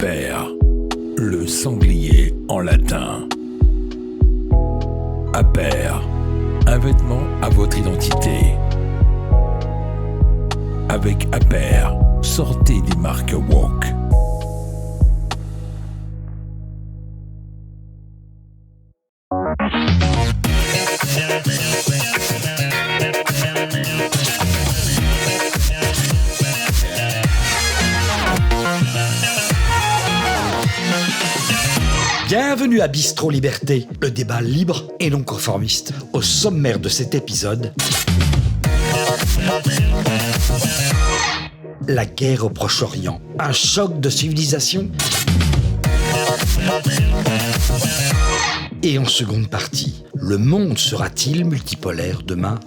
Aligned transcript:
Aper, 0.00 0.56
le 1.18 1.46
sanglier 1.46 2.32
en 2.48 2.60
latin. 2.60 3.28
Aper, 5.34 5.92
un 6.66 6.78
vêtement 6.78 7.20
à 7.42 7.50
votre 7.50 7.76
identité. 7.76 8.54
Avec 10.88 11.28
Aper, 11.32 11.90
sortez 12.22 12.80
des 12.80 12.96
marques 12.96 13.34
Walk. 13.50 13.99
À 32.80 32.88
Bistro 32.88 33.28
Liberté, 33.28 33.86
le 34.00 34.10
débat 34.10 34.40
libre 34.40 34.88
et 35.00 35.10
non 35.10 35.22
conformiste. 35.22 35.92
Au 36.14 36.22
sommaire 36.22 36.78
de 36.78 36.88
cet 36.88 37.14
épisode, 37.14 37.74
la 41.86 42.06
guerre 42.06 42.46
au 42.46 42.48
Proche-Orient, 42.48 43.20
un 43.38 43.52
choc 43.52 44.00
de 44.00 44.08
civilisation 44.08 44.88
Et 48.82 48.98
en 48.98 49.04
seconde 49.04 49.48
partie, 49.48 50.04
le 50.14 50.38
monde 50.38 50.78
sera-t-il 50.78 51.44
multipolaire 51.44 52.22
demain? 52.22 52.58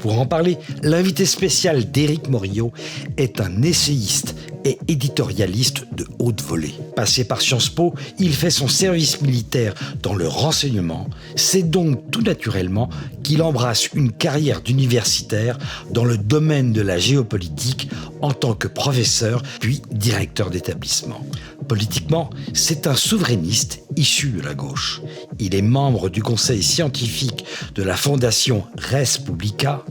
Pour 0.00 0.20
en 0.20 0.26
parler, 0.26 0.58
l'invité 0.82 1.24
spécial 1.24 1.90
d'Éric 1.90 2.28
Morillo 2.28 2.72
est 3.16 3.40
un 3.40 3.62
essayiste 3.62 4.35
et 4.66 4.78
éditorialiste 4.88 5.84
de 5.94 6.04
haute 6.18 6.42
volée. 6.42 6.74
Passé 6.96 7.24
par 7.24 7.40
Sciences 7.40 7.68
Po, 7.68 7.94
il 8.18 8.34
fait 8.34 8.50
son 8.50 8.66
service 8.66 9.20
militaire 9.20 9.74
dans 10.02 10.14
le 10.14 10.26
renseignement. 10.26 11.08
C'est 11.36 11.70
donc 11.70 12.10
tout 12.10 12.22
naturellement 12.22 12.90
qu'il 13.22 13.42
embrasse 13.42 13.88
une 13.94 14.10
carrière 14.10 14.62
d'universitaire 14.62 15.56
dans 15.92 16.04
le 16.04 16.18
domaine 16.18 16.72
de 16.72 16.82
la 16.82 16.98
géopolitique 16.98 17.88
en 18.22 18.32
tant 18.32 18.54
que 18.54 18.66
professeur 18.66 19.42
puis 19.60 19.82
directeur 19.92 20.50
d'établissement. 20.50 21.24
Politiquement, 21.68 22.30
c'est 22.52 22.88
un 22.88 22.96
souverainiste 22.96 23.82
issu 23.96 24.30
de 24.30 24.42
la 24.42 24.54
gauche. 24.54 25.00
Il 25.38 25.54
est 25.54 25.62
membre 25.62 26.08
du 26.08 26.22
conseil 26.22 26.62
scientifique 26.62 27.44
de 27.76 27.84
la 27.84 27.96
fondation 27.96 28.64
Res 28.76 29.18
Publica, 29.24 29.84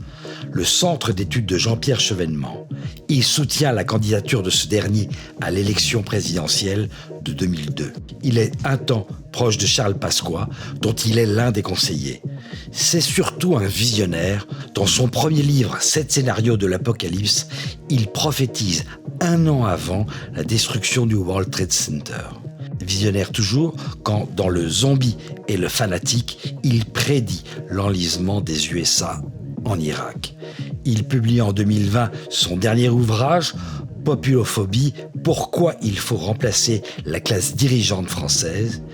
le 0.56 0.64
centre 0.64 1.12
d'études 1.12 1.44
de 1.44 1.58
Jean-Pierre 1.58 2.00
Chevènement. 2.00 2.66
Il 3.10 3.22
soutient 3.22 3.72
la 3.72 3.84
candidature 3.84 4.42
de 4.42 4.48
ce 4.48 4.66
dernier 4.66 5.06
à 5.42 5.50
l'élection 5.50 6.02
présidentielle 6.02 6.88
de 7.20 7.34
2002. 7.34 7.92
Il 8.22 8.38
est 8.38 8.52
un 8.64 8.78
temps 8.78 9.06
proche 9.32 9.58
de 9.58 9.66
Charles 9.66 9.98
Pasqua, 9.98 10.48
dont 10.80 10.94
il 10.94 11.18
est 11.18 11.26
l'un 11.26 11.52
des 11.52 11.60
conseillers. 11.60 12.22
C'est 12.72 13.02
surtout 13.02 13.58
un 13.58 13.66
visionnaire. 13.66 14.46
Dans 14.72 14.86
son 14.86 15.08
premier 15.08 15.42
livre, 15.42 15.76
Sept 15.82 16.10
scénarios 16.10 16.56
de 16.56 16.66
l'Apocalypse, 16.66 17.48
il 17.90 18.06
prophétise 18.06 18.84
un 19.20 19.46
an 19.48 19.66
avant 19.66 20.06
la 20.32 20.42
destruction 20.42 21.04
du 21.04 21.16
World 21.16 21.50
Trade 21.50 21.72
Center. 21.72 22.30
Visionnaire 22.80 23.30
toujours, 23.30 23.74
quand 24.04 24.26
dans 24.34 24.48
Le 24.48 24.66
Zombie 24.66 25.18
et 25.48 25.58
le 25.58 25.68
Fanatique, 25.68 26.54
il 26.62 26.86
prédit 26.86 27.44
l'enlisement 27.68 28.40
des 28.40 28.68
USA 28.72 29.20
en 29.66 29.78
Irak. 29.78 30.34
Il 30.84 31.04
publie 31.04 31.40
en 31.40 31.52
2020 31.52 32.10
son 32.30 32.56
dernier 32.56 32.88
ouvrage, 32.88 33.54
Populophobie, 34.04 34.94
pourquoi 35.24 35.74
il 35.82 35.98
faut 35.98 36.16
remplacer 36.16 36.82
la 37.04 37.18
classe 37.18 37.56
dirigeante 37.56 38.08
française. 38.08 38.84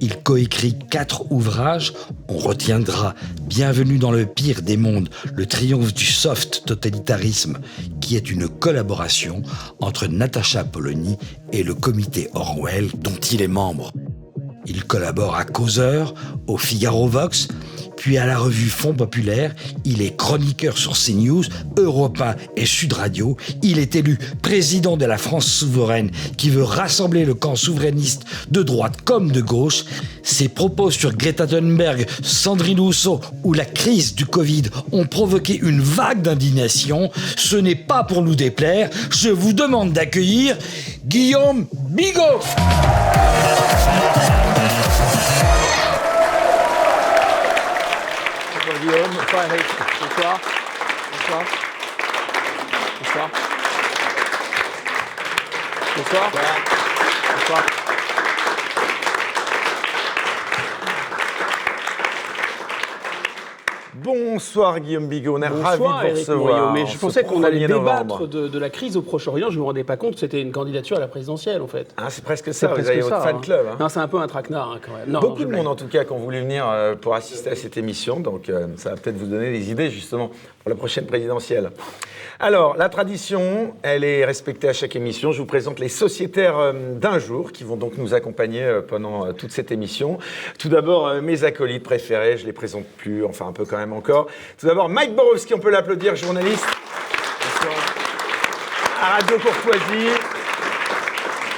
Il 0.00 0.16
coécrit 0.18 0.78
quatre 0.78 1.30
ouvrages. 1.32 1.92
On 2.28 2.38
retiendra 2.38 3.14
Bienvenue 3.48 3.98
dans 3.98 4.12
le 4.12 4.24
pire 4.24 4.62
des 4.62 4.76
mondes, 4.76 5.08
le 5.34 5.46
triomphe 5.46 5.92
du 5.92 6.04
soft 6.04 6.62
totalitarisme, 6.64 7.58
qui 8.00 8.14
est 8.14 8.30
une 8.30 8.48
collaboration 8.48 9.42
entre 9.80 10.06
Natacha 10.06 10.62
Polony 10.62 11.18
et 11.52 11.64
le 11.64 11.74
comité 11.74 12.30
Orwell 12.32 12.88
dont 12.94 13.18
il 13.32 13.42
est 13.42 13.48
membre. 13.48 13.92
Il 14.66 14.84
collabore 14.84 15.34
à 15.34 15.44
Causeur, 15.44 16.14
au 16.46 16.56
Figaro 16.56 17.08
Vox, 17.08 17.48
puis 18.02 18.18
à 18.18 18.26
la 18.26 18.36
revue 18.36 18.68
Fonds 18.68 18.94
Populaire. 18.94 19.54
Il 19.84 20.02
est 20.02 20.16
chroniqueur 20.16 20.76
sur 20.76 20.98
CNews, 20.98 21.44
Europe 21.76 22.20
1 22.20 22.34
et 22.56 22.66
Sud 22.66 22.94
Radio. 22.94 23.36
Il 23.62 23.78
est 23.78 23.94
élu 23.94 24.18
président 24.42 24.96
de 24.96 25.04
la 25.04 25.18
France 25.18 25.46
souveraine 25.46 26.10
qui 26.36 26.50
veut 26.50 26.64
rassembler 26.64 27.24
le 27.24 27.34
camp 27.34 27.54
souverainiste 27.54 28.24
de 28.50 28.64
droite 28.64 29.02
comme 29.04 29.30
de 29.30 29.40
gauche. 29.40 29.84
Ses 30.24 30.48
propos 30.48 30.90
sur 30.90 31.16
Greta 31.16 31.46
Thunberg, 31.46 32.04
Sandrine 32.24 32.80
Rousseau 32.80 33.20
ou 33.44 33.52
la 33.52 33.64
crise 33.64 34.16
du 34.16 34.26
Covid 34.26 34.64
ont 34.90 35.06
provoqué 35.06 35.56
une 35.62 35.80
vague 35.80 36.22
d'indignation. 36.22 37.08
Ce 37.36 37.54
n'est 37.54 37.76
pas 37.76 38.02
pour 38.02 38.22
nous 38.22 38.34
déplaire. 38.34 38.90
Je 39.10 39.28
vous 39.28 39.52
demande 39.52 39.92
d'accueillir 39.92 40.58
Guillaume 41.06 41.66
Bigot. 41.90 42.40
Bonsoir 49.32 49.50
Eric. 49.50 49.66
Bonsoir. 49.98 50.40
Bonsoir. 51.10 51.44
Bonsoir. 52.98 53.30
Bonsoir. 55.96 56.30
Bonsoir. 56.30 56.52
Bonsoir 57.34 57.91
Guillaume 64.80 65.06
Bigot, 65.08 65.36
on 65.38 65.42
est 65.42 65.48
Bonsoir, 65.48 65.96
ravi 65.96 66.10
de 66.10 66.14
vous 66.14 66.20
recevoir. 66.20 66.72
Mais 66.72 66.86
je 66.86 66.98
pensais 66.98 67.24
qu'on 67.24 67.42
allait 67.42 67.66
1er 67.66 67.66
débattre 67.68 68.26
de, 68.28 68.48
de 68.48 68.58
la 68.58 68.70
crise 68.70 68.96
au 68.96 69.02
Proche-Orient. 69.02 69.48
Je 69.50 69.56
ne 69.56 69.60
me 69.60 69.64
rendais 69.66 69.84
pas 69.84 69.96
compte 69.96 70.14
que 70.14 70.20
c'était 70.20 70.40
une 70.40 70.52
candidature 70.52 70.96
à 70.96 71.00
la 71.00 71.08
présidentielle, 71.08 71.62
en 71.62 71.66
fait. 71.66 71.94
Ah, 71.96 72.06
c'est 72.10 72.24
presque 72.24 72.52
ça, 72.52 72.68
vous 72.68 72.74
presque 72.74 72.90
avez 72.90 73.00
votre 73.00 73.22
fan 73.22 73.36
hein. 73.36 73.40
club. 73.40 73.66
hein. 73.70 73.76
Non, 73.78 73.88
c'est 73.88 74.00
un 74.00 74.08
peu 74.08 74.18
un 74.18 74.26
traquenard, 74.26 74.72
hein, 74.72 74.80
quand 74.84 74.92
même. 74.92 75.08
Non, 75.10 75.20
Beaucoup 75.20 75.44
de 75.44 75.50
monde 75.50 75.66
en 75.68 75.76
tout 75.76 75.86
cas 75.88 76.04
qui 76.04 76.12
ont 76.12 76.18
voulu 76.18 76.40
venir 76.40 76.66
euh, 76.68 76.94
pour 76.94 77.14
assister 77.14 77.50
à 77.50 77.56
cette 77.56 77.76
émission, 77.76 78.20
donc 78.20 78.48
euh, 78.48 78.66
ça 78.76 78.90
va 78.90 78.96
peut-être 78.96 79.16
vous 79.16 79.26
donner 79.26 79.52
des 79.52 79.70
idées 79.70 79.90
justement 79.90 80.28
pour 80.28 80.70
la 80.70 80.74
prochaine 80.76 81.06
présidentielle. 81.06 81.70
Alors, 82.40 82.76
la 82.76 82.88
tradition, 82.88 83.74
elle 83.82 84.02
est 84.02 84.24
respectée 84.24 84.68
à 84.68 84.72
chaque 84.72 84.96
émission. 84.96 85.30
Je 85.30 85.38
vous 85.38 85.46
présente 85.46 85.78
les 85.78 85.88
sociétaires 85.88 86.58
euh, 86.58 86.72
d'un 86.94 87.18
jour 87.18 87.52
qui 87.52 87.62
vont 87.62 87.76
donc 87.76 87.96
nous 87.98 88.14
accompagner 88.14 88.80
pendant 88.88 89.32
toute 89.32 89.52
cette 89.52 89.70
émission. 89.70 90.18
Tout 90.58 90.68
d'abord, 90.68 91.14
mes 91.22 91.44
acolytes 91.44 91.82
préférés, 91.84 92.36
je 92.36 92.46
les 92.46 92.52
présente 92.52 92.84
plus, 92.96 93.24
enfin 93.24 93.46
un 93.46 93.52
peu 93.52 93.64
quand 93.64 93.76
même 93.76 93.91
encore. 93.96 94.26
Tout 94.58 94.66
d'abord, 94.66 94.88
Mike 94.88 95.14
Borowski, 95.14 95.54
on 95.54 95.58
peut 95.58 95.70
l'applaudir, 95.70 96.16
journaliste. 96.16 96.66
À 99.00 99.16
Radio 99.16 99.38
Courtoisie. 99.38 100.10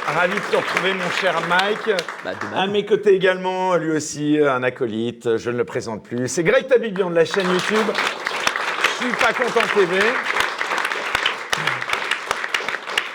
Ravi 0.06 0.34
de 0.34 0.40
te 0.40 0.56
retrouver, 0.56 0.92
mon 0.94 1.10
cher 1.10 1.34
Mike. 1.48 1.90
Bah, 2.24 2.32
à 2.54 2.66
mes 2.66 2.84
côtés 2.84 3.14
également, 3.14 3.76
lui 3.76 3.90
aussi, 3.90 4.38
un 4.38 4.62
acolyte, 4.62 5.36
je 5.38 5.50
ne 5.50 5.56
le 5.56 5.64
présente 5.64 6.02
plus. 6.04 6.28
C'est 6.28 6.44
Greg 6.44 6.66
Tabibian 6.66 7.10
de 7.10 7.14
la 7.14 7.24
chaîne 7.24 7.48
YouTube. 7.50 7.86
Je 8.82 9.04
suis 9.04 9.14
pas 9.14 9.32
content 9.32 9.66
TV. 9.74 9.98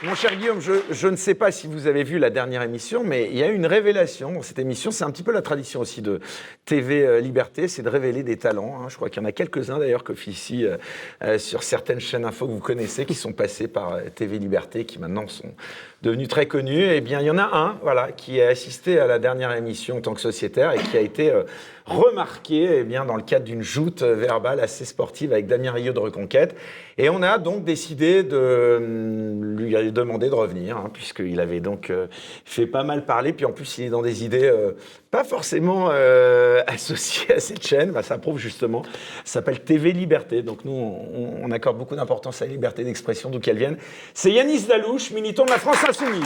Mon 0.01 0.15
cher 0.15 0.33
Guillaume, 0.37 0.61
je, 0.61 0.71
je 0.91 1.07
ne 1.09 1.17
sais 1.17 1.33
pas 1.33 1.51
si 1.51 1.67
vous 1.67 1.85
avez 1.85 2.05
vu 2.05 2.19
la 2.19 2.29
dernière 2.29 2.61
émission, 2.61 3.03
mais 3.03 3.27
il 3.29 3.37
y 3.37 3.43
a 3.43 3.49
eu 3.49 3.53
une 3.53 3.65
révélation 3.65 4.31
dans 4.31 4.41
cette 4.41 4.57
émission. 4.57 4.91
C'est 4.91 5.03
un 5.03 5.11
petit 5.11 5.23
peu 5.23 5.33
la 5.33 5.41
tradition 5.41 5.81
aussi 5.81 6.01
de 6.01 6.21
TV 6.63 7.05
euh, 7.05 7.19
Liberté, 7.19 7.67
c'est 7.67 7.81
de 7.81 7.89
révéler 7.89 8.23
des 8.23 8.37
talents. 8.37 8.79
hein. 8.81 8.87
Je 8.87 8.95
crois 8.95 9.09
qu'il 9.09 9.21
y 9.21 9.25
en 9.25 9.27
a 9.27 9.33
quelques-uns 9.33 9.77
d'ailleurs 9.77 10.05
qui 10.05 10.13
officient 10.13 10.63
euh, 10.63 10.77
euh, 11.23 11.37
sur 11.37 11.63
certaines 11.63 11.99
chaînes 11.99 12.23
info 12.23 12.47
que 12.47 12.51
vous 12.53 12.59
connaissez, 12.59 13.05
qui 13.05 13.13
sont 13.13 13.33
passés 13.33 13.67
par 13.67 13.95
euh, 13.95 14.03
TV 14.15 14.39
Liberté, 14.39 14.85
qui 14.85 14.99
maintenant 14.99 15.27
sont 15.27 15.53
devenus 16.01 16.29
très 16.29 16.45
connus. 16.45 16.85
Eh 16.85 17.01
bien, 17.01 17.19
il 17.19 17.25
y 17.25 17.31
en 17.31 17.37
a 17.37 17.49
un, 17.57 17.77
voilà, 17.81 18.13
qui 18.13 18.41
a 18.41 18.47
assisté 18.47 18.99
à 18.99 19.05
la 19.07 19.19
dernière 19.19 19.51
émission 19.53 19.97
en 19.97 20.01
tant 20.01 20.13
que 20.13 20.21
sociétaire 20.21 20.71
et 20.71 20.77
qui 20.77 20.95
a 20.95 21.01
été 21.01 21.29
euh, 21.29 21.43
remarqué, 21.89 22.79
eh 22.79 22.83
bien, 22.83 23.05
dans 23.05 23.15
le 23.15 23.23
cadre 23.23 23.45
d'une 23.45 23.61
joute 23.61 24.03
verbale 24.03 24.59
assez 24.59 24.85
sportive 24.85 25.33
avec 25.33 25.47
Damien 25.47 25.71
Rio 25.71 25.91
de 25.91 25.99
Reconquête. 25.99 26.55
Et 26.97 27.09
on 27.09 27.21
a 27.23 27.37
donc 27.37 27.63
décidé 27.63 28.23
de 28.23 28.37
euh, 28.37 29.55
lui 29.55 29.91
demander 29.91 30.29
de 30.29 30.35
revenir, 30.35 30.77
hein, 30.77 30.89
puisqu'il 30.93 31.39
avait 31.39 31.61
donc 31.61 31.89
euh, 31.89 32.07
fait 32.45 32.67
pas 32.67 32.83
mal 32.83 33.05
parler. 33.05 33.33
Puis 33.33 33.45
en 33.45 33.51
plus, 33.51 33.77
il 33.77 33.85
est 33.85 33.89
dans 33.89 34.01
des 34.01 34.23
idées 34.23 34.43
euh, 34.43 34.73
pas 35.09 35.23
forcément 35.23 35.89
euh, 35.91 36.61
associées 36.67 37.33
à 37.35 37.39
cette 37.39 37.65
chaîne. 37.65 37.91
Bah, 37.91 38.03
ça 38.03 38.17
prouve 38.17 38.37
justement. 38.37 38.83
Ça 39.23 39.39
s'appelle 39.39 39.61
TV 39.61 39.93
Liberté. 39.93 40.41
Donc 40.41 40.65
nous, 40.65 40.71
on 40.73 41.49
accorde 41.51 41.77
beaucoup 41.77 41.95
d'importance 41.95 42.41
à 42.41 42.45
la 42.45 42.51
liberté 42.51 42.83
d'expression, 42.83 43.29
d'où 43.29 43.39
qu'elle 43.39 43.57
vienne. 43.57 43.77
C'est 44.13 44.31
Yanis 44.31 44.65
Dalouche, 44.67 45.11
militant 45.11 45.45
de 45.45 45.51
la 45.51 45.57
France 45.57 45.83
Insoumise. 45.87 46.23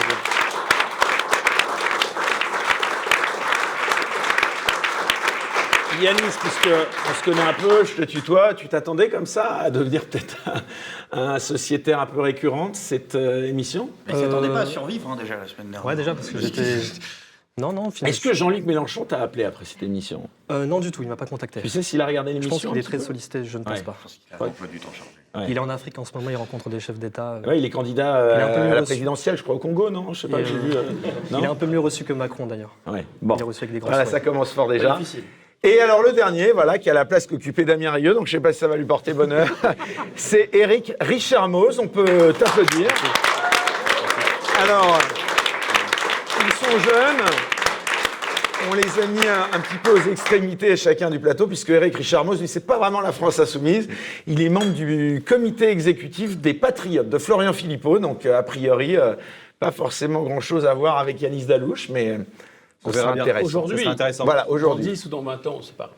Yanis, 6.04 6.20
puisqu'on 6.40 7.14
se 7.14 7.24
connaît 7.24 7.42
un 7.42 7.54
peu, 7.54 7.86
je 7.86 7.94
te 7.94 8.02
tutoie, 8.04 8.54
tu 8.54 8.68
t'attendais 8.68 9.10
comme 9.10 9.26
ça 9.26 9.56
à 9.56 9.70
devenir 9.72 10.06
peut-être 10.06 10.38
un, 11.12 11.20
un 11.36 11.40
sociétaire 11.40 12.00
un 12.00 12.06
peu 12.06 12.22
récurrent 12.22 12.70
de 12.70 12.76
cette 12.76 13.16
euh, 13.16 13.48
émission 13.48 13.90
Mais 14.08 14.14
il 14.14 14.20
s'attendait 14.20 14.50
pas 14.50 14.62
à 14.62 14.66
survivre 14.66 15.10
hein, 15.10 15.16
déjà 15.16 15.38
la 15.38 15.48
semaine 15.48 15.72
dernière. 15.72 15.86
Ouais, 15.86 15.96
déjà, 15.96 16.14
parce 16.14 16.30
que 16.30 16.40
j'étais. 16.40 16.80
Non, 17.60 17.72
non, 17.72 17.92
finalement. 17.92 18.10
Est-ce 18.12 18.20
que 18.22 18.34
Jean-Luc 18.34 18.66
Mélenchon 18.66 19.06
t'a 19.06 19.22
appelé 19.22 19.44
après 19.44 19.64
cette 19.66 19.84
émission 19.84 20.28
Euh, 20.52 20.66
non, 20.66 20.80
du 20.80 20.90
tout, 20.90 21.04
il 21.04 21.08
m'a 21.08 21.16
pas 21.16 21.28
contacté. 21.28 21.62
Tu 21.62 21.70
sais 21.70 21.84
s'il 21.84 22.02
a 22.02 22.08
regardé 22.08 22.32
Je 22.32 22.40
l'émission 22.40 22.58
pense 22.60 22.66
qu'il 22.72 22.80
est 22.80 22.84
très 22.84 22.98
sollicité, 23.00 23.46
je 23.46 23.58
ne 23.60 23.64
pense 23.64 23.78
Ouais. 23.78 23.84
pas. 23.84 23.96
Il 24.32 24.34
a 24.34 24.44
un 24.44 24.48
emploi 24.48 24.68
du 24.68 24.80
temps 24.80 24.92
chargé. 24.92 25.12
Ouais. 25.36 25.46
Il 25.50 25.58
est 25.58 25.60
en 25.60 25.70
Afrique 25.70 25.98
en 26.00 26.06
ce 26.06 26.14
moment, 26.16 26.30
il 26.32 26.36
rencontre 26.36 26.70
des 26.70 26.80
chefs 26.80 26.98
d'État. 27.00 27.42
Ouais, 27.46 27.60
il 27.60 27.66
est 27.66 27.70
candidat 27.70 28.16
euh, 28.18 28.34
Il 28.36 28.40
est 28.40 28.44
un 28.44 28.48
peu 28.56 28.60
mieux 28.62 28.66
à 28.66 28.70
la 28.70 28.80
reçu. 28.82 28.86
présidentielle, 28.86 29.38
je 29.38 29.44
crois, 29.44 29.56
au 29.56 29.60
Congo, 29.60 29.90
non? 29.92 30.14
Je 30.14 30.22
sais 30.22 30.28
pas, 30.28 30.44
j'ai 30.44 30.54
euh, 30.54 30.58
vu. 30.58 30.72
euh, 30.76 30.84
non? 31.32 31.40
Il 31.40 31.44
est 31.44 31.48
un 31.48 31.56
peu 31.56 31.66
mieux 31.68 31.80
reçu 31.80 32.04
que 32.04 32.14
Macron 32.14 32.48
d'ailleurs. 32.48 32.76
Ouais. 32.88 33.06
Bon. 33.22 33.36
Il 33.36 33.42
est 33.42 33.44
reçu 33.44 33.64
avec 33.64 33.74
des 33.74 33.80
grands 33.80 33.90
Voilà, 33.90 34.06
ça 34.06 34.20
commence 34.20 34.52
fort 34.52 34.68
déjà. 34.68 34.96
Difficile. 34.98 35.24
Et 35.66 35.80
alors 35.80 36.04
le 36.04 36.12
dernier, 36.12 36.52
voilà, 36.52 36.78
qui 36.78 36.90
a 36.90 36.94
la 36.94 37.06
place 37.06 37.26
qu'occupait 37.26 37.64
Damien 37.64 37.92
Rieu, 37.92 38.14
donc 38.14 38.28
je 38.28 38.34
sais 38.34 38.42
pas 38.42 38.52
si 38.52 38.60
ça 38.60 38.68
va 38.68 38.76
lui 38.76 38.84
porter 38.84 39.14
bonheur, 39.14 39.48
c'est 40.18 40.50
Eric 40.52 40.92
Richard 41.00 41.48
Mose, 41.48 41.80
on 41.80 41.88
peut 41.88 42.34
t'applaudir. 42.38 42.88
Alors, 44.62 45.00
ils 46.42 46.52
sont 46.52 46.80
jeunes, 46.80 47.26
on 48.70 48.74
les 48.74 49.02
a 49.02 49.08
mis 49.08 49.26
un, 49.26 49.56
un 49.58 49.60
petit 49.62 49.78
peu 49.82 49.92
aux 49.92 50.12
extrémités 50.12 50.76
chacun 50.76 51.10
du 51.10 51.22
plateau, 51.22 51.48
puisque 51.48 51.70
Eric 51.70 51.96
Richard 51.96 52.26
Mose, 52.26 52.42
lui, 52.42 52.50
c'est 52.50 52.68
pas 52.68 52.78
vraiment 52.78 53.00
la 53.00 53.14
France 53.14 53.40
insoumise, 53.40 53.88
il 54.28 54.42
est 54.42 54.50
membre 54.50 54.74
du 54.74 55.24
comité 55.26 55.70
exécutif 55.70 56.40
des 56.40 56.54
Patriotes 56.54 57.08
de 57.08 57.18
Florian 57.18 57.54
Philippot, 57.54 58.00
donc 58.00 58.26
euh, 58.26 58.38
a 58.38 58.44
priori, 58.44 58.98
euh, 58.98 59.14
pas 59.62 59.72
forcément 59.72 60.24
grand-chose 60.24 60.66
à 60.66 60.74
voir 60.74 60.98
avec 60.98 61.22
Yanis 61.22 61.46
Dalouche, 61.46 61.88
mais 61.88 62.20
on 62.86 62.90
verra 62.92 63.14
verra 63.14 63.14
bien. 63.16 63.24
intéressant. 63.24 63.46
Aujourd'hui. 63.48 63.86
Voilà, 64.26 64.44
Dans 64.44 64.50
aujourd'hui. 64.50 64.86
10 64.92 65.06
ou 65.06 65.10
dans 65.10 65.22
20 65.22 65.48
ans, 65.48 65.60
c'est 65.62 65.76
pas. 65.76 65.90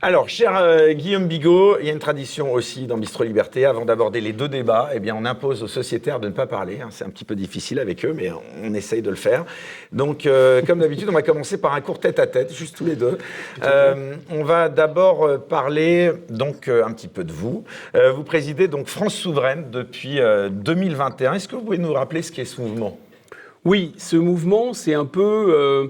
Alors, 0.00 0.28
cher 0.30 0.56
euh, 0.56 0.92
Guillaume 0.94 1.26
Bigot, 1.26 1.78
il 1.80 1.86
y 1.86 1.90
a 1.90 1.92
une 1.92 1.98
tradition 1.98 2.52
aussi 2.54 2.86
dans 2.86 2.96
Bistro 2.96 3.24
Liberté. 3.24 3.66
Avant 3.66 3.84
d'aborder 3.84 4.22
les 4.22 4.32
deux 4.32 4.48
débats, 4.48 4.88
eh 4.94 5.00
bien, 5.00 5.14
on 5.14 5.26
impose 5.26 5.62
aux 5.62 5.68
sociétaires 5.68 6.18
de 6.18 6.28
ne 6.28 6.32
pas 6.32 6.46
parler. 6.46 6.80
hein. 6.80 6.88
C'est 6.90 7.04
un 7.04 7.10
petit 7.10 7.24
peu 7.26 7.34
difficile 7.34 7.78
avec 7.78 8.04
eux, 8.06 8.14
mais 8.16 8.30
on 8.62 8.72
essaye 8.72 9.02
de 9.02 9.10
le 9.10 9.16
faire. 9.16 9.44
Donc, 9.92 10.24
euh, 10.24 10.62
comme 10.66 10.78
d'habitude, 10.78 11.08
on 11.10 11.12
va 11.12 11.20
commencer 11.22 11.60
par 11.60 11.74
un 11.74 11.82
court 11.82 11.98
tête-à-tête, 12.00 12.52
juste 12.54 12.76
tous 12.76 12.86
les 12.86 12.96
deux. 12.96 13.18
Euh, 13.62 14.14
on 14.30 14.44
va 14.44 14.68
d'abord 14.70 15.28
parler 15.48 16.12
donc 16.30 16.68
euh, 16.68 16.84
un 16.84 16.92
petit 16.92 17.08
peu 17.08 17.24
de 17.24 17.32
vous. 17.32 17.64
Euh, 17.94 18.12
vous 18.12 18.22
présidez 18.24 18.66
donc 18.68 18.86
France 18.86 19.14
Souveraine 19.14 19.66
depuis 19.70 20.20
euh, 20.20 20.48
2021. 20.48 21.34
Est-ce 21.34 21.48
que 21.48 21.56
vous 21.56 21.62
pouvez 21.62 21.78
nous 21.78 21.92
rappeler 21.92 22.22
ce 22.22 22.32
qu'est 22.32 22.46
ce 22.46 22.60
mouvement? 22.62 22.98
Oui, 23.66 23.92
ce 23.98 24.16
mouvement, 24.16 24.72
c'est 24.72 24.94
un 24.94 25.04
peu 25.04 25.20
euh, 25.54 25.88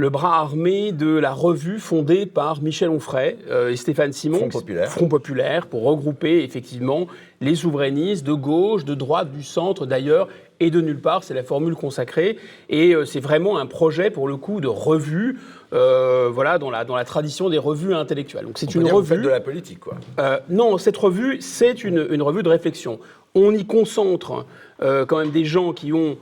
le 0.00 0.10
bras 0.10 0.38
armé 0.38 0.92
de 0.92 1.08
la 1.08 1.32
revue 1.32 1.80
fondée 1.80 2.24
par 2.24 2.62
Michel 2.62 2.88
Onfray 2.88 3.36
euh, 3.50 3.70
et 3.70 3.76
Stéphane 3.76 4.12
Simon. 4.12 4.38
Front 4.38 4.48
Populaire. 4.48 4.88
Front 4.88 5.08
Populaire, 5.08 5.66
pour 5.66 5.82
regrouper 5.82 6.44
effectivement 6.44 7.08
les 7.40 7.56
souverainistes 7.56 8.24
de 8.24 8.32
gauche, 8.32 8.84
de 8.84 8.94
droite, 8.94 9.32
du 9.32 9.42
centre 9.42 9.86
d'ailleurs, 9.86 10.28
et 10.60 10.70
de 10.70 10.80
nulle 10.80 11.00
part. 11.00 11.24
C'est 11.24 11.34
la 11.34 11.42
formule 11.42 11.74
consacrée. 11.74 12.38
Et 12.68 12.94
euh, 12.94 13.06
c'est 13.06 13.18
vraiment 13.18 13.58
un 13.58 13.66
projet, 13.66 14.10
pour 14.10 14.28
le 14.28 14.36
coup, 14.36 14.60
de 14.60 14.68
revue, 14.68 15.40
euh, 15.72 16.30
voilà, 16.32 16.58
dans 16.58 16.70
la, 16.70 16.84
dans 16.84 16.94
la 16.94 17.04
tradition 17.04 17.50
des 17.50 17.58
revues 17.58 17.92
intellectuelles. 17.92 18.44
Donc 18.44 18.58
c'est 18.58 18.72
une 18.76 18.84
dire 18.84 18.92
vous 18.92 18.98
revue. 18.98 19.20
de 19.20 19.28
la 19.28 19.40
politique, 19.40 19.80
quoi. 19.80 19.96
Non, 20.48 20.78
cette 20.78 20.96
revue, 20.96 21.38
c'est 21.40 21.82
une, 21.82 22.06
une 22.10 22.22
revue 22.22 22.44
de 22.44 22.48
réflexion. 22.48 23.00
On 23.34 23.52
y 23.52 23.66
concentre 23.66 24.46
quand 24.80 25.18
même 25.18 25.30
des 25.30 25.44
gens 25.44 25.72
qui 25.72 25.92
ont 25.92 26.16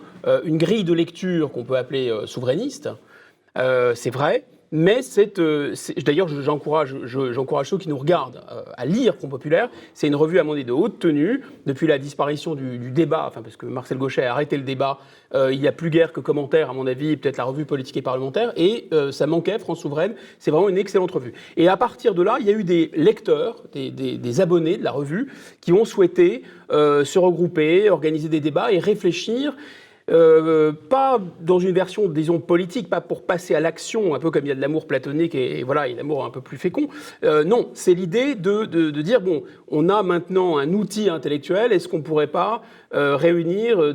une 0.44 0.56
grille 0.56 0.84
de 0.84 0.94
lecture 0.94 1.52
qu'on 1.52 1.64
peut 1.64 1.76
appeler 1.76 2.12
souverainiste. 2.24 2.88
Euh, 3.56 3.94
c'est 3.94 4.10
vrai. 4.10 4.44
Mais 4.72 4.98
euh, 5.38 5.74
c'est- 5.76 6.04
d'ailleurs, 6.04 6.26
je- 6.26 6.40
j'encourage, 6.42 6.96
je- 7.04 7.32
j'encourage 7.32 7.70
ceux 7.70 7.78
qui 7.78 7.88
nous 7.88 7.96
regardent 7.96 8.42
euh, 8.50 8.62
à 8.76 8.84
lire 8.84 9.14
Front 9.14 9.28
Populaire. 9.28 9.70
C'est 9.94 10.08
une 10.08 10.16
revue, 10.16 10.40
à 10.40 10.44
mon 10.44 10.54
avis, 10.54 10.64
de 10.64 10.72
haute 10.72 10.98
tenue. 10.98 11.42
Depuis 11.66 11.86
la 11.86 11.98
disparition 11.98 12.56
du, 12.56 12.90
débat, 12.90 13.24
enfin, 13.28 13.42
parce 13.42 13.56
que 13.56 13.64
Marcel 13.66 13.96
Gauchet 13.96 14.24
a 14.24 14.32
arrêté 14.32 14.56
le 14.56 14.64
débat, 14.64 14.98
il 15.34 15.60
n'y 15.60 15.68
a 15.68 15.72
plus 15.72 15.90
guère 15.90 16.12
que 16.12 16.20
commentaires, 16.20 16.70
à 16.70 16.72
mon 16.72 16.86
avis, 16.86 17.16
peut-être 17.16 17.36
la 17.36 17.44
revue 17.44 17.64
politique 17.64 17.96
et 17.96 18.02
parlementaire. 18.02 18.52
Et 18.56 18.88
ça 19.10 19.26
manquait, 19.26 19.58
France 19.58 19.80
Souveraine. 19.80 20.14
C'est 20.38 20.50
vraiment 20.50 20.68
une 20.68 20.78
excellente 20.78 21.10
revue. 21.10 21.32
Et 21.56 21.68
à 21.68 21.76
partir 21.76 22.14
de 22.14 22.22
là, 22.22 22.38
il 22.40 22.46
y 22.46 22.50
a 22.50 22.52
eu 22.54 22.64
des 22.64 22.90
lecteurs, 22.94 23.62
des, 23.72 24.40
abonnés 24.40 24.78
de 24.78 24.84
la 24.84 24.92
revue, 24.92 25.30
qui 25.60 25.72
ont 25.72 25.84
souhaité 25.84 26.42
se 26.70 27.18
regrouper, 27.18 27.90
organiser 27.90 28.28
des 28.28 28.40
débats 28.40 28.72
et 28.72 28.78
réfléchir 28.78 29.54
euh, 30.10 30.72
pas 30.72 31.20
dans 31.40 31.58
une 31.58 31.72
version, 31.72 32.08
disons, 32.08 32.38
politique, 32.38 32.88
pas 32.88 33.00
pour 33.00 33.24
passer 33.24 33.54
à 33.54 33.60
l'action, 33.60 34.14
un 34.14 34.18
peu 34.18 34.30
comme 34.30 34.44
il 34.44 34.48
y 34.48 34.52
a 34.52 34.54
de 34.54 34.60
l'amour 34.60 34.86
platonique 34.86 35.34
et, 35.34 35.58
et 35.58 35.62
voilà, 35.62 35.88
et 35.88 35.94
l'amour 35.94 36.24
un 36.24 36.30
peu 36.30 36.40
plus 36.40 36.58
fécond. 36.58 36.88
Euh, 37.24 37.44
non, 37.44 37.70
c'est 37.74 37.94
l'idée 37.94 38.34
de, 38.34 38.64
de- 38.64 39.02
dire, 39.02 39.20
bon, 39.20 39.42
on 39.68 39.88
a 39.88 40.02
maintenant 40.02 40.58
un 40.58 40.72
outil 40.72 41.08
intellectuel, 41.08 41.72
est-ce 41.72 41.88
qu'on 41.88 42.02
pourrait 42.02 42.26
pas 42.26 42.62
euh, 42.94 43.16
réunir 43.16 43.94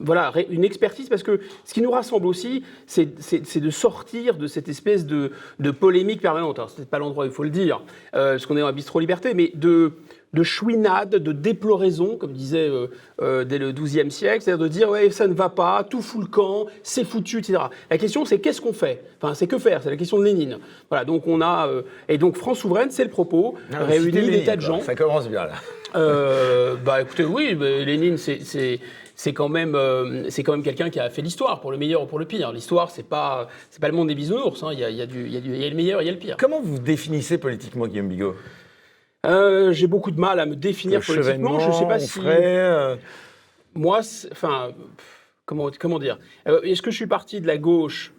voilà, 0.00 0.32
une 0.50 0.64
expertise? 0.64 1.08
Parce 1.08 1.22
que 1.22 1.40
ce 1.64 1.74
qui 1.74 1.82
nous 1.82 1.90
rassemble 1.90 2.26
aussi, 2.26 2.64
c'est 2.86 3.60
de 3.60 3.70
sortir 3.70 4.36
de 4.36 4.46
cette 4.46 4.68
espèce 4.68 5.06
de, 5.06 5.32
de 5.58 5.70
polémique 5.70 6.20
permanente. 6.20 6.58
Alors, 6.58 6.70
c'est 6.70 6.88
pas 6.88 6.98
l'endroit 6.98 7.24
où 7.24 7.28
il 7.28 7.32
faut 7.32 7.44
le 7.44 7.50
dire, 7.50 7.80
parce 8.12 8.46
qu'on 8.46 8.56
est 8.56 8.60
dans 8.60 8.66
la 8.66 8.72
bistrot 8.72 9.00
liberté, 9.00 9.34
mais 9.34 9.50
de 9.54 9.92
de 10.34 10.42
chouinade, 10.42 11.10
de 11.16 11.32
déploraison, 11.32 12.16
comme 12.16 12.32
disait 12.32 12.68
euh, 12.68 12.88
euh, 13.22 13.44
dès 13.44 13.56
le 13.58 13.72
XIIe 13.72 14.10
siècle, 14.10 14.42
c'est-à-dire 14.42 14.62
de 14.64 14.68
dire 14.68 14.90
ouais 14.90 15.10
ça 15.10 15.26
ne 15.26 15.32
va 15.34 15.48
pas, 15.48 15.84
tout 15.88 16.02
fout 16.02 16.20
le 16.20 16.26
camp, 16.26 16.66
c'est 16.82 17.04
foutu, 17.04 17.38
etc. 17.38 17.58
La 17.90 17.96
question 17.98 18.24
c'est 18.26 18.38
qu'est-ce 18.38 18.60
qu'on 18.60 18.72
fait? 18.74 19.02
Enfin 19.22 19.34
c'est 19.34 19.46
que 19.46 19.58
faire, 19.58 19.82
c'est 19.82 19.88
la 19.90 19.96
question 19.96 20.18
de 20.18 20.24
Lénine. 20.24 20.58
Voilà 20.90 21.04
donc 21.06 21.26
on 21.26 21.40
a 21.40 21.66
euh, 21.68 21.82
et 22.08 22.18
donc 22.18 22.36
France 22.36 22.58
souveraine 22.58 22.90
c'est 22.90 23.04
le 23.04 23.10
propos, 23.10 23.54
Ah, 23.72 23.84
réunit 23.84 24.10
des 24.12 24.20
Lénine, 24.20 24.44
tas 24.44 24.56
de 24.56 24.60
gens. 24.60 24.80
Ça 24.80 24.94
commence 24.94 25.28
bien, 25.28 25.46
là. 25.46 25.54
Bah 26.84 27.00
écoutez, 27.00 27.24
oui, 27.24 27.56
mais 27.58 27.84
Lénine, 27.84 28.16
c'est- 28.18 28.40
c'est 28.44 28.80
c'est 29.14 29.32
quand 29.32 29.48
même 29.48 29.74
euh, 29.74 30.26
c'est 30.30 30.42
quand 30.44 30.52
même 30.52 30.62
quelqu'un 30.62 30.90
qui 30.90 31.00
a 31.00 31.10
fait 31.10 31.22
l'histoire 31.22 31.60
pour 31.60 31.72
le 31.72 31.78
meilleur 31.78 32.02
ou 32.02 32.06
pour 32.06 32.18
le 32.20 32.24
pire. 32.26 32.52
L'histoire, 32.52 32.90
c'est 32.90 33.02
pas 33.08 33.48
c'est 33.70 33.80
pas 33.80 33.88
le 33.88 33.94
monde 33.94 34.08
des 34.08 34.14
bisounours. 34.14 34.62
hein. 34.62 34.68
Il 34.72 34.78
y, 34.78 34.84
a, 34.84 34.90
il 34.90 34.96
y, 34.96 35.02
a 35.02 35.06
y 35.06 35.64
a 35.66 35.68
le 35.70 35.74
meilleur, 35.74 36.02
il 36.02 36.04
y 36.04 36.08
a 36.08 36.12
le 36.12 36.18
pire. 36.18 36.36
Comment 36.38 36.60
vous 36.60 36.78
définissez 36.78 37.38
politiquement 37.38 37.86
Guillaume 37.88 38.08
Bigot? 38.08 38.34
Euh, 39.26 39.72
J'ai 39.72 39.86
beaucoup 39.86 40.10
de 40.10 40.20
mal 40.20 40.38
à 40.40 40.46
me 40.46 40.54
définir 40.56 41.00
Le 41.00 41.06
politiquement. 41.06 41.58
Je 41.58 41.72
sais 41.72 41.86
pas 41.86 41.98
si 41.98 42.18
Onfray, 42.18 42.38
euh, 42.42 42.96
moi, 43.74 44.00
enfin, 44.30 44.70
comment 45.44 45.70
comment 45.78 45.98
dire? 45.98 46.18
Euh, 46.46 46.60
Est-ce 46.62 46.82
que 46.82 46.90
je 46.90 46.96
suis 46.96 47.06
parti 47.06 47.40
de 47.40 47.46
la 47.46 47.58
gauche? 47.58 48.12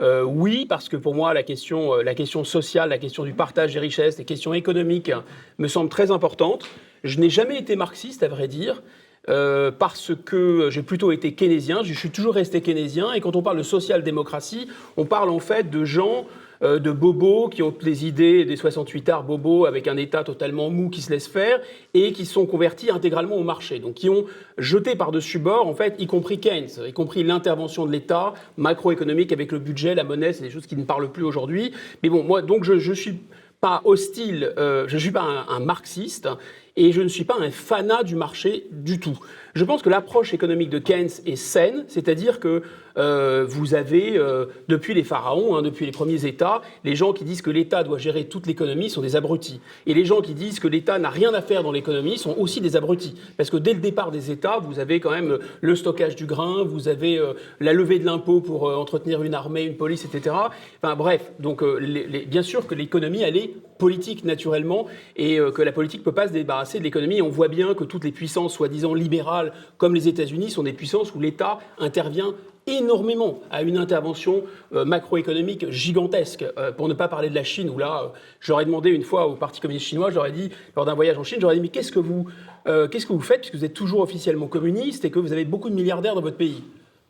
Euh, 0.00 0.22
oui, 0.22 0.66
parce 0.68 0.88
que 0.88 0.96
pour 0.96 1.14
moi, 1.14 1.32
la 1.32 1.42
question, 1.42 1.94
la 1.96 2.14
question 2.14 2.44
sociale, 2.44 2.90
la 2.90 2.98
question 2.98 3.24
du 3.24 3.32
partage 3.32 3.72
des 3.74 3.78
richesses, 3.78 4.18
les 4.18 4.24
questions 4.24 4.52
économiques 4.52 5.10
hein, 5.10 5.24
me 5.58 5.68
semblent 5.68 5.88
très 5.90 6.10
importantes. 6.10 6.66
Je 7.04 7.18
n'ai 7.18 7.30
jamais 7.30 7.58
été 7.58 7.76
marxiste, 7.76 8.22
à 8.22 8.28
vrai 8.28 8.48
dire. 8.48 8.82
euh, 9.28 9.70
parce 9.70 10.12
que 10.24 10.68
j'ai 10.70 10.82
plutôt 10.82 11.12
été 11.12 11.32
keynésien, 11.34 11.82
je 11.84 11.94
suis 11.94 12.10
toujours 12.10 12.34
resté 12.34 12.60
keynésien, 12.60 13.12
et 13.12 13.20
quand 13.20 13.36
on 13.36 13.42
parle 13.42 13.58
de 13.58 13.62
social-démocratie, 13.62 14.66
on 14.96 15.04
parle 15.04 15.30
en 15.30 15.38
fait 15.38 15.70
de 15.70 15.84
gens, 15.84 16.26
euh, 16.62 16.78
de 16.78 16.90
bobos 16.90 17.48
qui 17.48 17.62
ont 17.62 17.74
les 17.82 18.06
idées 18.06 18.44
des 18.44 18.56
68 18.56 19.08
arts 19.08 19.24
bobos 19.24 19.66
avec 19.66 19.88
un 19.88 19.96
État 19.96 20.24
totalement 20.24 20.70
mou 20.70 20.90
qui 20.90 21.02
se 21.02 21.10
laisse 21.10 21.26
faire, 21.26 21.60
et 21.94 22.12
qui 22.12 22.26
sont 22.26 22.46
convertis 22.46 22.90
intégralement 22.90 23.36
au 23.36 23.42
marché, 23.42 23.78
donc 23.78 23.94
qui 23.94 24.08
ont 24.08 24.26
jeté 24.58 24.94
par-dessus 24.94 25.38
bord, 25.38 25.66
en 25.66 25.74
fait, 25.74 25.94
y 25.98 26.06
compris 26.06 26.38
Keynes, 26.38 26.70
y 26.86 26.92
compris 26.92 27.24
l'intervention 27.24 27.86
de 27.86 27.92
l'État 27.92 28.34
macroéconomique 28.56 29.32
avec 29.32 29.52
le 29.52 29.58
budget, 29.58 29.94
la 29.94 30.04
monnaie, 30.04 30.32
c'est 30.32 30.44
des 30.44 30.50
choses 30.50 30.66
qui 30.66 30.76
ne 30.76 30.84
parlent 30.84 31.10
plus 31.10 31.24
aujourd'hui. 31.24 31.72
Mais 32.02 32.08
bon, 32.08 32.22
moi, 32.22 32.42
donc 32.42 32.64
je, 32.64 32.78
je 32.78 32.92
suis 32.92 33.18
pas 33.60 33.80
hostile, 33.84 34.52
euh, 34.58 34.86
je 34.88 34.94
ne 34.94 35.00
suis 35.00 35.12
pas 35.12 35.46
un 35.48 35.60
marxiste 35.60 36.28
et 36.76 36.92
je 36.92 37.00
ne 37.00 37.08
suis 37.08 37.24
pas 37.24 37.36
un 37.38 37.50
fanat 37.50 38.02
du 38.02 38.16
marché 38.16 38.66
du 38.70 38.98
tout. 38.98 39.18
Je 39.54 39.64
pense 39.64 39.82
que 39.82 39.90
l'approche 39.90 40.32
économique 40.32 40.70
de 40.70 40.78
Keynes 40.78 41.10
est 41.26 41.36
saine, 41.36 41.84
c'est-à-dire 41.88 42.40
que 42.40 42.62
euh, 42.96 43.44
vous 43.46 43.74
avez, 43.74 44.16
euh, 44.16 44.46
depuis 44.68 44.94
les 44.94 45.04
pharaons, 45.04 45.56
hein, 45.56 45.62
depuis 45.62 45.86
les 45.86 45.92
premiers 45.92 46.26
États, 46.26 46.62
les 46.84 46.94
gens 46.94 47.12
qui 47.12 47.24
disent 47.24 47.42
que 47.42 47.50
l'État 47.50 47.84
doit 47.84 47.98
gérer 47.98 48.24
toute 48.24 48.46
l'économie 48.46 48.90
sont 48.90 49.02
des 49.02 49.16
abrutis. 49.16 49.60
Et 49.86 49.94
les 49.94 50.04
gens 50.04 50.20
qui 50.20 50.34
disent 50.34 50.60
que 50.60 50.68
l'État 50.68 50.98
n'a 50.98 51.10
rien 51.10 51.32
à 51.34 51.42
faire 51.42 51.62
dans 51.62 51.72
l'économie 51.72 52.18
sont 52.18 52.36
aussi 52.38 52.60
des 52.60 52.76
abrutis. 52.76 53.14
Parce 53.36 53.50
que 53.50 53.56
dès 53.56 53.74
le 53.74 53.80
départ 53.80 54.10
des 54.10 54.30
États, 54.30 54.58
vous 54.58 54.78
avez 54.78 55.00
quand 55.00 55.10
même 55.10 55.38
le 55.60 55.76
stockage 55.76 56.16
du 56.16 56.26
grain, 56.26 56.64
vous 56.64 56.88
avez 56.88 57.18
euh, 57.18 57.34
la 57.60 57.72
levée 57.72 57.98
de 57.98 58.06
l'impôt 58.06 58.40
pour 58.40 58.64
entretenir 58.64 59.22
une 59.22 59.34
armée, 59.34 59.64
une 59.64 59.76
police, 59.76 60.04
etc. 60.04 60.34
Enfin 60.82 60.96
bref, 60.96 61.32
donc 61.38 61.64
bien 61.64 62.42
sûr 62.42 62.66
que 62.66 62.74
l'économie, 62.74 63.22
elle 63.22 63.36
est 63.36 63.54
politique 63.78 64.24
naturellement 64.24 64.86
et 65.16 65.38
que 65.54 65.62
la 65.62 65.72
politique 65.72 66.00
ne 66.00 66.04
peut 66.04 66.12
pas 66.12 66.28
se 66.28 66.32
débarrasser 66.32 66.78
de 66.78 66.84
l'économie. 66.84 67.20
On 67.20 67.28
voit 67.28 67.48
bien 67.48 67.74
que 67.74 67.84
toutes 67.84 68.04
les 68.04 68.12
puissances 68.12 68.54
soi-disant 68.54 68.94
libérales, 68.94 69.41
comme 69.78 69.94
les 69.94 70.06
États-Unis, 70.06 70.50
sont 70.50 70.62
des 70.62 70.72
puissances 70.72 71.14
où 71.14 71.20
l'État 71.20 71.58
intervient 71.78 72.34
énormément 72.68 73.40
à 73.50 73.62
une 73.62 73.76
intervention 73.76 74.44
euh, 74.72 74.84
macroéconomique 74.84 75.68
gigantesque. 75.70 76.44
Euh, 76.58 76.70
pour 76.70 76.86
ne 76.86 76.94
pas 76.94 77.08
parler 77.08 77.28
de 77.28 77.34
la 77.34 77.42
Chine, 77.42 77.68
où 77.68 77.76
là, 77.76 78.02
euh, 78.04 78.08
j'aurais 78.38 78.64
demandé 78.64 78.90
une 78.90 79.02
fois 79.02 79.26
au 79.26 79.34
Parti 79.34 79.60
communiste 79.60 79.86
chinois, 79.86 80.12
j'aurais 80.12 80.30
dit, 80.30 80.50
lors 80.76 80.84
d'un 80.84 80.94
voyage 80.94 81.18
en 81.18 81.24
Chine, 81.24 81.38
j'aurais 81.40 81.56
dit, 81.56 81.60
mais 81.60 81.70
qu'est-ce 81.70 81.90
que 81.90 81.98
vous, 81.98 82.26
euh, 82.68 82.86
qu'est-ce 82.86 83.06
que 83.06 83.12
vous 83.12 83.20
faites, 83.20 83.40
puisque 83.40 83.56
vous 83.56 83.64
êtes 83.64 83.74
toujours 83.74 84.00
officiellement 84.00 84.46
communiste 84.46 85.04
et 85.04 85.10
que 85.10 85.18
vous 85.18 85.32
avez 85.32 85.44
beaucoup 85.44 85.70
de 85.70 85.74
milliardaires 85.74 86.14
dans 86.14 86.20
votre 86.20 86.36
pays? 86.36 86.62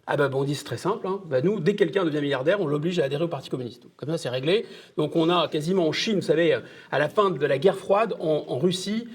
Ah 0.07 0.17
bon, 0.17 0.41
on 0.41 0.45
dit 0.45 0.55
c'est 0.55 0.65
très 0.65 0.79
simple. 0.79 1.07
hein. 1.07 1.21
Bah 1.27 1.43
nous, 1.43 1.61
dès 1.61 1.75
que 1.75 1.79
quelqu'un 1.79 2.05
devient 2.05 2.21
milliardaire, 2.21 2.61
on 2.61 2.67
l'oblige 2.67 2.99
à 2.99 3.05
adhérer 3.05 3.25
au 3.25 3.29
Parti 3.29 3.51
communiste. 3.51 3.85
Comme 3.97 4.09
ça, 4.09 4.19
c'est 4.19 4.31
réglé. 4.31 4.67
Donc 4.97 5.15
on 5.15 5.29
a 5.29 5.47
quasiment 5.49 5.87
en 5.87 5.93
Chine, 5.93 6.17
vous 6.17 6.23
savez, 6.23 6.59
à 6.91 6.99
la 6.99 7.09
fin 7.09 7.31
de 7.31 7.47
la 7.47 7.59
guerre 7.59 7.77
froide, 7.77 8.17
en 8.19 8.59
Russie, 8.59 9.07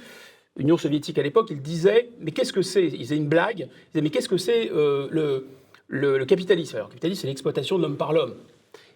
l'Union 0.58 0.78
soviétique 0.78 1.18
à 1.20 1.24
l'époque, 1.24 1.48
ils 1.52 1.62
disaient, 1.62 2.10
mais 2.20 2.32
qu'est-ce 2.32 2.52
que 2.54 2.62
c'est? 2.62 2.86
Ils 2.88 3.00
faisaient 3.06 3.18
une 3.18 3.28
blague. 3.30 3.60
Ils 3.60 3.92
disaient, 3.94 4.02
mais 4.02 4.10
qu'est-ce 4.10 4.30
que 4.30 4.38
c'est 4.38 4.72
euh, 4.72 5.08
le, 5.12 5.46
le, 5.88 6.18
le 6.18 6.26
capitalisme? 6.26 6.76
Alors, 6.76 6.88
le 6.88 6.94
capitalisme, 6.94 7.22
c'est 7.22 7.28
l'exploitation 7.28 7.78
de 7.78 7.84
l'homme 7.84 7.98
par 7.98 8.12
l'homme. 8.14 8.34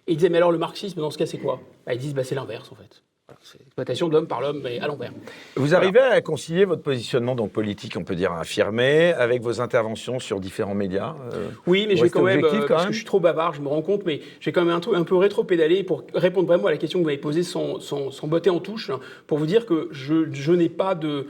Et 0.06 0.12
ils 0.12 0.16
disaient, 0.16 0.28
mais 0.28 0.38
alors 0.38 0.52
le 0.52 0.58
marxisme, 0.58 1.00
dans 1.00 1.10
ce 1.10 1.18
cas, 1.18 1.26
c'est 1.26 1.38
quoi? 1.38 1.60
Bah, 1.86 1.94
Ils 1.94 2.00
disent, 2.00 2.14
bah, 2.14 2.24
c'est 2.24 2.34
l'inverse, 2.34 2.70
en 2.72 2.74
fait. 2.74 3.02
C'est 3.40 3.58
l'exploitation 3.60 4.08
de 4.08 4.12
l'homme 4.12 4.26
par 4.26 4.42
l'homme, 4.42 4.60
mais 4.62 4.78
à 4.80 4.86
l'envers. 4.88 5.10
Vous 5.56 5.74
arrivez 5.74 6.00
à 6.00 6.20
concilier 6.20 6.66
votre 6.66 6.82
positionnement 6.82 7.34
donc 7.34 7.50
politique, 7.50 7.96
on 7.96 8.04
peut 8.04 8.14
dire 8.14 8.30
affirmé, 8.32 9.14
avec 9.14 9.40
vos 9.40 9.60
interventions 9.62 10.18
sur 10.18 10.38
différents 10.38 10.74
médias 10.74 11.14
euh, 11.32 11.48
Oui, 11.66 11.86
mais 11.88 11.96
j'ai 11.96 12.10
quand 12.10 12.24
même, 12.24 12.44
euh, 12.44 12.50
quand 12.50 12.66
parce 12.68 12.82
même? 12.82 12.88
que 12.88 12.92
je 12.92 12.98
suis 12.98 13.06
trop 13.06 13.20
bavard, 13.20 13.54
je 13.54 13.62
me 13.62 13.68
rends 13.68 13.80
compte, 13.80 14.04
mais 14.04 14.20
j'ai 14.40 14.52
quand 14.52 14.62
même 14.64 14.74
un, 14.74 14.80
truc, 14.80 14.96
un 14.96 15.04
peu 15.04 15.16
rétro-pédalé 15.16 15.82
pour 15.82 16.04
répondre 16.12 16.46
vraiment 16.46 16.66
à 16.66 16.72
la 16.72 16.76
question 16.76 16.98
que 16.98 17.04
vous 17.04 17.08
m'avez 17.08 17.16
posée 17.16 17.42
sans, 17.42 17.80
sans, 17.80 18.10
sans 18.10 18.26
botter 18.26 18.50
en 18.50 18.60
touche, 18.60 18.90
pour 19.26 19.38
vous 19.38 19.46
dire 19.46 19.64
que 19.64 19.88
je, 19.92 20.30
je 20.32 20.52
n'ai 20.52 20.68
pas 20.68 20.94
de... 20.94 21.26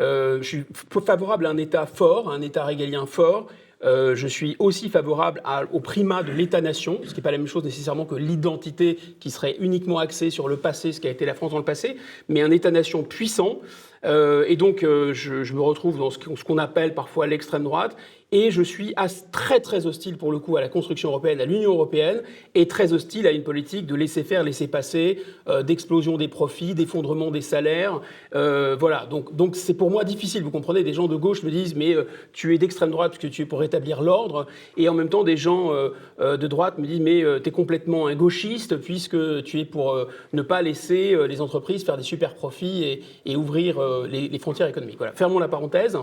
euh, 0.00 0.38
je 0.42 0.48
suis 0.48 0.64
favorable 1.04 1.46
à 1.46 1.50
un 1.50 1.56
État 1.56 1.86
fort, 1.86 2.30
à 2.30 2.34
un 2.34 2.40
État 2.40 2.64
régalien 2.64 3.06
fort. 3.06 3.48
Euh, 3.82 4.14
je 4.14 4.26
suis 4.26 4.56
aussi 4.58 4.90
favorable 4.90 5.42
au 5.72 5.80
primat 5.80 6.22
de 6.22 6.32
l'État-nation, 6.32 7.00
ce 7.02 7.10
qui 7.10 7.16
n'est 7.16 7.22
pas 7.22 7.30
la 7.30 7.38
même 7.38 7.46
chose 7.46 7.64
nécessairement 7.64 8.04
que 8.04 8.14
l'identité 8.14 8.98
qui 9.20 9.30
serait 9.30 9.56
uniquement 9.58 9.98
axée 9.98 10.28
sur 10.28 10.48
le 10.48 10.58
passé, 10.58 10.92
ce 10.92 11.00
qui 11.00 11.08
a 11.08 11.10
été 11.10 11.24
la 11.24 11.34
France 11.34 11.52
dans 11.52 11.58
le 11.58 11.64
passé, 11.64 11.96
mais 12.28 12.42
un 12.42 12.50
État-nation 12.50 13.02
puissant. 13.02 13.60
Euh, 14.04 14.44
et 14.48 14.56
donc, 14.56 14.80
je, 14.80 15.54
me 15.54 15.60
retrouve 15.60 15.98
dans 15.98 16.10
ce 16.10 16.44
qu'on 16.44 16.58
appelle 16.58 16.94
parfois 16.94 17.26
l'extrême 17.26 17.64
droite. 17.64 17.96
Et 18.32 18.50
je 18.50 18.62
suis 18.62 18.94
très 19.32 19.60
très 19.60 19.86
hostile 19.86 20.16
pour 20.16 20.30
le 20.30 20.38
coup 20.38 20.56
à 20.56 20.60
la 20.60 20.68
construction 20.68 21.08
européenne, 21.08 21.40
à 21.40 21.44
l'Union 21.44 21.72
européenne, 21.72 22.22
et 22.54 22.68
très 22.68 22.92
hostile 22.92 23.26
à 23.26 23.32
une 23.32 23.42
politique 23.42 23.86
de 23.86 23.94
laisser 23.96 24.22
faire, 24.22 24.44
laisser 24.44 24.68
passer, 24.68 25.20
euh, 25.48 25.62
d'explosion 25.62 26.16
des 26.16 26.28
profits, 26.28 26.74
d'effondrement 26.74 27.30
des 27.32 27.40
salaires. 27.40 28.00
Euh, 28.36 28.76
voilà, 28.78 29.06
donc 29.06 29.34
donc 29.34 29.56
c'est 29.56 29.74
pour 29.74 29.90
moi 29.90 30.04
difficile. 30.04 30.44
Vous 30.44 30.50
comprenez, 30.50 30.84
des 30.84 30.92
gens 30.92 31.08
de 31.08 31.16
gauche 31.16 31.42
me 31.42 31.50
disent 31.50 31.74
mais 31.74 31.94
euh, 31.94 32.04
tu 32.32 32.54
es 32.54 32.58
d'extrême 32.58 32.90
droite 32.90 33.12
parce 33.12 33.22
que 33.22 33.26
tu 33.26 33.42
es 33.42 33.46
pour 33.46 33.60
rétablir 33.60 34.00
l'ordre, 34.00 34.46
et 34.76 34.88
en 34.88 34.94
même 34.94 35.08
temps 35.08 35.24
des 35.24 35.36
gens 35.36 35.72
de 36.20 36.46
droite 36.46 36.78
me 36.78 36.86
disent 36.86 37.00
mais 37.00 37.24
tu 37.42 37.48
es 37.48 37.52
complètement 37.52 38.06
un 38.06 38.14
gauchiste 38.14 38.76
puisque 38.76 39.42
tu 39.42 39.60
es 39.60 39.64
pour 39.64 39.98
ne 40.32 40.42
pas 40.42 40.62
laisser 40.62 41.16
les 41.26 41.40
entreprises 41.40 41.84
faire 41.84 41.96
des 41.96 42.02
super 42.02 42.34
profits 42.34 43.02
et, 43.26 43.36
ouvrir 43.36 43.80
les, 44.06 44.28
les 44.28 44.38
frontières 44.38 44.68
économiques. 44.68 44.98
Voilà, 44.98 45.12
fermons 45.12 45.38
la 45.38 45.48
parenthèse. 45.48 45.96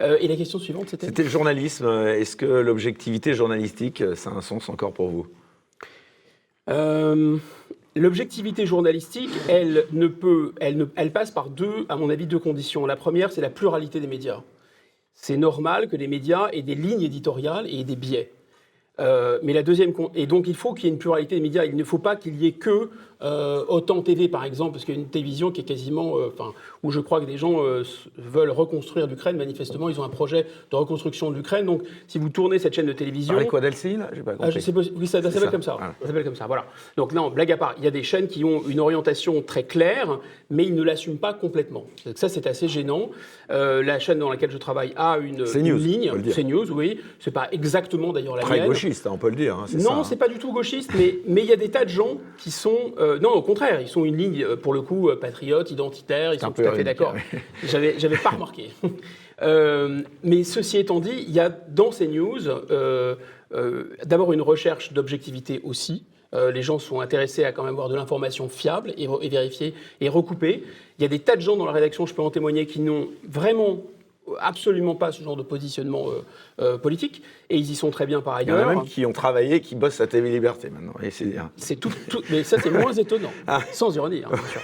Et 0.00 0.28
la 0.28 0.36
question 0.36 0.58
suivante 0.58 0.88
c'était? 0.88 1.06
C'était 1.06 1.22
le 1.22 1.28
journalisme. 1.68 2.20
Est-ce 2.20 2.36
que 2.36 2.46
l'objectivité 2.46 3.34
journalistique, 3.34 4.00
euh, 4.00 4.14
ça 4.14 4.30
a 4.30 4.34
un 4.34 4.40
sens 4.40 4.68
encore 4.68 4.92
pour 4.92 5.08
vous? 5.08 5.26
Euh, 6.68 7.38
L'objectivité 7.96 8.64
journalistique, 8.64 9.30
elle 9.48 9.86
ne 9.92 10.06
peut, 10.06 10.52
elle, 10.60 11.12
passe 11.12 11.32
par 11.32 11.50
deux, 11.50 11.84
à 11.88 11.96
mon 11.96 12.10
avis, 12.10 12.26
deux 12.26 12.38
conditions. 12.38 12.86
La 12.86 12.94
première, 12.94 13.32
c'est 13.32 13.40
la 13.40 13.50
pluralité 13.50 13.98
des 13.98 14.06
médias. 14.06 14.42
C'est 15.14 15.36
normal 15.36 15.88
que 15.88 15.96
les 15.96 16.06
médias 16.06 16.48
aient 16.52 16.62
des 16.62 16.76
lignes 16.76 17.02
éditoriales 17.02 17.66
et 17.66 17.82
des 17.82 17.96
biais. 17.96 18.30
Euh, 19.00 19.40
mais 19.42 19.52
la 19.52 19.64
deuxième, 19.64 19.92
et 20.14 20.26
donc 20.26 20.46
il 20.46 20.54
faut 20.54 20.74
qu'il 20.74 20.84
y 20.84 20.88
ait 20.88 20.92
une 20.92 20.98
pluralité 20.98 21.34
des 21.34 21.40
médias. 21.40 21.64
Il 21.64 21.74
ne 21.74 21.82
faut 21.82 21.98
pas 21.98 22.14
qu'il 22.14 22.36
y 22.36 22.46
ait 22.46 22.52
que 22.52 22.90
euh, 23.20 23.64
autant 23.68 24.00
TV 24.02 24.28
par 24.28 24.44
exemple, 24.44 24.72
parce 24.72 24.84
qu'il 24.84 24.94
y 24.94 24.98
a 24.98 25.00
une 25.00 25.08
télévision 25.08 25.50
qui 25.50 25.62
est 25.62 25.64
quasiment, 25.64 26.16
euh, 26.18 26.30
enfin, 26.32 26.52
où 26.82 26.90
je 26.92 27.00
crois 27.00 27.20
que 27.20 27.24
des 27.26 27.36
gens 27.36 27.64
euh, 27.64 27.82
veulent 28.16 28.50
reconstruire 28.50 29.06
l'Ukraine. 29.06 29.36
Manifestement, 29.36 29.88
ils 29.88 29.98
ont 30.00 30.04
un 30.04 30.08
projet 30.08 30.46
de 30.70 30.76
reconstruction 30.76 31.30
de 31.30 31.36
l'Ukraine. 31.36 31.66
Donc, 31.66 31.82
si 32.06 32.18
vous 32.18 32.28
tournez 32.28 32.58
cette 32.58 32.74
chaîne 32.74 32.86
de 32.86 32.92
télévision, 32.92 33.34
Parlez 33.34 33.48
quoi 33.48 33.60
d'Elsie, 33.60 33.96
là? 33.96 34.08
J'ai 34.12 34.22
pas 34.22 34.32
ah, 34.34 34.36
compris. 34.36 34.52
je 34.52 34.58
sais 34.60 34.72
pas, 34.72 34.80
oui, 34.94 35.06
ça, 35.06 35.20
s'appelle 35.20 35.50
comme 35.50 35.62
ça. 35.62 35.74
voilà. 35.78 35.94
Ça 36.00 36.06
s'appelle 36.06 36.24
comme 36.24 36.36
ça, 36.36 36.46
voilà. 36.46 36.66
Donc 36.96 37.12
non, 37.12 37.30
blague 37.30 37.50
à 37.50 37.56
part, 37.56 37.74
il 37.78 37.84
y 37.84 37.88
a 37.88 37.90
des 37.90 38.04
chaînes 38.04 38.28
qui 38.28 38.44
ont 38.44 38.62
une 38.68 38.80
orientation 38.80 39.42
très 39.42 39.64
claire, 39.64 40.20
mais 40.50 40.64
ils 40.64 40.74
ne 40.74 40.82
l'assument 40.82 41.18
pas 41.18 41.34
complètement. 41.34 41.86
Donc 42.06 42.18
ça, 42.18 42.28
c'est 42.28 42.46
assez 42.46 42.68
gênant. 42.68 43.10
La 43.48 43.98
chaîne 43.98 44.18
dans 44.18 44.30
laquelle 44.30 44.50
je 44.50 44.58
travaille 44.58 44.92
a 44.96 45.18
une, 45.18 45.44
une 45.54 45.68
News, 45.68 45.78
ligne. 45.78 46.12
C'est 46.30 46.44
News, 46.44 46.70
oui. 46.70 47.00
C'est 47.18 47.30
pas 47.30 47.48
exactement 47.52 48.12
d'ailleurs 48.12 48.36
la 48.36 48.42
Très 48.42 48.58
mienne. 48.58 48.68
gauchiste, 48.68 49.06
hein, 49.06 49.10
on 49.14 49.18
peut 49.18 49.30
le 49.30 49.36
dire. 49.36 49.56
hein, 49.56 49.66
ça, 49.66 49.78
Non, 49.78 50.00
hein. 50.00 50.04
c'est 50.04 50.16
pas 50.16 50.28
du 50.28 50.38
tout 50.38 50.52
gauchiste, 50.52 50.90
mais 50.96 51.18
mais 51.26 51.42
il 51.42 51.48
y 51.48 51.52
a 51.52 51.56
des 51.56 51.70
tas 51.70 51.84
de 51.84 51.90
gens 51.90 52.18
qui 52.36 52.50
sont 52.50 52.92
euh, 53.08 53.18
non 53.18 53.30
au 53.30 53.42
contraire, 53.42 53.80
ils 53.80 53.88
sont 53.88 54.04
une 54.04 54.16
ligne 54.16 54.42
euh, 54.42 54.56
pour 54.56 54.72
le 54.72 54.82
coup 54.82 55.08
euh, 55.08 55.16
patriote, 55.16 55.70
identitaire, 55.70 56.34
ils 56.34 56.40
sont 56.40 56.52
tout 56.52 56.62
à 56.62 56.72
fait 56.72 56.84
d'accord. 56.84 57.14
J'avais 57.64 57.98
j'avais 57.98 58.16
pas 58.16 58.30
remarqué. 58.30 58.70
Euh, 59.40 60.02
mais 60.24 60.42
ceci 60.42 60.78
étant 60.78 60.98
dit, 60.98 61.24
il 61.28 61.32
y 61.32 61.38
a 61.38 61.48
dans 61.48 61.92
ces 61.92 62.08
news 62.08 62.40
euh, 62.48 63.14
d'abord 64.04 64.32
une 64.32 64.42
recherche 64.42 64.92
d'objectivité 64.92 65.60
aussi. 65.62 66.04
Euh, 66.34 66.50
les 66.50 66.62
gens 66.62 66.78
sont 66.78 67.00
intéressés 67.00 67.44
à 67.44 67.52
quand 67.52 67.62
même 67.62 67.74
avoir 67.74 67.88
de 67.88 67.94
l'information 67.94 68.48
fiable 68.48 68.92
et, 68.98 69.04
et 69.22 69.28
vérifiée 69.28 69.74
et 70.00 70.08
recoupée. 70.08 70.64
Il 70.98 71.02
y 71.02 71.04
a 71.04 71.08
des 71.08 71.20
tas 71.20 71.36
de 71.36 71.40
gens 71.40 71.56
dans 71.56 71.64
la 71.64 71.72
rédaction, 71.72 72.04
je 72.04 72.14
peux 72.14 72.22
en 72.22 72.30
témoigner, 72.30 72.66
qui 72.66 72.80
n'ont 72.80 73.08
vraiment 73.26 73.80
absolument 74.40 74.94
pas 74.94 75.12
ce 75.12 75.22
genre 75.22 75.36
de 75.36 75.42
positionnement 75.42 76.06
euh, 76.10 76.22
euh, 76.60 76.78
politique 76.78 77.22
et 77.50 77.56
ils 77.56 77.70
y 77.70 77.74
sont 77.76 77.90
très 77.90 78.06
bien 78.06 78.20
par 78.20 78.40
Il 78.42 78.48
y 78.48 78.52
en 78.52 78.56
ailleurs. 78.56 78.68
a 78.68 78.74
même 78.76 78.84
qui 78.84 79.04
ont 79.06 79.12
travaillé, 79.12 79.60
qui 79.60 79.74
bossent 79.74 80.00
à 80.00 80.06
TV 80.06 80.30
Liberté 80.30 80.70
maintenant. 80.70 80.94
Et 81.02 81.10
c'est 81.10 81.24
dire. 81.26 81.48
C'est 81.56 81.76
tout, 81.76 81.92
tout- 82.10 82.22
mais 82.30 82.44
ça 82.44 82.58
c'est 82.60 82.70
moins 82.70 82.92
étonnant, 83.04 83.32
Ah. 83.46 83.60
sans 83.72 83.94
ironie, 83.94 84.22
hein, 84.24 84.30
bien 84.32 84.46
sûr. 84.48 84.60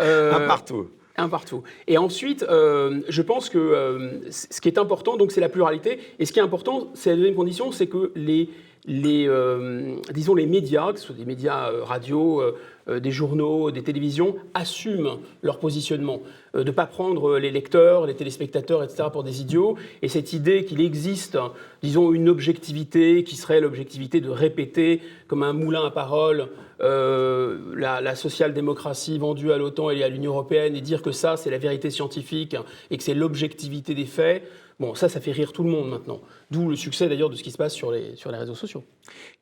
Euh, 0.00 0.32
Un 0.34 0.46
partout. 0.46 0.88
un 1.16 1.28
partout. 1.28 1.62
Et 1.86 1.96
ensuite, 1.98 2.42
euh, 2.48 3.00
je 3.08 3.22
pense 3.22 3.48
que 3.48 3.58
euh, 3.58 4.30
ce 4.30 4.60
qui 4.60 4.68
est 4.68 4.78
important, 4.78 5.16
donc, 5.16 5.30
c'est 5.32 5.40
la 5.40 5.48
pluralité. 5.48 6.00
Et 6.18 6.26
ce 6.26 6.32
qui 6.32 6.40
est 6.40 6.42
important, 6.42 6.88
c'est 6.94 7.10
la 7.10 7.16
deuxième 7.16 7.36
condition, 7.36 7.70
c'est 7.70 7.86
que 7.86 8.10
les, 8.16 8.48
les, 8.86 9.26
euh, 9.28 9.96
disons, 10.12 10.34
les 10.34 10.46
médias, 10.46 10.92
que 10.92 10.98
ce 10.98 11.06
soit 11.06 11.14
des 11.14 11.24
médias 11.24 11.70
euh, 11.70 11.82
radio, 11.84 12.42
euh, 12.42 12.56
euh, 12.88 13.00
des 13.00 13.10
journaux, 13.10 13.70
des 13.70 13.82
télévisions, 13.82 14.36
assument 14.52 15.18
leur 15.42 15.58
positionnement. 15.58 16.20
Euh, 16.54 16.60
de 16.60 16.64
ne 16.64 16.70
pas 16.70 16.84
prendre 16.84 17.38
les 17.38 17.50
lecteurs, 17.50 18.04
les 18.06 18.14
téléspectateurs, 18.14 18.82
etc., 18.82 19.04
pour 19.10 19.24
des 19.24 19.40
idiots. 19.40 19.76
Et 20.02 20.08
cette 20.08 20.34
idée 20.34 20.66
qu'il 20.66 20.82
existe, 20.82 21.38
disons, 21.82 22.12
une 22.12 22.28
objectivité 22.28 23.24
qui 23.24 23.36
serait 23.36 23.60
l'objectivité 23.60 24.20
de 24.20 24.28
répéter 24.28 25.00
comme 25.28 25.42
un 25.42 25.54
moulin 25.54 25.86
à 25.86 25.90
parole 25.90 26.48
la, 26.80 28.02
la 28.02 28.14
social-démocratie 28.14 29.16
vendue 29.16 29.52
à 29.52 29.56
l'OTAN 29.56 29.90
et 29.90 30.02
à 30.02 30.08
l'Union 30.10 30.32
européenne 30.32 30.76
et 30.76 30.82
dire 30.82 31.00
que 31.00 31.12
ça, 31.12 31.38
c'est 31.38 31.48
la 31.48 31.56
vérité 31.56 31.88
scientifique 31.88 32.56
et 32.90 32.98
que 32.98 33.02
c'est 33.02 33.14
l'objectivité 33.14 33.94
des 33.94 34.04
faits. 34.04 34.42
Bon, 34.80 34.94
ça, 34.94 35.08
ça 35.08 35.20
fait 35.20 35.32
rire 35.32 35.52
tout 35.52 35.62
le 35.62 35.70
monde 35.70 35.88
maintenant. 35.88 36.20
D'où 36.50 36.68
le 36.68 36.76
succès 36.76 37.08
d'ailleurs 37.08 37.30
de 37.30 37.36
ce 37.36 37.42
qui 37.42 37.50
se 37.50 37.56
passe 37.56 37.74
sur 37.74 37.92
les, 37.92 38.16
sur 38.16 38.30
les 38.32 38.38
réseaux 38.38 38.54
sociaux. 38.56 38.82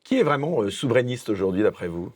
Qui 0.03 0.19
est 0.19 0.23
vraiment 0.23 0.61
euh, 0.61 0.69
souverainiste 0.69 1.29
aujourd'hui, 1.29 1.63
d'après 1.63 1.87
vous? 1.87 2.11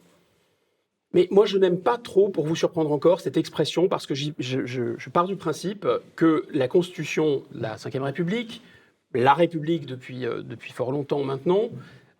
Mais 1.13 1.27
moi, 1.31 1.45
je 1.45 1.57
n'aime 1.57 1.79
pas 1.79 1.97
trop, 1.97 2.29
pour 2.29 2.45
vous 2.45 2.55
surprendre 2.55 2.91
encore, 2.91 3.21
cette 3.21 3.37
expression 3.37 3.87
parce 3.87 4.05
que 4.05 4.13
je, 4.13 4.31
je- 4.39 4.93
je 4.97 5.09
pars 5.09 5.25
du 5.25 5.35
principe 5.35 5.87
que 6.15 6.45
la 6.53 6.67
Constitution, 6.67 7.43
la 7.53 7.75
Ve 7.75 8.01
République, 8.03 8.61
la 9.13 9.33
République 9.33 9.85
depuis, 9.85 10.25
euh, 10.25 10.43
depuis 10.43 10.71
fort 10.71 10.91
longtemps 10.91 11.23
maintenant, 11.23 11.69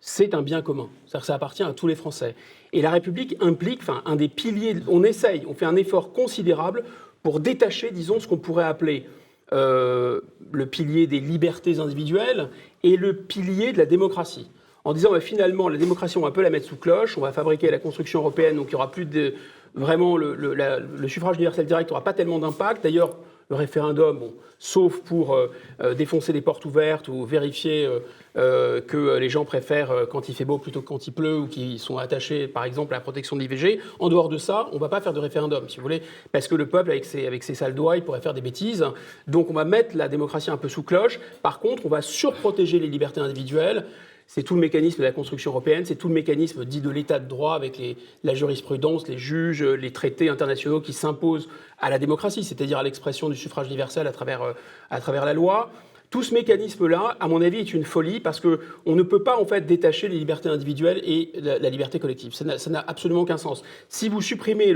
c'est 0.00 0.32
un 0.34 0.42
bien 0.42 0.62
commun. 0.62 0.88
C'est-à-dire 1.04 1.20
que 1.20 1.26
ça 1.26 1.34
appartient 1.34 1.62
à 1.62 1.74
tous 1.74 1.86
les 1.86 1.94
Français. 1.96 2.34
Et 2.72 2.82
la 2.82 2.90
République 2.90 3.36
implique, 3.40 3.80
enfin, 3.82 4.02
un 4.04 4.16
des 4.16 4.28
piliers, 4.28 4.76
on 4.88 5.04
essaye, 5.04 5.44
on 5.46 5.54
fait 5.54 5.66
un 5.66 5.76
effort 5.76 6.12
considérable 6.12 6.84
pour 7.22 7.40
détacher, 7.40 7.90
disons, 7.90 8.18
ce 8.20 8.26
qu'on 8.26 8.38
pourrait 8.38 8.64
appeler 8.64 9.06
euh, 9.52 10.20
le 10.52 10.66
pilier 10.66 11.06
des 11.06 11.20
libertés 11.20 11.78
individuelles 11.78 12.48
et 12.82 12.96
le 12.96 13.14
pilier 13.14 13.72
de 13.72 13.78
la 13.78 13.86
démocratie. 13.86 14.50
En 14.84 14.92
disant, 14.92 15.10
bah, 15.10 15.20
finalement, 15.20 15.68
la 15.68 15.76
démocratie, 15.78 16.16
on 16.18 16.22
va 16.22 16.28
un 16.28 16.32
peu 16.32 16.42
la 16.42 16.50
mettre 16.50 16.66
sous 16.66 16.76
cloche, 16.76 17.18
on 17.18 17.20
va 17.20 17.32
fabriquer 17.32 17.70
la 17.70 17.78
construction 17.78 18.20
européenne, 18.20 18.56
donc 18.56 18.66
il 18.68 18.70
n'y 18.70 18.74
aura 18.76 18.90
plus 18.90 19.04
de. 19.04 19.34
Vraiment, 19.74 20.16
le, 20.16 20.34
le- 20.34 21.08
suffrage 21.08 21.36
universel 21.36 21.66
direct 21.66 21.90
n'aura 21.90 22.02
pas 22.02 22.14
tellement 22.14 22.38
d'impact. 22.38 22.82
D'ailleurs, 22.82 23.16
le 23.50 23.56
référendum, 23.56 24.20
sauf 24.58 25.00
pour 25.00 25.34
euh, 25.34 25.50
euh, 25.80 25.94
défoncer 25.94 26.32
des 26.32 26.42
portes 26.42 26.64
ouvertes 26.66 27.08
ou 27.08 27.24
vérifier 27.24 27.88
euh, 28.36 28.80
que 28.82 29.16
les 29.16 29.30
gens 29.30 29.44
préfèrent 29.44 30.06
quand 30.10 30.28
il 30.28 30.34
fait 30.34 30.44
beau 30.44 30.58
plutôt 30.58 30.82
que 30.82 30.86
quand 30.86 31.06
il 31.06 31.12
pleut 31.12 31.38
ou 31.38 31.46
qu'ils 31.46 31.78
sont 31.78 31.96
attachés, 31.96 32.46
par 32.46 32.64
exemple, 32.64 32.92
à 32.92 32.98
la 32.98 33.00
protection 33.00 33.36
de 33.36 33.40
l'IVG. 33.40 33.80
En 33.98 34.08
dehors 34.10 34.28
de 34.28 34.36
ça, 34.36 34.68
on 34.72 34.74
ne 34.74 34.80
va 34.80 34.88
pas 34.88 35.00
faire 35.00 35.14
de 35.14 35.20
référendum, 35.20 35.68
si 35.68 35.76
vous 35.76 35.82
voulez, 35.82 36.02
parce 36.30 36.46
que 36.46 36.54
le 36.54 36.68
peuple, 36.68 36.90
avec 36.90 37.04
ses, 37.04 37.26
avec 37.26 37.42
ses 37.42 37.54
sales 37.54 37.74
doigts, 37.74 37.96
pourrait 38.00 38.20
faire 38.20 38.34
des 38.34 38.40
bêtises. 38.40 38.84
Donc, 39.26 39.50
on 39.50 39.54
va 39.54 39.64
mettre 39.64 39.96
la 39.96 40.08
démocratie 40.08 40.50
un 40.50 40.56
peu 40.56 40.68
sous 40.68 40.82
cloche. 40.82 41.18
Par 41.42 41.58
contre, 41.58 41.86
on 41.86 41.88
va 41.88 42.02
surprotéger 42.02 42.78
les 42.78 42.88
libertés 42.88 43.20
individuelles. 43.20 43.86
C'est 44.30 44.42
tout 44.42 44.54
le 44.54 44.60
mécanisme 44.60 44.98
de 44.98 45.04
la 45.04 45.12
construction 45.12 45.52
européenne, 45.52 45.86
c'est 45.86 45.96
tout 45.96 46.08
le 46.08 46.12
mécanisme 46.12 46.66
dit 46.66 46.82
de 46.82 46.90
l'état 46.90 47.18
de 47.18 47.26
droit 47.26 47.54
avec 47.54 47.80
la 48.22 48.34
jurisprudence, 48.34 49.08
les 49.08 49.16
juges, 49.16 49.62
les 49.62 49.90
traités 49.90 50.28
internationaux 50.28 50.82
qui 50.82 50.92
s'imposent 50.92 51.48
à 51.78 51.88
la 51.88 51.98
démocratie, 51.98 52.44
c'est-à-dire 52.44 52.76
à, 52.76 52.82
l'expression 52.82 53.30
du 53.30 53.36
suffrage 53.36 53.68
universel 53.68 54.06
à 54.06 54.12
travers, 54.12 54.42
euh, 54.42 54.52
à 54.90 55.00
travers 55.00 55.24
la 55.24 55.32
loi. 55.32 55.70
Tout 56.10 56.22
ce 56.22 56.34
mécanisme-là, 56.34 57.16
à 57.18 57.26
mon 57.26 57.40
avis, 57.40 57.60
est 57.60 57.72
une 57.72 57.84
folie 57.84 58.20
parce 58.20 58.38
que 58.38 58.60
on 58.84 58.96
ne 58.96 59.02
peut 59.02 59.22
pas 59.22 59.40
en 59.40 59.46
fait 59.46 59.62
détacher 59.62 60.08
les 60.08 60.18
libertés 60.18 60.50
individuelles 60.50 61.00
et 61.04 61.32
la, 61.40 61.70
liberté 61.70 61.98
collective. 61.98 62.34
Ça 62.34 62.44
n'a- 62.44 62.84
absolument 62.86 63.22
aucun 63.22 63.38
sens. 63.38 63.62
Si 63.88 64.10
vous 64.10 64.20
supprimez 64.20 64.74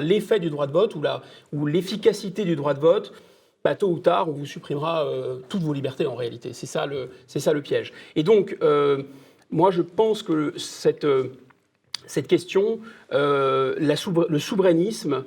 l'effet 0.00 0.38
du 0.38 0.50
droit 0.50 0.66
de 0.66 0.72
vote 0.72 0.94
ou 0.96 1.00
la- 1.00 1.22
ou 1.54 1.64
l'efficacité 1.64 2.44
du 2.44 2.56
droit 2.56 2.74
de 2.74 2.80
vote, 2.80 3.14
bah, 3.64 3.76
tôt 3.76 3.90
ou 3.90 3.98
tard, 3.98 4.28
on 4.28 4.32
vous 4.32 4.46
supprimera 4.46 5.06
euh, 5.06 5.38
toutes 5.48 5.62
vos 5.62 5.72
libertés 5.72 6.06
en 6.06 6.16
réalité. 6.16 6.52
C'est 6.52 6.66
ça 6.66 6.86
le, 6.86 7.10
ça 7.26 7.52
le 7.52 7.62
piège. 7.62 7.92
Et 8.16 8.22
donc, 8.22 8.56
euh, 8.62 9.02
moi, 9.50 9.70
je 9.70 9.82
pense 9.82 10.22
que 10.22 10.52
cette, 10.58 11.04
euh, 11.04 11.28
cette 12.06 12.26
question, 12.26 12.80
la 13.10 13.74
le 13.78 14.38
souverainisme, 14.38 15.24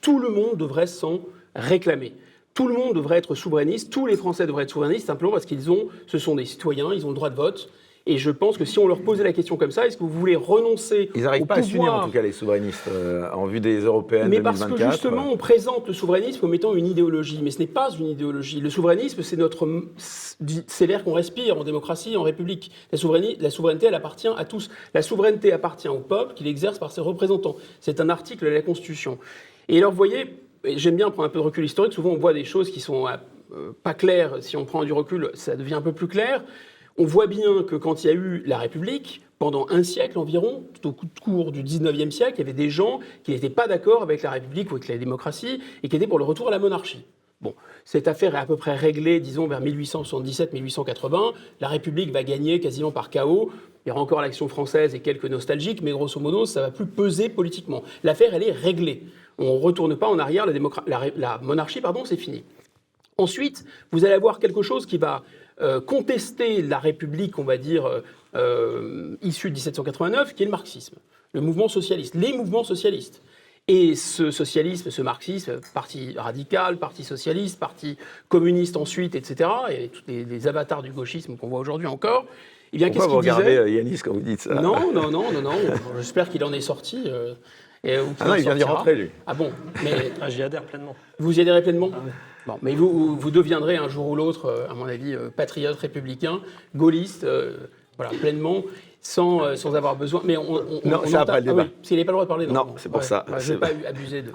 tout 0.00 0.18
le 0.18 0.28
monde 0.28 0.56
devrait 0.56 0.86
s'en 0.86 1.20
réclamer. 1.56 2.14
Tout 2.54 2.68
le 2.68 2.74
monde 2.74 2.94
devrait 2.94 3.18
être 3.18 3.34
souverainiste, 3.34 3.92
tous 3.92 4.06
les 4.06 4.16
Français 4.16 4.46
devraient 4.46 4.62
être 4.62 4.70
souverainistes, 4.70 5.06
simplement 5.06 5.32
parce 5.32 5.46
qu'ils 5.46 5.72
ont, 5.72 5.88
ce 6.06 6.18
sont 6.18 6.36
des 6.36 6.44
citoyens, 6.44 6.92
ils 6.92 7.04
ont 7.04 7.08
le 7.08 7.16
droit 7.16 7.30
de 7.30 7.34
vote. 7.34 7.68
Et 8.06 8.18
je 8.18 8.30
pense 8.30 8.58
que 8.58 8.66
si 8.66 8.78
on 8.78 8.86
leur 8.86 9.00
posait 9.00 9.24
la 9.24 9.32
question 9.32 9.56
comme 9.56 9.70
ça, 9.70 9.86
est-ce 9.86 9.96
que 9.96 10.02
vous 10.02 10.10
voulez 10.10 10.36
renoncer 10.36 11.10
Ils 11.14 11.22
n'arrivent 11.22 11.46
pas 11.46 11.54
à 11.54 11.62
s'unir, 11.62 11.94
en 11.94 12.04
tout 12.04 12.10
cas, 12.10 12.20
les 12.20 12.32
souverainistes, 12.32 12.88
euh, 12.88 13.30
en 13.32 13.46
vue 13.46 13.60
des 13.60 13.80
européennes 13.80 14.28
mais 14.28 14.42
parce 14.42 14.60
2024. 14.60 14.86
que 14.86 14.92
justement, 14.92 15.32
on 15.32 15.38
présente 15.38 15.88
le 15.88 15.94
souverainisme 15.94 16.38
comme 16.38 16.52
étant 16.52 16.74
une 16.74 16.86
idéologie, 16.86 17.40
mais 17.42 17.50
ce 17.50 17.60
n'est 17.60 17.66
pas 17.66 17.90
une 17.98 18.08
idéologie. 18.08 18.60
Le 18.60 18.68
souverainisme, 18.68 19.22
c'est 19.22 19.38
notre, 19.38 19.66
c'est 19.96 20.86
l'air 20.86 21.02
qu'on 21.02 21.14
respire 21.14 21.56
en 21.56 21.64
démocratie, 21.64 22.14
en 22.18 22.22
république. 22.22 22.70
La 22.92 22.98
souveraineté, 22.98 23.38
la 23.40 23.48
souveraineté, 23.48 23.86
elle 23.86 23.94
appartient 23.94 24.28
à 24.28 24.44
tous. 24.44 24.68
La 24.92 25.00
souveraineté 25.00 25.50
appartient 25.52 25.88
au 25.88 26.00
peuple, 26.00 26.34
qui 26.34 26.44
l'exerce 26.44 26.78
par 26.78 26.92
ses 26.92 27.00
représentants. 27.00 27.56
C'est 27.80 28.02
un 28.02 28.10
article 28.10 28.44
de 28.44 28.50
la 28.50 28.60
Constitution. 28.60 29.16
Et 29.68 29.78
alors, 29.78 29.92
vous 29.92 29.96
voyez, 29.96 30.36
j'aime 30.76 30.96
bien 30.96 31.10
prendre 31.10 31.26
un 31.26 31.30
peu 31.30 31.38
de 31.38 31.44
recul 31.44 31.64
historique. 31.64 31.94
Souvent, 31.94 32.10
on 32.10 32.18
voit 32.18 32.34
des 32.34 32.44
choses 32.44 32.70
qui 32.70 32.80
sont 32.80 33.06
euh, 33.06 33.72
pas 33.82 33.94
claires. 33.94 34.42
Si 34.42 34.58
on 34.58 34.66
prend 34.66 34.84
du 34.84 34.92
recul, 34.92 35.30
ça 35.32 35.56
devient 35.56 35.74
un 35.74 35.80
peu 35.80 35.92
plus 35.92 36.08
clair. 36.08 36.44
On 36.96 37.06
voit 37.06 37.26
bien 37.26 37.64
que 37.64 37.74
quand 37.74 38.04
il 38.04 38.06
y 38.06 38.10
a 38.10 38.12
eu 38.12 38.44
la 38.46 38.58
République, 38.58 39.22
pendant 39.40 39.66
un 39.68 39.82
siècle 39.82 40.16
environ, 40.16 40.64
tout 40.80 40.88
au 40.88 40.94
cours 41.22 41.50
du 41.50 41.64
19e 41.64 42.12
siècle, 42.12 42.34
il 42.36 42.38
y 42.38 42.42
avait 42.42 42.52
des 42.52 42.70
gens 42.70 43.00
qui 43.24 43.32
n'étaient 43.32 43.50
pas 43.50 43.66
d'accord 43.66 44.02
avec 44.02 44.22
la 44.22 44.30
République 44.30 44.70
ou 44.70 44.76
avec 44.76 44.88
la 44.88 44.96
démocratie 44.96 45.60
et 45.82 45.88
qui 45.88 45.96
étaient 45.96 46.06
pour 46.06 46.18
le 46.18 46.24
retour 46.24 46.48
à 46.48 46.50
la 46.52 46.60
monarchie. 46.60 47.04
Bon, 47.40 47.54
cette 47.84 48.06
affaire 48.06 48.36
est 48.36 48.38
à 48.38 48.46
peu 48.46 48.56
près 48.56 48.76
réglée, 48.76 49.18
disons, 49.18 49.48
vers 49.48 49.60
1877-1880. 49.60 51.32
La 51.60 51.68
République 51.68 52.12
va 52.12 52.22
gagner 52.22 52.60
quasiment 52.60 52.92
par 52.92 53.10
chaos. 53.10 53.50
Il 53.84 53.88
y 53.88 53.92
aura 53.92 54.00
encore 54.00 54.22
l'action 54.22 54.46
française 54.46 54.94
et 54.94 55.00
quelques 55.00 55.26
nostalgiques, 55.26 55.82
mais 55.82 55.90
grosso 55.90 56.20
modo, 56.20 56.46
ça 56.46 56.60
va 56.60 56.70
plus 56.70 56.86
peser 56.86 57.28
politiquement. 57.28 57.82
L'affaire, 58.04 58.34
elle 58.34 58.44
est 58.44 58.52
réglée. 58.52 59.02
On 59.38 59.56
ne 59.56 59.60
retourne 59.60 59.96
pas 59.96 60.08
en 60.08 60.18
arrière, 60.20 60.46
la, 60.46 61.10
la 61.16 61.38
monarchie, 61.38 61.80
pardon, 61.80 62.04
c'est 62.04 62.16
fini. 62.16 62.44
Ensuite, 63.18 63.64
vous 63.92 64.04
allez 64.04 64.14
avoir 64.14 64.38
quelque 64.38 64.62
chose 64.62 64.86
qui 64.86 64.96
va 64.96 65.22
euh, 65.60 65.80
contester 65.80 66.62
la 66.62 66.78
République, 66.78 67.38
on 67.38 67.44
va 67.44 67.56
dire, 67.56 67.86
euh, 67.86 68.00
euh, 68.34 69.16
issue 69.22 69.48
de 69.50 69.54
1789, 69.54 70.34
qui 70.34 70.42
est 70.42 70.46
le 70.46 70.50
marxisme, 70.50 70.96
le 71.32 71.40
mouvement 71.40 71.68
socialiste, 71.68 72.14
les 72.14 72.32
mouvements 72.32 72.64
socialistes. 72.64 73.22
Et 73.66 73.94
ce 73.94 74.30
socialisme, 74.30 74.90
ce 74.90 75.00
marxisme, 75.00 75.60
parti 75.72 76.14
radical, 76.18 76.76
parti 76.76 77.02
socialiste, 77.02 77.58
parti 77.58 77.96
communiste 78.28 78.76
ensuite, 78.76 79.14
etc., 79.14 79.48
et 79.70 79.88
tous 79.88 80.02
les, 80.06 80.24
les 80.24 80.46
avatars 80.48 80.82
du 80.82 80.90
gauchisme 80.92 81.36
qu'on 81.38 81.48
voit 81.48 81.60
aujourd'hui 81.60 81.86
encore, 81.86 82.26
eh 82.72 82.76
bien, 82.76 82.88
Pourquoi 82.88 83.04
qu'est-ce 83.04 83.12
vous 83.12 83.18
regardez 83.18 83.72
Yanis 83.72 84.00
quand 84.04 84.12
vous 84.12 84.20
dites 84.20 84.40
ça 84.40 84.54
Non, 84.56 84.92
non, 84.92 85.10
non, 85.10 85.32
non, 85.32 85.40
non. 85.40 85.52
J'espère 85.96 86.28
qu'il 86.28 86.42
en 86.44 86.52
est 86.52 86.60
sorti. 86.60 87.04
euh, 87.06 87.34
et, 87.84 87.98
ou 88.00 88.06
qu'il 88.08 88.16
Ah 88.20 88.24
non, 88.26 88.32
en 88.32 88.36
il 88.36 88.42
vient 88.42 88.54
d'y 88.56 88.64
rentrer, 88.64 88.96
lui. 88.96 89.10
Ah 89.26 89.32
bon 89.34 89.52
Mais 89.84 90.10
Ah, 90.20 90.28
J'y 90.28 90.42
adhère 90.42 90.64
pleinement. 90.64 90.96
vous 91.18 91.38
y 91.38 91.40
adhérez 91.40 91.62
pleinement? 91.62 91.90
Bon, 92.46 92.58
mais 92.62 92.74
vous, 92.74 93.16
vous 93.16 93.30
deviendrez 93.30 93.76
un 93.76 93.88
jour 93.88 94.06
ou 94.08 94.16
l'autre, 94.16 94.46
euh, 94.46 94.68
à 94.70 94.74
mon 94.74 94.84
avis, 94.86 95.14
euh, 95.14 95.30
patriote 95.34 95.76
républicain, 95.78 96.40
gaulliste, 96.74 97.24
euh, 97.24 97.56
voilà, 97.96 98.12
pleinement, 98.12 98.64
sans, 99.00 99.56
sans 99.56 99.74
avoir 99.74 99.96
besoin. 99.96 100.20
Mais 100.24 100.36
on, 100.36 100.42
on- 100.52 100.60
Non, 100.84 101.00
on 101.04 101.08
entend- 101.08 101.18
après 101.20 101.40
le 101.40 101.48
Ah 101.48 101.52
débat. 101.52 101.62
oui, 101.62 101.68
parce 101.76 101.88
qu'il 101.88 101.96
n'est 101.96 102.04
pas 102.04 102.12
le 102.12 102.16
droit 102.16 102.24
de 102.24 102.28
parler. 102.28 102.46
Non, 102.46 102.74
c'est 102.76 102.90
pour 102.90 103.02
ça. 103.02 103.24
ouais, 103.28 103.34
je 103.38 103.44
C'est- 103.46 103.52
ne 103.54 103.58
vais 103.58 103.60
pas 103.82 103.88
abuser 103.88 104.22
de. 104.22 104.30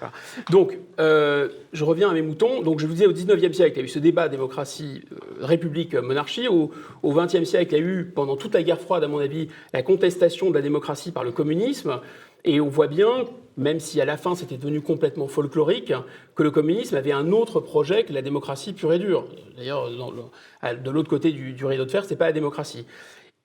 voilà. 0.00 0.12
Donc, 0.50 0.78
euh, 0.98 1.48
je 1.72 1.84
reviens 1.84 2.10
à 2.10 2.12
mes 2.12 2.22
moutons. 2.22 2.60
Donc, 2.62 2.80
je 2.80 2.86
vous 2.86 2.92
disais, 2.92 3.06
au 3.06 3.12
19e 3.12 3.52
siècle, 3.54 3.76
il 3.76 3.80
y 3.80 3.82
a 3.82 3.84
eu 3.84 3.88
ce 3.88 3.98
débat 3.98 4.28
démocratie, 4.28 5.02
euh, 5.12 5.16
république, 5.46 5.94
euh, 5.94 6.02
monarchie. 6.02 6.48
Au, 6.48 6.70
au 7.02 7.12
20e 7.12 7.44
siècle, 7.44 7.74
il 7.74 7.78
y 7.78 7.82
a 7.82 7.84
eu, 7.84 8.04
pendant 8.14 8.36
toute 8.36 8.52
la 8.54 8.62
guerre 8.62 8.80
froide, 8.80 9.04
à 9.04 9.08
mon 9.08 9.18
avis, 9.18 9.48
la 9.72 9.82
contestation 9.82 10.50
de 10.50 10.54
la 10.54 10.62
démocratie 10.62 11.12
par 11.12 11.24
le 11.24 11.30
communisme. 11.32 12.00
Et 12.44 12.60
on 12.60 12.68
voit 12.68 12.88
bien, 12.88 13.24
même 13.56 13.80
si 13.80 14.00
à 14.00 14.04
la 14.04 14.16
fin 14.16 14.34
c'était 14.34 14.56
devenu 14.56 14.80
complètement 14.80 15.28
folklorique, 15.28 15.92
que 16.34 16.42
le 16.42 16.50
communisme 16.50 16.96
avait 16.96 17.12
un 17.12 17.32
autre 17.32 17.60
projet 17.60 18.04
que 18.04 18.12
la 18.12 18.22
démocratie 18.22 18.72
pure 18.72 18.92
et 18.92 18.98
dure. 18.98 19.24
D'ailleurs, 19.56 19.88
de 19.88 20.90
l'autre 20.90 21.08
côté 21.08 21.32
du, 21.32 21.52
du 21.52 21.64
rideau 21.64 21.84
de 21.84 21.90
fer, 21.90 22.04
c'est 22.04 22.16
pas 22.16 22.26
la 22.26 22.32
démocratie. 22.32 22.86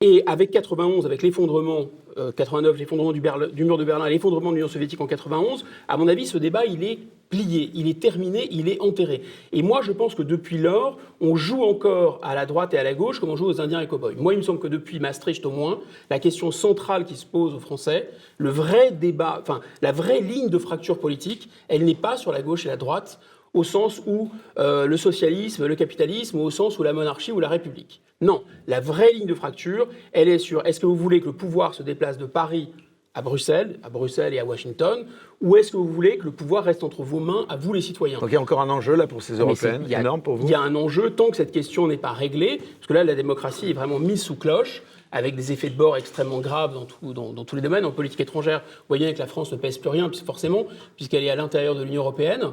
Et 0.01 0.23
avec 0.27 0.51
91, 0.51 1.05
avec 1.05 1.21
l'effondrement, 1.23 1.87
euh, 2.17 2.31
89, 2.31 2.77
l'effondrement 2.77 3.11
du, 3.11 3.19
Berle- 3.19 3.51
du 3.51 3.65
mur 3.65 3.77
de 3.77 3.83
Berlin 3.83 4.05
et 4.05 4.09
l'effondrement 4.11 4.51
de 4.51 4.55
l'Union 4.55 4.69
soviétique 4.69 5.01
en 5.01 5.07
91, 5.07 5.65
à 5.89 5.97
mon 5.97 6.07
avis, 6.07 6.25
ce 6.25 6.37
débat, 6.37 6.65
il 6.65 6.85
est 6.85 6.99
plié, 7.29 7.69
il 7.73 7.89
est 7.89 7.99
terminé, 7.99 8.47
il 8.49 8.69
est 8.69 8.79
enterré. 8.79 9.21
Et 9.51 9.61
moi, 9.61 9.81
je 9.81 9.91
pense 9.91 10.15
que 10.15 10.21
depuis 10.23 10.57
lors, 10.57 10.97
on 11.19 11.35
joue 11.35 11.63
encore 11.63 12.21
à 12.23 12.33
la 12.33 12.45
droite 12.45 12.73
et 12.73 12.77
à 12.77 12.83
la 12.83 12.93
gauche 12.93 13.19
comme 13.19 13.29
on 13.29 13.35
joue 13.35 13.47
aux 13.47 13.59
Indiens 13.59 13.81
et 13.81 13.87
cow-boys. 13.87 14.13
Moi, 14.17 14.31
il 14.33 14.37
me 14.37 14.41
semble 14.41 14.59
que 14.59 14.69
depuis 14.69 15.01
Maastricht 15.01 15.45
au 15.45 15.51
moins, 15.51 15.81
la 16.09 16.19
question 16.19 16.49
centrale 16.51 17.03
qui 17.03 17.17
se 17.17 17.25
pose 17.25 17.53
aux 17.53 17.59
Français, 17.59 18.09
le 18.37 18.51
vrai 18.51 18.91
débat, 18.91 19.39
enfin, 19.41 19.59
la 19.81 19.91
vraie 19.91 20.21
ligne 20.21 20.47
de 20.47 20.57
fracture 20.57 20.97
politique, 20.97 21.49
elle 21.67 21.83
n'est 21.83 21.93
pas 21.93 22.15
sur 22.15 22.31
la 22.31 22.41
gauche 22.41 22.65
et 22.65 22.69
la 22.69 22.77
droite, 22.77 23.19
au 23.53 23.63
sens 23.63 24.01
où 24.05 24.29
euh, 24.57 24.85
le 24.85 24.97
socialisme, 24.97 25.65
le 25.65 25.75
capitalisme, 25.75 26.39
au 26.39 26.49
sens 26.49 26.77
où 26.79 26.83
la 26.83 26.93
monarchie 26.93 27.31
ou 27.31 27.39
la 27.39 27.47
République. 27.49 28.01
Non, 28.21 28.43
la 28.67 28.79
vraie 28.79 29.11
ligne 29.13 29.25
de 29.27 29.33
fracture, 29.33 29.87
elle 30.11 30.27
est 30.29 30.39
sur 30.39 30.65
est-ce 30.65 30.79
que 30.79 30.85
vous 30.85 30.95
voulez 30.95 31.21
que 31.21 31.27
le 31.27 31.33
pouvoir 31.33 31.73
se 31.73 31.83
déplace 31.83 32.17
de 32.17 32.25
Paris 32.25 32.69
à 33.15 33.21
Bruxelles, 33.21 33.79
à 33.81 33.89
Bruxelles 33.89 34.33
et 34.33 34.39
à 34.39 34.45
Washington, 34.45 35.05
ou 35.41 35.55
est-ce 35.57 35.71
que 35.71 35.77
vous 35.77 35.87
voulez 35.87 36.17
que 36.17 36.25
le 36.25 36.31
pouvoir 36.31 36.63
reste 36.63 36.83
entre 36.83 37.01
vos 37.01 37.19
mains, 37.19 37.45
à 37.49 37.55
vous 37.55 37.73
les 37.73 37.81
citoyens? 37.81 38.19
Donc 38.19 38.29
il 38.29 38.33
y 38.33 38.37
a 38.37 38.41
encore 38.41 38.61
un 38.61 38.69
enjeu 38.69 38.95
là 38.95 39.07
pour 39.07 39.23
ces 39.23 39.33
c'est- 39.35 39.41
européennes, 39.41 39.81
il 39.85 39.91
y 39.91 39.95
a- 39.95 40.01
énorme 40.01 40.21
pour 40.21 40.35
vous? 40.35 40.45
Il 40.45 40.51
y 40.51 40.53
a 40.53 40.59
un 40.61 40.75
enjeu 40.75 41.09
tant 41.11 41.29
que 41.31 41.37
cette 41.37 41.51
question 41.51 41.87
n'est 41.87 41.97
pas 41.97 42.11
réglée, 42.11 42.57
parce 42.57 42.87
que 42.87 42.93
là, 42.93 43.03
la 43.03 43.15
démocratie 43.15 43.69
est 43.71 43.73
vraiment 43.73 43.99
mise 43.99 44.21
sous 44.21 44.35
cloche, 44.35 44.83
avec 45.11 45.35
des 45.35 45.51
effets 45.51 45.71
de 45.71 45.75
bord 45.75 45.97
extrêmement 45.97 46.39
graves 46.39 46.73
dans, 46.75 46.85
tout- 46.85 47.13
dans- 47.13 47.33
dans 47.33 47.45
tous 47.45 47.55
les 47.55 47.63
domaines. 47.63 47.83
En 47.83 47.91
politique 47.91 48.19
étrangère, 48.21 48.59
vous 48.59 48.85
voyez 48.89 49.11
que 49.13 49.19
la 49.19 49.25
France 49.25 49.51
ne 49.51 49.57
pèse 49.57 49.79
plus 49.79 49.89
rien, 49.89 50.11
forcément, 50.23 50.65
puisqu'elle 50.97 51.23
est 51.23 51.31
à 51.31 51.35
l'intérieur 51.35 51.73
de 51.73 51.81
l'Union 51.83 52.01
européenne, 52.03 52.43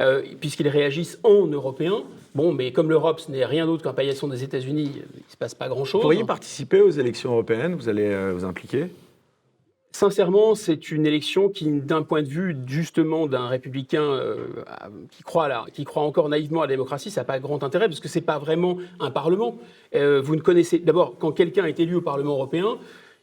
euh, 0.00 0.22
puisqu'ils 0.40 0.68
réagissent 0.68 1.18
en 1.22 1.46
européen. 1.46 2.04
Bon, 2.34 2.52
mais 2.52 2.72
comme 2.72 2.90
l'Europe, 2.90 3.20
ce 3.20 3.30
n'est 3.30 3.44
rien 3.44 3.66
d'autre 3.66 3.82
qu'un 3.82 3.92
paillasson 3.92 4.28
des 4.28 4.44
États-Unis, 4.44 4.92
il 4.94 5.00
ne 5.00 5.30
se 5.30 5.36
passe 5.36 5.54
pas 5.54 5.68
grand-chose. 5.68 6.00
Vous 6.00 6.08
pourriez 6.08 6.24
participer 6.24 6.80
aux 6.80 6.90
élections 6.90 7.32
européennes 7.32 7.74
Vous 7.74 7.88
allez 7.88 8.06
euh, 8.06 8.32
vous 8.32 8.44
impliquer? 8.44 8.88
Sincèrement, 9.98 10.54
c'est 10.54 10.92
une 10.92 11.06
élection 11.06 11.48
qui, 11.48 11.68
d'un 11.70 12.02
point 12.02 12.22
de 12.22 12.28
vue 12.28 12.56
justement 12.66 13.26
d'un 13.26 13.48
républicain 13.48 14.02
euh, 14.02 14.36
qui, 15.10 15.24
croit 15.24 15.66
qui 15.72 15.84
croit 15.84 16.04
encore 16.04 16.28
naïvement 16.28 16.62
à 16.62 16.66
la 16.66 16.74
démocratie, 16.74 17.10
ça 17.10 17.22
n'a 17.22 17.24
pas 17.24 17.40
grand 17.40 17.64
intérêt 17.64 17.88
parce 17.88 17.98
que 17.98 18.06
c'est 18.06 18.20
pas 18.20 18.38
vraiment 18.38 18.78
un 19.00 19.10
parlement. 19.10 19.58
Euh, 19.96 20.20
vous 20.20 20.36
ne 20.36 20.40
connaissez 20.40 20.78
d'abord 20.78 21.16
quand 21.18 21.32
quelqu'un 21.32 21.64
est 21.64 21.80
élu 21.80 21.96
au 21.96 22.00
Parlement 22.00 22.34
européen. 22.34 22.78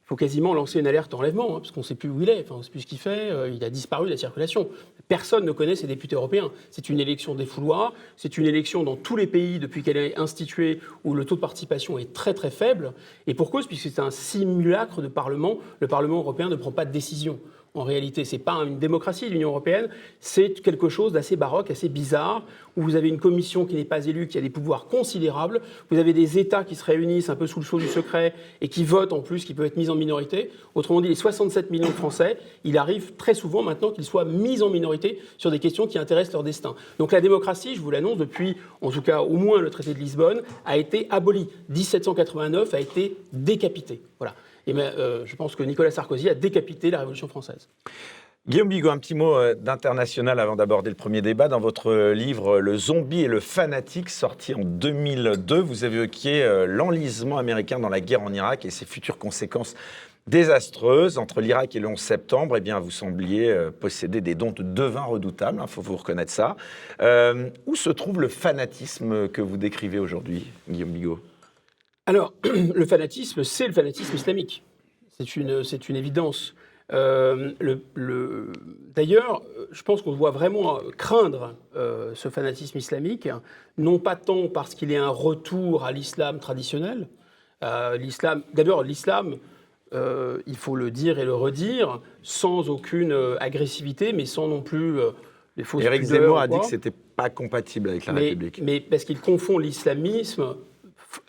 Il 0.06 0.10
faut 0.10 0.16
quasiment 0.16 0.54
lancer 0.54 0.80
une 0.80 0.86
alerte 0.86 1.16
enlèvement, 1.16 1.56
hein, 1.56 1.60
parce 1.60 1.72
qu'on 1.72 1.80
ne 1.80 1.86
sait 1.86 1.96
plus 1.96 2.10
où 2.10 2.22
il 2.22 2.30
est, 2.30 2.42
enfin, 2.42 2.54
on 2.54 2.58
ne 2.60 2.64
sait 2.64 2.70
plus 2.70 2.82
ce 2.82 2.86
qu'il 2.86 3.00
fait, 3.00 3.32
euh, 3.32 3.50
il 3.50 3.64
a 3.64 3.72
disparu 3.72 4.06
de 4.06 4.12
la 4.12 4.18
circulation. 4.18 4.70
Personne 5.08 5.46
ne 5.46 5.52
connaît 5.52 5.76
ces 5.76 5.88
députés 5.88 6.16
européens. 6.16 6.52
C'est 6.70 6.90
une 6.90 7.00
élection 7.00 7.34
des 7.34 7.48
fouloirs, 7.48 7.92
c'est 8.16 8.38
une 8.38 8.46
élection 8.46 8.84
dans 8.84 8.98
tous 8.98 9.16
les 9.16 9.26
pays 9.26 9.58
depuis 9.58 9.82
qu'elle 9.82 9.98
est 9.98 10.16
instituée 10.20 10.80
où 11.04 11.16
le 11.16 11.26
taux 11.26 11.38
de 11.38 11.42
participation 11.42 11.98
est 11.98 12.14
très 12.14 12.36
très 12.36 12.52
faible, 12.52 12.94
et 13.26 13.34
pour 13.34 13.50
cause, 13.50 13.66
puisque 13.66 13.90
c'est 13.90 14.00
un 14.00 14.12
simulacre 14.12 15.02
de 15.02 15.08
Parlement, 15.08 15.58
le 15.80 15.88
Parlement 15.88 16.20
européen 16.20 16.50
ne 16.50 16.56
prend 16.56 16.72
pas 16.72 16.86
de 16.86 16.92
décision. 16.92 17.40
En 17.76 17.84
réalité, 17.84 18.24
ce 18.24 18.36
n'est 18.36 18.42
pas 18.42 18.54
une 18.64 18.80
démocratie, 18.80 19.30
l'Union 19.30 19.50
européenne, 19.50 19.90
c'est 20.22 20.62
quelque 20.62 20.88
chose 20.88 21.12
d'assez 21.12 21.36
baroque, 21.36 21.70
assez 21.70 21.90
bizarre, 21.90 22.44
où 22.78 22.82
vous 22.82 22.96
avez 22.96 23.10
une 23.10 23.20
commission 23.20 23.66
qui 23.66 23.76
n'est 23.76 23.84
pas 23.84 24.06
élue, 24.06 24.28
qui 24.28 24.38
a 24.38 24.42
des 24.42 24.50
pouvoirs 24.50 24.88
considérables, 24.88 25.62
vous 25.90 25.98
avez 25.98 26.14
des 26.14 26.40
États 26.40 26.64
qui 26.64 26.76
se 26.76 26.86
réunissent 26.86 27.30
un 27.30 27.36
peu 27.36 27.48
sous 27.48 27.60
le 27.60 27.66
sceau 27.66 27.78
du 27.78 27.88
secret 27.88 28.34
et 28.62 28.70
qui 28.70 28.86
votent 28.86 29.12
en 29.12 29.20
plus, 29.20 29.44
qui 29.44 29.54
peuvent 29.54 29.66
être 29.66 29.76
mis 29.76 29.90
en 29.90 29.96
minorité. 29.96 30.52
Autrement 30.74 31.02
dit, 31.02 31.10
les 31.10 31.16
67 31.16 31.70
millions 31.70 31.88
de 31.88 31.94
Français, 31.94 32.38
il 32.64 32.78
arrive 32.78 33.14
très 33.18 33.34
souvent 33.34 33.62
maintenant 33.62 33.92
qu'ils 33.92 34.06
soient 34.06 34.26
mis 34.26 34.62
en 34.62 34.70
minorité 34.70 35.20
sur 35.38 35.52
des 35.52 35.60
questions 35.60 35.86
qui 35.86 35.98
intéressent 35.98 36.34
leur 36.34 36.44
destin. 36.44 36.76
Donc 36.98 37.12
la 37.12 37.20
démocratie, 37.20 37.76
je 37.76 37.82
vous 37.82 37.92
l'annonce, 37.92 38.18
depuis 38.18 38.56
en 38.82 38.90
tout 38.90 39.02
cas 39.02 39.22
au 39.22 39.36
moins 39.36 39.60
le 39.60 39.70
traité 39.70 39.94
de 39.94 40.00
Lisbonne, 40.00 40.42
a 40.66 40.78
été 40.78 41.08
abolie. 41.10 41.50
1789 41.70 42.74
a 42.74 42.80
été 42.80 43.18
décapité. 43.34 44.02
Voilà. 44.18 44.34
Ben, 44.74 44.94
euh, 44.98 45.26
je 45.26 45.36
pense 45.36 45.56
que 45.56 45.64
Nicolas 45.64 45.92
Sarkozy 45.92 46.30
a 46.30 46.34
décapité 46.34 46.90
la 46.90 47.00
Révolution 47.00 47.28
française. 47.28 47.70
Guillaume 48.48 48.70
Bigot, 48.70 48.90
un 48.90 49.00
petit 49.00 49.16
mot 49.16 49.36
euh, 49.36 49.56
d'international 49.56 50.40
avant 50.40 50.56
d'aborder 50.56 50.90
le 50.90 50.96
premier 50.96 51.22
débat. 51.22 51.48
Dans 51.48 51.60
votre 51.60 52.12
livre 52.12 52.60
Le 52.60 52.78
zombie 52.78 53.22
et 53.22 53.28
le 53.28 53.40
fanatique, 53.40 54.10
sorti 54.10 54.54
en 54.54 54.62
2002, 54.64 55.60
vous 55.60 55.86
évoquiez 55.86 56.44
euh, 56.44 56.66
l'enlisement 56.66 57.38
américain 57.38 57.80
dans 57.80 57.90
la 57.90 58.02
guerre 58.02 58.22
en 58.22 58.34
Irak 58.34 58.66
et 58.66 58.70
ses 58.70 58.86
futures 58.86 59.18
conséquences 59.18 59.76
désastreuses. 60.28 61.20
Entre 61.20 61.42
l'Irak 61.42 61.76
et 61.76 61.80
le 61.80 61.88
11 61.88 62.00
septembre, 62.00 62.58
eh 62.58 62.62
bien, 62.62 62.80
vous 62.80 62.92
sembliez 62.92 63.56
posséder 63.80 64.22
des 64.22 64.34
dons 64.34 64.52
de 64.52 64.64
devin 64.64 65.04
redoutables, 65.04 65.60
il 65.62 65.68
faut 65.68 65.84
vous 65.84 65.98
reconnaître 65.98 66.32
ça. 66.32 66.56
Où 67.68 67.76
se 67.76 67.92
trouve 67.92 68.22
le 68.22 68.28
fanatisme 68.28 69.28
que 69.28 69.44
vous 69.44 69.58
décrivez 69.58 70.00
aujourd'hui, 70.00 70.48
Guillaume 70.68 70.90
Bigot? 70.90 71.20
Alors, 72.06 72.34
le 72.44 72.86
fanatisme, 72.86 73.44
c'est 73.44 73.68
le 73.68 73.74
fanatisme 73.74 74.16
islamique. 74.16 74.64
C'est 75.18 75.36
une, 75.36 75.64
c'est 75.64 75.90
une 75.90 75.96
évidence. 75.96 76.56
Euh, 76.94 77.54
le- 77.60 77.82
le- 77.96 78.52
D'ailleurs, 78.94 79.42
je 79.72 79.82
pense 79.82 80.02
qu'on 80.02 80.14
doit 80.14 80.32
vraiment 80.32 80.80
craindre 80.98 81.56
euh, 81.76 82.12
ce 82.14 82.30
fanatisme 82.30 82.78
islamique, 82.78 83.28
non 83.78 83.98
pas 83.98 84.16
tant 84.16 84.48
parce 84.48 84.76
qu'il 84.76 84.92
est 84.92 84.98
un 84.98 85.10
retour 85.10 85.84
à 85.84 85.92
l'islam 85.92 86.40
traditionnel. 86.40 87.08
Euh, 87.64 87.98
l'islam, 87.98 88.44
d'abord, 88.54 88.84
l'islam, 88.84 89.38
euh, 89.94 90.40
il 90.46 90.58
faut 90.58 90.76
le 90.76 90.92
dire 90.92 91.18
et 91.18 91.26
le 91.26 91.34
redire, 91.34 92.02
sans 92.22 92.70
aucune 92.70 93.14
agressivité, 93.40 94.14
mais 94.14 94.26
sans 94.26 94.48
non 94.48 94.62
plus 94.62 94.98
les 95.58 95.64
fausses 95.64 95.84
Éric 95.84 96.04
Zemmour 96.04 96.36
ou 96.36 96.40
a 96.40 96.48
dit 96.48 96.60
que 96.60 96.66
c'était 96.66 96.92
pas 96.92 97.30
compatible 97.30 97.90
avec 97.90 98.06
la 98.06 98.14
mais, 98.14 98.20
République. 98.22 98.62
mais 98.62 98.80
parce 98.80 99.06
qu'il 99.06 99.20
confond 99.20 99.58
l'islamisme, 99.58 100.56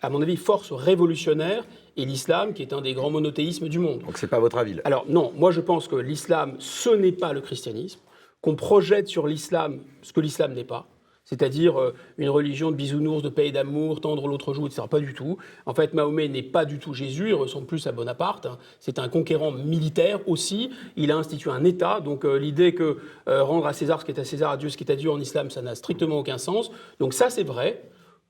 à 0.01 0.09
mon 0.09 0.21
avis, 0.21 0.37
force 0.37 0.71
révolutionnaire, 0.71 1.65
et 1.97 2.05
l'islam, 2.05 2.53
qui 2.53 2.61
est 2.61 2.73
un 2.73 2.81
des 2.81 2.93
grands 2.93 3.09
monothéismes 3.09 3.69
du 3.69 3.79
monde. 3.79 3.99
Donc 3.99 4.17
c'est 4.17 4.27
pas 4.27 4.39
votre 4.39 4.57
avis. 4.57 4.75
Alors 4.83 5.05
non, 5.09 5.33
moi 5.35 5.51
je 5.51 5.61
pense 5.61 5.87
que 5.87 5.95
l'islam, 5.95 6.55
ce 6.59 6.89
n'est 6.89 7.11
pas 7.11 7.33
le 7.33 7.41
christianisme, 7.41 7.99
qu'on 8.41 8.55
projette 8.55 9.07
sur 9.07 9.27
l'islam 9.27 9.79
ce 10.03 10.13
que 10.13 10.19
l'islam 10.21 10.53
n'est 10.53 10.63
pas, 10.63 10.87
c'est-à-dire 11.25 11.79
euh, 11.81 11.95
une 12.19 12.29
religion 12.29 12.69
de 12.69 12.75
bisounours, 12.75 13.23
de 13.23 13.29
paix 13.29 13.47
et 13.47 13.51
d'amour, 13.51 13.99
tendre 13.99 14.27
l'autre 14.27 14.53
joue, 14.53 14.67
etc. 14.67 14.83
Pas 14.89 14.99
du 14.99 15.15
tout. 15.15 15.37
En 15.65 15.73
fait, 15.73 15.95
Mahomet 15.95 16.27
n'est 16.29 16.43
pas 16.43 16.65
du 16.65 16.77
tout 16.77 16.93
Jésus, 16.93 17.29
il 17.29 17.33
ressemble 17.33 17.65
plus 17.65 17.87
à 17.87 17.91
Bonaparte. 17.91 18.45
hein. 18.45 18.59
C'est 18.79 18.99
un 18.99 19.09
conquérant 19.09 19.51
militaire 19.51 20.19
aussi. 20.29 20.69
Il 20.95 21.11
a 21.11 21.17
institué 21.17 21.49
un 21.49 21.63
État, 21.63 21.99
donc 21.99 22.23
euh, 22.23 22.37
l'idée 22.37 22.75
que 22.75 22.97
euh, 23.27 23.43
rendre 23.43 23.65
à 23.65 23.73
César 23.73 23.99
ce 23.99 24.05
qui 24.05 24.11
est 24.11 24.19
à 24.19 24.23
César, 24.23 24.51
à 24.51 24.57
Dieu 24.57 24.69
ce 24.69 24.77
qui 24.77 24.83
est 24.83 24.91
à 24.91 24.95
Dieu 24.95 25.09
en 25.11 25.19
islam, 25.19 25.49
ça 25.49 25.63
n'a 25.63 25.73
strictement 25.73 26.19
aucun 26.19 26.37
sens. 26.37 26.71
Donc 26.99 27.13
ça 27.13 27.31
c'est 27.31 27.43
vrai. 27.43 27.89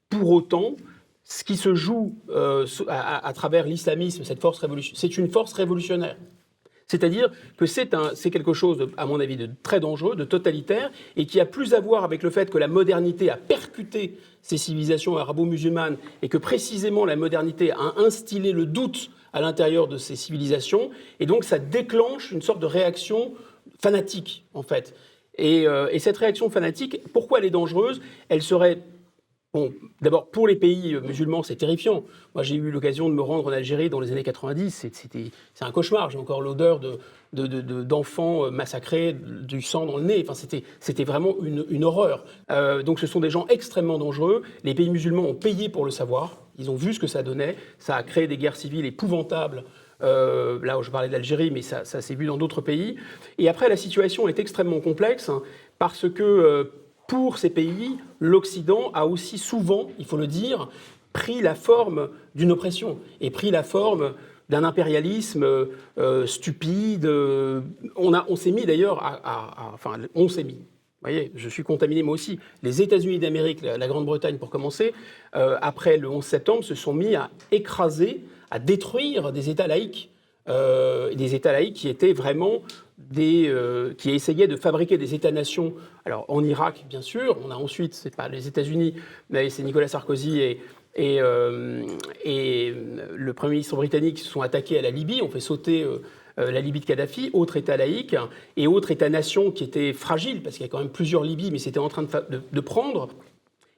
Pour 0.09 0.31
autant, 0.31 0.77
ce 1.27 1.43
qui 1.43 1.57
se 1.57 1.75
joue 1.75 2.15
euh, 2.29 2.65
à, 2.87 3.33
travers 3.33 3.65
l'islamisme, 3.65 4.23
cette 4.23 4.39
force 4.39 4.65
c'est 4.93 5.17
une 5.17 5.29
force 5.29 5.51
révolutionnaire. 5.51 6.15
C'est-à-dire 6.87 7.29
que 7.57 7.65
c'est 7.65 7.89
quelque 8.31 8.53
chose, 8.53 8.87
à 8.95 9.05
mon 9.05 9.19
avis, 9.19 9.35
de 9.35 9.49
très 9.61 9.81
dangereux, 9.81 10.15
de 10.15 10.23
totalitaire, 10.23 10.89
et 11.17 11.25
qui 11.25 11.41
a 11.41 11.45
plus 11.45 11.73
à 11.73 11.81
voir 11.81 12.05
avec 12.05 12.23
le 12.23 12.29
fait 12.29 12.49
que 12.49 12.57
la 12.57 12.69
modernité 12.69 13.29
a 13.29 13.35
percuté 13.35 14.17
ces 14.41 14.55
civilisations 14.55 15.17
arabo-musulmanes, 15.17 15.97
et 16.21 16.29
que 16.29 16.37
précisément 16.37 17.03
la 17.03 17.17
modernité 17.17 17.71
a 17.71 17.95
instillé 17.97 18.53
le 18.53 18.65
doute 18.65 19.11
à 19.33 19.41
l'intérieur 19.41 19.89
de 19.89 19.97
ces 19.97 20.15
civilisations, 20.15 20.91
et 21.19 21.25
donc 21.25 21.43
ça 21.43 21.59
déclenche 21.59 22.31
une 22.31 22.41
sorte 22.41 22.59
de 22.59 22.65
réaction 22.65 23.33
fanatique, 23.81 24.45
en 24.53 24.63
fait. 24.63 24.95
Et, 25.37 25.67
euh, 25.67 25.89
et 25.91 25.99
cette 25.99 26.17
réaction 26.17 26.49
fanatique, 26.49 27.01
pourquoi 27.11 27.39
elle 27.39 27.45
est 27.45 27.49
dangereuse? 27.49 28.01
Elle 28.29 28.41
serait 28.41 28.81
Bon, 29.57 29.73
d'abord, 30.03 30.27
pour 30.29 30.47
les 30.47 30.55
pays 30.55 30.93
euh, 30.93 31.01
musulmans, 31.01 31.41
c'est 31.41 31.55
terrifiant. 31.55 32.03
Moi, 32.35 32.43
j'ai 32.43 32.53
eu 32.57 32.69
l'occasion 32.69 33.09
de 33.09 33.15
me 33.15 33.23
rendre 33.23 33.47
en 33.47 33.51
Algérie 33.51 33.89
dans 33.89 33.99
les 33.99 34.11
années 34.11 34.21
90. 34.21 34.69
C'est- 34.69 34.93
C'était, 34.95 35.31
c'est 35.55 35.65
un 35.65 35.71
cauchemar. 35.71 36.11
J'ai 36.11 36.19
encore 36.19 36.41
l'odeur 36.43 36.79
de, 36.79 36.99
de- 37.33 37.47
de- 37.47 37.61
de- 37.61 37.81
d'enfants 37.83 38.45
euh, 38.45 38.51
massacrés, 38.51 39.13
du 39.13 39.63
sang 39.63 39.87
dans 39.87 39.97
le 39.97 40.03
nez. 40.03 40.23
Enfin, 40.27 40.35
c'était, 40.79 41.03
vraiment 41.03 41.35
une, 41.41 41.83
horreur. 41.83 42.23
Euh, 42.51 42.83
donc, 42.83 42.99
ce 42.99 43.07
sont 43.07 43.19
des 43.19 43.31
gens 43.31 43.47
extrêmement 43.49 43.97
dangereux. 43.97 44.43
Les 44.63 44.75
pays 44.75 44.91
musulmans 44.91 45.23
ont 45.27 45.33
payé 45.33 45.69
pour 45.69 45.85
le 45.85 45.89
savoir. 45.91 46.37
Ils 46.59 46.69
ont 46.69 46.75
vu 46.75 46.93
ce 46.93 46.99
que 46.99 47.07
ça 47.07 47.23
donnait. 47.23 47.55
Ça 47.79 47.95
a 47.95 48.03
créé 48.03 48.27
des 48.27 48.37
guerres 48.37 48.57
civiles 48.57 48.85
épouvantables. 48.85 49.63
Là 50.01 50.77
où 50.77 50.83
je 50.83 50.91
parlais 50.91 51.09
d'Algérie, 51.09 51.49
mais 51.49 51.63
ça, 51.63 51.83
ça 51.83 52.01
s'est 52.01 52.13
vu 52.13 52.27
dans 52.27 52.37
d'autres 52.37 52.61
pays. 52.61 52.97
Et 53.39 53.49
après, 53.49 53.67
la 53.69 53.77
situation 53.77 54.27
est 54.27 54.37
extrêmement 54.37 54.79
complexe 54.81 55.29
hein, 55.29 55.41
parce 55.79 56.07
que 56.07 56.69
pour 57.07 57.37
ces 57.37 57.49
pays, 57.49 57.97
l'Occident 58.19 58.91
a 58.93 59.05
aussi 59.05 59.37
souvent, 59.37 59.89
il 59.99 60.05
faut 60.05 60.17
le 60.17 60.27
dire, 60.27 60.69
pris 61.13 61.41
la 61.41 61.55
forme 61.55 62.09
d'une 62.35 62.51
oppression 62.51 62.99
et 63.21 63.31
pris 63.31 63.49
la 63.49 63.63
forme 63.63 64.13
d'un 64.49 64.63
impérialisme 64.63 65.67
euh, 65.97 66.25
stupide. 66.25 67.05
on 67.05 68.13
on 68.13 68.35
s'est 68.35 68.51
mis 68.51 68.65
d'ailleurs 68.65 69.03
à, 69.03 69.71
enfin, 69.73 69.97
on 70.15 70.27
s'est 70.29 70.43
mis. 70.43 70.53
Vous 71.01 71.11
voyez, 71.11 71.31
je 71.35 71.47
suis 71.47 71.63
contaminé 71.63 72.01
moi 72.01 72.15
aussi. 72.15 72.39
Les 72.63 72.81
États-Unis 72.81 73.19
d'Amérique, 73.19 73.61
la, 73.61 73.87
Grande-Bretagne 73.87 74.37
pour 74.37 74.49
commencer, 74.49 74.93
euh, 75.35 75.57
après 75.61 75.97
le 75.97 76.09
11 76.09 76.25
septembre, 76.25 76.63
se 76.63 76.73
sont 76.73 76.93
mis 76.93 77.15
à 77.15 77.29
écraser, 77.51 78.21
à 78.49 78.57
détruire 78.57 79.31
des 79.31 79.51
États 79.51 79.67
laïques, 79.67 80.09
euh, 80.49 81.13
des 81.13 81.35
États 81.35 81.51
laïques 81.51 81.75
qui 81.75 81.87
étaient 81.87 82.13
vraiment 82.13 82.63
des, 82.97 83.47
euh, 83.47 83.93
qui 83.93 84.11
essayaient 84.11 84.47
de 84.47 84.55
fabriquer 84.55 84.97
des 84.97 85.13
États-nations. 85.13 85.73
Alors 86.05 86.25
en 86.29 86.43
Irak, 86.43 86.85
bien 86.89 87.01
sûr, 87.01 87.37
on 87.45 87.51
a 87.51 87.55
ensuite, 87.55 87.93
c'est 87.93 88.15
pas 88.15 88.27
les 88.27 88.47
États-Unis, 88.47 88.95
mais 89.29 89.49
c'est 89.49 89.63
Nicolas 89.63 89.87
Sarkozy 89.87 90.39
et, 90.39 90.61
et, 90.95 91.21
euh, 91.21 91.83
et 92.25 92.73
le 93.15 93.33
Premier 93.33 93.51
ministre 93.51 93.75
britannique 93.75 94.15
qui 94.15 94.23
se 94.23 94.29
sont 94.29 94.41
attaqués 94.41 94.79
à 94.79 94.81
la 94.81 94.89
Libye, 94.89 95.21
ont 95.21 95.29
fait 95.29 95.39
sauter 95.39 95.83
euh, 95.83 96.01
euh, 96.39 96.51
la 96.51 96.59
Libye 96.59 96.79
de 96.79 96.85
Kadhafi, 96.85 97.29
autre 97.33 97.57
État 97.57 97.77
laïque, 97.77 98.15
et 98.55 98.67
autre 98.67 98.91
État-nation 98.91 99.51
qui 99.51 99.63
était 99.63 99.93
fragile, 99.93 100.41
parce 100.41 100.55
qu'il 100.55 100.65
y 100.65 100.69
a 100.69 100.71
quand 100.71 100.79
même 100.79 100.89
plusieurs 100.89 101.23
Libyes, 101.23 101.51
mais 101.51 101.59
c'était 101.59 101.79
en 101.79 101.89
train 101.89 102.03
de 102.03 102.59
prendre. 102.61 103.09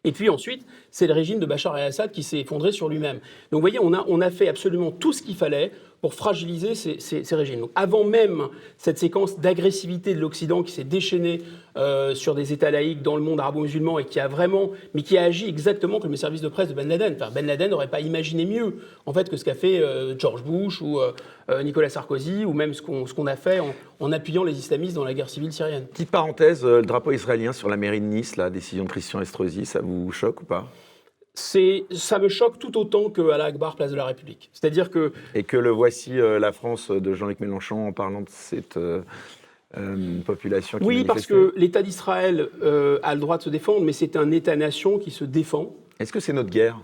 Et 0.06 0.14
puis 0.14 0.30
ensuite, 0.30 0.66
c'est 0.92 1.08
le 1.08 1.14
régime 1.14 1.40
de 1.40 1.46
Bachar 1.46 1.78
el-Assad 1.78 2.12
qui 2.12 2.24
s'est 2.24 2.40
effondré 2.40 2.72
sur 2.72 2.88
lui-même. 2.88 3.20
Donc 3.52 3.60
vous 3.60 3.62
voyez, 3.62 3.80
on 3.82 3.94
a, 3.94 4.06
on 4.08 4.22
a 4.22 4.32
fait 4.32 4.48
absolument 4.48 4.92
tout 4.92 5.12
ce 5.12 5.22
qu'il 5.22 5.36
fallait 5.36 5.72
pour 6.02 6.14
fragiliser 6.14 6.76
ces, 6.76 7.00
ces- 7.00 7.36
régimes. 7.36 7.60
Donc, 7.62 7.72
avant 7.76 8.04
même 8.06 8.48
cette 8.78 8.98
séquence 8.98 9.40
d'agressivité 9.40 10.14
de 10.14 10.20
l'Occident 10.20 10.64
qui 10.64 10.72
s'est 10.72 10.84
déchaînée 10.86 11.42
euh, 11.76 12.16
sur 12.16 12.36
des 12.36 12.54
États 12.54 12.72
laïques 12.72 13.02
dans 13.02 13.16
le 13.18 13.22
monde 13.22 13.40
arabo-musulman 13.40 14.00
et 14.00 14.06
qui 14.06 14.20
a 14.20 14.28
vraiment, 14.28 14.72
mais 14.94 15.02
qui 15.02 15.18
a 15.18 15.24
agi 15.24 15.48
exactement 15.48 16.00
comme 16.00 16.12
le 16.12 16.18
service 16.18 16.42
de 16.42 16.48
presse 16.48 16.70
de 16.70 16.74
Ben 16.74 16.88
Laden. 16.88 17.18
Ben 17.34 17.46
Laden 17.46 17.72
n'aurait 17.72 17.90
pas 17.90 18.00
imaginé 18.00 18.46
mieux 18.46 18.78
en 19.06 19.14
fait 19.14 19.30
que 19.30 19.36
ce 19.38 19.44
qu'a 19.44 19.56
fait 19.56 19.80
euh, 19.82 20.18
George 20.18 20.44
Bush 20.44 20.82
ou 20.82 21.00
euh, 21.00 21.12
Nicolas 21.64 21.90
Sarkozy 21.90 22.46
ou 22.46 22.54
même 22.54 22.74
ce 22.74 22.82
qu'on 22.82 23.28
a 23.28 23.36
fait 23.36 23.60
en, 23.60 23.74
en 24.00 24.12
appuyant 24.12 24.44
les 24.44 24.58
islamistes 24.58 24.96
dans 24.96 25.04
la 25.04 25.14
guerre 25.14 25.30
civile 25.30 25.52
syrienne. 25.52 25.86
Petite 25.88 26.12
parenthèse, 26.12 26.64
le 26.64 26.82
drapeau 26.84 27.12
israélien 27.12 27.52
sur 27.54 27.70
la 27.70 27.76
mairie 27.78 28.00
de 28.02 28.06
Nice, 28.06 28.38
la 28.38 28.50
décision 28.50 28.84
de 28.86 28.90
Christian 28.90 29.20
Estrosi, 29.22 29.66
ça 29.66 29.82
vous 29.82 30.12
choque 30.12 30.42
ou 30.42 30.46
pas? 30.46 30.66
C'est, 31.40 31.86
ça 31.92 32.20
me 32.20 32.28
choque 32.30 32.60
tout 32.60 32.78
autant 32.78 33.10
que 33.10 33.22
Allah 33.32 33.46
Akbar, 33.46 33.76
place 33.76 33.92
de 33.92 33.96
la 33.96 34.06
République. 34.06 34.50
C'est-à-dire 34.54 34.90
que 34.90 35.14
Et 35.36 35.44
que 35.44 35.58
le 35.58 35.70
voici 35.70 36.20
euh, 36.20 36.38
la 36.40 36.52
France 36.52 36.92
de 36.92 37.14
Jean-Luc 37.14 37.40
Mélenchon 37.40 37.88
en 37.88 37.94
parlant 37.94 38.22
de 38.22 38.30
cette 38.30 38.78
euh, 38.78 39.02
euh, 39.78 40.20
population 40.26 40.80
qui 40.80 40.86
Oui, 40.86 41.04
parce 41.06 41.26
que 41.26 41.54
l'État 41.56 41.82
d'Israël 41.82 42.50
euh, 42.62 43.00
a 43.04 43.16
le 43.16 43.22
droit 43.22 43.38
de 43.38 43.44
se 43.44 43.50
défendre, 43.50 43.82
mais 43.82 43.94
c'est 43.94 44.16
un 44.16 44.32
État-nation 44.32 45.00
qui 45.00 45.12
se 45.12 45.24
défend. 45.24 45.74
Est-ce 46.00 46.12
que 46.12 46.20
c'est 46.20 46.34
notre 46.34 46.50
guerre? 46.50 46.78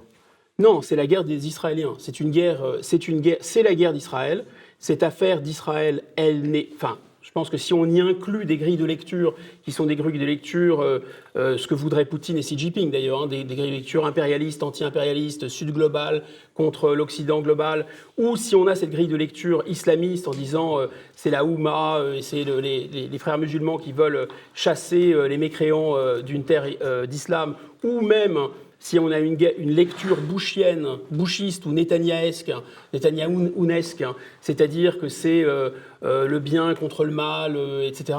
Non, 0.58 0.82
c'est 0.82 0.96
la 0.96 1.06
guerre 1.06 1.26
des 1.26 1.48
Israéliens. 1.48 1.96
C'est 2.00 2.20
une 2.20 2.32
guerre. 2.32 2.64
euh, 2.64 2.78
C'est 2.82 3.08
une 3.08 3.20
guerre. 3.22 3.38
C'est 3.42 3.64
la 3.64 3.76
guerre 3.76 3.92
d'Israël. 3.94 4.46
Cette 4.80 5.04
affaire 5.04 5.42
d'Israël, 5.42 6.04
elle 6.16 6.44
n'est. 6.44 6.70
Enfin, 6.76 6.98
je 7.26 7.32
pense 7.32 7.50
que 7.50 7.58
si 7.58 7.74
on 7.74 7.86
y 7.88 8.00
inclut 8.00 8.46
des 8.46 8.56
grilles 8.56 8.78
de 8.78 8.86
lecture 8.86 9.34
qui 9.64 9.72
sont 9.72 9.88
des 9.88 9.96
grilles 9.96 10.20
de 10.20 10.26
lecture, 10.26 10.82
euh, 10.82 11.00
euh, 11.36 11.58
ce 11.58 11.68
que 11.68 11.74
voudraient 11.74 12.06
Poutine 12.06 12.38
et 12.38 12.42
Xi 12.42 12.56
Jinping 12.56 12.92
d'ailleurs, 12.92 13.24
hein, 13.24 13.28
des, 13.28 13.44
grilles 13.44 13.72
de 13.72 13.78
lecture 13.78 14.06
impérialistes, 14.06 14.62
anti-impérialistes, 14.62 15.50
sud 15.50 15.74
global 15.74 16.22
contre 16.54 16.94
l'Occident 16.94 17.42
global, 17.42 17.88
ou 18.20 18.38
si 18.38 18.56
on 18.56 18.68
a 18.68 18.76
cette 18.76 18.92
grille 18.92 19.08
de 19.08 19.16
lecture 19.16 19.64
islamiste 19.66 20.28
en 20.28 20.32
disant 20.32 20.80
euh, 20.80 20.86
c'est 21.16 21.32
la 21.32 21.44
Houma, 21.44 22.00
c'est 22.22 22.44
le- 22.44 22.60
les, 22.60 23.18
frères 23.18 23.40
musulmans 23.40 23.80
qui 23.80 23.92
veulent 23.92 24.28
chasser 24.54 25.16
les 25.28 25.38
mécréants 25.38 25.96
d'une 26.22 26.44
terre 26.44 26.66
d'islam, 27.08 27.56
ou 27.84 28.02
même 28.02 28.38
si 28.80 29.00
on 29.00 29.10
a 29.12 29.20
une, 29.20 29.38
lecture 29.72 30.18
bouchienne, 30.18 30.86
bouchiste 31.12 31.66
ou 31.66 31.72
netanyahesque, 31.72 32.52
netanyahounesque, 32.94 34.04
c'est-à-dire 34.42 35.00
que 35.00 35.10
c'est 35.10 35.44
euh, 35.44 35.70
euh, 36.04 36.28
le 36.28 36.40
bien 36.40 36.76
contre 36.76 37.04
le 37.06 37.12
mal, 37.12 37.56
euh, 37.56 37.88
etc., 37.88 38.18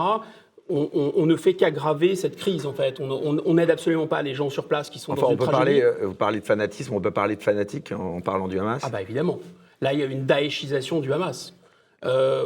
on, 0.69 0.91
on- 0.93 1.13
on 1.15 1.27
ne 1.27 1.37
fait 1.37 1.55
qu'aggraver 1.55 2.17
cette 2.17 2.35
crise, 2.37 2.67
en 2.67 2.73
fait. 2.73 2.99
On- 3.01 3.55
n'aide 3.55 3.71
absolument 3.71 4.09
pas 4.09 4.23
les 4.23 4.35
gens 4.35 4.51
sur 4.51 4.67
place 4.67 4.91
qui 4.91 4.99
sont 4.99 5.13
Enfin, 5.13 5.23
dans 5.23 5.29
on 5.29 5.31
une 5.33 5.39
peut 5.39 5.45
tragédie. 5.45 5.81
parler, 5.81 6.05
vous 6.07 6.15
parlez 6.15 6.41
de 6.41 6.45
fanatisme, 6.45 6.93
on 6.95 7.01
peut 7.01 7.13
parler 7.13 7.37
de 7.37 7.43
fanatique 7.43 7.93
en, 7.93 8.17
en 8.17 8.21
parlant 8.21 8.49
du 8.49 8.59
Hamas. 8.59 8.83
Ah 8.85 8.89
bah 8.91 9.01
évidemment. 9.01 9.39
Là, 9.81 9.93
il 9.93 10.01
y 10.01 10.03
a 10.03 10.07
une 10.07 10.27
daéchisation 10.27 10.99
du 11.01 11.13
Hamas. 11.13 11.55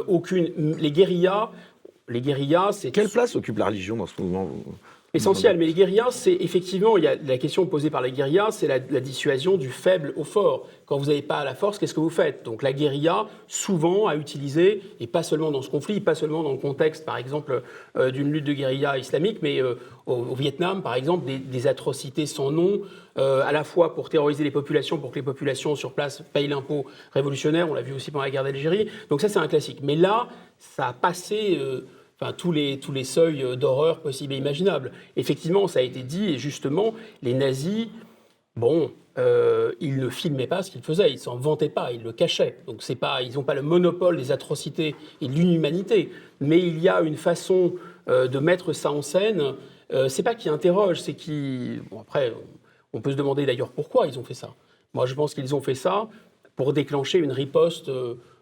Aucune, 0.07 0.75
les 0.77 0.91
guérillas, 0.91 1.49
les 2.07 2.21
guérillas, 2.21 2.69
c'est 2.73 2.91
Quelle 2.91 3.09
place 3.09 3.35
occupe 3.35 3.57
la 3.57 3.67
religion 3.67 3.95
dans 3.95 4.05
ce 4.07 4.21
mouvement 4.21 4.49
essentiel. 5.13 5.57
Mais 5.57 5.65
les 5.65 5.73
guérillas, 5.73 6.11
c'est 6.11 6.37
effectivement, 6.39 6.97
il 6.97 7.03
y 7.03 7.07
a 7.07 7.15
la 7.15 7.37
question 7.37 7.65
posée 7.65 7.89
par 7.89 8.01
les 8.01 8.11
guérillas, 8.11 8.51
c'est 8.51 8.67
la, 8.67 8.79
la 8.79 8.99
dissuasion 8.99 9.57
du 9.57 9.69
faible 9.69 10.13
au 10.15 10.23
fort. 10.23 10.67
Quand 10.85 10.97
vous 10.97 11.05
n'avez 11.05 11.21
pas 11.21 11.43
la 11.43 11.55
force, 11.55 11.77
qu'est-ce 11.77 11.93
que 11.93 11.99
vous 11.99 12.09
faites? 12.09 12.43
Donc 12.43 12.63
la 12.63 12.73
guérilla, 12.73 13.27
souvent, 13.47 14.07
a 14.07 14.15
utilisé, 14.15 14.81
et 14.99 15.07
pas 15.07 15.23
seulement 15.23 15.51
dans 15.51 15.61
ce 15.61 15.69
conflit, 15.69 15.99
pas 15.99 16.15
seulement 16.15 16.43
dans 16.43 16.51
le 16.51 16.57
contexte, 16.57 17.05
par 17.05 17.17
exemple, 17.17 17.61
euh, 17.97 18.11
d'une 18.11 18.31
lutte 18.31 18.45
de 18.45 18.53
guérilla 18.53 18.97
islamique, 18.97 19.39
mais 19.41 19.61
euh, 19.61 19.75
au, 20.05 20.13
au 20.13 20.35
Vietnam, 20.35 20.81
par 20.81 20.95
exemple, 20.95 21.25
des, 21.25 21.37
des 21.39 21.67
atrocités 21.67 22.25
sans 22.25 22.51
nom, 22.51 22.81
euh, 23.17 23.41
à 23.45 23.51
la 23.51 23.65
fois 23.65 23.93
pour 23.95 24.09
terroriser 24.09 24.43
les 24.43 24.51
populations, 24.51 24.97
pour 24.97 25.11
que 25.11 25.15
les 25.15 25.23
populations 25.23 25.75
sur 25.75 25.91
place 25.91 26.23
payent 26.33 26.47
l'impôt 26.47 26.85
révolutionnaire. 27.13 27.69
On 27.69 27.73
l'a 27.73 27.81
vu 27.81 27.93
aussi 27.93 28.11
pendant 28.11 28.23
la 28.23 28.31
guerre 28.31 28.45
d'Algérie. 28.45 28.87
Donc 29.09 29.19
ça, 29.19 29.27
c'est 29.27 29.39
un 29.39 29.47
classique. 29.47 29.79
Mais 29.83 29.97
là, 29.97 30.29
ça 30.57 30.87
a 30.87 30.93
passé. 30.93 31.57
Tous 32.33 32.51
les, 32.51 32.79
tous 32.79 32.91
les 32.91 33.03
seuils 33.03 33.43
euh, 33.43 33.55
d'horreur 33.55 34.01
possibles 34.01 34.33
et 34.33 34.37
imaginables. 34.37 34.91
Effectivement, 35.15 35.67
ça 35.67 35.79
a 35.79 35.81
été 35.81 36.03
dit, 36.03 36.33
et 36.33 36.37
justement, 36.37 36.93
les 37.21 37.33
nazis 37.33 37.87
bon, 38.55 38.91
euh, 39.17 39.73
ils 39.79 39.97
ne 39.97 40.09
filmaient 40.09 40.47
pas 40.47 40.63
ce 40.63 40.71
qu'ils 40.71 40.81
faisaient, 40.81 41.11
ils 41.11 41.19
s'en 41.19 41.35
vantaient 41.35 41.69
pas, 41.69 41.91
ils 41.91 42.03
le 42.03 42.11
cachaient. 42.11 42.57
Donc 42.67 42.81
pas, 42.95 43.21
ils 43.21 43.33
n'ont 43.33 43.43
pas 43.43 43.53
le 43.53 43.61
monopole 43.61 44.17
des 44.17 44.31
atrocités 44.31 44.95
et 45.19 45.27
de 45.27 45.33
l'inhumanité, 45.33 46.11
mais 46.39 46.59
il 46.59 46.79
y 46.79 46.89
a 46.89 47.01
une 47.01 47.17
façon 47.17 47.73
euh, 48.07 48.27
de 48.27 48.39
mettre 48.39 48.73
ça 48.73 48.91
en 48.91 49.01
scène. 49.01 49.55
Euh, 49.91 50.07
c'est 50.07 50.23
pas 50.23 50.35
qui 50.35 50.49
interroge, 50.49 51.01
c'est 51.01 51.13
qui. 51.13 51.79
Bon, 51.89 51.99
après, 51.99 52.33
on 52.93 53.01
peut 53.01 53.11
se 53.11 53.17
demander 53.17 53.45
d'ailleurs 53.45 53.71
pourquoi 53.71 54.07
ils 54.07 54.17
ont 54.17 54.23
fait 54.23 54.33
ça. 54.33 54.53
Moi, 54.93 55.05
je 55.05 55.13
pense 55.13 55.33
qu'ils 55.33 55.55
ont 55.55 55.61
fait 55.61 55.75
ça 55.75 56.07
pour 56.55 56.73
déclencher 56.73 57.17
une 57.19 57.31
riposte 57.31 57.89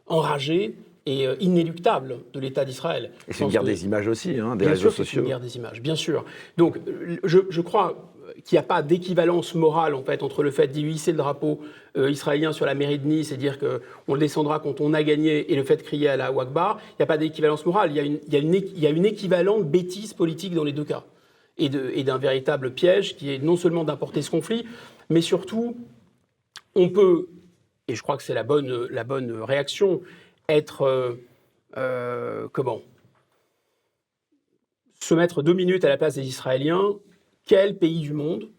enragée 0.08 0.76
et 1.10 1.26
euh, 1.28 1.36
inéluctable 1.40 2.18
de 2.34 2.40
l'État 2.40 2.64
d'Israël. 2.66 3.12
Et 3.28 3.34
c'est 3.34 3.44
une 3.44 3.50
guerre 3.50 3.64
des 3.64 3.84
images 3.86 4.08
aussi, 4.08 4.40
hein, 4.40 4.56
des 4.56 4.66
Bien 4.66 4.70
réseaux 4.76 4.82
sûr 4.82 4.90
que 4.92 4.96
c'est 4.98 5.04
sociaux. 5.04 5.22
une 5.22 5.28
guerre 5.28 5.40
des 5.40 5.56
images, 5.58 5.82
bien 5.82 5.96
sûr. 5.96 6.24
Donc, 6.58 6.78
je, 7.24 7.40
je 7.50 7.62
crois 7.62 8.12
qu'il 8.46 8.56
n'y 8.56 8.60
a 8.60 8.64
pas 8.64 8.82
d'équivalence 8.84 9.56
morale 9.56 9.96
en 9.96 10.04
fait 10.04 10.22
entre 10.22 10.44
le 10.44 10.52
fait 10.52 10.68
d'y 10.68 10.84
hisser 10.88 11.12
le 11.12 11.18
drapeau 11.18 11.60
euh, 11.98 12.12
israélien 12.12 12.52
sur 12.54 12.66
la 12.68 12.76
mairie 12.76 13.00
de 13.00 13.08
Nice 13.08 13.32
et 13.32 13.38
dire 13.38 13.58
qu'on 13.60 14.14
le 14.14 14.20
descendra 14.20 14.60
quand 14.60 14.82
on 14.82 14.94
a 14.94 15.02
gagné 15.04 15.52
et 15.52 15.56
le 15.56 15.64
fait 15.64 15.78
de 15.78 15.82
crier 15.82 16.10
à 16.10 16.16
la 16.18 16.32
Wakbar. 16.32 16.80
Il 16.92 16.96
n'y 17.00 17.04
a 17.04 17.08
pas 17.08 17.18
d'équivalence 17.18 17.66
morale. 17.66 17.90
Il 17.92 17.98
y 17.98 18.00
a 18.00 18.04
une, 18.04 18.20
il 18.28 18.34
y 18.34 18.38
a 18.38 18.40
une, 18.40 18.54
é- 18.56 18.72
il 18.76 18.80
y 18.80 18.88
a 18.88 18.92
une 18.92 19.06
équivalente 19.06 19.66
bêtise 19.70 20.14
politique 20.14 20.54
dans 20.54 20.64
les 20.64 20.74
deux 20.74 20.86
cas 20.86 21.04
et 21.58 21.70
de- 21.70 21.92
et 21.96 22.04
d'un 22.04 22.18
véritable 22.20 22.72
piège 22.72 23.16
qui 23.18 23.34
est 23.34 23.40
non 23.44 23.58
seulement 23.58 23.84
d'importer 23.84 24.22
ce 24.22 24.30
conflit, 24.30 24.64
mais 25.10 25.22
surtout 25.22 25.76
on 26.76 26.88
peut, 26.90 27.28
et 27.88 27.96
je 27.96 28.04
crois 28.04 28.16
que 28.16 28.24
c'est 28.24 28.36
la 28.36 28.44
bonne, 28.44 28.88
la 28.92 29.04
bonne 29.04 29.32
réaction, 29.42 30.02
être 30.50 30.82
euh, 30.82 31.16
euh, 31.78 32.48
comment? 32.52 32.82
Se 35.00 35.14
mettre 35.14 35.42
deux 35.42 35.54
minutes 35.54 35.86
à 35.86 35.90
la 35.90 35.98
place 35.98 36.16
des 36.16 36.28
Israéliens, 36.28 36.96
quel 37.46 37.78
pays 37.78 38.02
du 38.02 38.14
monde 38.14 38.50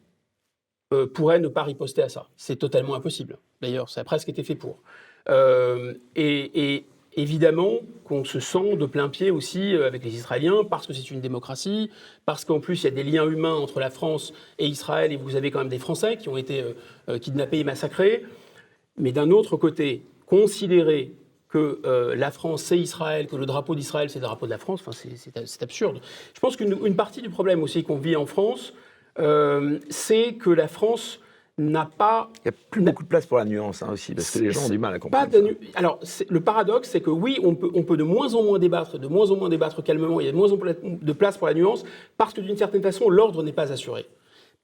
euh, 0.92 1.06
pourrait 1.06 1.38
ne 1.38 1.48
pas 1.48 1.64
riposter 1.64 2.02
à 2.02 2.08
ça? 2.08 2.28
C'est 2.36 2.56
totalement 2.56 2.94
impossible. 2.94 3.38
D'ailleurs, 3.60 3.90
ça 3.90 4.00
a 4.00 4.04
presque 4.04 4.28
été 4.28 4.42
fait 4.42 4.54
pour. 4.54 4.82
Et, 6.16 6.86
évidemment 7.16 7.80
qu'on 8.04 8.24
se 8.24 8.38
sent 8.38 8.76
de 8.76 8.86
plein 8.86 9.08
pied 9.08 9.32
aussi 9.32 9.74
avec 9.74 10.04
les 10.04 10.14
Israéliens, 10.14 10.62
parce 10.62 10.86
que 10.86 10.92
c'est 10.92 11.10
une 11.10 11.20
démocratie, 11.20 11.90
parce 12.24 12.44
qu'en 12.44 12.60
plus 12.60 12.82
il 12.82 12.84
y 12.84 12.86
a 12.86 12.92
des 12.92 13.02
liens 13.02 13.28
humains 13.28 13.54
entre 13.54 13.80
la 13.80 13.90
France 13.90 14.32
et 14.58 14.66
Israël, 14.66 15.12
et 15.12 15.16
vous 15.16 15.34
avez 15.34 15.50
quand 15.50 15.58
même 15.58 15.68
des 15.68 15.80
Français 15.80 16.16
qui 16.16 16.28
ont 16.28 16.36
été 16.36 16.64
kidnappés 17.20 17.58
et 17.58 17.64
massacrés. 17.64 18.24
Mais 18.96 19.10
d'un 19.10 19.30
autre 19.30 19.56
côté, 19.56 20.04
considérer 20.26 21.12
que 21.50 21.80
euh, 21.84 22.14
la 22.14 22.30
France, 22.30 22.62
c'est 22.62 22.78
Israël, 22.78 23.26
que 23.26 23.36
le 23.36 23.44
drapeau 23.46 23.74
d'Israël, 23.74 24.08
c'est 24.08 24.20
le 24.20 24.24
drapeau 24.24 24.46
de 24.46 24.50
la 24.50 24.58
France, 24.58 24.80
enfin, 24.86 24.92
c'est- 24.92 25.62
absurde. 25.62 26.00
Je 26.34 26.40
pense 26.40 26.56
qu'une 26.56 26.76
une 26.84 26.94
partie 26.96 27.22
du 27.22 27.28
problème 27.30 27.62
aussi 27.62 27.82
qu'on 27.82 27.96
vit 27.96 28.14
en 28.16 28.26
France, 28.26 28.72
euh, 29.18 29.78
c'est 29.90 30.34
que 30.34 30.50
la 30.50 30.68
France 30.68 31.18
n'a 31.58 31.90
pas 31.98 32.30
Il 32.44 32.50
n'y 32.50 32.56
a 32.56 32.58
plus 32.70 32.80
beaucoup 32.80 33.02
de 33.02 33.08
place 33.08 33.26
pour 33.26 33.36
la 33.36 33.44
nuance 33.44 33.82
hein, 33.82 33.88
aussi, 33.92 34.14
parce 34.14 34.30
que 34.30 34.38
les 34.38 34.50
gens 34.52 34.64
ont 34.64 34.68
du 34.70 34.78
mal 34.78 34.94
à 34.94 34.98
comprendre. 34.98 35.38
nu- 35.40 35.58
Alors, 35.74 35.98
le 36.28 36.40
paradoxe, 36.40 36.88
c'est 36.88 37.00
que 37.00 37.10
oui, 37.10 37.38
on 37.42 37.54
peut, 37.54 37.70
on 37.74 37.82
peut 37.82 37.96
de 37.98 38.02
moins 38.04 38.32
en 38.34 38.42
moins 38.44 38.58
débattre, 38.58 38.98
de 38.98 39.08
moins 39.08 39.30
en 39.30 39.36
moins 39.36 39.48
débattre 39.48 39.82
calmement, 39.82 40.20
il 40.20 40.26
y 40.26 40.28
a 40.28 40.32
de 40.32 40.36
moins 40.36 40.52
en 40.52 40.56
moins 40.56 40.72
de 40.82 41.12
place 41.12 41.36
pour 41.36 41.48
la 41.48 41.54
nuance, 41.54 41.84
parce 42.16 42.32
que 42.32 42.40
d'une 42.40 42.56
certaine 42.56 42.80
façon, 42.82 43.10
l'ordre 43.10 43.42
n'est 43.42 43.52
pas 43.52 43.72
assuré. 43.72 44.06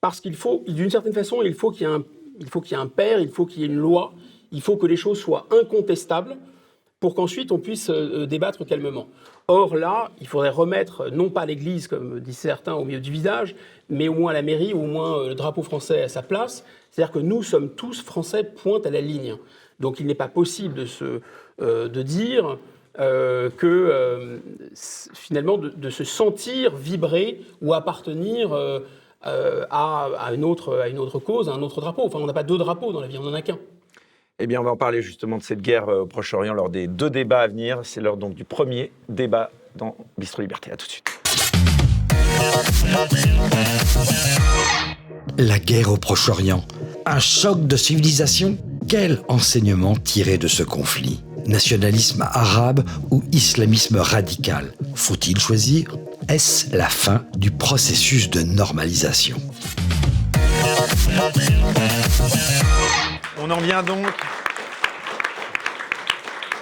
Parce 0.00 0.20
qu'il 0.20 0.36
faut, 0.36 0.62
d'une 0.68 0.88
certaine 0.90 1.12
façon, 1.12 1.42
il 1.42 1.52
faut 1.54 1.70
qu'il 1.70 1.82
y 1.86 1.90
ait 1.90 1.92
un, 1.92 2.04
il 2.40 2.48
faut 2.48 2.60
qu'il 2.60 2.76
y 2.76 2.80
ait 2.80 2.82
un 2.82 2.86
père, 2.86 3.18
il 3.20 3.28
faut 3.28 3.44
qu'il 3.44 3.60
y 3.60 3.64
ait 3.64 3.68
une 3.68 3.76
loi, 3.76 4.12
il 4.52 4.60
faut 4.62 4.76
que 4.76 4.86
les 4.86 4.96
choses 4.96 5.18
soient 5.18 5.46
incontestables 5.50 6.36
pour 7.00 7.14
qu'ensuite 7.14 7.52
on 7.52 7.58
puisse 7.58 7.90
euh, 7.90 8.26
débattre 8.26 8.64
calmement. 8.64 9.08
Or 9.48 9.76
là, 9.76 10.10
il 10.20 10.26
faudrait 10.26 10.50
remettre, 10.50 11.02
euh, 11.02 11.10
non 11.10 11.30
pas 11.30 11.46
l'Église, 11.46 11.88
comme 11.88 12.20
disent 12.20 12.38
certains, 12.38 12.74
au 12.74 12.84
milieu 12.84 13.00
du 13.00 13.12
visage, 13.12 13.54
mais 13.88 14.08
au 14.08 14.14
moins 14.14 14.32
la 14.32 14.42
mairie, 14.42 14.72
ou 14.72 14.82
au 14.82 14.86
moins 14.86 15.18
euh, 15.18 15.28
le 15.28 15.34
drapeau 15.34 15.62
français 15.62 16.02
à 16.02 16.08
sa 16.08 16.22
place. 16.22 16.64
C'est-à-dire 16.90 17.12
que 17.12 17.18
nous 17.18 17.42
sommes 17.42 17.70
tous 17.70 18.02
français, 18.02 18.44
pointe 18.44 18.86
à 18.86 18.90
la 18.90 19.00
ligne. 19.00 19.36
Donc 19.78 20.00
il 20.00 20.06
n'est 20.06 20.14
pas 20.14 20.28
possible 20.28 20.74
de, 20.74 20.86
se, 20.86 21.20
euh, 21.60 21.88
de 21.88 22.02
dire 22.02 22.56
euh, 22.98 23.50
que 23.50 23.66
euh, 23.66 24.38
finalement 24.74 25.58
de, 25.58 25.90
se 25.90 26.04
sentir 26.04 26.74
vibrer 26.74 27.42
ou 27.60 27.74
appartenir 27.74 28.54
euh, 28.54 28.80
euh, 29.26 29.66
à, 29.70 30.08
à 30.18 30.32
une 30.32 30.44
autre, 30.44 30.78
à 30.78 30.88
une 30.88 30.98
autre 30.98 31.18
cause, 31.18 31.50
à 31.50 31.52
un 31.52 31.62
autre 31.62 31.82
drapeau. 31.82 32.04
Enfin, 32.06 32.18
on 32.20 32.26
n'a 32.26 32.32
pas 32.32 32.42
deux 32.42 32.56
drapeaux 32.58 32.92
dans 32.92 33.00
la 33.00 33.06
vie, 33.06 33.18
on 33.18 33.24
n'en 33.24 33.34
a 33.34 33.42
qu'un. 33.42 33.58
Eh 34.38 34.46
bien, 34.46 34.60
on 34.60 34.64
va 34.64 34.72
en 34.72 34.76
parler 34.76 35.00
justement 35.00 35.38
de 35.38 35.42
cette 35.42 35.62
guerre 35.62 35.88
euh, 35.88 36.02
au 36.02 36.06
Proche-Orient 36.06 36.52
lors 36.52 36.68
des 36.68 36.88
deux 36.88 37.08
débats 37.08 37.40
à 37.40 37.46
venir. 37.48 37.80
C'est 37.84 38.02
l'heure 38.02 38.18
donc 38.18 38.34
du 38.34 38.44
premier 38.44 38.92
débat 39.08 39.50
dans 39.76 39.96
Bistro 40.18 40.42
Liberté. 40.42 40.70
À 40.70 40.76
tout 40.76 40.86
de 40.86 40.90
suite. 40.90 41.06
La 45.38 45.58
guerre 45.58 45.90
au 45.90 45.96
Proche-Orient. 45.96 46.62
Un 47.06 47.18
choc 47.18 47.66
de 47.66 47.76
civilisation? 47.78 48.58
Quel 48.86 49.22
enseignement 49.28 49.96
tirer 49.96 50.36
de 50.36 50.48
ce 50.48 50.62
conflit? 50.62 51.24
Nationalisme 51.46 52.28
arabe 52.30 52.84
ou 53.10 53.22
islamisme 53.32 53.96
radical? 53.96 54.74
Faut-il 54.94 55.40
choisir? 55.40 55.96
Est-ce 56.28 56.76
la 56.76 56.90
fin 56.90 57.24
du 57.38 57.50
processus 57.52 58.28
de 58.28 58.42
normalisation? 58.42 59.38
On 63.48 63.50
en 63.52 63.58
vient 63.58 63.84
donc 63.84 64.04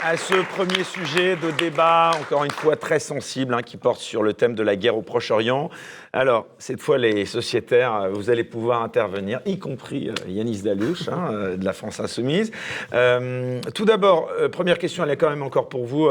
à 0.03 0.19
ce 0.19 0.35
premier 0.55 0.85
sujet 0.85 1.35
de 1.35 1.51
débat, 1.51 2.11
encore 2.21 2.45
une 2.45 2.51
fois 2.51 2.77
très 2.77 2.99
sensible, 2.99 3.55
hein, 3.55 3.63
qui 3.63 3.79
porte 3.79 4.01
sur 4.01 4.23
le 4.23 4.35
thème 4.35 4.55
de 4.55 4.63
la 4.63 4.77
guerre 4.77 4.95
au 4.99 5.01
Proche-Orient. 5.01 5.71
Alors, 6.13 6.47
cette 6.59 6.83
fois, 6.83 6.99
les 6.99 7.25
sociétaires, 7.25 7.95
euh, 7.95 8.09
vous 8.11 8.29
allez 8.29 8.45
pouvoir 8.45 8.83
intervenir, 8.83 9.41
y 9.47 9.59
compris 9.59 10.11
euh, 10.11 10.15
Yanis 10.29 10.61
Dalouche, 10.61 11.09
hein, 11.09 11.31
euh, 11.33 11.57
de 11.57 11.65
la 11.65 11.73
France 11.73 12.01
Insoumise. 12.01 12.53
Tout 13.75 13.85
d'abord, 13.87 14.29
première 14.53 14.77
question, 14.77 15.05
elle 15.05 15.11
est 15.11 15.17
quand 15.17 15.31
même 15.31 15.43
encore 15.43 15.71
pour 15.71 15.87
vous, 15.87 16.11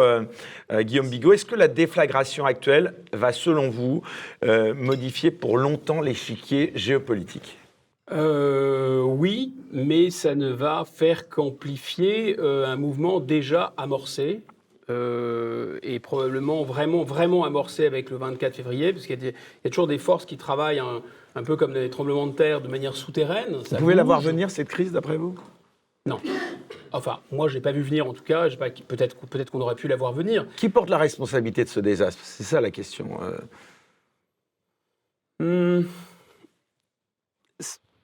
Guillaume 0.74 1.10
Bigot. 1.10 1.34
Est-ce 1.34 1.46
que 1.46 1.56
la 1.56 1.68
déflagration 1.68 2.48
actuelle 2.48 2.96
va, 3.12 3.32
selon 3.32 3.70
vous, 3.70 4.02
modifier 4.42 5.30
pour 5.30 5.60
longtemps 5.60 6.02
l'échiquier 6.02 6.72
géopolitique? 6.74 7.60
Euh, 8.14 9.02
oui, 9.02 9.54
mais 9.72 10.12
ça 10.12 10.36
ne 10.36 10.50
va 10.52 10.86
faire 10.86 11.30
qu'amplifier 11.30 12.40
euh, 12.40 12.66
un 12.68 12.76
mouvement 12.76 13.20
déjà 13.20 13.74
amorcé 13.76 14.42
euh, 14.90 15.80
et 15.82 16.00
probablement 16.00 16.64
vraiment, 16.64 17.04
vraiment 17.04 17.44
amorcé 17.44 17.86
avec 17.88 18.12
le 18.12 18.18
24 18.18 18.56
février, 18.56 18.94
parce 18.94 19.08
qu'il 19.08 19.24
y, 19.24 19.28
a 19.28 19.32
y 19.66 19.70
toujours 19.70 19.88
des 19.88 19.98
forces 19.98 20.26
qui 20.26 20.38
travaillent 20.38 20.80
un, 20.80 21.02
un 21.36 21.44
peu 21.44 21.56
comme 21.56 21.74
des 21.74 21.90
tremblements 21.90 22.28
de 22.28 22.34
terre 22.34 22.62
de 22.62 22.68
manière 22.68 22.96
souterraine. 22.96 23.56
Vous 23.72 23.78
pouvez 23.78 23.96
la 23.96 24.04
voir 24.04 24.22
venir, 24.22 24.52
cette 24.52 24.70
crise, 24.70 24.92
d'après 24.92 25.18
vous? 25.18 25.36
Non. 26.06 26.20
Enfin, 26.92 27.20
moi, 27.32 27.48
je 27.48 27.56
l'ai 27.56 27.62
pas 27.62 27.72
vu 27.72 27.82
venir, 27.82 28.08
en 28.08 28.14
tout 28.14 28.24
cas. 28.24 28.48
Peut-être 28.88 29.16
peut 29.16 29.44
qu'on 29.52 29.62
aurait 29.62 29.76
pu 29.76 29.88
la 29.88 29.96
voir 29.96 30.12
venir. 30.12 30.46
Qui 30.58 30.70
porte 30.70 30.90
la 30.90 30.98
responsabilité 31.00 31.64
de 31.64 31.70
ce 31.70 31.80
désastre? 31.80 32.22
C'est 32.24 32.44
ça 32.44 32.62
la 32.62 32.70
question. 32.70 33.20
euh. 35.42 35.80
Hmm. 35.80 35.88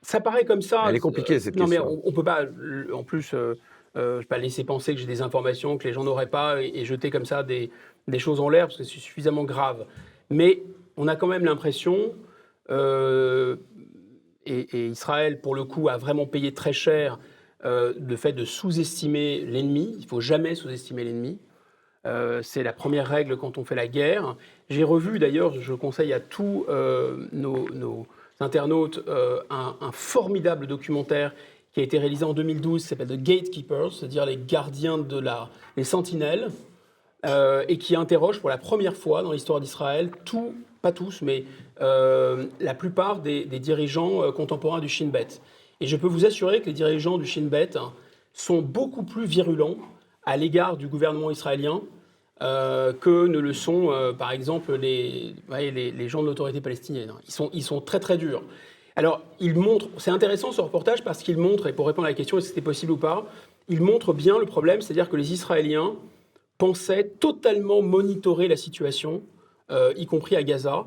Ça 0.10 0.20
paraît 0.20 0.44
comme 0.44 0.64
ça. 0.64 0.86
Elle 0.88 0.96
est 0.96 1.00
compliquée, 1.00 1.40
cette 1.40 1.56
non, 1.56 1.66
question. 1.66 1.86
mais 1.86 1.92
on, 1.92 2.02
on 2.04 2.12
peut 2.12 2.24
pas. 2.24 2.46
En 2.92 3.04
plus, 3.04 3.36
euh, 3.36 3.54
euh, 3.96 4.24
pas 4.28 4.40
laisser 4.40 4.64
penser 4.64 4.96
que 4.96 5.00
j'ai 5.00 5.06
des 5.06 5.22
informations 5.22 5.78
que 5.78 5.88
les 5.88 5.94
gens 5.94 6.04
n'auraient 6.04 6.32
pas 6.32 6.64
et, 6.64 6.72
et 6.74 6.84
jeter 6.84 7.12
comme 7.12 7.26
ça 7.26 7.44
des, 7.44 7.70
des 8.08 8.18
choses 8.18 8.40
en 8.40 8.50
l'air 8.50 8.66
parce 8.66 8.78
que 8.78 8.84
c'est 8.84 9.00
suffisamment 9.00 9.44
grave. 9.44 9.86
Mais 10.32 10.64
on 10.98 11.08
a 11.08 11.16
quand 11.16 11.28
même 11.28 11.46
l'impression, 11.46 12.16
euh, 12.72 13.58
et, 14.48 14.62
et 14.76 14.88
Israël 14.88 15.42
pour 15.42 15.54
le 15.54 15.64
coup 15.64 15.90
a 15.90 15.98
vraiment 15.98 16.26
payé 16.26 16.56
très 16.56 16.74
cher 16.74 17.20
euh, 17.64 17.94
le 18.00 18.16
fait 18.16 18.34
de 18.34 18.46
sous-estimer 18.46 19.42
l'ennemi. 19.42 19.96
Il 20.00 20.08
faut 20.08 20.22
jamais 20.22 20.56
sous-estimer 20.56 21.04
l'ennemi. 21.04 21.38
Euh, 22.08 22.42
c'est 22.42 22.64
la 22.64 22.74
première 22.74 23.08
règle 23.08 23.38
quand 23.38 23.60
on 23.60 23.64
fait 23.64 23.76
la 23.76 23.88
guerre. 23.88 24.38
J'ai 24.70 24.84
revu 24.84 25.20
d'ailleurs, 25.20 25.54
je 25.62 25.74
conseille 25.76 26.14
à 26.14 26.20
tous 26.20 26.66
euh, 26.68 27.28
nos, 27.32 27.70
nos 27.76 28.08
internautes 28.40 29.04
euh, 29.08 29.42
un, 29.50 29.76
un 29.82 29.92
formidable 29.92 30.68
documentaire 30.68 31.34
qui 31.74 31.82
a 31.82 31.84
été 31.84 32.00
réalisé 32.00 32.24
en 32.26 32.34
2012, 32.34 32.82
qui 32.82 32.88
s'appelle 32.88 33.08
The 33.08 33.22
Gatekeepers, 33.22 33.94
c'est-à-dire 33.94 34.26
les 34.26 34.38
gardiens 34.38 34.98
de 34.98 35.20
la, 35.20 35.50
les 35.78 35.84
sentinelles, 35.84 36.50
euh, 37.26 37.64
et 37.68 37.78
qui 37.78 37.96
interroge 37.96 38.40
pour 38.40 38.50
la 38.50 38.58
première 38.58 38.96
fois 38.96 39.22
dans 39.22 39.32
l'histoire 39.32 39.60
d'Israël 39.60 40.10
tout, 40.26 40.56
pas 40.82 40.92
tous, 40.92 41.22
mais 41.22 41.44
euh, 41.82 42.48
la 42.60 42.74
plupart 42.74 43.20
des, 43.20 43.46
dirigeants 43.46 44.32
contemporains 44.32 44.80
du 44.80 44.90
Shin 44.90 45.08
Bet. 45.08 45.28
Et 45.82 45.88
je 45.88 45.96
peux 45.96 46.08
vous 46.08 46.26
assurer 46.26 46.62
que 46.62 46.68
les 46.68 46.74
dirigeants 46.74 47.18
du 47.18 47.26
Shin 47.26 47.48
Bet 47.50 47.78
hein, 47.78 47.94
sont 48.34 48.62
beaucoup 48.62 49.04
plus 49.04 49.26
virulents 49.26 49.76
à 50.26 50.38
l'égard 50.38 50.78
du 50.78 50.88
gouvernement 50.88 51.30
israélien 51.30 51.82
euh, 52.42 52.94
que 52.94 53.28
ne 53.28 53.40
le 53.40 53.54
sont, 53.54 53.92
euh, 53.92 54.14
par 54.14 54.32
exemple, 54.32 54.74
les, 54.76 55.34
les, 55.50 56.10
gens 56.10 56.22
de 56.22 56.28
l'autorité 56.28 56.62
palestinienne. 56.62 57.12
Ils 57.28 57.34
sont, 57.34 57.50
ils 57.54 57.64
sont 57.64 57.82
très 57.82 58.00
très 58.00 58.18
durs. 58.18 58.44
Alors, 58.96 59.22
il 59.40 59.56
montre, 59.56 59.88
c'est 59.98 60.12
intéressant 60.12 60.52
ce 60.52 60.62
reportage 60.62 61.04
parce 61.04 61.22
qu'il 61.24 61.38
montre, 61.38 61.68
et 61.68 61.74
pour 61.74 61.88
répondre 61.88 62.06
à 62.06 62.10
la 62.10 62.16
question 62.16 62.38
est-ce 62.38 62.46
que 62.48 62.50
c'était 62.50 62.62
possible 62.62 62.92
ou 62.94 62.98
pas, 62.98 63.26
il 63.68 63.82
montre 63.82 64.14
bien 64.14 64.38
le 64.40 64.46
problème, 64.46 64.82
c'est-à-dire 64.82 65.10
que 65.10 65.16
les 65.16 65.32
Israéliens 65.34 65.96
pensaient 66.58 67.06
totalement 67.20 67.82
monitorer 67.82 68.48
la 68.48 68.58
situation, 68.58 69.22
euh, 69.72 69.94
y 69.96 70.06
compris 70.06 70.36
à 70.36 70.44
Gaza, 70.44 70.86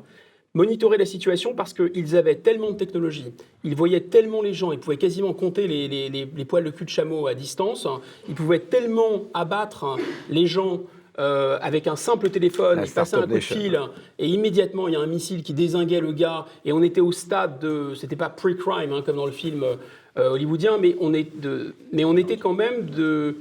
monitorer 0.53 0.97
la 0.97 1.05
situation 1.05 1.55
parce 1.55 1.73
qu'ils 1.73 2.15
avaient 2.15 2.35
tellement 2.35 2.71
de 2.71 2.77
technologie, 2.77 3.25
ils 3.63 3.75
voyaient 3.75 4.01
tellement 4.01 4.41
les 4.43 4.53
gens, 4.53 4.71
ils 4.71 4.79
pouvaient 4.79 4.97
quasiment 4.97 5.33
compter 5.33 5.67
les, 5.67 5.87
les- 5.87 6.09
les- 6.09 6.25
les 6.35 6.45
poils 6.45 6.63
de 6.63 6.69
cul 6.69 6.85
de 6.85 6.89
chameau 6.89 7.25
à 7.25 7.33
distance, 7.33 7.87
ils 8.29 8.35
pouvaient 8.35 8.59
tellement 8.59 9.23
abattre 9.33 9.97
les 10.29 10.45
gens 10.45 10.81
euh, 11.19 11.59
avec 11.61 11.87
un 11.87 11.95
simple 11.95 12.29
téléphone, 12.29 12.77
La 12.77 12.85
ils 12.85 12.91
passaient 12.91 13.17
un 13.17 13.21
coup 13.21 13.27
de 13.27 13.39
fil 13.39 13.79
et 14.17 14.27
immédiatement 14.27 14.87
il 14.87 14.95
y 14.95 14.97
a 14.97 14.99
un 14.99 15.07
missile 15.07 15.43
qui 15.43 15.53
désinguait 15.53 16.01
le 16.01 16.11
gars 16.11 16.45
et 16.65 16.73
on 16.73 16.81
était 16.81 17.01
au 17.01 17.11
stade 17.11 17.59
de, 17.59 17.93
c'était 17.93 18.15
pas 18.15 18.29
pre-crime 18.29 18.91
hein, 18.91 19.03
comme 19.05 19.17
dans 19.17 19.27
le 19.27 19.31
film 19.31 19.63
euh, 19.63 20.29
hollywoodien, 20.29 20.77
mais 20.79 20.95
on, 20.99 21.13
est 21.13 21.39
de, 21.39 21.75
mais 21.91 22.03
on 22.03 22.15
était 22.17 22.37
quand 22.37 22.53
même 22.53 22.89
de, 22.89 23.35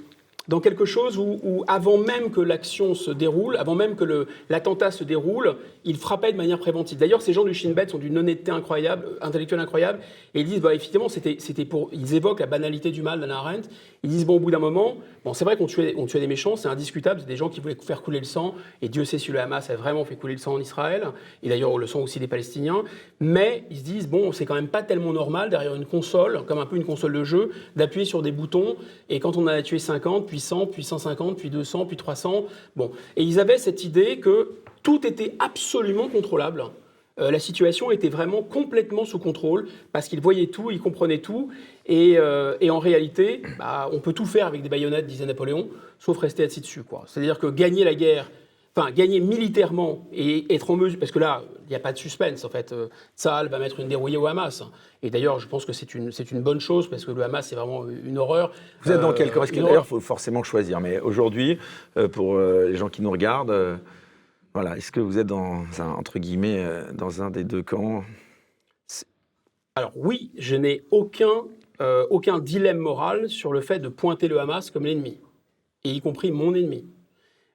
dans 0.49 0.61
quelque 0.61 0.85
chose 0.85 1.19
où, 1.19 1.39
où 1.43 1.65
avant 1.69 1.99
même 1.99 2.31
que 2.31 2.41
l'action 2.41 2.95
se 2.95 3.11
déroule, 3.11 3.57
avant 3.57 3.75
même 3.75 3.95
que 3.95 4.27
l'attentat 4.51 4.91
se 4.91 5.05
déroule, 5.05 5.57
il 5.85 5.97
frappait 5.97 6.33
de 6.33 6.37
manière 6.37 6.59
préventive. 6.59 6.99
D'ailleurs, 6.99 7.23
ces 7.23 7.33
gens 7.33 7.45
du 7.45 7.55
Shin 7.55 7.71
Bet 7.71 7.89
sont 7.89 7.99
d'une 7.99 8.19
honnêteté 8.19 8.51
incroyable, 8.51 9.07
euh, 9.07 9.27
intellectuelle 9.27 9.61
incroyable, 9.61 10.01
et 10.35 10.41
ils 10.41 10.47
disent, 10.47 10.61
bah, 10.61 10.75
effectivement, 10.75 11.09
c'était 11.09 11.65
pour, 11.65 11.91
ils 11.93 12.15
évoquent 12.15 12.41
la 12.41 12.47
banalité 12.47 12.91
du 12.91 13.03
mal 13.03 13.21
d'Anna 13.21 13.37
Arendt. 13.37 13.69
Ils 14.03 14.11
disent, 14.11 14.27
bon, 14.27 14.37
au 14.37 14.41
bout 14.41 14.51
d'un 14.51 14.59
moment, 14.59 14.97
bon, 15.25 15.35
c'est 15.35 15.45
vrai 15.45 15.57
qu'on 15.57 15.67
tuait, 15.67 15.95
on 15.97 16.07
tuait 16.07 16.21
des 16.21 16.27
méchants, 16.27 16.57
c'est 16.57 16.69
indiscutable, 16.69 17.21
c'est 17.21 17.27
des 17.27 17.37
gens 17.37 17.49
qui 17.49 17.61
voulaient 17.61 17.77
faire 17.77 18.03
couler 18.03 18.19
le 18.19 18.25
sang, 18.25 18.55
et 18.81 18.89
Dieu 18.89 19.05
sait 19.05 19.19
si 19.19 19.33
le 19.33 19.41
Hamas 19.41 19.71
a 19.71 19.77
vraiment 19.77 20.05
fait 20.05 20.17
couler 20.17 20.35
le 20.35 20.39
sang 20.39 20.55
en 20.55 20.61
Israël, 20.61 21.09
et 21.43 21.49
d'ailleurs 21.49 21.77
le 21.79 21.87
sang 21.87 22.01
aussi 22.01 22.19
des 22.19 22.27
Palestiniens, 22.27 22.85
mais 23.21 23.65
ils 23.71 23.79
se 23.79 23.85
disent, 23.85 24.09
bon, 24.09 24.33
c'est 24.33 24.45
quand 24.45 24.55
même 24.55 24.69
pas 24.69 24.83
tellement 24.83 25.13
normal 25.13 25.51
derrière 25.51 25.75
une 25.75 25.87
console, 25.87 26.45
comme 26.47 26.59
un 26.59 26.67
peu 26.67 26.77
une 26.77 26.85
console 26.85 27.13
de 27.13 27.25
jeu, 27.25 27.51
d'appuyer 27.77 28.05
sur 28.05 28.23
des 28.23 28.33
boutons, 28.33 28.77
et 29.09 29.21
quand 29.21 29.37
on 29.37 29.43
en 29.43 29.49
a 29.49 29.63
tué 29.63 29.79
50, 29.79 30.27
puis 30.27 30.41
100, 30.41 30.67
puis 30.67 30.85
150, 30.85 31.39
puis 31.39 31.51
200, 31.51 31.87
puis 31.87 31.97
300, 31.97 32.47
bon. 32.77 32.91
Et 33.17 33.23
ils 33.23 33.41
avaient 33.41 33.59
cette 33.59 33.85
idée 33.85 34.19
que 34.19 34.53
tout 34.83 35.07
était 35.07 35.35
absolument 35.39 36.09
contrôlable. 36.09 36.65
Euh, 37.19 37.31
la 37.31 37.39
situation 37.39 37.91
était 37.91 38.09
vraiment 38.09 38.43
complètement 38.43 39.05
sous 39.05 39.19
contrôle 39.19 39.69
parce 39.93 40.09
qu'ils 40.09 40.21
voyaient 40.21 40.47
tout, 40.47 40.71
ils 40.71 40.81
comprenaient 40.81 41.21
tout. 41.21 41.51
Et, 41.87 42.17
euh, 42.17 42.57
et 42.61 42.71
en 42.71 42.79
réalité, 42.79 43.43
bah, 43.59 43.89
on 43.93 43.99
peut 43.99 44.13
tout 44.13 44.27
faire 44.27 44.47
avec 44.47 44.63
des 44.63 44.69
baïonnettes, 44.69 45.07
disait 45.07 45.27
Napoléon, 45.27 45.69
sauf 45.99 46.19
rester 46.19 46.45
assis 46.45 46.61
dessus. 46.61 46.83
C'est-à-dire 47.07 47.39
que 47.39 47.49
gagner 47.49 47.85
la 47.85 47.95
guerre, 47.95 48.31
enfin 48.77 48.91
gagner 48.93 49.21
militairement 49.21 50.07
et 50.13 50.53
être 50.55 50.71
en 50.71 50.77
mesure, 50.77 50.99
parce 50.99 51.11
que 51.11 51.19
là, 51.19 51.43
il 51.65 51.69
n'y 51.71 51.75
a 51.77 51.81
pas 51.81 51.93
de 51.93 51.99
suspense 51.99 52.45
en 52.45 52.49
fait. 52.51 52.73
Euh, 52.73 52.89
Tsahal 53.17 53.49
va 53.49 53.59
mettre 53.59 53.81
une 53.81 53.89
dérouillée 53.89 54.17
au 54.17 54.27
Hamas. 54.27 54.63
Et 55.03 55.11
d'ailleurs, 55.11 55.41
je 55.41 55.49
pense 55.49 55.65
que 55.65 55.73
c'est 55.73 55.95
une, 55.95 56.13
c'est 56.13 56.31
une 56.31 56.41
bonne 56.41 56.61
chose 56.61 56.89
parce 56.89 57.05
que 57.05 57.11
le 57.11 57.23
Hamas, 57.23 57.49
c'est 57.49 57.57
vraiment 57.57 57.89
une 57.89 58.19
horreur. 58.19 58.53
Vous 58.83 58.93
êtes 58.93 59.01
dans 59.01 59.11
Euh, 59.11 59.15
quel 59.15 59.33
camp? 59.33 59.45
D'ailleurs, 59.45 59.85
il 59.85 59.89
faut 59.89 60.01
forcément 60.01 60.43
choisir. 60.43 60.81
Mais 60.81 61.01
aujourd'hui, 61.01 61.59
pour 62.13 62.39
les 62.39 62.77
gens 62.77 62.89
qui 62.89 63.03
nous 63.03 63.11
regardent, 63.11 63.81
voilà, 64.55 64.77
est-ce 64.77 64.93
que 64.93 65.01
vous 65.01 65.19
êtes 65.19 65.27
dans 65.27 65.65
un, 65.79 65.91
entre 65.91 66.19
guillemets, 66.19 66.65
dans 66.93 67.23
un 67.23 67.31
des 67.31 67.43
deux 67.43 67.63
camps? 67.63 68.05
Alors 69.75 69.93
oui, 69.97 70.31
je 70.37 70.55
n'ai 70.55 70.85
aucun, 70.91 71.45
euh, 71.83 72.07
aucun 72.11 72.39
dilemme 72.39 72.79
moral 72.79 73.29
sur 73.29 73.53
le 73.53 73.61
fait 73.61 73.79
de 73.81 73.89
pointer 73.89 74.29
le 74.29 74.39
Hamas 74.41 74.71
comme 74.71 74.87
l'ennemi, 74.87 75.19
et 75.85 75.91
y 75.91 76.01
compris 76.01 76.31
mon 76.33 76.55
ennemi. 76.55 76.87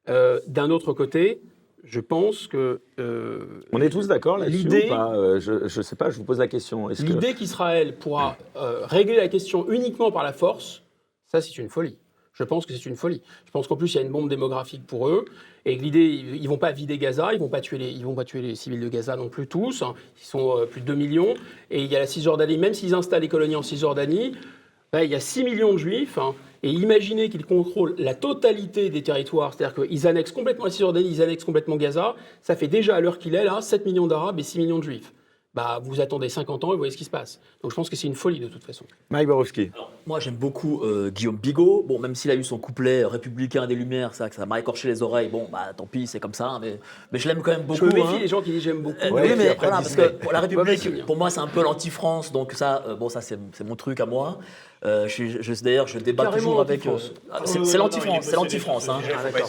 Euh, 0.09 0.39
D'un 0.47 0.69
autre 0.69 0.93
côté, 0.93 1.41
je 1.83 1.99
pense 1.99 2.47
que 2.47 2.81
euh, 2.99 3.61
On 3.71 3.81
est 3.81 3.89
tous 3.89 4.07
d'accord 4.07 4.37
là-dessus 4.37 4.57
L'idée- 4.67 4.85
ou 4.85 4.89
pas 4.89 5.39
Je 5.39 5.63
ne 5.79 5.83
sais 5.83 5.95
pas, 5.95 6.09
je 6.09 6.17
vous 6.17 6.23
pose 6.25 6.39
la 6.39 6.47
question. 6.47 6.87
L'idée 6.89 7.33
qu'Israël 7.33 7.95
pourra 7.95 8.37
euh, 8.57 8.85
régler 8.85 9.15
la 9.15 9.27
question 9.29 9.69
uniquement 9.71 10.11
par 10.11 10.23
la 10.23 10.33
force, 10.33 10.83
ça 11.25 11.41
c'est 11.41 11.57
une 11.57 11.69
folie. 11.69 11.97
Je 12.37 12.43
pense 12.43 12.65
que 12.67 12.73
c'est 12.73 12.85
une 12.85 12.95
folie. 12.95 13.21
Je 13.45 13.51
pense 13.51 13.67
qu'en 13.67 13.75
plus, 13.75 13.93
il 13.93 13.97
y 13.97 13.99
a 13.99 14.03
une 14.03 14.11
bombe 14.11 14.29
démographique 14.29 14.85
pour 14.85 15.07
eux. 15.07 15.25
Et 15.65 15.75
l'idée, 15.75 16.05
ils 16.05 16.41
ne 16.43 16.47
vont 16.47 16.57
pas 16.59 16.71
vider 16.71 16.97
Gaza, 16.99 17.29
ils 17.33 17.37
ne 17.37 17.39
vont, 17.39 17.49
pas 17.49 17.61
tuer 17.61 17.77
les- 17.79 17.93
vont 18.03 18.13
pas 18.13 18.25
tuer 18.25 18.41
les 18.41 18.53
civils 18.55 18.79
de 18.79 18.89
Gaza 18.89 19.15
non 19.15 19.27
plus 19.29 19.47
tous. 19.47 19.81
hein. 19.81 19.95
Ils 20.21 20.25
sont 20.25 20.57
euh, 20.59 20.65
plus 20.65 20.81
de 20.81 20.85
2 20.85 20.95
millions. 20.95 21.33
Et 21.71 21.81
il 21.83 21.91
y 21.91 21.95
a 21.95 21.99
la 21.99 22.05
Cisjordanie, 22.07 22.57
même 22.59 22.73
s'ils 22.75 22.93
installent 22.93 23.23
les 23.23 23.27
colonies 23.27 23.55
en 23.55 23.63
Cisjordanie, 23.63 24.33
ben, 24.93 25.01
il 25.01 25.09
y 25.11 25.15
a 25.15 25.19
6 25.19 25.43
millions 25.43 25.73
de 25.73 25.77
juifs. 25.79 26.17
hein. 26.17 26.35
et 26.63 26.69
imaginez 26.71 27.29
qu'ils 27.29 27.45
contrôlent 27.45 27.95
la 27.97 28.13
totalité 28.15 28.89
des 28.89 29.03
territoires, 29.03 29.53
c'est-à-dire 29.53 29.83
qu'ils 29.85 30.07
annexent 30.07 30.31
complètement 30.31 30.65
la 30.65 30.71
Cisjordanie, 30.71 31.09
ils 31.09 31.21
annexent 31.21 31.43
complètement 31.43 31.75
Gaza. 31.75 32.15
Ça 32.41 32.55
fait 32.55 32.67
déjà, 32.67 32.95
à 32.95 33.01
l'heure 33.01 33.19
qu'il 33.19 33.35
est, 33.35 33.43
là, 33.43 33.61
7 33.61 33.85
millions 33.85 34.07
d'Arabes 34.07 34.39
et 34.39 34.43
6 34.43 34.59
millions 34.59 34.79
de 34.79 34.83
juifs. 34.83 35.11
Bah, 35.57 35.79
vous 35.81 35.99
attendez 36.01 36.29
50 36.29 36.63
ans 36.65 36.67
et 36.67 36.71
vous 36.73 36.77
voyez 36.77 36.91
ce 36.91 36.97
qui 36.97 37.03
se 37.03 37.09
passe. 37.09 37.39
Donc 37.63 37.71
je 37.71 37.75
pense 37.75 37.89
que 37.89 37.95
c'est 37.95 38.05
une 38.05 38.13
folie 38.13 38.39
de 38.39 38.47
toute 38.47 38.63
façon. 38.63 38.85
Mike 39.09 39.27
Borowski. 39.27 39.71
Moi, 40.05 40.19
j'aime 40.19 40.35
beaucoup 40.35 40.83
euh, 40.83 41.09
Guillaume 41.09 41.37
Bigot. 41.37 41.83
Bon, 41.87 41.97
même 41.97 42.13
s'il 42.13 42.29
a 42.29 42.35
eu 42.35 42.43
son 42.43 42.59
couplet 42.59 43.01
euh, 43.03 43.07
républicain 43.07 43.65
des 43.65 43.73
Lumières, 43.73 44.13
ça, 44.13 44.29
que 44.29 44.35
ça 44.35 44.45
m'a 44.45 44.59
écorché 44.59 44.87
les 44.87 45.01
oreilles. 45.01 45.29
Bon, 45.29 45.47
bah, 45.51 45.73
tant 45.75 45.87
pis, 45.87 46.05
c'est 46.05 46.19
comme 46.19 46.35
ça. 46.35 46.45
hein, 46.47 46.59
Mais, 46.61 46.79
mais 47.11 47.17
je 47.17 47.27
l'aime 47.27 47.41
quand 47.41 47.49
même 47.51 47.63
beaucoup. 47.63 47.79
je 47.79 47.85
me 47.85 47.91
méfie 47.91 48.07
hein. 48.17 48.19
des 48.19 48.27
gens 48.27 48.41
qui 48.43 48.51
disent 48.51 48.61
j'aime 48.61 48.83
beaucoup. 48.83 48.97
Euh, 49.01 49.09
Ouais, 49.09 49.31
oui, 49.31 49.33
mais 49.35 49.49
après, 49.49 49.67
voilà, 49.67 49.81
parce 49.81 49.95
que 49.95 50.09
pour 50.09 50.31
la 50.31 50.41
République, 50.41 51.05
pour 51.07 51.17
moi, 51.17 51.31
c'est 51.31 51.39
un 51.39 51.47
peu 51.47 51.63
l'anti-France. 51.63 52.31
Donc 52.31 52.53
ça, 52.53 52.83
euh, 52.87 52.95
bon, 52.95 53.09
ça, 53.09 53.21
c'est 53.21 53.39
c'est 53.53 53.63
mon 53.63 53.75
truc 53.75 53.99
à 53.99 54.05
moi. 54.05 54.37
Euh, 54.85 55.07
je, 55.07 55.11
suis- 55.13 55.37
je- 55.41 55.63
D'ailleurs, 55.63 55.87
je 55.87 55.97
débat 55.97 56.25
Carrément 56.25 56.37
toujours 56.43 56.61
avec. 56.61 56.85
euh, 56.85 56.97
ah, 57.31 57.39
c'est 57.45 57.65
c'est 57.65 57.77
l'anti-France, 57.79 58.25
c'est 58.25 58.35
l'anti-France. 58.35 58.89
hein. 58.89 58.99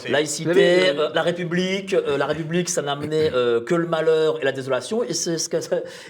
Laïcité, 0.09 0.89
euh, 0.89 1.09
la 1.13 1.21
République, 1.21 1.93
euh, 1.93 2.17
la 2.17 2.25
République, 2.25 2.67
ça 2.69 2.81
n'a 2.81 2.93
amené 2.93 3.29
euh, 3.33 3.61
que 3.61 3.75
le 3.75 3.85
malheur 3.87 4.41
et 4.41 4.45
la 4.45 4.51
désolation, 4.51 5.03
et 5.03 5.13
c'est 5.13 5.37
ce 5.37 5.49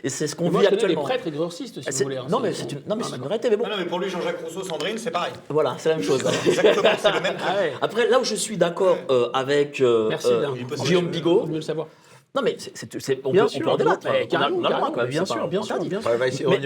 c'est 0.07 0.27
ce 0.27 0.35
qu'on 0.35 0.49
Moi, 0.49 0.61
vit 0.61 0.67
actuellement. 0.67 1.01
prêtres 1.03 1.27
exorcistes, 1.27 1.75
si 1.75 1.81
Ah, 1.85 1.91
vous 1.91 1.97
c'est- 1.97 2.03
voulez. 2.05 2.17
hein, 2.17 2.25
non, 2.29 2.39
mais 2.39 2.53
c'est 2.53 2.71
une, 2.71 2.81
non, 2.87 2.95
mais 2.95 3.03
c'est 3.03 3.17
une 3.17 3.23
réalité. 3.27 3.49
Mais 3.49 3.57
bon, 3.57 3.63
Non, 3.65 3.71
non, 3.71 3.75
mais 3.79 3.85
pour 3.85 3.99
lui, 3.99 4.09
Jean-Jacques 4.09 4.39
Rousseau, 4.43 4.63
Sandrine, 4.63 4.97
c'est 4.97 5.11
pareil. 5.11 5.33
voilà, 5.49 5.75
c'est 5.79 5.89
la 5.89 5.95
même 5.95 6.05
chose. 6.05 6.21
Exactement, 6.45 6.89
c'est 6.97 7.11
le 7.11 7.19
même. 7.19 7.35
Ah. 7.45 7.55
Après, 7.81 8.07
là 8.07 8.19
où 8.19 8.23
je 8.23 8.35
suis 8.35 8.55
d'accord 8.57 8.97
avec. 9.33 9.83
Guillaume 10.83 11.05
Vaut 11.05 11.09
Bigot, 11.11 11.45
mieux 11.47 11.55
le 11.55 11.61
savoir. 11.61 11.87
Non 12.35 12.41
mais 12.43 12.55
c'est- 12.57 13.19
on, 13.25 13.31
Bien 13.31 13.43
peut, 13.43 13.45
on 13.45 13.49
sûr, 13.49 13.61
peut 13.65 13.69
en 13.71 13.77
débattre. 13.77 14.07
mais 14.11 14.19
On 14.21 14.23
a- 14.23 14.25
carrément, 14.27 14.57
on 14.57 14.63
a 14.63 14.69
le 14.69 14.75
droit, 14.75 14.79
carrément, 14.79 14.91
quoi, 14.93 15.05
bien 15.05 15.25
sûr, 15.25 15.47
bien 15.47 15.63
sûr, 15.63 15.79
bien 15.83 15.99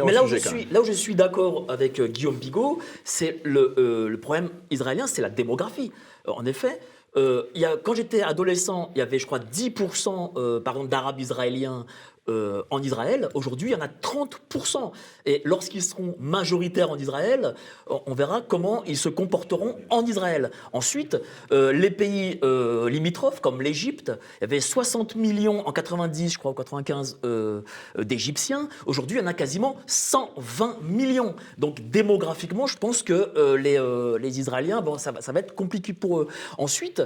Mais, 0.06 0.12
là, 0.12 0.24
où 0.24 0.28
je 0.28 0.36
suis, 0.36 0.66
là 0.72 0.82
où 0.82 0.84
je 0.86 0.92
suis 0.92 1.16
d'accord 1.16 1.66
avec 1.70 2.00
euh, 2.00 2.08
Guillaume 2.08 2.36
Bigot, 2.36 2.80
c'est 3.04 3.40
le, 3.44 3.74
euh, 3.78 4.08
le 4.10 4.20
problème 4.20 4.50
israélien, 4.72 5.08
c'est 5.08 5.22
la 5.22 5.30
démographie. 5.30 5.92
Euh, 6.28 6.32
en 6.34 6.46
effet, 6.46 6.80
euh, 7.16 7.44
il 7.56 7.62
y 7.62 7.66
a, 7.66 7.78
quand 7.78 7.94
j'étais 7.94 8.22
adolescent, 8.24 8.92
il 8.96 9.00
y 9.00 9.02
avait, 9.02 9.20
je 9.20 9.26
crois, 9.26 9.40
10% 9.40 10.34
euh, 10.36 10.60
d'Arabes 10.88 11.20
israéliens 11.20 11.86
euh, 12.30 12.64
en 12.70 12.82
Israël. 12.82 13.30
Aujourd'hui, 13.34 13.72
il 13.72 13.74
y 13.74 13.76
en 13.76 13.82
a 13.82 13.88
30%. 13.88 14.92
Et 15.26 15.42
lorsqu'ils 15.44 15.84
seront 15.84 16.16
majoritaires 16.20 16.90
en 16.90 16.98
Israël, 16.98 17.56
on 17.88 18.14
on 18.14 18.16
verra 18.16 18.42
comment 18.42 18.84
ils 18.84 18.98
se 18.98 19.10
comporteront 19.10 19.76
en 19.90 20.06
Israël. 20.06 20.52
Ensuite, 20.72 21.18
euh, 21.52 21.74
les 21.74 21.90
pays 21.90 22.40
euh, 22.44 22.88
limitrophes, 22.88 23.40
comme 23.40 23.60
l'Égypte, 23.60 24.12
il 24.40 24.42
y 24.42 24.44
avait 24.44 24.60
60 24.60 25.16
millions 25.16 25.68
en 25.68 25.72
90, 25.72 26.34
je 26.34 26.38
crois, 26.38 26.52
ou 26.52 26.54
95 26.54 27.18
euh, 27.26 27.62
euh, 27.98 28.04
d'Égyptiens. 28.04 28.70
Aujourd'hui, 28.86 29.18
il 29.18 29.22
y 29.22 29.24
en 29.24 29.28
a 29.28 29.34
quasiment 29.34 29.78
120 29.88 30.84
millions. 30.84 31.36
Donc, 31.58 31.90
démographiquement, 31.90 32.68
je 32.68 32.78
pense 32.78 33.02
que 33.02 33.32
euh, 33.36 33.58
les, 33.58 33.80
euh, 33.80 34.20
Israéliens, 34.22 34.82
bon, 34.82 35.00
ça, 35.00 35.12
ça 35.20 35.32
va 35.32 35.40
être 35.40 35.56
compliqué 35.56 35.94
pour 35.94 36.20
eux. 36.20 36.28
Ensuite, 36.60 37.02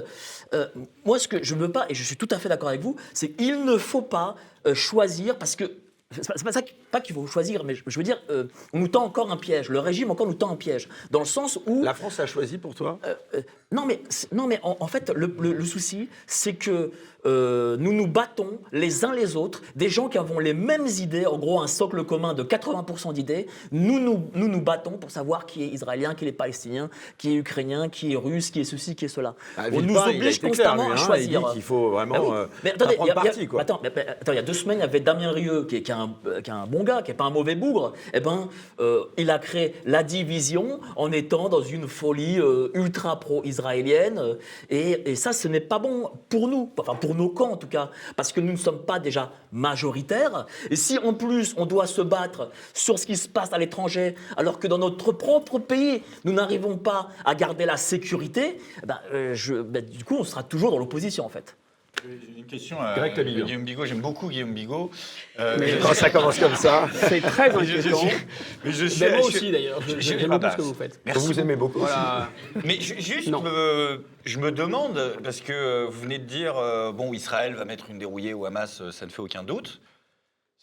euh, 0.52 0.66
moi, 1.06 1.18
ce 1.18 1.26
que 1.26 1.42
je 1.42 1.54
ne 1.54 1.60
veux 1.60 1.72
pas, 1.72 1.86
et 1.88 1.94
je 1.94 2.04
suis 2.04 2.16
tout 2.16 2.28
à 2.30 2.38
fait 2.38 2.50
d'accord 2.50 2.68
avec 2.68 2.82
vous, 2.82 2.96
c'est 3.14 3.30
qu'il 3.30 3.64
ne 3.64 3.78
faut 3.78 4.02
pas 4.02 4.36
euh, 4.36 4.47
choisir, 4.74 5.38
parce 5.38 5.56
que 5.56 5.64
c'est 6.10 6.42
pas, 6.42 6.52
ça 6.52 6.62
pas 6.90 7.00
qu'il 7.02 7.14
faut 7.14 7.26
choisir, 7.26 7.64
mais 7.64 7.74
je, 7.74 7.82
veux 7.98 8.02
dire, 8.02 8.18
euh, 8.30 8.44
on 8.72 8.78
nous 8.78 8.88
tend 8.88 9.04
encore 9.04 9.30
un 9.30 9.36
piège. 9.36 9.68
Le 9.68 9.78
régime 9.78 10.10
encore 10.10 10.26
nous 10.26 10.32
tend 10.34 10.50
un 10.50 10.56
piège, 10.56 10.88
dans 11.10 11.18
le 11.18 11.26
sens 11.26 11.58
où 11.66 11.82
La 11.82 11.92
France 11.92 12.18
a 12.18 12.26
choisi 12.26 12.56
pour 12.56 12.74
toi? 12.74 12.98
euh, 13.04 13.42
non, 13.72 13.84
mais, 13.84 14.00
non, 14.32 14.46
mais 14.46 14.58
en, 14.62 14.78
en 14.80 14.86
fait, 14.86 15.10
le, 15.14 15.34
le- 15.38 15.52
le 15.52 15.64
souci, 15.66 16.08
c'est 16.26 16.54
que 16.54 16.92
euh, 17.28 17.76
nous 17.78 17.92
nous 17.92 18.06
battons 18.06 18.58
les 18.72 19.04
uns 19.04 19.12
les 19.12 19.36
autres, 19.36 19.62
des 19.76 19.88
gens 19.88 20.08
qui 20.08 20.18
avons 20.18 20.38
les 20.38 20.54
mêmes 20.54 20.86
idées, 20.86 21.26
en 21.26 21.38
gros 21.38 21.60
un 21.60 21.66
socle 21.66 22.02
commun 22.04 22.32
de 22.34 22.42
80% 22.42 23.12
d'idées. 23.12 23.46
Nous 23.70 24.00
nous, 24.00 24.22
nous 24.34 24.48
nous 24.48 24.62
battons 24.62 24.92
pour 24.92 25.10
savoir 25.10 25.44
qui 25.46 25.62
est 25.62 25.68
israélien, 25.68 26.14
qui 26.14 26.26
est 26.26 26.32
palestinien, 26.32 26.88
qui 27.18 27.32
est 27.32 27.34
ukrainien, 27.34 27.88
qui 27.88 28.12
est 28.12 28.16
russe, 28.16 28.50
qui 28.50 28.60
est 28.60 28.64
ceci, 28.64 28.94
qui 28.94 29.04
est 29.04 29.08
cela. 29.08 29.34
Ah, 29.56 29.64
On 29.72 29.80
nous 29.82 29.94
il 30.08 30.16
oblige 30.16 30.38
été 30.38 30.50
clair, 30.50 30.50
constamment 30.50 30.84
lui, 30.88 30.92
à 30.92 30.94
hein, 30.94 31.06
choisir. 31.06 31.40
Il 31.40 31.46
dit 31.46 31.52
qu'il 31.52 31.62
faut 31.62 31.90
vraiment 31.90 32.14
Ah 32.16 32.22
oui. 32.22 32.30
euh, 32.32 32.46
mais 32.64 32.70
pas 32.70 32.76
attendez, 32.84 32.94
prendre 32.96 33.10
il 33.10 33.18
il 33.20 33.22
parti. 33.26 33.46
Quoi. 33.46 33.60
Attends, 33.60 33.80
mais- 33.82 33.92
mais 33.94 34.06
attends, 34.08 34.32
il 34.32 34.36
y 34.36 34.38
a 34.38 34.42
deux 34.42 34.52
semaines, 34.54 34.78
il 34.78 34.82
y 34.82 34.84
avait 34.84 35.00
Damien 35.00 35.30
Rieu, 35.32 35.64
qui 35.64 35.76
est, 35.76 35.82
qui 35.82 35.90
est 35.90 35.94
un, 35.94 36.14
qui 36.42 36.50
est 36.50 36.54
un 36.54 36.66
bon 36.66 36.82
gars, 36.84 37.02
qui 37.02 37.10
n'est 37.10 37.16
pas 37.16 37.24
un 37.24 37.30
mauvais 37.30 37.54
bougre. 37.54 37.92
Eh 38.14 38.20
ben, 38.20 38.48
euh, 38.80 39.04
il 39.18 39.30
a 39.30 39.38
créé 39.38 39.74
la 39.84 40.02
division 40.02 40.80
en 40.96 41.12
étant 41.12 41.48
dans 41.48 41.62
une 41.62 41.88
folie 41.88 42.38
ultra 42.74 43.20
pro-israélienne. 43.20 44.36
Et, 44.70 45.10
et 45.10 45.16
ça, 45.16 45.32
ce 45.32 45.48
n'est 45.48 45.60
pas 45.60 45.78
bon 45.78 46.10
pour 46.28 46.48
nous, 46.48 46.70
enfin 46.78 46.94
pour 46.94 47.14
nos 47.18 47.28
camps 47.28 47.52
en 47.52 47.56
tout 47.56 47.66
cas, 47.66 47.90
parce 48.16 48.32
que 48.32 48.40
nous 48.40 48.52
ne 48.52 48.56
sommes 48.56 48.84
pas 48.84 48.98
déjà 48.98 49.32
majoritaires. 49.52 50.46
Et 50.70 50.76
si 50.76 50.98
en 50.98 51.12
plus 51.12 51.54
on 51.58 51.66
doit 51.66 51.86
se 51.86 52.00
battre 52.00 52.50
sur 52.72 52.98
ce 52.98 53.04
qui 53.04 53.16
se 53.16 53.28
passe 53.28 53.52
à 53.52 53.58
l'étranger, 53.58 54.14
alors 54.36 54.58
que 54.58 54.66
dans 54.66 54.78
notre 54.78 55.12
propre 55.12 55.58
pays, 55.58 56.02
nous 56.24 56.32
n'arrivons 56.32 56.78
pas 56.78 57.08
à 57.24 57.34
garder 57.34 57.66
la 57.66 57.76
sécurité, 57.76 58.58
eh 58.82 58.86
ben, 58.86 58.98
euh, 59.12 59.62
ben, 59.64 59.84
du 59.84 60.04
coup, 60.04 60.16
on 60.18 60.24
sera 60.24 60.42
toujours 60.42 60.70
dans 60.70 60.78
l'opposition 60.78 61.26
en 61.26 61.28
fait. 61.28 61.56
J'ai 62.04 62.38
une 62.38 62.46
question 62.46 62.80
à 62.80 62.94
Greg. 62.96 63.14
Guillaume 63.44 63.64
Bigot. 63.64 63.84
J'aime 63.86 64.00
beaucoup 64.00 64.28
Guillaume 64.28 64.54
Bigot. 64.54 64.90
Euh, 65.38 65.56
Mais- 65.58 65.68
je- 65.68 65.76
Quand 65.78 65.94
ça 65.94 66.10
commence 66.10 66.38
comme 66.38 66.54
ça, 66.54 66.88
C'est 66.94 67.20
très 67.20 67.52
mais 67.52 67.64
je- 67.64 67.72
je 67.72 67.78
inquiétant. 67.78 67.98
suis- 67.98 68.16
mais 68.64 68.72
je 68.72 68.86
suis- 68.86 69.08
moi 69.08 69.20
aussi 69.20 69.50
d'ailleurs, 69.50 69.80
j'aime 69.98 70.28
beaucoup 70.28 70.50
ce 70.50 70.56
que 70.56 70.62
bah, 70.62 70.68
vous 70.68 70.74
faites. 70.74 71.00
Merci 71.04 71.26
vous 71.26 71.40
aimez 71.40 71.56
beaucoup. 71.56 71.80
Voilà. 71.80 72.28
Mais 72.64 72.80
ju- 72.80 73.00
juste, 73.00 73.28
me- 73.30 74.04
je 74.24 74.38
me 74.38 74.52
demande, 74.52 75.16
parce 75.22 75.40
que 75.40 75.86
vous 75.86 76.00
venez 76.00 76.18
de 76.18 76.24
dire, 76.24 76.56
euh, 76.56 76.92
bon, 76.92 77.12
Israël 77.12 77.54
va 77.54 77.64
mettre 77.64 77.90
une 77.90 77.98
dérouillée 77.98 78.34
au 78.34 78.44
Hamas, 78.46 78.80
euh, 78.80 78.90
ça 78.92 79.06
ne 79.06 79.10
fait 79.10 79.20
aucun 79.22 79.42
doute. 79.42 79.80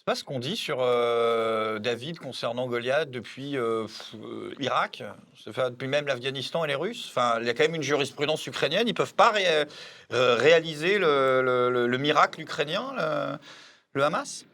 Pas 0.06 0.14
ce 0.14 0.24
qu'on 0.24 0.38
dit 0.38 0.56
sur 0.56 0.78
euh, 0.82 1.80
David 1.80 2.20
concernant 2.20 2.68
Goliath 2.68 3.10
depuis 3.10 3.58
euh, 3.58 3.88
euh, 4.24 4.54
Irak, 4.60 5.02
depuis 5.48 5.88
même 5.88 6.06
l'Afghanistan 6.06 6.64
et 6.64 6.68
les 6.68 6.76
Russes? 6.76 7.08
Enfin, 7.10 7.40
il 7.42 7.48
y 7.48 7.50
a 7.50 7.56
quand 7.56 7.64
même 7.64 7.74
une 7.74 7.82
jurisprudence 7.82 8.46
ukrainienne. 8.46 8.88
Ils 8.88 8.94
peuvent 8.94 9.16
pas 9.16 9.34
euh, 9.36 9.66
réaliser 10.12 11.00
le, 11.00 11.42
le- 11.42 11.72
le- 11.72 11.88
le 11.88 11.98
miracle 11.98 12.40
ukrainien, 12.40 12.94
le, 13.96 14.04
Hamas, 14.04 14.46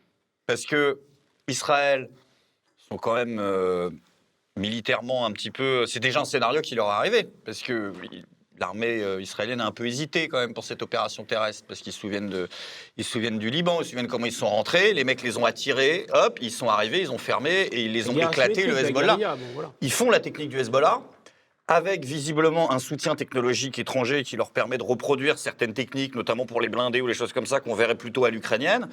parce 0.45 0.65
que 0.65 1.01
Israël 1.49 2.09
sont 2.77 2.95
quand 2.95 3.15
même 3.15 3.41
militairement 4.55 5.25
un 5.25 5.33
petit 5.33 5.51
peu. 5.51 5.85
C'est 5.85 5.99
déjà 5.99 6.21
un 6.21 6.25
scénario 6.25 6.61
qui 6.61 6.75
leur 6.75 6.87
est 6.87 6.91
arrivé, 6.91 7.23
parce 7.43 7.61
que 7.61 7.91
l'armée 8.59 9.01
euh, 9.01 9.21
israélienne 9.21 9.61
a 9.61 9.65
un 9.65 9.71
peu 9.71 9.87
hésité 9.87 10.27
quand 10.27 10.39
même 10.39 10.53
pour 10.53 10.63
cette 10.63 10.81
opération 10.81 11.23
terrestre, 11.23 11.63
parce 11.67 11.81
qu'ils 11.81 11.93
se 11.93 11.99
souviennent 11.99 12.29
de, 12.29 12.47
ils 12.97 13.03
se 13.03 13.11
souviennent 13.11 13.39
du 13.39 13.49
Liban, 13.49 13.77
ils 13.79 13.85
se 13.85 13.91
souviennent 13.91 14.07
comment 14.07 14.25
ils 14.25 14.31
sont 14.31 14.49
rentrés, 14.49 14.93
les 14.93 15.03
mecs 15.03 15.23
les 15.23 15.37
ont 15.37 15.45
attirés, 15.45 16.05
hop, 16.13 16.39
ils 16.41 16.51
sont 16.51 16.69
arrivés, 16.69 17.01
ils 17.01 17.11
ont 17.11 17.17
fermé 17.17 17.61
et 17.71 17.85
ils 17.85 17.91
les 17.91 18.09
ont 18.09 18.17
éclatés, 18.17 18.67
le 18.67 18.77
Hezbollah. 18.77 19.17
guérilla, 19.17 19.35
bon, 19.35 19.45
voilà. 19.53 19.71
Ils 19.81 19.91
font 19.91 20.09
la 20.09 20.19
technique 20.19 20.49
du 20.49 20.59
Hezbollah 20.59 21.01
avec 21.71 22.03
visiblement 22.03 22.71
un 22.73 22.79
soutien 22.79 23.15
technologique 23.15 23.79
étranger 23.79 24.23
qui 24.23 24.35
leur 24.35 24.51
permet 24.51 24.77
de 24.77 24.83
reproduire 24.83 25.37
certaines 25.39 25.73
techniques, 25.73 26.15
notamment 26.15 26.45
pour 26.45 26.59
les 26.59 26.67
blindés 26.67 26.99
ou 26.99 27.07
les 27.07 27.13
choses 27.13 27.31
comme 27.31 27.45
ça, 27.45 27.61
qu'on 27.61 27.75
verrait 27.75 27.95
plutôt 27.95 28.25
à 28.25 28.29
l'ukrainienne. 28.29 28.89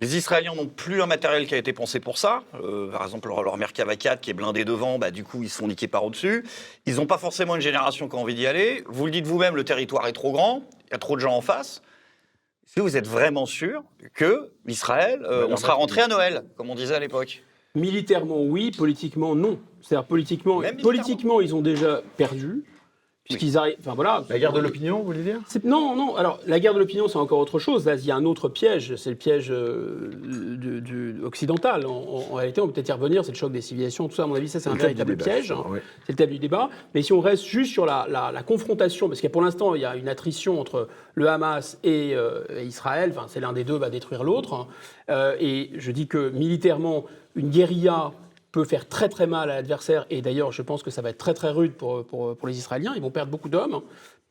Les 0.00 0.16
Israéliens 0.16 0.54
n'ont 0.54 0.66
plus 0.66 1.02
un 1.02 1.06
matériel 1.06 1.46
qui 1.46 1.54
a 1.54 1.58
été 1.58 1.72
pensé 1.74 2.00
pour 2.00 2.16
ça. 2.16 2.42
Euh, 2.54 2.90
par 2.90 3.04
exemple, 3.04 3.28
leur, 3.28 3.42
leur 3.42 3.56
Merkava 3.58 3.94
4 3.94 4.20
qui 4.22 4.30
est 4.30 4.34
blindé 4.34 4.64
devant, 4.64 4.98
bah, 4.98 5.10
du 5.10 5.22
coup, 5.22 5.42
ils 5.42 5.50
se 5.50 5.58
font 5.58 5.68
niquer 5.68 5.86
par 5.86 6.02
au-dessus. 6.04 6.44
Ils 6.86 6.96
n'ont 6.96 7.06
pas 7.06 7.18
forcément 7.18 7.54
une 7.56 7.62
génération 7.62 8.08
qui 8.08 8.16
a 8.16 8.18
envie 8.18 8.34
d'y 8.34 8.46
aller. 8.46 8.82
Vous 8.86 9.04
le 9.04 9.10
dites 9.12 9.26
vous-même, 9.26 9.54
le 9.54 9.64
territoire 9.64 10.06
est 10.08 10.12
trop 10.12 10.32
grand, 10.32 10.64
il 10.88 10.92
y 10.92 10.94
a 10.94 10.98
trop 10.98 11.16
de 11.16 11.20
gens 11.20 11.36
en 11.36 11.42
face. 11.42 11.82
Est-ce 12.66 12.74
que 12.76 12.80
vous 12.80 12.96
êtes 12.96 13.06
vraiment 13.06 13.44
sûr 13.46 13.84
que 14.14 14.50
Israël, 14.66 15.20
euh, 15.24 15.42
Bah, 15.42 15.48
on 15.50 15.56
sera 15.56 15.68
battre- 15.68 15.80
rentré 15.80 16.00
à 16.00 16.08
Noël, 16.08 16.44
comme 16.56 16.70
on 16.70 16.74
disait 16.74 16.94
à 16.94 17.00
l'époque? 17.00 17.42
Militairement, 17.76 18.42
oui. 18.42 18.70
Politiquement, 18.72 19.34
non. 19.36 19.60
C'est-à-dire, 19.84 20.06
politiquement, 20.06 20.58
Même 20.60 20.78
politiquement, 20.78 21.40
ils 21.40 21.54
ont 21.54 21.60
déjà 21.62 22.00
perdu. 22.16 22.64
Puisqu'ils 23.26 23.56
arrivent. 23.56 23.76
Enfin, 23.80 23.94
voilà. 23.94 24.22
La 24.28 24.38
guerre 24.38 24.52
de 24.52 24.60
l'opinion, 24.60 24.98
vous 24.98 25.04
voulez 25.06 25.22
dire 25.22 25.38
Non, 25.64 25.96
non. 25.96 26.14
Alors, 26.14 26.40
la 26.46 26.60
guerre 26.60 26.74
de 26.74 26.78
l'opinion, 26.78 27.08
c'est 27.08 27.16
encore 27.16 27.38
autre 27.38 27.58
chose. 27.58 27.86
Là, 27.86 27.94
il 27.94 28.04
y 28.04 28.10
a 28.10 28.16
un 28.16 28.26
autre 28.26 28.50
piège. 28.50 28.96
C'est 28.96 29.08
le 29.08 29.16
piège 29.16 29.48
euh, 29.50 30.10
du, 30.58 30.82
du- 30.82 31.24
occidental. 31.24 31.86
En, 31.86 31.90
en- 31.90 32.32
en 32.32 32.34
réalité, 32.34 32.60
on 32.60 32.66
peut 32.66 32.74
peut-être 32.74 32.90
y 32.90 32.92
revenir. 32.92 33.24
C'est 33.24 33.32
le 33.32 33.38
choc 33.38 33.50
des 33.50 33.62
civilisations. 33.62 34.08
Tout 34.08 34.14
ça, 34.14 34.24
à 34.24 34.26
mon 34.26 34.34
avis, 34.34 34.48
ça, 34.50 34.60
c'est 34.60 34.68
un 34.68 34.74
Le 34.74 34.78
thème 34.78 34.90
du 34.90 34.96
véritable 34.96 35.16
débat, 35.16 35.30
piège. 35.30 35.50
ouais. 35.52 35.80
C'est 36.04 36.12
le 36.12 36.16
thème 36.16 36.28
du 36.32 36.38
débat. 36.38 36.68
Mais 36.94 37.00
si 37.00 37.14
on 37.14 37.20
reste 37.20 37.46
juste 37.46 37.72
sur 37.72 37.86
la, 37.86 38.06
la- 38.10 38.30
la 38.30 38.42
confrontation, 38.42 39.08
parce 39.08 39.22
que 39.22 39.28
pour 39.28 39.40
l'instant, 39.40 39.74
il 39.74 39.80
y 39.80 39.86
a 39.86 39.96
une 39.96 40.08
attrition 40.08 40.60
entre 40.60 40.88
le 41.14 41.26
Hamas 41.30 41.78
et, 41.82 42.14
euh, 42.14 42.42
et 42.54 42.64
Israël. 42.64 43.10
Enfin, 43.16 43.24
c'est 43.26 43.40
l'un 43.40 43.54
des 43.54 43.64
deux 43.64 43.76
va 43.78 43.88
détruire 43.88 44.22
l'autre. 44.22 44.52
hein. 44.52 44.66
Euh, 45.08 45.34
et 45.40 45.70
je 45.78 45.90
dis 45.92 46.08
que 46.08 46.28
militairement, 46.28 47.06
une 47.36 47.48
guérilla 47.48 48.12
peut 48.54 48.64
faire 48.64 48.88
très 48.88 49.08
très 49.08 49.26
mal 49.26 49.50
à 49.50 49.56
l'adversaire. 49.56 50.06
Et 50.10 50.22
d'ailleurs, 50.22 50.52
je 50.52 50.62
pense 50.62 50.82
que 50.82 50.90
ça 50.90 51.02
va 51.02 51.10
être 51.10 51.18
très 51.18 51.34
très 51.34 51.50
rude 51.50 51.72
pour, 51.74 52.04
pour, 52.04 52.36
pour 52.36 52.48
les 52.48 52.56
Israéliens. 52.56 52.92
Ils 52.96 53.02
vont 53.02 53.10
perdre 53.10 53.30
beaucoup 53.30 53.48
d'hommes. 53.48 53.80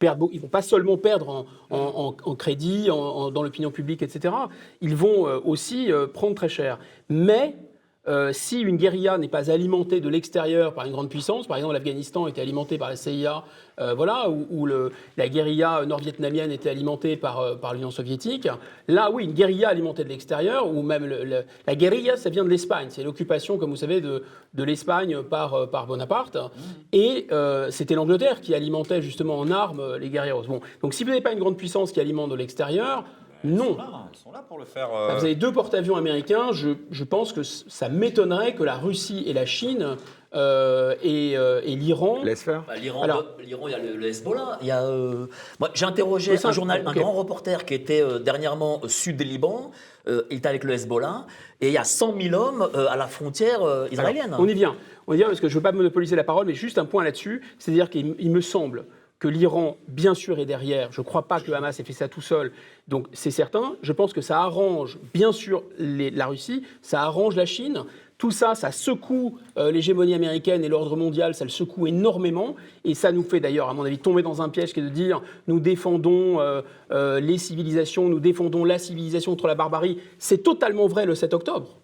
Ils 0.02 0.42
vont 0.42 0.48
pas 0.50 0.62
seulement 0.62 0.98
perdre 0.98 1.30
en, 1.30 1.46
en- 1.70 2.16
en- 2.26 2.36
crédit, 2.36 2.88
dans 2.88 3.44
l'opinion 3.44 3.72
publique, 3.72 4.02
etc. 4.02 4.34
Ils 4.82 4.96
vont 4.96 5.28
euh, 5.28 5.40
aussi 5.46 5.92
euh, 5.94 6.08
prendre 6.08 6.36
très 6.36 6.50
cher. 6.50 6.78
Mais 7.08 7.56
euh, 8.10 8.34
si 8.34 8.60
une 8.60 8.76
guérilla 8.76 9.18
n'est 9.18 9.30
pas 9.30 9.50
alimentée 9.50 10.02
de 10.02 10.10
l'extérieur 10.10 10.74
par 10.74 10.86
une 10.86 10.92
grande 10.92 11.08
puissance, 11.10 11.48
par 11.48 11.56
exemple 11.56 11.74
l'Afghanistan 11.76 12.28
était 12.28 12.42
alimenté 12.42 12.78
par 12.78 12.90
la 12.90 12.98
CIA, 12.98 13.44
euh, 13.80 13.94
voilà, 13.94 14.28
le- 14.66 14.92
la 15.18 15.28
guérilla 15.30 15.86
nord-vietnamienne 15.86 16.52
était 16.52 16.70
alimentée 16.70 17.18
par, 17.18 17.40
euh, 17.40 17.56
par 17.56 17.74
l'Union 17.74 17.92
soviétique, 17.92 18.48
là 18.88 19.10
oui, 19.12 19.24
une 19.26 19.34
guérilla 19.34 19.70
alimentée 19.70 20.04
de 20.04 20.10
l'extérieur, 20.10 20.68
ou 20.68 20.82
même 20.82 21.06
le- 21.06 21.24
le- 21.24 21.44
la 21.68 21.76
guérilla, 21.76 22.18
ça 22.18 22.30
vient 22.30 22.44
de 22.44 22.50
l'Espagne, 22.50 22.88
c'est 22.90 23.04
l'occupation, 23.04 23.58
comme 23.58 23.70
vous 23.72 23.76
savez, 23.76 24.02
de, 24.02 24.24
de 24.54 24.64
l'Espagne 24.64 25.22
par, 25.24 25.54
euh, 25.54 25.66
par 25.66 25.88
Bonaparte, 25.88 26.38
et 26.92 27.28
euh, 27.32 27.72
c'était 27.72 27.96
l'Angleterre 27.96 28.42
qui 28.42 28.54
alimentait 28.54 29.02
justement 29.02 29.38
en 29.40 29.50
armes 29.52 29.96
les 29.98 30.10
guerrieros. 30.10 30.44
Bon, 30.48 30.62
donc 30.82 30.94
si 30.94 31.04
vous 31.04 31.10
n'avez 31.10 31.22
pas 31.22 31.34
une 31.34 31.40
grande 31.40 31.58
puissance 31.58 31.92
qui 31.92 32.00
alimente 32.00 32.30
de 32.30 32.36
l'extérieur, 32.36 33.04
non. 33.44 33.78
Ils 34.14 34.18
sont 34.18 34.32
là 34.32 34.44
pour 34.48 34.58
le 34.60 34.66
faire. 34.66 34.90
Bah, 34.90 35.16
Vous 35.18 35.24
avez 35.26 35.36
deux 35.36 35.52
porte-avions 35.52 35.96
américains. 35.96 36.52
Je, 36.52 36.70
je 36.92 37.04
pense 37.04 37.34
que 37.34 37.44
ça 37.44 37.90
m'étonnerait 37.90 38.54
que 38.56 38.64
la 38.64 38.76
Russie 38.76 39.24
et 39.26 39.34
la 39.34 39.46
Chine 39.46 39.98
euh, 40.36 40.96
et, 41.04 41.38
euh, 41.38 41.62
et 41.64 41.76
l'Iran. 41.76 42.24
Laisse 42.24 42.44
faire. 42.44 42.64
Bah, 42.68 42.76
L'Iran, 42.76 43.04
Alors- 43.04 43.26
l'Iran, 43.44 43.68
il 43.68 43.72
y 43.72 43.76
a 43.76 43.80
le, 43.80 43.96
le 43.96 44.08
Hezbollah. 44.08 44.58
Il 44.62 44.68
y 44.68 44.72
a, 44.72 44.84
euh, 44.84 45.28
moi, 45.60 45.70
j'ai 45.74 45.86
interrogé 45.86 46.38
ça, 46.38 46.50
un, 46.50 46.52
journal, 46.52 46.84
un 46.86 46.94
grand 46.94 47.12
reporter 47.14 47.66
qui 47.66 47.74
était 47.74 48.02
euh, 48.02 48.20
dernièrement 48.20 48.82
au 48.84 48.88
sud 48.88 49.18
du 49.18 49.24
Liban. 49.24 49.72
Euh, 50.08 50.24
il 50.32 50.38
était 50.38 50.50
avec 50.50 50.64
le 50.64 50.74
Hezbollah. 50.74 51.26
Et 51.62 51.68
il 51.68 51.74
y 51.74 51.78
a 51.78 51.84
100 51.84 52.16
000 52.20 52.36
hommes 52.36 52.68
euh, 52.76 52.88
à 52.90 52.96
la 52.98 53.08
frontière 53.08 53.62
euh, 53.64 53.88
israélienne. 53.92 54.36
On 54.40 54.48
y 54.48 54.54
vient. 54.54 54.76
On 55.08 55.14
y 55.14 55.18
vient 55.18 55.28
parce 55.28 55.40
que 55.40 55.48
je 55.50 55.54
ne 55.54 55.60
veux 55.60 55.64
pas 55.64 55.72
monopoliser 55.72 56.16
la 56.16 56.24
parole, 56.24 56.46
mais 56.48 56.54
juste 56.56 56.78
un 56.78 56.86
point 56.86 57.04
là-dessus. 57.04 57.42
C'est-à-dire 57.60 57.90
qu'il 57.90 58.16
il 58.20 58.32
me 58.32 58.42
semble 58.42 58.86
que 59.20 59.28
l'Iran, 59.30 59.78
bien 59.88 60.14
sûr, 60.16 60.40
est 60.40 60.46
derrière. 60.46 60.92
Je 60.92 61.00
ne 61.00 61.06
crois 61.06 61.28
pas 61.30 61.40
que 61.40 61.48
le 61.50 61.56
Hamas 61.56 61.80
ait 61.80 61.84
fait 61.84 61.94
ça 61.94 62.10
tout 62.10 62.20
seul. 62.22 62.52
Donc 62.88 63.08
c'est 63.14 63.32
certain. 63.32 63.76
Je 63.82 63.94
pense 63.94 64.14
que 64.14 64.22
ça 64.22 64.42
arrange, 64.42 65.00
bien 65.14 65.32
sûr, 65.32 65.64
la 65.80 66.28
Russie, 66.28 66.64
ça 66.82 67.02
arrange 67.02 67.36
la 67.36 67.46
Chine. 67.46 67.84
Tout 68.18 68.32
ça, 68.32 68.56
ça 68.56 68.72
secoue 68.72 69.38
euh, 69.58 69.72
l'hégémonie 69.72 70.14
américaine 70.14 70.64
et 70.64 70.70
l'ordre 70.70 70.96
mondial, 70.96 71.36
ça 71.36 71.44
le 71.44 71.50
secoue 71.50 71.88
énormément. 71.88 72.56
Et 72.86 72.94
ça 72.94 73.12
nous 73.12 73.24
fait 73.24 73.40
d'ailleurs, 73.40 73.70
à 73.70 73.74
mon 73.74 73.84
avis, 73.84 73.98
tomber 73.98 74.22
dans 74.22 74.42
un 74.42 74.50
piège 74.50 74.74
qui 74.74 74.80
est 74.80 74.84
de 74.84 74.90
dire 74.90 75.22
nous 75.48 75.60
défendons 75.60 76.40
euh, 76.40 76.62
euh, 76.92 77.20
les 77.20 77.38
civilisations, 77.38 78.08
nous 78.08 78.20
défendons 78.20 78.64
la 78.64 78.80
civilisation 78.80 79.32
contre 79.32 79.48
la 79.48 79.56
barbarie. 79.56 80.00
C'est 80.20 80.44
totalement 80.44 80.88
vrai 80.88 81.06
le 81.06 81.16
7 81.16 81.34
octobre. 81.34 81.80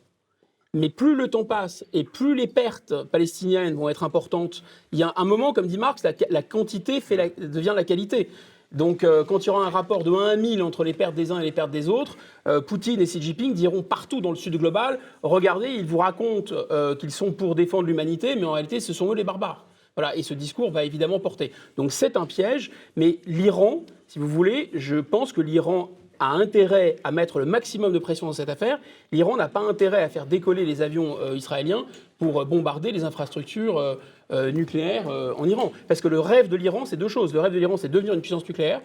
Mais 0.76 0.90
plus 0.90 1.16
le 1.16 1.30
temps 1.30 1.46
passe 1.46 1.84
et 1.94 2.04
plus 2.04 2.36
les 2.36 2.46
pertes 2.46 3.04
palestiniennes 3.06 3.74
vont 3.74 3.90
être 3.90 4.04
importantes, 4.04 4.64
il 4.92 5.00
y 5.00 5.04
a 5.04 5.12
un 5.16 5.26
moment, 5.26 5.52
comme 5.52 5.66
dit 5.66 5.80
Marx, 5.80 6.04
la, 6.04 6.44
quantité 6.44 7.02
fait 7.02 7.34
devient 7.40 7.74
la 7.76 7.84
qualité. 7.84 8.30
Donc, 8.72 9.04
euh, 9.04 9.24
quand 9.24 9.44
il 9.44 9.48
y 9.48 9.50
aura 9.50 9.66
un 9.66 9.72
rapport 9.72 10.04
de 10.04 10.12
1 10.12 10.28
à 10.28 10.36
1000 10.36 10.62
entre 10.62 10.84
les 10.84 10.94
pertes 10.94 11.16
des 11.16 11.32
uns 11.32 11.40
et 11.40 11.44
les 11.44 11.52
pertes 11.52 11.72
des 11.72 11.90
autres, 11.90 12.18
euh, 12.48 12.62
Poutine 12.62 13.02
et 13.02 13.06
Xi 13.06 13.20
Jinping 13.20 13.54
diront 13.54 13.82
partout 13.82 14.22
dans 14.22 14.30
le 14.30 14.36
sud 14.36 14.56
global 14.58 15.00
Regardez, 15.24 15.70
ils 15.70 15.86
vous 15.86 15.98
racontent 15.98 16.54
euh, 16.54 16.96
qu'ils 16.96 17.12
sont 17.12 17.32
pour 17.32 17.56
défendre 17.56 17.88
l'humanité, 17.88 18.36
mais 18.36 18.46
en 18.46 18.52
réalité, 18.52 18.80
ce 18.80 18.94
sont 18.94 19.12
eux 19.12 19.16
les 19.16 19.24
barbares. 19.24 19.66
Voilà, 19.96 20.16
et 20.16 20.22
ce 20.22 20.36
discours 20.36 20.72
va 20.72 20.84
évidemment 20.84 21.20
porter. 21.20 21.52
Donc, 21.78 21.92
c'est 21.92 22.16
un 22.16 22.28
piège, 22.28 22.72
mais 22.96 23.18
l'Iran, 23.26 23.84
si 24.08 24.20
vous 24.20 24.28
voulez, 24.28 24.70
je 24.74 24.98
pense 24.98 25.34
que 25.34 25.42
l'Iran 25.42 25.90
a 26.20 26.32
intérêt 26.34 26.98
à 27.04 27.12
mettre 27.12 27.40
le 27.40 27.46
maximum 27.46 27.92
de 27.92 28.00
pression 28.00 28.28
dans 28.28 28.34
cette 28.34 28.50
affaire. 28.50 28.80
L'Iran 29.12 29.36
n'a 29.36 29.48
pas 29.48 29.62
intérêt 29.62 30.04
à 30.04 30.10
faire 30.10 30.26
décoller 30.26 30.66
les 30.66 30.82
avions 30.82 31.18
israéliens 31.34 31.86
pour 32.20 32.42
euh, 32.42 32.46
bombarder 32.46 32.92
les 32.92 33.04
infrastructures 33.04 33.80
euh, 33.80 33.96
euh, 34.32 34.52
nucléaires 34.52 35.08
en 35.08 35.46
Iran. 35.46 35.72
Parce 35.88 36.02
que 36.02 36.08
le 36.08 36.20
rêve 36.20 36.50
de 36.50 36.56
l'Iran, 36.56 36.86
c'est 36.86 36.98
deux 36.98 37.08
choses. 37.08 37.34
Le 37.34 37.40
rêve 37.40 37.54
de 37.54 37.58
l'Iran, 37.58 37.78
c'est 37.78 37.90
devenir 37.90 38.14
une 38.14 38.22
puissance 38.22 38.48
nucléaire. 38.48 38.82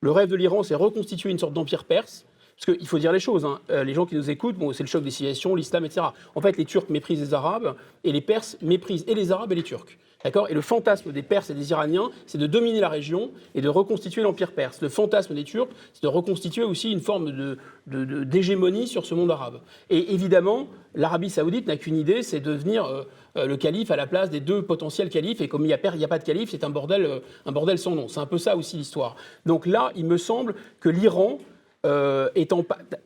Le 0.00 0.10
rêve 0.10 0.28
de 0.28 0.36
l'Iran, 0.36 0.64
c'est 0.64 0.74
reconstituer 0.74 1.30
une 1.30 1.38
sorte 1.38 1.52
d'empire 1.52 1.84
perse. 1.84 2.26
Parce 2.56 2.76
qu'il 2.76 2.88
faut 2.88 2.98
dire 2.98 3.12
les 3.12 3.20
choses, 3.20 3.44
hein. 3.44 3.60
Les 3.68 3.92
gens 3.92 4.06
qui 4.06 4.14
nous 4.14 4.30
écoutent, 4.30 4.56
bon, 4.56 4.72
c'est 4.72 4.82
le 4.82 4.88
choc 4.88 5.04
des 5.04 5.10
civilisations, 5.10 5.54
l'islam, 5.54 5.84
etc. 5.84 6.06
En 6.34 6.40
fait, 6.40 6.56
les 6.56 6.64
Turcs 6.64 6.86
méprisent 6.88 7.20
les 7.20 7.34
Arabes 7.34 7.76
et 8.02 8.12
les 8.12 8.22
Perses 8.22 8.56
méprisent 8.62 9.04
et 9.06 9.14
les 9.14 9.30
Arabes 9.30 9.52
et 9.52 9.56
les 9.56 9.62
Turcs. 9.62 9.98
D'accord? 10.26 10.50
Et 10.50 10.54
le 10.54 10.60
fantasme 10.60 11.12
des 11.12 11.22
Perses 11.22 11.50
et 11.50 11.54
des 11.54 11.70
Iraniens, 11.70 12.10
c'est 12.26 12.36
de 12.36 12.48
dominer 12.48 12.80
la 12.80 12.88
région 12.88 13.30
et 13.54 13.60
de 13.60 13.68
reconstituer 13.68 14.22
l'empire 14.22 14.50
perse. 14.50 14.80
Le 14.82 14.88
fantasme 14.88 15.36
des 15.36 15.44
Turcs, 15.44 15.68
c'est 15.92 16.02
de 16.02 16.08
reconstituer 16.08 16.64
aussi 16.64 16.90
une 16.90 17.00
forme 17.00 17.26
de- 17.30 17.58
de- 17.86 18.04
de- 18.04 18.24
d'hégémonie 18.24 18.88
sur 18.88 19.06
ce 19.06 19.14
monde 19.14 19.30
arabe. 19.30 19.60
Et 19.88 20.14
évidemment, 20.14 20.66
l'Arabie 20.96 21.30
saoudite 21.30 21.68
n'a 21.68 21.76
qu'une 21.76 21.96
idée, 21.96 22.24
c'est 22.24 22.40
de 22.40 22.52
devenir 22.52 22.86
euh, 22.86 23.04
euh, 23.36 23.46
le 23.46 23.56
calife 23.56 23.92
à 23.92 23.96
la 23.96 24.08
place 24.08 24.28
des 24.28 24.40
deux 24.40 24.62
potentiels 24.62 25.10
califes. 25.10 25.40
Et 25.40 25.46
comme 25.46 25.62
il 25.62 25.68
n'y 25.68 25.72
a, 25.74 25.76
a 25.76 26.08
pas 26.08 26.18
de 26.18 26.24
calife, 26.24 26.50
c'est 26.50 26.64
un 26.64 26.70
bordel, 26.70 27.04
euh, 27.04 27.20
un 27.44 27.52
bordel 27.52 27.78
sans 27.78 27.94
nom. 27.94 28.08
C'est 28.08 28.18
un 28.18 28.26
peu 28.26 28.38
ça 28.38 28.56
aussi 28.56 28.76
l'histoire. 28.76 29.14
Donc 29.44 29.64
là, 29.64 29.92
il 29.94 30.06
me 30.06 30.16
semble 30.16 30.56
que 30.80 30.88
l'Iran 30.88 31.38
euh, 31.86 32.28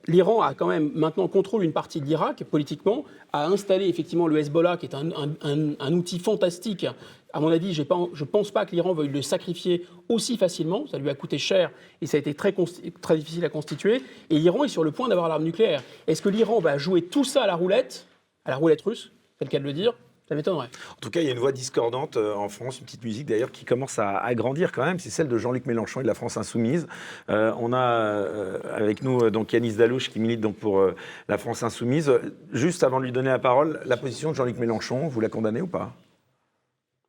l'Iran 0.09 0.43
a 0.43 0.55
quand 0.55 0.66
même 0.66 0.91
maintenant 0.95 1.28
contrôle 1.28 1.62
une 1.62 1.72
partie 1.72 2.01
de 2.01 2.07
l'Irak 2.07 2.45
politiquement, 2.45 3.05
a 3.33 3.47
installé 3.47 3.87
effectivement 3.89 4.26
le 4.26 4.39
Hezbollah, 4.39 4.76
qui 4.76 4.87
est 4.87 4.95
un, 4.95 5.93
outil 5.93 6.18
fantastique. 6.18 6.87
À 7.33 7.41
mon 7.41 7.49
avis, 7.49 7.74
je 7.74 7.83
ne 7.83 8.24
pense 8.24 8.51
pas 8.51 8.66
que 8.66 8.72
l'Iran 8.72 8.93
veuille 8.93 9.09
le 9.09 9.22
sacrifier 9.22 9.87
aussi 10.09 10.37
facilement. 10.37 10.87
Ça 10.89 10.99
lui 10.99 11.11
a 11.11 11.14
coûté 11.14 11.39
cher 11.39 11.70
et 12.01 12.07
ça 12.07 12.16
a 12.16 12.20
été 12.20 12.35
très, 12.35 12.55
très 13.01 13.16
difficile 13.16 13.45
à 13.45 13.49
constituer. 13.51 14.03
Et 14.31 14.39
l'Iran 14.39 14.64
est 14.64 14.68
sur 14.68 14.83
le 14.83 14.91
point 14.91 15.09
d'avoir 15.09 15.28
l'arme 15.28 15.45
nucléaire. 15.45 15.83
Est-ce 16.07 16.22
que 16.22 16.28
l'Iran 16.28 16.59
va 16.59 16.78
jouer 16.78 17.03
tout 17.03 17.24
ça 17.24 17.45
à 17.45 17.47
la 17.47 17.55
roulette, 17.55 18.07
à 18.45 18.51
la 18.51 18.57
roulette 18.57 18.81
russe, 18.81 19.12
c'est 19.39 19.53
le 19.53 19.59
de 19.59 19.64
le 19.64 19.72
dire 19.72 19.95
Ça 20.31 20.37
m'étonnerait. 20.37 20.68
En 20.93 21.01
tout 21.01 21.11
cas, 21.11 21.22
il 21.22 21.26
y 21.26 21.28
a 21.28 21.33
une 21.33 21.41
voix 21.41 21.51
discordante 21.51 22.16
euh, 22.16 22.35
en 22.37 22.49
France, 22.49 22.78
une 22.78 22.85
petite 22.85 23.03
musique 23.03 23.26
d'ailleurs 23.26 23.51
qui 23.51 23.64
commence 23.64 23.99
à, 23.99 24.16
à 24.16 24.33
grandir 24.37 24.70
quand 24.70 24.85
même. 24.85 25.01
C'est 25.01 25.11
celle 25.11 25.26
de 25.26 25.37
Jean-Luc 25.37 25.66
Mélenchon 25.66 25.99
et 25.99 26.03
de 26.05 26.09
la 26.09 26.14
France 26.14 26.37
Insoumise. 26.37 26.87
Euh, 27.31 27.53
on 27.59 27.72
a 27.72 27.81
euh, 27.81 28.61
avec 28.72 29.03
nous 29.03 29.28
donc 29.31 29.53
Yanis 29.53 29.72
Dalouche 29.72 30.09
qui 30.09 30.20
milite 30.20 30.41
donc 30.41 30.55
pour 30.55 30.78
euh, 30.78 30.95
la 31.26 31.37
France 31.37 31.64
Insoumise. 31.64 32.12
Juste 32.53 32.85
avant 32.85 33.01
de 33.01 33.07
lui 33.07 33.11
donner 33.11 33.31
la 33.31 33.41
parole, 33.41 33.81
la 33.87 33.97
position 33.97 34.31
de 34.31 34.37
Jean-Luc 34.37 34.57
Mélenchon, 34.59 35.09
vous 35.09 35.20
la 35.20 35.28
condamnez 35.28 35.62
ou 35.62 35.66
pas? 35.66 35.93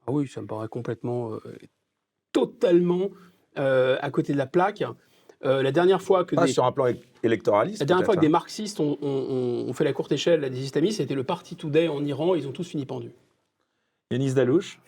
Ah 0.08 0.12
oui, 0.12 0.28
ça 0.28 0.42
me 0.42 0.48
paraît 0.48 0.68
complètement, 0.68 1.38
totalement 2.32 3.10
à 3.56 4.10
côté 4.10 4.34
de 4.34 4.40
la 4.40 4.48
plaque. 4.48 4.84
Euh, 5.44 5.64
la 5.64 5.72
dernière 5.72 6.02
fois 6.02 6.24
que 6.24 6.36
Pas 6.36 6.46
des, 6.46 6.54
sur 6.54 6.66
un 6.66 6.72
plan 6.72 6.86
électoraliste. 7.24 7.80
la 7.80 7.86
dernière 7.86 8.06
fois 8.06 8.16
que 8.16 8.20
des 8.20 8.28
hein. 8.28 8.32
marxistes 8.32 8.80
ont, 8.80 8.98
ont- 9.02 9.66
ont 9.68 9.74
fait 9.74 9.84
la 9.84 9.94
courte 9.94 10.12
échelle 10.12 10.44
à 10.44 10.50
des 10.50 10.60
islamistes, 10.64 10.98
c'était 10.98 11.16
le 11.16 11.24
Parti 11.24 11.56
Today 11.56 11.88
en 11.88 12.06
Iran. 12.06 12.36
Ils 12.36 12.48
ont 12.48 12.52
tous 12.52 12.68
fini 12.68 12.86
pendus. 12.86 13.12
Yanis 14.12 14.34
Dalouche 14.34 14.80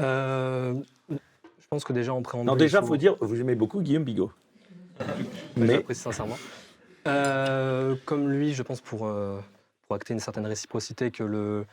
Euh, 0.00 0.74
je 1.10 1.66
pense 1.70 1.84
que 1.84 1.92
déjà 1.92 2.14
en 2.14 2.22
préambule. 2.22 2.46
Non, 2.46 2.54
il 2.56 2.58
déjà, 2.58 2.82
faut 2.82 2.96
dire, 2.96 3.16
vous 3.20 3.40
aimez 3.40 3.54
beaucoup 3.54 3.80
Guillaume 3.80 4.04
Bigot. 4.04 4.32
Mais... 5.56 5.74
J'apprécie 5.76 6.00
sincèrement. 6.02 6.38
Euh, 7.06 7.94
comme 8.04 8.28
lui, 8.30 8.54
je 8.54 8.62
pense 8.62 8.80
pour, 8.80 9.06
euh, 9.06 9.38
pour 9.86 9.96
acter 9.96 10.14
une 10.14 10.20
certaine 10.20 10.46
réciprocité 10.46 11.10
que 11.10 11.22
le, 11.22 11.64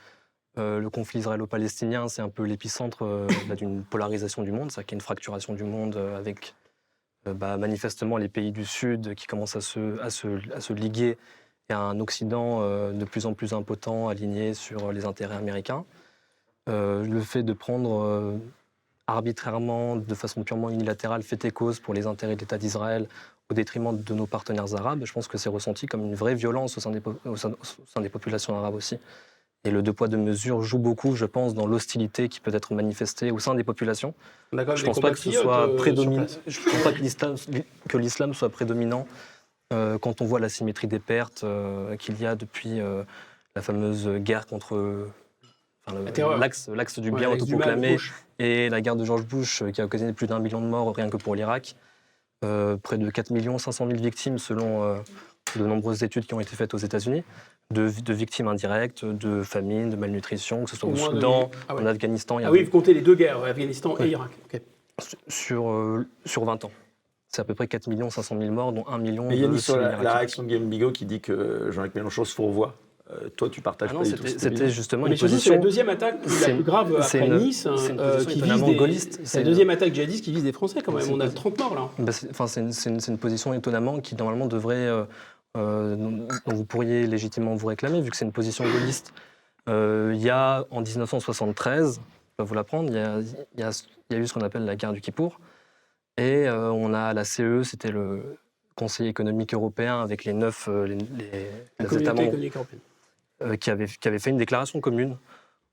euh, 0.57 0.80
le 0.80 0.89
conflit 0.89 1.20
israélo-palestinien, 1.20 2.07
c'est 2.07 2.22
un 2.22 2.30
peu 2.30 2.43
l'épicentre 2.43 3.03
euh, 3.03 3.28
d'une 3.57 3.84
polarisation 3.84 4.43
du 4.43 4.51
monde, 4.51 4.72
c'est-à-dire 4.72 4.88
qu'il 4.88 4.95
y 4.95 4.97
a 4.97 4.99
une 4.99 5.01
fracturation 5.01 5.53
du 5.53 5.63
monde 5.63 5.95
euh, 5.95 6.18
avec 6.18 6.53
euh, 6.53 6.64
bah, 7.34 7.58
manifestement 7.58 8.18
les 8.18 8.30
pays 8.30 8.52
du 8.52 8.66
Sud 8.66 9.16
qui 9.16 9.26
commencent 9.26 9.56
à 9.56 9.62
se, 9.62 10.74
liguer 10.74 11.18
à 11.70 11.78
un 11.78 12.00
Occident 12.00 12.60
euh, 12.62 12.92
de 12.92 13.06
plus 13.06 13.26
en 13.26 13.34
plus 13.34 13.54
impotent, 13.54 14.08
aligné 14.08 14.54
sur 14.54 14.92
les 14.92 15.06
intérêts 15.06 15.36
américains. 15.36 15.86
Euh, 16.70 17.04
le 17.04 17.22
fait 17.22 17.44
de 17.44 17.54
prendre 17.54 18.02
euh, 18.02 18.38
arbitrairement, 19.08 19.96
de 19.96 20.16
façon 20.16 20.44
purement 20.44 20.70
unilatérale, 20.70 21.24
fait 21.24 21.46
et 21.46 21.52
cause 21.52 21.80
pour 21.80 21.94
les 21.94 22.08
intérêts 22.08 22.36
de 22.36 22.42
l'État 22.42 22.58
d'Israël 22.58 23.08
au 23.50 23.54
détriment 23.54 23.96
de 23.96 24.14
nos 24.14 24.26
partenaires 24.26 24.74
arabes, 24.74 25.02
je 25.06 25.14
pense 25.14 25.28
que 25.28 25.38
c'est 25.38 25.50
ressenti 25.50 25.86
comme 25.86 26.02
une 26.02 26.16
vraie 26.16 26.34
violence 26.34 26.78
au 26.78 26.82
sein 26.82 26.92
des 26.92 28.10
populations 28.10 28.58
arabes 28.58 28.74
aussi. 28.74 28.98
Et 29.66 29.72
le 29.72 29.82
deux 29.82 29.93
poids 29.93 30.07
deux 30.07 30.18
mesures 30.18 30.61
joue 30.61 30.78
beaucoup, 30.78 31.16
je 31.16 31.26
pense, 31.26 31.53
dans 31.53 31.66
l'hostilité 31.66 32.30
qui 32.30 32.39
peut 32.39 32.53
être 32.53 32.74
manifestée 32.74 33.32
au 33.32 33.39
sein 33.39 33.55
des 33.55 33.63
populations. 33.63 34.13
Je 34.53 34.57
des 34.57 34.84
pense 34.84 34.99
pas 34.99 35.11
que 35.11 35.18
ce 35.18 35.32
soit 35.32 35.68
euh, 35.68 35.76
prédominant. 35.76 36.26
Je 36.47 36.59
pense 36.61 36.84
pas 36.84 36.93
que 36.93 37.97
l'islam, 37.97 38.34
soit 38.34 38.49
prédominant 38.49 39.07
euh, 39.74 39.97
quand 39.97 40.22
on 40.22 40.26
voit 40.26 40.39
la 40.39 40.49
symétrie 40.49 40.88
des 40.88 40.99
pertes 40.99 41.43
euh, 41.43 41.95
qu'il 41.97 42.20
y 42.22 42.26
a 42.26 42.36
depuis 42.36 42.80
euh, 42.80 43.03
la 43.55 43.63
fameuse 43.63 44.07
guerre 44.20 44.45
contre 44.45 45.07
enfin, 45.88 46.38
l'axe, 46.38 46.99
du 46.99 47.11
bien 47.11 47.32
autoproclamé 47.32 47.97
et 48.38 48.70
la 48.70 48.82
guerre 48.82 48.95
de 48.95 49.03
George 49.03 49.26
Bush 49.26 49.63
qui 49.74 49.82
a 49.82 49.86
occasionné 49.86 50.13
plus 50.13 50.28
d'un 50.28 50.39
million 50.39 50.61
de 50.61 50.68
morts 50.68 50.95
rien 50.95 51.09
que 51.09 51.18
pour 51.18 51.36
l'Irak. 51.36 51.76
Euh, 52.43 52.78
près 52.78 52.97
de 52.97 53.09
4 53.09 53.30
500 53.57 53.88
000 53.88 53.99
victimes 53.99 54.38
selon 54.38 54.84
euh, 54.84 54.97
de 55.55 55.66
nombreuses 55.66 56.03
études 56.03 56.26
qui 56.26 56.34
ont 56.34 56.39
été 56.39 56.55
faites 56.55 56.74
aux 56.74 56.78
États-Unis, 56.78 57.24
de, 57.74 57.89
de 58.03 58.13
victimes 58.13 58.47
indirectes, 58.47 59.03
de 59.05 59.41
famine, 59.41 59.89
de 59.89 59.95
malnutrition, 59.95 60.63
que 60.66 60.70
ce 60.70 60.76
soit 60.78 60.89
Au 60.89 60.93
au 60.93 60.95
moins 60.95 61.09
de- 61.09 61.16
Soudan, 61.16 61.49
Ah 61.68 61.76
ouais. 61.76 61.82
en 61.82 61.86
Afghanistan. 61.88 62.38
il 62.39 62.43
y 62.43 62.45
a 62.45 62.49
Ah 62.49 62.51
oui, 62.51 62.63
vous 62.63 62.72
comptez 62.72 62.93
les 62.93 63.01
deux 63.01 63.16
guerres, 63.16 63.43
Afghanistan 63.43 63.95
et. 63.99 64.07
Irak. 64.09 64.30
Ok. 64.53 64.61
sur, 65.28 65.70
euh, 65.72 66.05
sur 66.26 66.45
20 66.45 66.63
ans. 66.63 66.72
C'est 67.28 67.41
à 67.41 67.43
peu 67.43 67.53
près 67.53 67.68
4 67.68 67.89
500 68.09 68.38
000 68.39 68.51
morts, 68.53 68.72
dont 68.72 68.86
1 68.88 68.97
million 68.97 69.28
Mais 69.28 69.36
de 69.36 69.41
Yannis, 69.41 69.59
sur 69.59 69.76
la, 69.78 70.01
la 70.01 70.13
réaction 70.13 70.43
de 70.43 70.47
Guillaume 70.47 70.70
Bigot 70.70 70.91
qui 70.91 71.05
dit 71.05 71.20
que 71.20 71.70
Jean-Luc 71.72 71.93
Mélenchon 71.95 72.24
se 72.24 72.34
fourvoie, 72.34 72.76
euh, 73.11 73.28
toi, 73.36 73.49
tu 73.49 73.59
partages 73.59 73.89
Ah 73.91 73.93
non, 73.95 73.99
pas 73.99 74.05
c'était 74.05 74.70
justement 74.70 75.03
Mais 75.03 75.09
une 75.11 75.18
c'est 75.18 75.26
position... 75.26 75.53
la 75.55 75.59
deuxième 75.59 75.89
attaque 75.89 76.20
la 76.24 76.32
c'est- 76.32 76.53
plus 76.53 76.63
grave 76.63 76.95
c'est 77.01 77.18
après 77.22 77.28
une- 77.36 77.38
Nice, 77.43 77.66
hein, 77.66 77.76
c'est 77.78 77.91
une 77.91 77.99
euh, 77.99 78.13
position 78.24 78.34
qui 78.45 78.49
vise 78.51 78.63
des... 78.63 78.76
gaulliste. 78.76 79.13
C'est 79.16 79.26
C'est 79.26 79.38
la 79.39 79.41
une- 79.41 79.47
deuxième 79.49 79.70
attaque 79.72 79.93
djihadiste 79.93 80.24
qui 80.24 80.32
vise 80.32 80.43
des 80.43 80.53
Français 80.53 80.80
quand 80.82 80.93
même. 80.93 81.01
C'est 81.03 81.11
On 81.11 81.20
a 81.20 81.26
une- 81.26 81.34
30 81.34 81.59
morts 81.59 81.76
là. 81.76 81.89
Bah, 81.99 82.11
c'est- 82.13 82.30
Enfin, 82.30 82.47
c'est 82.47 82.61
une, 82.61 82.72
c'est 82.72 82.89
une- 82.89 82.99
c'est 83.01 83.16
position 83.18 83.53
étonnamment 83.53 83.99
qui 83.99 84.16
normalement 84.16 84.47
devrait, 84.47 84.76
euh, 84.76 85.03
dont 85.56 86.28
dont 86.45 86.53
vous 86.56 86.66
pourriez 86.66 87.08
légitimement 87.08 87.56
vous 87.56 87.68
réclamer, 87.68 88.01
vu 88.01 88.10
que 88.12 88.18
c'est 88.18 88.26
une 88.26 88.32
position 88.32 88.64
gaulliste. 88.66 89.14
Euh, 89.68 90.12
il 90.14 90.22
y 90.22 90.30
a 90.30 90.66
en 90.70 90.82
1973, 90.82 91.99
je 92.38 92.43
vais 92.43 92.47
vous 92.47 92.53
l'apprendre, 92.53 92.89
il 92.89 92.95
y 92.95 92.99
a, 92.99 93.20
il 93.56 93.60
y 93.60 93.64
a- 93.64 93.86
il 94.10 94.16
y 94.16 94.20
a 94.20 94.22
eu 94.22 94.28
ce 94.28 94.34
qu'on 94.34 94.41
appelle 94.41 94.66
la 94.66 94.76
guerre 94.76 94.93
du 94.93 95.01
Kippour, 95.01 95.39
et 96.18 96.47
euh, 96.47 96.70
on 96.72 96.93
a 96.93 97.14
la 97.14 97.24
CE, 97.24 97.64
c'était 97.64 97.91
le 97.91 98.38
Conseil 98.76 99.08
économique 99.08 99.53
européen 99.53 100.01
avec 100.01 100.26
les 100.26 100.34
neuf 100.34 100.68
euh, 100.68 100.86
les, 100.86 100.95
les- 100.95 101.49
La 101.80 101.86
les 101.86 101.97
États 102.01 102.14
membres 102.14 102.38
euh, 103.41 103.56
qui, 103.56 103.72
avait, 103.72 103.88
qui 103.88 104.08
avait 104.08 104.20
fait 104.20 104.30
une 104.30 104.38
déclaration 104.38 104.80
commune 104.82 105.18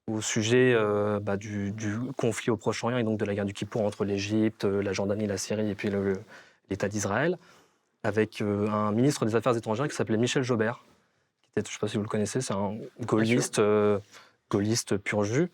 au 0.09 0.21
sujet 0.21 0.73
euh, 0.75 1.21
bah, 1.21 1.37
du, 1.37 1.73
du 1.73 1.97
conflit 2.17 2.51
au 2.51 2.57
Proche-Orient 2.57 2.99
et 2.99 3.05
donc 3.05 3.19
de 3.19 3.25
la 3.25 3.35
guerre 3.35 3.45
du 3.45 3.53
Kippour 3.53 3.83
entre 3.83 4.05
l'Égypte, 4.05 4.65
euh, 4.65 4.83
la 4.83 4.93
Jordanie, 4.93 5.27
la 5.27 5.37
Syrie 5.37 5.69
et 5.71 5.75
puis 5.75 5.91
l'État 6.71 6.89
d'Israël, 6.89 7.39
avec 8.03 8.41
euh, 8.41 8.69
un 8.69 8.93
ministre 8.93 9.25
des 9.27 9.35
Affaires 9.35 9.57
étrangères 9.57 9.89
qui 9.89 9.95
s'appelait 9.95 10.17
Michel 10.17 10.43
Jobert, 10.43 10.85
qui 11.43 11.51
était, 11.57 11.69
je 11.69 11.71
ne 11.71 11.73
sais 11.73 11.81
pas 11.81 11.89
si 11.89 11.97
vous 11.97 12.03
le 12.03 12.09
connaissez, 12.09 12.41
c'est 12.41 12.55
un 12.55 12.77
gaulliste, 13.01 13.59
euh, 13.59 13.99
gaulliste 14.51 14.97
pur 14.97 15.25
jus, 15.25 15.51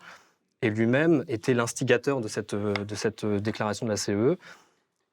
et 0.61 0.69
lui-même 0.69 1.23
était 1.27 1.53
l'instigateur 1.53 2.21
de 2.21 2.27
cette, 2.27 2.53
euh, 2.53 2.73
de 2.73 2.95
cette 2.95 3.25
déclaration 3.25 3.85
de 3.85 3.91
la 3.91 3.97
CE. 3.97 4.37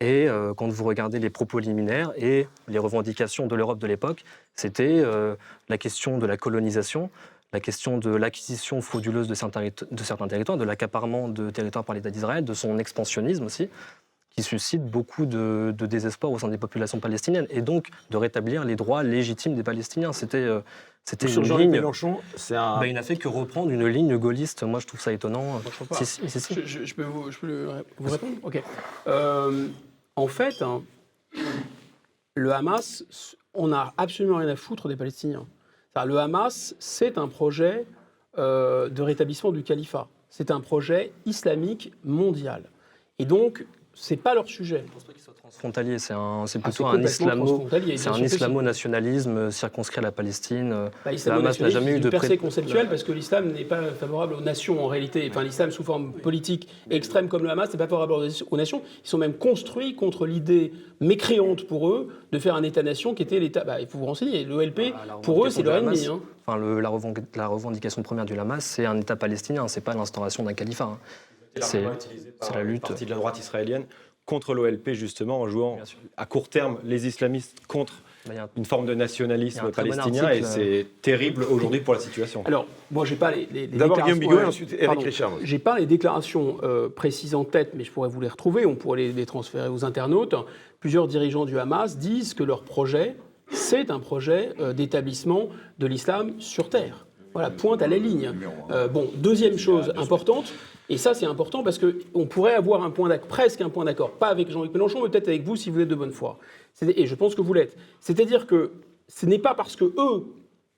Et 0.01 0.29
euh, 0.29 0.53
quand 0.53 0.69
vous 0.69 0.85
regardez 0.85 1.19
les 1.19 1.31
propos 1.31 1.59
liminaires 1.59 2.13
et 2.17 2.49
les 2.69 2.79
revendications 2.79 3.47
de 3.47 3.57
l'Europe 3.57 3.79
de 3.79 3.87
l'époque, 3.87 4.25
c'était 4.55 5.01
euh, 5.03 5.37
la 5.69 5.79
question 5.79 6.19
de 6.19 6.27
la 6.27 6.37
colonisation, 6.37 7.11
la 7.53 7.61
question 7.61 7.97
de 7.97 8.11
l'acquisition 8.11 8.83
frauduleuse 8.83 9.27
de 9.27 9.35
certains, 9.35 9.63
de 9.63 10.03
certains 10.03 10.29
territoires, 10.29 10.59
de 10.59 10.65
l'accaparement 10.65 11.29
de 11.29 11.49
territoires 11.49 11.85
par 11.85 11.95
l'État 11.95 12.11
d'Israël, 12.11 12.45
de 12.45 12.53
son 12.53 12.79
expansionnisme 12.79 13.45
aussi, 13.45 13.71
qui 14.37 14.43
suscite 14.43 14.85
beaucoup 14.85 15.25
de, 15.25 15.75
de 15.77 15.87
désespoir 15.87 16.31
au 16.31 16.39
sein 16.39 16.49
des 16.49 16.59
populations 16.59 17.01
palestiniennes, 17.01 17.47
et 17.49 17.63
donc 17.63 17.89
de 18.11 18.17
rétablir 18.19 18.65
les 18.65 18.77
droits 18.77 19.03
légitimes 19.03 19.55
des 19.55 19.63
Palestiniens. 19.63 20.13
C'était 20.13 20.37
euh, 20.37 20.61
c'était 21.05 21.27
une 21.29 21.43
ligne. 21.57 21.71
Mélenchon, 21.71 22.19
c'est 22.37 22.55
un. 22.57 22.79
Bah, 22.81 22.87
il 22.87 22.93
n'a 22.95 23.03
fait 23.03 23.17
que 23.17 23.29
reprendre 23.29 23.71
une 23.71 23.87
ligne 23.87 24.17
gaulliste. 24.19 24.63
Moi, 24.65 24.81
je 24.81 24.87
trouve 24.87 25.01
ça 25.01 25.13
étonnant. 25.13 25.43
Moi, 25.43 25.63
je 25.65 25.71
trouve 25.71 25.89
pas. 25.89 25.95
Si, 25.95 26.05
si, 26.05 26.29
si, 26.29 26.41
si. 26.41 26.55
Je, 26.55 26.61
je- 26.67 26.85
je 26.85 26.95
peux 26.95 27.05
vous, 27.05 27.31
je 27.31 27.39
peux 27.39 27.47
le- 27.47 27.69
vous 27.99 28.11
répondre 28.11 28.37
Ok. 28.43 28.63
Euh, 29.07 29.69
en 30.17 30.27
fait, 30.27 30.61
hein, 30.61 30.83
le 32.35 32.53
Hamas, 32.53 33.05
on 33.55 33.69
n'a 33.69 33.95
absolument 33.97 34.37
rien 34.39 34.49
à 34.49 34.57
foutre 34.57 34.89
des 34.89 34.97
Palestiniens. 34.97 35.47
Le 36.05 36.19
Hamas, 36.19 36.75
c'est 36.79 37.17
un 37.17 37.27
projet 37.29 37.87
euh, 38.37 38.91
de 38.91 39.01
rétablissement 39.01 39.51
du 39.51 39.63
califat. 39.63 40.09
C'est 40.29 40.51
un 40.51 40.61
projet 40.61 41.11
islamique 41.25 41.93
mondial. 42.05 42.65
Et 43.19 43.25
donc, 43.25 43.65
c'est 43.99 44.17
pas 44.17 44.35
leur 44.35 44.47
sujet. 44.47 44.85
Je 44.87 44.93
pense 44.93 45.05
pas 45.05 45.13
qu'il 45.15 45.23
soit 45.23 45.33
transfrontalier. 45.35 45.99
C'est 45.99 46.13
un- 46.13 46.47
c'est 46.47 46.61
Ah, 46.63 46.69
plutôt 46.69 46.87
un 46.87 47.03
islamo. 47.03 47.67
un 47.73 48.23
islamo-nationalisme 48.23 49.37
euh, 49.39 49.51
circonscrit 49.51 49.99
à 49.99 50.03
la 50.03 50.13
Palestine. 50.13 50.71
euh, 50.73 50.89
Bah, 51.05 51.11
Le 51.13 51.33
Hamas 51.33 51.59
n'a 51.61 51.71
jamais 51.71 51.93
eu 51.93 51.97
une 51.97 52.01
de 52.03 52.11
percée 52.11 52.27
pré- 52.29 52.37
conceptuelle 52.37 52.89
parce 52.89 53.03
que 53.05 53.13
l'islam 53.13 53.53
n'est 53.53 53.65
pas 53.65 53.81
favorable 53.99 54.35
aux 54.35 54.41
nations 54.41 54.85
en 54.85 54.89
réalité. 54.89 55.27
Enfin, 55.31 55.43
l'islam 55.43 55.71
sous 55.71 55.83
forme 55.83 56.13
politique 56.13 56.69
extrême 56.91 57.29
comme 57.29 57.43
le 57.43 57.51
Hamas 57.51 57.73
n'est 57.73 57.79
pas 57.79 57.89
favorable 57.89 58.13
aux 58.51 58.57
nations. 58.57 58.83
Ils 59.05 59.09
sont 59.09 59.19
même 59.19 59.35
construits 59.35 59.95
contre 59.97 60.27
l'idée 60.27 60.73
mécréante 61.01 61.67
pour 61.67 61.89
eux 61.89 62.09
de 62.33 62.39
faire 62.39 62.55
un 62.55 62.63
État-nation 62.63 63.15
qui 63.15 63.23
était 63.23 63.39
l'État. 63.39 63.65
Bah, 63.65 63.81
il 63.81 63.87
faut 63.87 63.99
vous 63.99 64.07
renseigner. 64.07 64.45
L'OLP, 64.45 64.93
Ah, 64.95 65.05
la 65.07 65.15
pour 65.15 65.47
eux, 65.47 65.51
c'est 65.51 65.63
leur 65.63 65.77
ennemi. 65.77 66.07
Hein. 66.07 66.21
Enfin, 66.47 66.59
le- 66.59 66.81
la, 66.81 66.93
la 67.35 67.47
revendication 67.49 68.03
première 68.03 68.25
du 68.25 68.39
Hamas, 68.39 68.65
c'est 68.65 68.87
un 68.87 68.97
État 68.99 69.17
palestinien. 69.17 69.67
C'est 69.69 69.81
pas 69.81 69.95
l'instauration 69.95 70.43
d'un 70.45 70.53
califat. 70.55 70.85
hein. 70.85 70.99
C'est 71.61 71.83
la 72.55 72.63
lutte. 72.63 72.83
partie 72.83 73.05
de 73.05 73.11
la 73.11 73.17
droite 73.17 73.39
israélienne 73.39 73.85
contre 74.25 74.55
l'OLP 74.55 74.91
justement 74.93 75.41
en 75.41 75.49
jouant 75.49 75.79
à 76.17 76.27
court 76.27 76.49
terme 76.49 76.79
les 76.85 77.07
islamistes 77.07 77.59
contre 77.69 77.95
Bah, 78.27 78.33
une 78.57 78.65
forme 78.65 78.85
de 78.87 78.95
nationalisme 78.95 79.67
bon 79.67 79.71
palestinien 79.71 80.31
et 80.31 80.43
c'est 80.43 80.87
terrible 81.01 81.45
aujourd'hui 81.45 81.79
pour 81.81 81.95
la 81.95 82.01
situation. 82.01 82.43
Alors, 82.45 82.67
moi, 82.91 83.05
j'ai 83.05 83.15
pas 83.15 83.31
les. 83.31 83.47
les- 83.53 83.69
les 83.69 83.79
D'abord 83.79 84.01
Guillaume 84.03 84.19
déclarations- 84.19 84.19
Bigot 84.19 84.33
et 84.35 84.43
ouais, 84.43 84.49
ensuite 84.49 84.73
Eric 84.73 84.87
pardon. 84.87 85.01
Richard. 85.03 85.33
J'ai 85.45 85.59
pas 85.61 85.79
les 85.79 85.87
déclarations 85.87 86.57
euh, 86.65 86.89
précises 86.89 87.37
en 87.37 87.45
tête, 87.45 87.71
mais 87.75 87.85
je 87.85 87.93
pourrais 87.93 88.09
vous 88.09 88.21
les 88.21 88.27
retrouver. 88.29 88.67
On 88.67 88.75
pourrait 88.75 88.99
les, 88.99 89.13
les 89.13 89.27
transférer 89.27 89.69
aux 89.69 89.85
internautes. 89.85 90.35
Plusieurs 90.81 91.07
dirigeants 91.07 91.45
du 91.45 91.57
Hamas 91.61 91.97
disent 91.97 92.35
que 92.35 92.43
leur 92.43 92.63
projet, 92.63 93.15
c'est 93.53 93.93
un 93.93 94.01
projet 94.01 94.51
euh, 94.59 94.73
d'établissement 94.73 95.49
de 95.79 95.87
l'islam 95.87 96.33
sur 96.41 96.69
terre. 96.69 97.06
Voilà, 97.37 97.51
pointe 97.51 97.83
à 97.83 97.87
la 97.87 97.99
ligne. 97.99 98.33
Euh, 98.71 98.89
bon, 98.89 99.11
deuxième 99.17 99.59
chose 99.59 99.93
importante, 99.99 100.55
et 100.89 100.97
ça 100.97 101.13
c'est 101.13 101.27
important 101.27 101.63
parce 101.63 101.79
qu'on 101.79 102.25
pourrait 102.25 102.55
avoir 102.55 102.83
un 102.83 102.89
point 102.89 103.11
presque 103.19 103.61
un 103.61 103.69
point 103.69 103.85
d'accord, 103.85 104.13
pas 104.13 104.29
avec 104.29 104.51
Jean-Luc 104.51 104.73
Mélenchon, 104.73 105.03
mais 105.03 105.11
peut-être 105.11 105.29
avec 105.29 105.43
vous 105.43 105.55
si 105.55 105.69
vous 105.69 105.81
êtes 105.81 105.89
de 105.89 105.95
bonne 105.95 106.13
foi. 106.13 106.39
Et 106.81 107.05
je 107.05 107.15
pense 107.15 107.35
que 107.35 107.43
vous 107.43 107.53
l'êtes. 107.53 107.77
C'est-à-dire 108.01 108.47
que 108.47 108.73
ce 109.07 109.27
n'est 109.27 109.39
pas 109.39 109.53
parce 109.53 109.77
que 109.77 109.85
eux, 109.85 110.25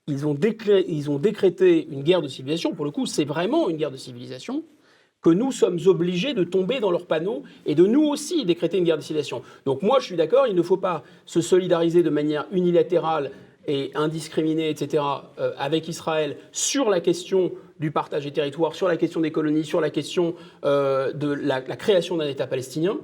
ils 0.07 0.27
ont, 0.27 0.37
ils 0.85 1.09
ont 1.09 1.17
décrété 1.17 1.87
une 1.89 2.03
guerre 2.03 2.21
de 2.21 2.27
civilisation, 2.27 2.73
pour 2.73 2.83
le 2.83 2.91
coup, 2.91 3.05
c'est 3.05 3.23
vraiment 3.23 3.69
une 3.69 3.77
guerre 3.77 3.91
de 3.91 3.95
civilisation, 3.95 4.65
que 5.21 5.29
nous 5.29 5.53
sommes 5.53 5.79
obligés 5.85 6.33
de 6.33 6.43
tomber 6.43 6.81
dans 6.81 6.91
leur 6.91 7.05
panneau 7.05 7.43
et 7.65 7.73
de 7.73 7.85
nous 7.85 8.03
aussi 8.03 8.43
décréter 8.43 8.79
une 8.79 8.83
guerre 8.83 8.97
de 8.97 9.01
civilisation. 9.01 9.43
Donc 9.65 9.81
moi, 9.81 9.99
je 10.01 10.07
suis 10.07 10.17
d'accord, 10.17 10.45
il 10.45 10.55
ne 10.55 10.61
faut 10.61 10.75
pas 10.75 11.03
se 11.25 11.39
solidariser 11.39 12.03
de 12.03 12.09
manière 12.09 12.47
unilatérale 12.51 13.31
et 13.69 13.91
indiscriminée, 13.93 14.69
etc., 14.69 15.03
euh, 15.37 15.53
avec 15.57 15.87
Israël 15.87 16.37
sur 16.51 16.89
la 16.89 16.99
question 16.99 17.51
du 17.79 17.91
partage 17.91 18.23
des 18.23 18.33
territoires, 18.33 18.73
sur 18.73 18.87
la 18.87 18.97
question 18.97 19.21
des 19.21 19.31
colonies, 19.31 19.63
sur 19.63 19.79
la 19.79 19.91
question 19.91 20.35
euh, 20.65 21.13
de 21.13 21.31
la, 21.31 21.61
la 21.61 21.75
création 21.75 22.17
d'un 22.17 22.27
État 22.27 22.47
palestinien. 22.47 22.97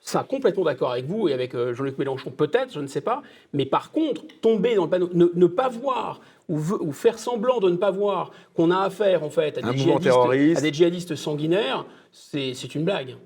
Ça, 0.00 0.24
complètement 0.28 0.64
d'accord 0.64 0.90
avec 0.92 1.06
vous 1.06 1.28
et 1.28 1.32
avec 1.32 1.54
euh, 1.54 1.72
Jean-Luc 1.72 1.98
Mélenchon, 1.98 2.30
peut-être, 2.30 2.72
je 2.72 2.80
ne 2.80 2.88
sais 2.88 3.00
pas. 3.00 3.22
Mais 3.52 3.64
par 3.64 3.92
contre, 3.92 4.22
tomber 4.40 4.74
dans 4.74 4.84
le 4.84 4.90
panneau, 4.90 5.08
ne, 5.12 5.26
ne 5.32 5.46
pas 5.46 5.68
voir 5.68 6.20
ou, 6.48 6.92
faire 6.92 7.18
semblant 7.18 7.60
de 7.60 7.70
ne 7.70 7.76
pas 7.76 7.90
voir 7.90 8.32
qu'on 8.54 8.70
a 8.70 8.78
affaire 8.78 9.22
en 9.22 9.30
fait 9.30 9.58
à 9.58 9.70
des, 9.70 9.76
djihadistes, 9.76 10.58
à 10.58 10.60
des 10.62 10.72
djihadistes 10.72 11.14
sanguinaires, 11.14 11.84
c'est 12.10 12.54
c'est 12.54 12.74
une 12.74 12.84
blague. 12.84 13.16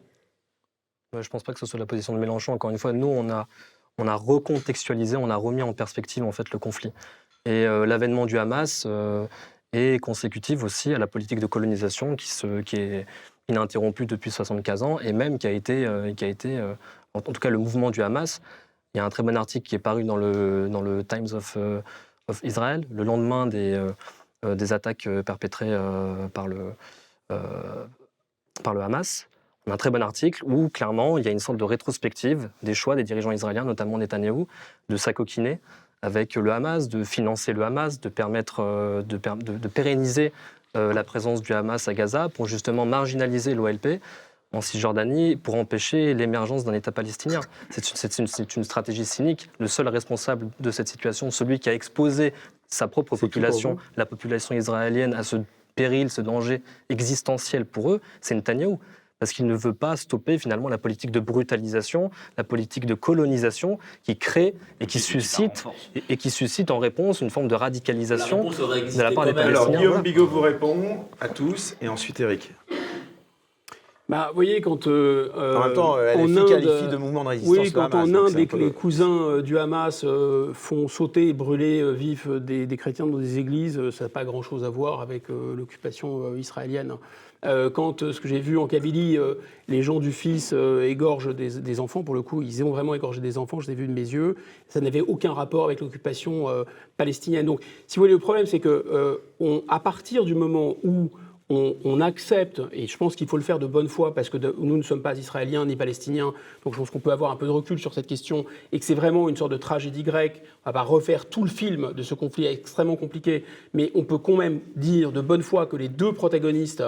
Je 1.20 1.28
pense 1.28 1.42
pas 1.42 1.52
que 1.52 1.60
ce 1.60 1.66
soit 1.66 1.78
la 1.78 1.86
position 1.86 2.14
de 2.14 2.18
Mélenchon. 2.18 2.54
Encore 2.54 2.70
une 2.70 2.78
fois, 2.78 2.92
nous, 2.92 3.06
on 3.06 3.28
a, 3.28 3.46
on 3.98 4.08
a 4.08 4.14
recontextualisé, 4.14 5.16
on 5.16 5.30
a 5.30 5.36
remis 5.36 5.62
en 5.62 5.72
perspective 5.72 6.24
en 6.24 6.32
fait 6.32 6.50
le 6.50 6.58
conflit. 6.58 6.92
Et 7.44 7.66
euh, 7.66 7.86
l'avènement 7.86 8.26
du 8.26 8.38
Hamas 8.38 8.84
euh, 8.86 9.26
est 9.72 10.00
consécutif 10.00 10.62
aussi 10.62 10.94
à 10.94 10.98
la 10.98 11.06
politique 11.06 11.40
de 11.40 11.46
colonisation 11.46 12.16
qui, 12.16 12.28
se, 12.28 12.60
qui 12.60 12.76
est 12.76 13.06
ininterrompue 13.48 14.06
depuis 14.06 14.30
75 14.30 14.82
ans 14.82 14.98
et 15.00 15.12
même 15.12 15.38
qui 15.38 15.46
a 15.46 15.50
été, 15.50 15.86
euh, 15.86 16.14
qui 16.14 16.24
a 16.24 16.28
été 16.28 16.60
en, 17.14 17.20
tout 17.20 17.40
cas 17.40 17.50
le 17.50 17.58
mouvement 17.58 17.90
du 17.90 18.02
Hamas. 18.02 18.40
Il 18.94 18.98
y 18.98 19.00
a 19.00 19.04
un 19.04 19.08
très 19.10 19.22
bon 19.22 19.36
article 19.36 19.68
qui 19.68 19.74
est 19.74 19.80
paru 19.80 20.04
dans 20.04 20.16
le, 20.16 20.68
dans 20.68 20.82
le 20.82 21.04
Times 21.04 21.28
of, 21.32 21.56
of 22.28 22.40
Israel 22.42 22.86
le 22.90 23.04
lendemain 23.04 23.46
des, 23.46 23.86
des 24.44 24.72
attaques 24.72 25.08
perpétrées 25.24 25.74
par, 26.34 26.46
le, 26.46 26.74
par 28.62 28.74
le 28.74 28.82
Hamas. 28.82 29.28
Un 29.70 29.76
très 29.76 29.90
bon 29.90 30.02
article 30.02 30.42
où 30.44 30.68
clairement 30.68 31.18
il 31.18 31.24
y 31.24 31.28
a 31.28 31.30
une 31.30 31.38
sorte 31.38 31.58
de 31.58 31.64
rétrospective 31.64 32.50
des 32.62 32.74
choix 32.74 32.96
des 32.96 33.04
dirigeants 33.04 33.30
israéliens, 33.30 33.64
notamment 33.64 33.96
Netanyahou, 33.98 34.48
de 34.88 34.96
s'acoquiner 34.96 35.60
avec 36.02 36.34
le 36.34 36.52
Hamas, 36.52 36.88
de 36.88 37.04
financer 37.04 37.52
le 37.52 37.62
Hamas, 37.64 38.00
de 38.00 38.08
permettre 38.08 38.60
euh, 38.60 39.02
de, 39.02 39.16
per- 39.16 39.36
de- 39.36 39.56
de 39.56 39.68
pérenniser 39.68 40.32
euh, 40.76 40.92
la 40.92 41.04
présence 41.04 41.42
du 41.42 41.52
Hamas 41.52 41.86
à 41.86 41.94
Gaza 41.94 42.28
pour 42.28 42.48
justement 42.48 42.84
marginaliser 42.86 43.54
l'OLP 43.54 44.00
en 44.52 44.60
Cisjordanie 44.60 45.36
pour 45.36 45.54
empêcher 45.54 46.12
l'émergence 46.12 46.64
d'un 46.64 46.72
État 46.74 46.90
palestinien. 46.90 47.40
C'est 47.70 48.18
une, 48.18 48.26
une- 48.56 48.64
stratégie 48.64 49.04
cynique. 49.04 49.48
Le 49.60 49.68
seul 49.68 49.86
responsable 49.88 50.48
de 50.58 50.70
cette 50.72 50.88
situation, 50.88 51.30
celui 51.30 51.60
qui 51.60 51.68
a 51.68 51.74
exposé 51.74 52.34
sa 52.68 52.88
propre 52.88 53.16
population, 53.16 53.76
la 53.96 54.06
population 54.06 54.54
israélienne, 54.56 55.14
à 55.14 55.22
ce 55.22 55.36
péril, 55.76 56.10
ce 56.10 56.20
danger 56.20 56.62
existentiel 56.90 57.64
pour 57.64 57.92
eux, 57.92 58.00
c'est 58.20 58.34
Netanyahou. 58.34 58.78
Parce 59.22 59.32
qu'il 59.32 59.46
ne 59.46 59.54
veut 59.54 59.72
pas 59.72 59.94
stopper 59.96 60.36
finalement 60.36 60.68
la 60.68 60.78
politique 60.78 61.12
de 61.12 61.20
brutalisation, 61.20 62.10
la 62.36 62.42
politique 62.42 62.86
de 62.86 62.94
colonisation 62.94 63.78
qui 64.02 64.18
crée 64.18 64.52
et 64.80 64.86
qui 64.86 64.98
suscite, 64.98 65.64
et, 65.94 66.02
et 66.08 66.16
qui 66.16 66.28
suscite 66.28 66.72
en 66.72 66.80
réponse 66.80 67.20
une 67.20 67.30
forme 67.30 67.46
de 67.46 67.54
radicalisation 67.54 68.50
de 68.50 69.00
la 69.00 69.12
part 69.12 69.26
des 69.26 69.32
même. 69.32 69.46
Alors, 69.46 69.66
Palestiniens. 69.66 69.78
Guillaume. 69.78 70.02
Bigot 70.02 70.26
vous 70.26 70.40
répond 70.40 71.04
à 71.20 71.28
tous, 71.28 71.76
et 71.80 71.86
ensuite 71.86 72.18
Eric. 72.18 72.50
Bah, 74.08 74.26
vous 74.30 74.34
voyez, 74.34 74.60
quand 74.60 74.88
euh, 74.88 75.28
En 75.56 75.66
même 75.66 75.72
temps, 75.74 75.96
euh, 75.98 76.16
en 76.16 76.24
Inde, 76.36 76.48
qualifie 76.48 76.88
de 76.88 76.96
mouvement 76.96 77.22
de 77.22 77.28
résistance 77.28 77.58
Oui, 77.58 77.70
quand 77.70 77.94
Hamas, 77.94 78.08
en 78.10 78.14
Inde, 78.14 78.28
c'est 78.30 78.34
un 78.34 78.38
les, 78.40 78.46
peu- 78.46 78.58
les 78.58 78.72
cousins 78.72 79.22
euh, 79.22 79.42
du 79.42 79.56
Hamas 79.56 80.02
euh, 80.02 80.52
font 80.52 80.88
sauter 80.88 81.28
et 81.28 81.32
brûler 81.32 81.80
euh, 81.80 81.92
vifs 81.92 82.26
des, 82.26 82.66
des 82.66 82.76
chrétiens 82.76 83.06
dans 83.06 83.18
des 83.18 83.38
églises, 83.38 83.90
ça 83.90 84.06
n'a 84.06 84.08
pas 84.08 84.24
grand-chose 84.24 84.64
à 84.64 84.68
voir 84.68 85.00
avec 85.00 85.28
l'occupation 85.28 86.32
euh, 86.32 86.38
israélienne. 86.40 86.94
Euh, 87.44 87.70
quand 87.70 88.02
euh, 88.02 88.12
ce 88.12 88.20
que 88.20 88.28
j'ai 88.28 88.38
vu 88.38 88.56
en 88.56 88.68
Kabylie, 88.68 89.18
euh, 89.18 89.34
les 89.66 89.82
gens 89.82 89.98
du 89.98 90.12
Fils 90.12 90.52
égorgent 90.52 91.34
des, 91.34 91.80
enfants, 91.80 92.02
pour 92.02 92.14
le 92.14 92.22
coup, 92.22 92.42
ils 92.42 92.62
ont 92.62 92.70
vraiment 92.70 92.94
égorgé 92.94 93.20
des 93.20 93.38
enfants, 93.38 93.60
je 93.60 93.68
l'ai 93.68 93.74
vu 93.74 93.88
de 93.88 93.92
mes 93.92 94.00
yeux, 94.00 94.36
ça 94.68 94.80
n'avait 94.80 95.00
aucun 95.00 95.32
rapport 95.32 95.64
avec 95.64 95.80
l'occupation 95.80 96.46
palestinienne. 96.96 97.46
Donc, 97.46 97.60
si 97.86 97.96
vous 97.96 98.02
voulez, 98.02 98.12
le 98.12 98.18
problème, 98.18 98.46
c'est 98.46 98.60
que 98.60 99.20
à 99.68 99.80
partir 99.80 100.24
du 100.24 100.34
moment 100.34 100.76
où 100.84 101.10
on, 101.48 102.00
accepte, 102.00 102.62
et 102.72 102.86
je 102.86 102.96
pense 102.96 103.16
qu'il 103.16 103.26
faut 103.26 103.36
le 103.36 103.42
faire 103.42 103.58
de 103.58 103.66
bonne 103.66 103.88
foi, 103.88 104.14
parce 104.14 104.30
que 104.30 104.36
nous 104.36 104.76
ne 104.76 104.82
sommes 104.82 105.02
pas 105.02 105.16
israéliens 105.18 105.66
ni 105.66 105.76
palestiniens, 105.76 106.32
donc 106.64 106.74
je 106.74 106.78
pense 106.78 106.90
qu'on 106.90 106.98
peut 106.98 107.12
avoir 107.12 107.30
un 107.30 107.36
peu 107.36 107.46
de 107.46 107.50
recul 107.50 107.78
sur 107.78 107.94
cette 107.94 108.06
question, 108.06 108.44
et 108.72 108.78
que 108.78 108.84
c'est 108.84 108.94
vraiment 108.94 109.28
une 109.28 109.36
sorte 109.36 109.52
de 109.52 109.56
tragédie 109.56 110.02
grecque. 110.02 110.42
On 110.64 110.70
va 110.70 110.72
pas 110.72 110.82
refaire 110.82 111.26
tout 111.28 111.44
le 111.44 111.50
film 111.50 111.92
de 111.94 112.02
ce 112.02 112.14
conflit 112.14 112.46
extrêmement 112.46 112.96
compliqué, 112.96 113.44
mais 113.74 113.90
on 113.94 114.04
peut 114.04 114.18
quand 114.18 114.36
même 114.36 114.60
dire 114.76 115.12
de 115.12 115.20
bonne 115.20 115.42
foi 115.42 115.66
que 115.66 115.76
les 115.76 115.88
deux 115.88 116.12
protagonistes 116.12 116.82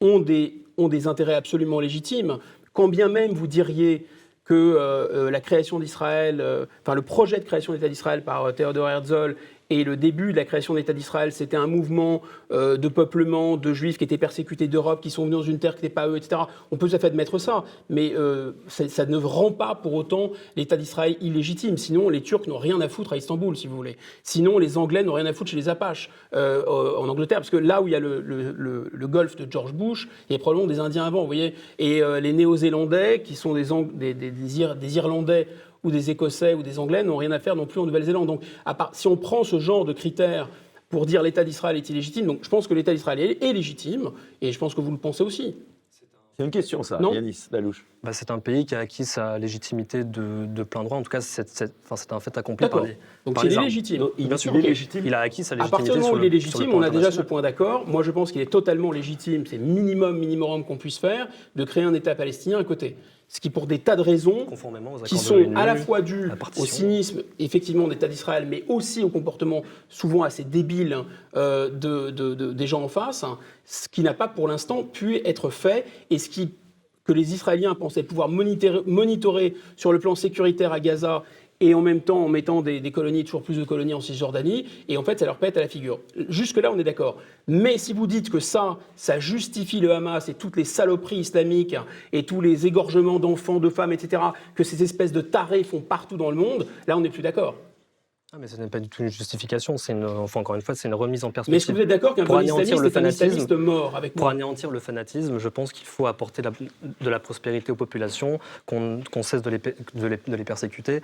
ont 0.00 0.18
des, 0.18 0.54
ont 0.76 0.88
des 0.88 1.06
intérêts 1.06 1.34
absolument 1.34 1.80
légitimes, 1.80 2.38
quand 2.72 2.88
bien 2.88 3.08
même 3.08 3.32
vous 3.32 3.46
diriez 3.46 4.06
que 4.44 4.54
euh, 4.54 5.26
euh, 5.26 5.30
la 5.30 5.40
création 5.40 5.78
d'Israël, 5.78 6.40
euh, 6.40 6.66
enfin 6.82 6.94
le 6.94 7.02
projet 7.02 7.38
de 7.38 7.44
création 7.44 7.72
d'État 7.72 7.88
d'Israël 7.88 8.24
par 8.24 8.44
euh, 8.46 8.52
Herzl 8.58 9.36
et 9.70 9.84
le 9.84 9.96
début 9.96 10.32
de 10.32 10.36
la 10.36 10.44
création 10.44 10.74
d'État 10.74 10.92
d'Israël, 10.92 11.30
c'était 11.30 11.56
un 11.56 11.68
mouvement 11.68 12.22
euh, 12.50 12.76
de 12.76 12.88
peuplement 12.88 13.56
de 13.56 13.72
juifs 13.72 13.98
qui 13.98 14.04
étaient 14.04 14.18
persécutés 14.18 14.66
d'Europe, 14.66 15.00
qui 15.00 15.10
sont 15.10 15.24
venus 15.24 15.38
dans 15.38 15.44
une 15.44 15.60
terre 15.60 15.76
qui 15.76 15.82
n'était 15.82 15.94
pas 15.94 16.08
eux, 16.08 16.16
etc. 16.16 16.42
On 16.72 16.76
peut 16.76 16.88
tout 16.88 16.96
à 16.96 16.98
fait 16.98 17.06
admettre 17.06 17.38
ça, 17.38 17.64
mais 17.88 18.12
euh, 18.16 18.50
ça, 18.66 19.06
ne 19.06 19.16
rend 19.16 19.52
pas 19.52 19.76
pour 19.76 19.94
autant 19.94 20.32
l'État 20.56 20.76
d'Israël 20.76 21.16
illégitime. 21.20 21.76
Sinon, 21.76 22.08
les 22.08 22.20
Turcs 22.20 22.48
n'ont 22.48 22.58
rien 22.58 22.80
à 22.80 22.88
foutre 22.88 23.12
à 23.12 23.16
Istanbul, 23.16 23.56
si 23.56 23.68
vous 23.68 23.76
voulez. 23.76 23.96
Sinon, 24.24 24.58
les 24.58 24.76
Anglais 24.76 25.04
n'ont 25.04 25.12
rien 25.12 25.26
à 25.26 25.32
foutre 25.32 25.50
chez 25.50 25.56
les 25.56 25.68
Apaches 25.68 26.10
euh, 26.34 26.64
en 26.66 27.08
Angleterre, 27.08 27.38
parce 27.38 27.50
que 27.50 27.56
là 27.56 27.80
où 27.80 27.86
il 27.86 27.92
y 27.92 27.96
a 27.96 28.00
le, 28.00 29.06
golfe 29.06 29.36
de 29.36 29.50
George 29.50 29.72
Bush, 29.72 30.08
il 30.28 30.32
y 30.32 30.36
a 30.36 30.38
probablement 30.40 30.68
des 30.68 30.80
Indiens 30.80 31.04
avant, 31.04 31.20
vous 31.20 31.26
voyez. 31.26 31.54
Et 31.78 32.02
les 32.20 32.32
Néo-Zélandais, 32.32 33.22
qui 33.22 33.34
sont 33.34 33.54
des 33.54 34.96
Irlandais 34.96 35.48
ou 35.84 35.90
des 35.90 36.10
Écossais 36.10 36.54
ou 36.54 36.62
des 36.62 36.78
Anglais, 36.78 37.02
n'ont 37.02 37.16
rien 37.16 37.30
à 37.32 37.38
faire 37.38 37.56
non 37.56 37.66
plus 37.66 37.80
en 37.80 37.86
Nouvelle-Zélande. 37.86 38.26
Donc, 38.26 38.42
à 38.64 38.74
part, 38.74 38.90
si 38.94 39.06
on 39.06 39.16
prend 39.16 39.44
ce 39.44 39.58
genre 39.58 39.84
de 39.84 39.92
critères 39.92 40.48
pour 40.88 41.06
dire 41.06 41.22
l'État 41.22 41.44
d'Israël 41.44 41.76
est 41.76 41.88
illégitime, 41.88 42.26
donc 42.26 42.40
je 42.42 42.48
pense 42.48 42.66
que 42.66 42.74
l'État 42.74 42.92
d'Israël 42.92 43.20
est, 43.40 43.52
légitime, 43.52 44.10
et 44.42 44.52
je 44.52 44.58
pense 44.58 44.74
que 44.74 44.80
vous 44.80 44.90
le 44.90 44.96
pensez 44.98 45.22
aussi. 45.22 45.54
C'est 46.36 46.44
une 46.46 46.50
question, 46.50 46.82
ça, 46.82 46.98
Non. 46.98 47.12
Yanis 47.12 47.48
Dalouche. 47.50 47.84
Bah, 48.02 48.14
c'est 48.14 48.30
un 48.30 48.38
pays 48.38 48.64
qui 48.64 48.74
a 48.74 48.78
acquis 48.78 49.04
sa 49.04 49.38
légitimité 49.38 50.04
de, 50.04 50.46
de 50.46 50.62
plein 50.62 50.82
droit. 50.82 50.96
En 50.96 51.02
tout 51.02 51.10
cas, 51.10 51.20
c'est 51.20 51.46
enfin, 51.90 52.16
un 52.16 52.20
fait 52.20 52.38
accompli 52.38 52.66
par 52.66 52.82
les. 52.82 52.96
Donc 53.26 53.34
par 53.34 53.44
il 53.44 53.50
les 53.50 53.56
est 53.56 53.60
légitime. 53.60 54.06
Il, 54.16 54.26
Bien 54.28 54.38
sûr, 54.38 54.52
il 54.54 54.56
est 54.56 54.60
ok. 54.60 54.68
légitime. 54.68 55.02
Il 55.04 55.12
a 55.12 55.20
acquis 55.20 55.44
sa 55.44 55.54
À 55.54 55.58
légitimité. 55.58 55.70
partir 55.70 55.94
du 55.94 56.00
moment 56.00 56.14
où 56.14 56.18
il 56.18 56.24
est 56.24 56.30
légitime, 56.30 56.72
on 56.72 56.80
a 56.80 56.88
déjà 56.88 57.10
ce 57.10 57.20
point 57.20 57.42
d'accord. 57.42 57.86
Moi, 57.86 58.02
je 58.02 58.10
pense 58.10 58.32
qu'il 58.32 58.40
est 58.40 58.50
totalement 58.50 58.90
légitime, 58.90 59.44
c'est 59.46 59.58
minimum, 59.58 60.18
minimum 60.18 60.64
qu'on 60.64 60.78
puisse 60.78 60.96
faire, 60.96 61.28
de 61.56 61.64
créer 61.64 61.84
un 61.84 61.92
État 61.92 62.14
palestinien 62.14 62.58
à 62.58 62.64
côté. 62.64 62.96
Ce 63.32 63.38
qui, 63.40 63.48
pour 63.48 63.68
des 63.68 63.78
tas 63.78 63.94
de 63.94 64.02
raisons, 64.02 64.44
qui 65.04 65.14
de 65.14 65.20
sont 65.20 65.54
à 65.54 65.64
la 65.64 65.76
fois 65.76 66.00
la 66.26 66.34
partition. 66.34 66.64
au 66.64 66.66
cynisme, 66.66 67.22
effectivement, 67.38 67.86
d'État 67.86 68.08
d'Israël, 68.08 68.44
mais 68.50 68.64
aussi 68.66 69.04
au 69.04 69.08
comportement 69.08 69.62
souvent 69.88 70.24
assez 70.24 70.42
débile 70.42 70.98
euh, 71.36 71.68
de, 71.70 72.10
de- 72.10 72.34
de- 72.34 72.52
des 72.52 72.66
gens 72.66 72.82
en 72.82 72.88
face, 72.88 73.22
hein, 73.22 73.38
ce 73.64 73.88
qui 73.88 74.02
n'a 74.02 74.14
pas 74.14 74.26
pour 74.26 74.48
l'instant 74.48 74.82
pu 74.82 75.18
être 75.24 75.48
fait 75.50 75.84
et 76.10 76.18
ce 76.18 76.28
qui 76.28 76.54
que 77.04 77.12
les 77.12 77.32
Israéliens 77.32 77.74
pensaient 77.74 78.02
pouvoir 78.02 78.28
monitorer, 78.28 78.82
monitorer 78.84 79.54
sur 79.76 79.92
le 79.92 79.98
plan 80.00 80.14
sécuritaire 80.16 80.72
à 80.72 80.80
Gaza 80.80 81.22
et 81.60 81.74
en 81.74 81.82
même 81.82 82.00
temps 82.00 82.24
en 82.24 82.28
mettant 82.28 82.62
des, 82.62 82.80
des 82.80 82.90
colonies, 82.90 83.24
toujours 83.24 83.42
plus 83.42 83.58
de 83.58 83.64
colonies 83.64 83.94
en 83.94 84.00
Cisjordanie, 84.00 84.66
et 84.88 84.96
en 84.96 85.02
fait 85.04 85.18
ça 85.18 85.26
leur 85.26 85.36
pète 85.36 85.56
à 85.56 85.60
la 85.60 85.68
figure. 85.68 86.00
Jusque-là 86.28 86.72
on 86.72 86.78
est 86.78 86.84
d'accord. 86.84 87.18
Mais 87.46 87.76
si 87.78 87.92
vous 87.92 88.06
dites 88.06 88.30
que 88.30 88.40
ça, 88.40 88.78
ça 88.96 89.18
justifie 89.20 89.80
le 89.80 89.92
Hamas 89.92 90.28
et 90.28 90.34
toutes 90.34 90.56
les 90.56 90.64
saloperies 90.64 91.16
islamiques 91.18 91.76
et 92.12 92.24
tous 92.24 92.40
les 92.40 92.66
égorgements 92.66 93.18
d'enfants, 93.20 93.60
de 93.60 93.68
femmes, 93.68 93.92
etc., 93.92 94.22
que 94.54 94.64
ces 94.64 94.82
espèces 94.82 95.12
de 95.12 95.20
tarés 95.20 95.64
font 95.64 95.80
partout 95.80 96.16
dans 96.16 96.30
le 96.30 96.36
monde, 96.36 96.66
là 96.86 96.96
on 96.96 97.00
n'est 97.00 97.10
plus 97.10 97.22
d'accord. 97.22 97.54
Ah, 98.32 98.36
mais 98.38 98.46
ce 98.46 98.56
n'est 98.58 98.68
pas 98.68 98.78
du 98.78 98.88
tout 98.88 99.02
une 99.02 99.08
justification. 99.08 99.76
C'est 99.76 99.90
une, 99.92 100.04
enfin, 100.04 100.38
encore 100.38 100.54
une 100.54 100.60
fois, 100.62 100.76
c'est 100.76 100.86
une 100.86 100.94
remise 100.94 101.24
en 101.24 101.32
Mais 101.48 101.56
est-ce 101.56 101.66
que 101.66 101.72
perspective. 101.72 101.74
vous 101.74 101.80
êtes 101.82 101.88
d'accord 101.88 102.14
qu'un 102.14 102.24
anéantir 102.26 102.78
le 102.78 102.88
fanatisme, 102.88 103.56
mort 103.56 103.96
avec 103.96 104.12
Pour 104.14 104.26
moi 104.26 104.30
anéantir 104.30 104.70
le 104.70 104.78
fanatisme, 104.78 105.38
je 105.38 105.48
pense 105.48 105.72
qu'il 105.72 105.88
faut 105.88 106.06
apporter 106.06 106.40
la- 106.40 106.52
de 107.00 107.10
la 107.10 107.18
prospérité 107.18 107.72
aux 107.72 107.74
populations, 107.74 108.38
qu'on 108.66 109.02
cesse 109.24 109.42
de 109.42 109.50
les, 109.50 109.58
pe- 109.58 109.74
de 109.96 110.06
les- 110.06 110.20
de 110.28 110.36
les 110.36 110.44
persécuter, 110.44 111.00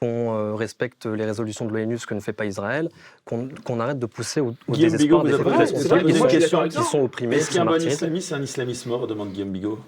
qu'on 0.00 0.32
euh, 0.34 0.54
respecte 0.54 1.06
les 1.06 1.24
résolutions 1.24 1.64
de 1.66 1.72
l'ONU, 1.72 1.98
ce 1.98 2.06
que 2.06 2.14
ne 2.14 2.20
fait 2.20 2.32
pas 2.32 2.44
Israël, 2.46 2.88
qu'on 3.24 3.80
arrête 3.80 3.98
de 3.98 4.06
pousser 4.06 4.40
au, 4.40 4.54
au 4.68 4.76
désespoir 4.76 5.24
Bigot 5.24 5.38
des 5.38 5.50
a 5.50 5.66
je 5.66 6.28
suis 6.28 6.40
d'accord 6.40 6.60
avec 6.60 6.72
qui 6.72 6.82
sont 6.84 7.00
opprimées, 7.00 7.36
Est-ce 7.36 7.50
qu'un 7.52 7.64
bon 7.64 7.82
islamiste, 7.82 8.28
c'est 8.28 8.34
un 8.34 8.42
islamiste 8.42 8.86
mort 8.86 9.06
demande 9.06 9.32
Guillaume 9.32 9.50
Bigot. 9.52 9.78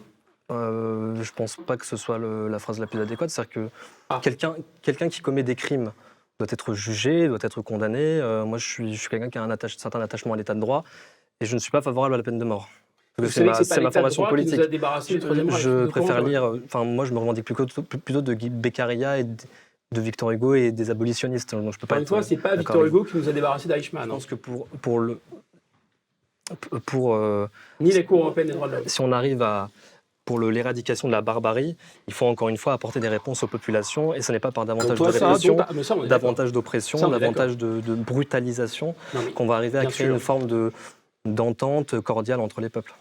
Euh, 0.51 1.15
je 1.23 1.31
pense 1.33 1.57
pas 1.65 1.77
que 1.77 1.87
ce 1.87 1.97
soit 1.97 2.19
le- 2.19 2.49
la 2.49 2.59
phrase 2.59 2.81
la 2.81 2.87
plus 2.89 3.01
adéquate. 3.01 3.31
C'est-à-dire 3.31 3.53
que 3.53 3.69
Ah. 4.09 4.21
quelqu'un 4.83 5.09
qui 5.09 5.21
commet 5.21 5.45
des 5.45 5.55
crimes 5.55 5.93
doit 6.41 6.49
être 6.51 6.75
jugé, 6.75 7.29
doit 7.29 7.39
être 7.43 7.63
condamné. 7.63 7.99
Euh, 8.01 8.45
moi, 8.45 8.59
je 8.59 8.67
suis, 8.67 8.93
je 8.95 8.99
suis 9.01 9.09
quelqu'un 9.09 9.31
qui 9.31 9.39
a 9.39 9.43
un, 9.45 9.51
attache- 9.51 9.77
certain 9.77 10.01
attachement 10.01 10.35
à 10.35 10.37
l'état 10.37 10.55
de 10.55 10.61
droit 10.61 10.83
et 11.41 11.47
je 11.47 11.55
ne 11.55 11.61
suis 11.61 11.71
pas 11.71 11.83
favorable 11.83 12.15
à 12.15 12.17
la 12.17 12.23
peine 12.25 12.39
de 12.39 12.45
mort. 12.45 12.69
C'est 13.29 13.45
ma, 13.45 13.55
formation 13.93 14.27
politique. 14.27 14.59
a. 14.59 15.01
Je 15.59 15.87
préfère 15.87 16.21
lire. 16.23 16.53
Enfin, 16.65 16.85
moi, 16.85 17.05
je 17.05 17.13
me 17.13 17.19
revendique 17.19 17.45
plutôt, 17.45 17.67
plutôt 17.83 18.23
de 18.23 18.35
Beccaria 18.35 19.19
et 19.19 19.25
de, 19.25 19.37
de 19.93 20.01
Victor 20.01 20.30
Hugo 20.30 20.55
et 20.55 20.70
des 20.72 20.91
abolitionnistes. 20.91 21.55
Donc, 21.55 21.72
je 21.72 21.78
peux 21.78 21.86
pas 21.86 21.97
Encore 21.97 21.99
une 21.99 22.03
être, 22.03 22.09
fois, 22.09 22.22
c'est 22.22 22.36
pas 22.36 22.57
Victor. 22.57 22.84
Hugo 22.84 23.05
qui 23.05 23.16
nous 23.16 23.28
a 23.28 23.32
débarrassé 23.32 23.68
d'Eichmann, 23.68 24.05
Je 24.05 24.09
hein. 24.09 24.12
pense 24.14 24.26
que 24.26 24.34
pour, 24.36 24.66
pour 24.68 25.01
le. 25.01 25.20
Pour, 26.86 27.14
euh, 27.14 27.47
ni 27.80 27.93
la 27.93 28.03
Cour 28.03 28.20
européenne 28.22 28.49
des 28.49 28.53
droits 28.53 28.68
de 28.68 28.76
l'homme. 28.76 28.82
si 28.86 29.01
on 29.01 29.12
arrive 29.12 29.43
à. 29.43 29.70
Pour 30.26 30.38
l'éradication 30.38 31.09
de 31.09 31.12
la 31.12 31.22
barbarie, 31.22 31.76
il 32.07 32.14
faut 32.14 32.26
encore 32.26 32.51
une 32.51 32.57
fois 32.57 32.74
apporter 32.74 33.01
des 33.01 33.09
réponses 33.09 33.43
aux 33.43 33.49
populations 33.49 34.14
et 34.14 34.20
ce 34.22 34.30
n'est 34.30 34.38
pas 34.38 34.53
par 34.53 34.64
davantage 34.64 34.97
toi, 34.97 35.09
de 35.09 35.12
répression, 35.18 35.57
davantage 36.07 36.53
d'oppression, 36.53 37.09
davantage 37.09 37.57
de, 37.57 37.80
de 37.80 37.95
brutalisation 37.97 38.95
qu'on 39.34 39.47
va 39.47 39.57
arriver 39.57 39.78
à 39.78 39.86
créer 39.86 40.07
sûr. 40.07 40.14
une 40.14 40.20
forme 40.20 40.47
de 40.47 40.72
d'entente 41.24 42.01
cordiale 42.01 42.38
entre 42.38 42.61
les 42.61 42.68
peuples. 42.68 42.95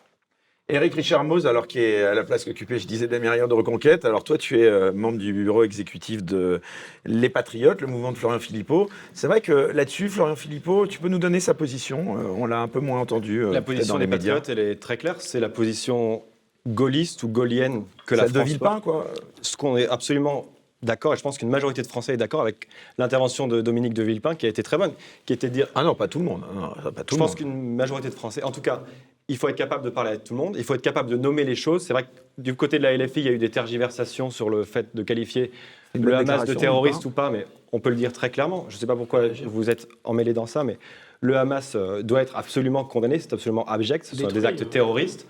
Éric 0.69 0.93
Richard 0.93 1.23
Mose, 1.23 1.47
alors 1.47 1.67
qui 1.67 1.79
est 1.79 2.03
à 2.03 2.13
la 2.13 2.23
place 2.23 2.45
qu'occupait, 2.45 2.77
je 2.77 2.87
disais, 2.87 3.07
Damien 3.07 3.35
de 3.47 3.53
Reconquête. 3.53 4.05
Alors 4.05 4.23
toi, 4.23 4.37
tu 4.37 4.59
es 4.59 4.65
euh, 4.65 4.91
membre 4.91 5.17
du 5.17 5.33
bureau 5.33 5.63
exécutif 5.63 6.23
de 6.23 6.61
Les 7.05 7.29
Patriotes, 7.29 7.81
le 7.81 7.87
mouvement 7.87 8.11
de 8.11 8.17
Florian 8.17 8.39
Philippot. 8.39 8.87
C'est 9.13 9.27
vrai 9.27 9.41
que 9.41 9.51
là-dessus, 9.51 10.09
Florian 10.09 10.35
Philippot, 10.35 10.85
tu 10.85 10.99
peux 10.99 11.07
nous 11.09 11.17
donner 11.17 11.39
sa 11.39 11.53
position 11.55 12.17
Euh, 12.19 12.23
On 12.37 12.45
l'a 12.45 12.59
un 12.59 12.67
peu 12.67 12.79
moins 12.79 12.99
entendu 13.01 13.39
euh, 13.39 13.51
La 13.51 13.61
peut-être 13.61 13.65
position 13.65 13.93
dans 13.95 13.99
les 13.99 14.05
des 14.05 14.11
médias. 14.11 14.35
patriotes, 14.35 14.57
elle 14.59 14.63
est 14.71 14.75
très 14.75 14.97
claire. 14.97 15.15
C'est 15.19 15.39
la 15.39 15.49
position 15.49 16.21
gaulliste 16.67 17.23
ou 17.23 17.29
gaulienne 17.29 17.83
que 18.05 18.13
la 18.15 18.23
Celle 18.23 18.31
de 18.33 18.37
France 18.37 18.47
Villepin, 18.49 18.79
quoi. 18.81 19.07
ce 19.41 19.57
qu'on 19.57 19.75
est 19.75 19.87
absolument 19.87 20.45
d'accord, 20.83 21.13
et 21.13 21.17
je 21.17 21.21
pense 21.23 21.37
qu'une 21.37 21.49
majorité 21.49 21.81
de 21.81 21.87
Français 21.87 22.13
est 22.13 22.17
d'accord 22.17 22.41
avec 22.41 22.67
l'intervention 22.97 23.47
de 23.47 23.61
Dominique 23.61 23.93
de 23.93 24.03
Villepin, 24.03 24.35
qui 24.35 24.45
a 24.45 24.49
été 24.49 24.61
très 24.63 24.77
bonne, 24.77 24.91
qui 25.25 25.33
était 25.33 25.49
de 25.49 25.53
dire, 25.53 25.67
Ah 25.73 25.83
non, 25.83 25.95
pas 25.95 26.07
tout 26.07 26.19
le 26.19 26.25
monde. 26.25 26.41
Non, 26.53 26.61
non, 26.61 26.91
pas 26.91 27.03
tout 27.03 27.15
je 27.15 27.15
le 27.15 27.19
pense 27.19 27.31
monde. 27.31 27.35
qu'une 27.37 27.75
majorité 27.75 28.09
de 28.09 28.13
Français, 28.13 28.43
en 28.43 28.51
tout 28.51 28.61
cas, 28.61 28.83
il 29.29 29.37
faut 29.37 29.47
être 29.47 29.55
capable 29.55 29.85
de 29.85 29.89
parler 29.89 30.11
à 30.11 30.17
tout 30.17 30.33
le 30.33 30.39
monde, 30.39 30.55
il 30.57 30.63
faut 30.63 30.73
être 30.73 30.81
capable 30.81 31.09
de 31.09 31.15
nommer 31.15 31.43
les 31.43 31.55
choses. 31.55 31.83
C'est 31.83 31.93
vrai 31.93 32.03
que 32.03 32.41
du 32.41 32.55
côté 32.55 32.79
de 32.79 32.83
la 32.83 32.97
LFI, 32.97 33.21
il 33.21 33.25
y 33.25 33.29
a 33.29 33.31
eu 33.31 33.37
des 33.37 33.49
tergiversations 33.49 34.31
sur 34.31 34.49
le 34.49 34.63
fait 34.63 34.95
de 34.95 35.03
qualifier 35.03 35.51
le 35.93 36.13
Hamas 36.15 36.45
de 36.45 36.53
terroriste 36.53 37.05
ou 37.05 37.09
ou 37.09 37.11
pas, 37.11 37.29
mais 37.29 37.45
on 37.71 37.79
peut 37.79 37.89
le 37.89 37.95
dire 37.95 38.11
très 38.11 38.29
clairement. 38.29 38.65
Je 38.69 38.75
ne 38.75 38.79
sais 38.79 38.87
pas 38.87 38.95
pourquoi 38.95 39.27
vous 39.45 39.69
êtes 39.69 39.87
emmêlés 40.03 40.33
dans 40.33 40.47
ça, 40.47 40.63
mais 40.63 40.77
le 41.21 41.37
Hamas 41.37 41.73
euh, 41.75 42.01
doit 42.01 42.21
être 42.21 42.35
absolument 42.35 42.83
condamné, 42.83 43.19
c'est 43.19 43.33
absolument 43.33 43.65
abject, 43.65 44.05
ce 44.05 44.15
sont 44.15 44.23
Détruit, 44.23 44.41
des 44.41 44.45
actes 44.47 44.69
terroristes. 44.69 45.27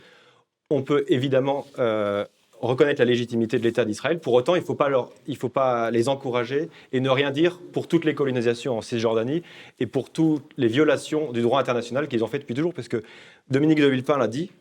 On 0.70 0.82
peut 0.82 1.04
évidemment 1.08 1.66
euh, 1.80 2.26
reconnaître 2.62 3.00
la 3.00 3.06
légitimité 3.06 3.58
de 3.58 3.64
l'État 3.64 3.86
d'Israël. 3.86 4.20
Pour 4.20 4.34
autant, 4.34 4.56
il 4.56 4.62
ne 4.62 4.66
faut, 4.66 4.76
pas 4.76 4.90
faut 5.38 5.50
pas 5.50 5.92
les 5.92 6.10
encourager 6.10 6.70
et 6.92 7.00
ne 7.00 7.10
rien 7.10 7.32
dire 7.32 7.60
pour 7.72 7.88
toutes 7.88 8.06
les 8.06 8.16
colonisations 8.16 8.78
en 8.78 8.82
Cisjordanie 8.82 9.44
et 9.80 9.86
pour 9.86 10.10
toutes 10.10 10.44
les 10.58 10.68
violations 10.68 11.32
du 11.32 11.42
droit 11.42 11.60
international 11.60 12.08
qu'ils 12.08 12.24
ont 12.24 12.28
fait 12.28 12.40
depuis 12.40 12.56
toujours. 12.56 12.74
Parce 12.74 12.88
que 12.88 13.04
Dominique 13.50 13.80
de 13.80 13.88
Villepin 13.88 14.18
l'a 14.18 14.28
dit, 14.28 14.52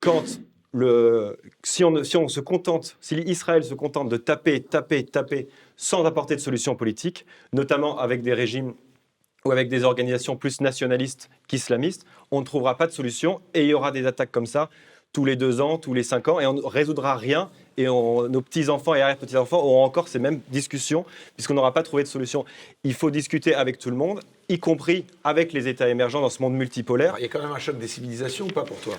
quand 0.00 0.40
le, 0.72 1.38
si 1.62 1.84
on 1.84 2.28
se 2.28 2.40
contente, 2.40 2.96
si 3.00 3.14
Israël 3.16 3.64
se 3.64 3.74
contente 3.74 4.08
de 4.10 4.18
taper, 4.18 4.62
taper, 4.62 5.04
taper 5.04 5.48
sans 5.76 6.04
apporter 6.04 6.36
de 6.36 6.40
solution 6.40 6.76
politique, 6.76 7.24
notamment 7.52 7.98
avec 7.98 8.22
des 8.22 8.34
régimes 8.34 8.74
ou 9.46 9.52
avec 9.52 9.68
des 9.68 9.84
organisations 9.84 10.36
plus 10.36 10.60
nationalistes 10.60 11.30
qu'islamistes, 11.48 12.04
on 12.30 12.40
ne 12.40 12.44
trouvera 12.44 12.76
pas 12.76 12.86
de 12.86 12.92
solution 12.92 13.40
et 13.54 13.62
il 13.62 13.68
y 13.68 13.74
aura 13.74 13.92
des 13.92 14.06
attaques 14.06 14.32
comme 14.32 14.46
ça 14.46 14.68
tous 15.16 15.24
les 15.24 15.34
deux 15.36 15.62
ans, 15.62 15.78
tous 15.78 15.94
les 15.94 16.02
cinq 16.02 16.28
ans, 16.28 16.40
et 16.40 16.46
on 16.46 16.52
ne 16.52 16.60
résoudra 16.62 17.16
rien. 17.16 17.48
Et 17.78 17.88
on- 17.88 18.28
nos 18.28 18.42
petits-enfants 18.42 18.94
et 18.94 19.00
arrière-petits-enfants 19.00 19.56
auront 19.62 19.82
encore 19.82 20.08
ces 20.08 20.18
mêmes 20.18 20.40
discussions, 20.50 21.06
puisqu'on 21.36 21.54
n'aura 21.54 21.72
pas 21.72 21.82
trouvé 21.82 22.02
de 22.02 22.08
solution. 22.08 22.44
Il 22.84 22.92
faut 22.92 23.10
discuter 23.10 23.54
avec 23.54 23.78
tout 23.78 23.88
le 23.88 23.96
monde, 23.96 24.20
y 24.50 24.58
compris 24.58 25.06
avec 25.24 25.54
les 25.54 25.68
États 25.68 25.88
émergents 25.88 26.20
dans 26.20 26.28
ce 26.28 26.42
monde 26.42 26.52
multipolaire. 26.52 27.08
Alors, 27.14 27.18
Il 27.18 27.22
y 27.22 27.24
a 27.24 27.28
quand 27.28 27.40
même 27.40 27.50
un 27.50 27.58
choc 27.58 27.78
des 27.78 27.88
civilisations 27.88 28.44
ou 28.44 28.48
pas 28.52 28.64
pour 28.64 28.78
toi? 28.80 28.94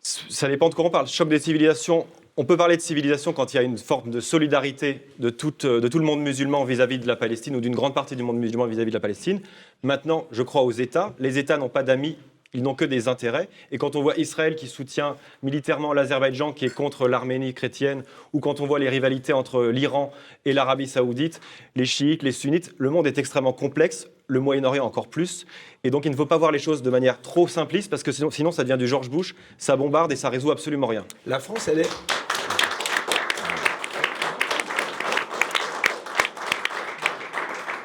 Ça 0.00 0.48
dépend 0.48 0.70
de 0.70 0.74
quoi 0.74 0.86
on 0.86 0.90
parle. 0.90 1.08
Choc 1.08 1.28
des 1.28 1.38
civilisations, 1.38 2.06
on 2.38 2.46
peut 2.46 2.56
parler 2.56 2.78
de 2.78 2.82
civilisation 2.82 3.34
quand 3.34 3.52
il 3.52 3.58
y 3.58 3.60
a 3.60 3.62
une 3.62 3.76
forme 3.76 4.10
de 4.10 4.20
solidarité 4.20 5.02
de, 5.18 5.28
toute- 5.28 5.66
de 5.66 5.88
tout 5.88 5.98
le 5.98 6.06
monde 6.06 6.20
musulman 6.22 6.64
vis-à-vis 6.64 6.98
de 6.98 7.06
la 7.06 7.16
Palestine 7.16 7.54
ou 7.54 7.60
d'une 7.60 7.74
grande 7.74 7.92
partie 7.92 8.16
du 8.16 8.22
monde 8.22 8.38
musulman 8.38 8.64
vis-à-vis 8.64 8.92
de 8.92 8.96
la 8.96 9.00
Palestine. 9.00 9.40
Maintenant, 9.82 10.26
je 10.32 10.42
crois 10.42 10.62
aux 10.62 10.70
États. 10.72 11.12
Les 11.18 11.36
États 11.36 11.58
n'ont 11.58 11.68
pas 11.68 11.82
d'amis. 11.82 12.16
Ils 12.52 12.62
n'ont 12.62 12.74
que 12.74 12.84
des 12.84 13.06
intérêts. 13.06 13.48
Et 13.70 13.78
quand 13.78 13.94
on 13.94 14.02
voit 14.02 14.16
Israël 14.16 14.56
qui 14.56 14.66
soutient 14.66 15.16
militairement 15.42 15.92
l'Azerbaïdjan 15.92 16.52
qui 16.52 16.64
est 16.64 16.74
contre 16.74 17.06
l'Arménie 17.06 17.54
chrétienne, 17.54 18.02
ou 18.32 18.40
quand 18.40 18.60
on 18.60 18.66
voit 18.66 18.80
les 18.80 18.88
rivalités 18.88 19.32
entre 19.32 19.66
l'Iran 19.66 20.12
et 20.44 20.52
l'Arabie 20.52 20.88
saoudite, 20.88 21.40
les 21.76 21.84
chiites, 21.84 22.22
les 22.24 22.32
sunnites, 22.32 22.74
le 22.78 22.90
monde 22.90 23.06
est 23.06 23.18
extrêmement 23.18 23.52
complexe, 23.52 24.08
le 24.26 24.40
Moyen-Orient 24.40 24.84
encore 24.84 25.08
plus. 25.08 25.46
Et 25.84 25.90
donc 25.90 26.04
il 26.04 26.10
ne 26.10 26.16
faut 26.16 26.26
pas 26.26 26.38
voir 26.38 26.50
les 26.50 26.58
choses 26.58 26.82
de 26.82 26.90
manière 26.90 27.20
trop 27.20 27.46
simpliste, 27.46 27.88
parce 27.88 28.02
que 28.02 28.12
sinon, 28.12 28.30
sinon 28.30 28.50
ça 28.50 28.64
devient 28.64 28.78
du 28.78 28.88
George 28.88 29.10
Bush, 29.10 29.34
ça 29.56 29.76
bombarde 29.76 30.10
et 30.10 30.16
ça 30.16 30.28
résout 30.28 30.50
absolument 30.50 30.88
rien. 30.88 31.04
La 31.26 31.38
France, 31.38 31.68
elle 31.68 31.80
est. 31.80 32.19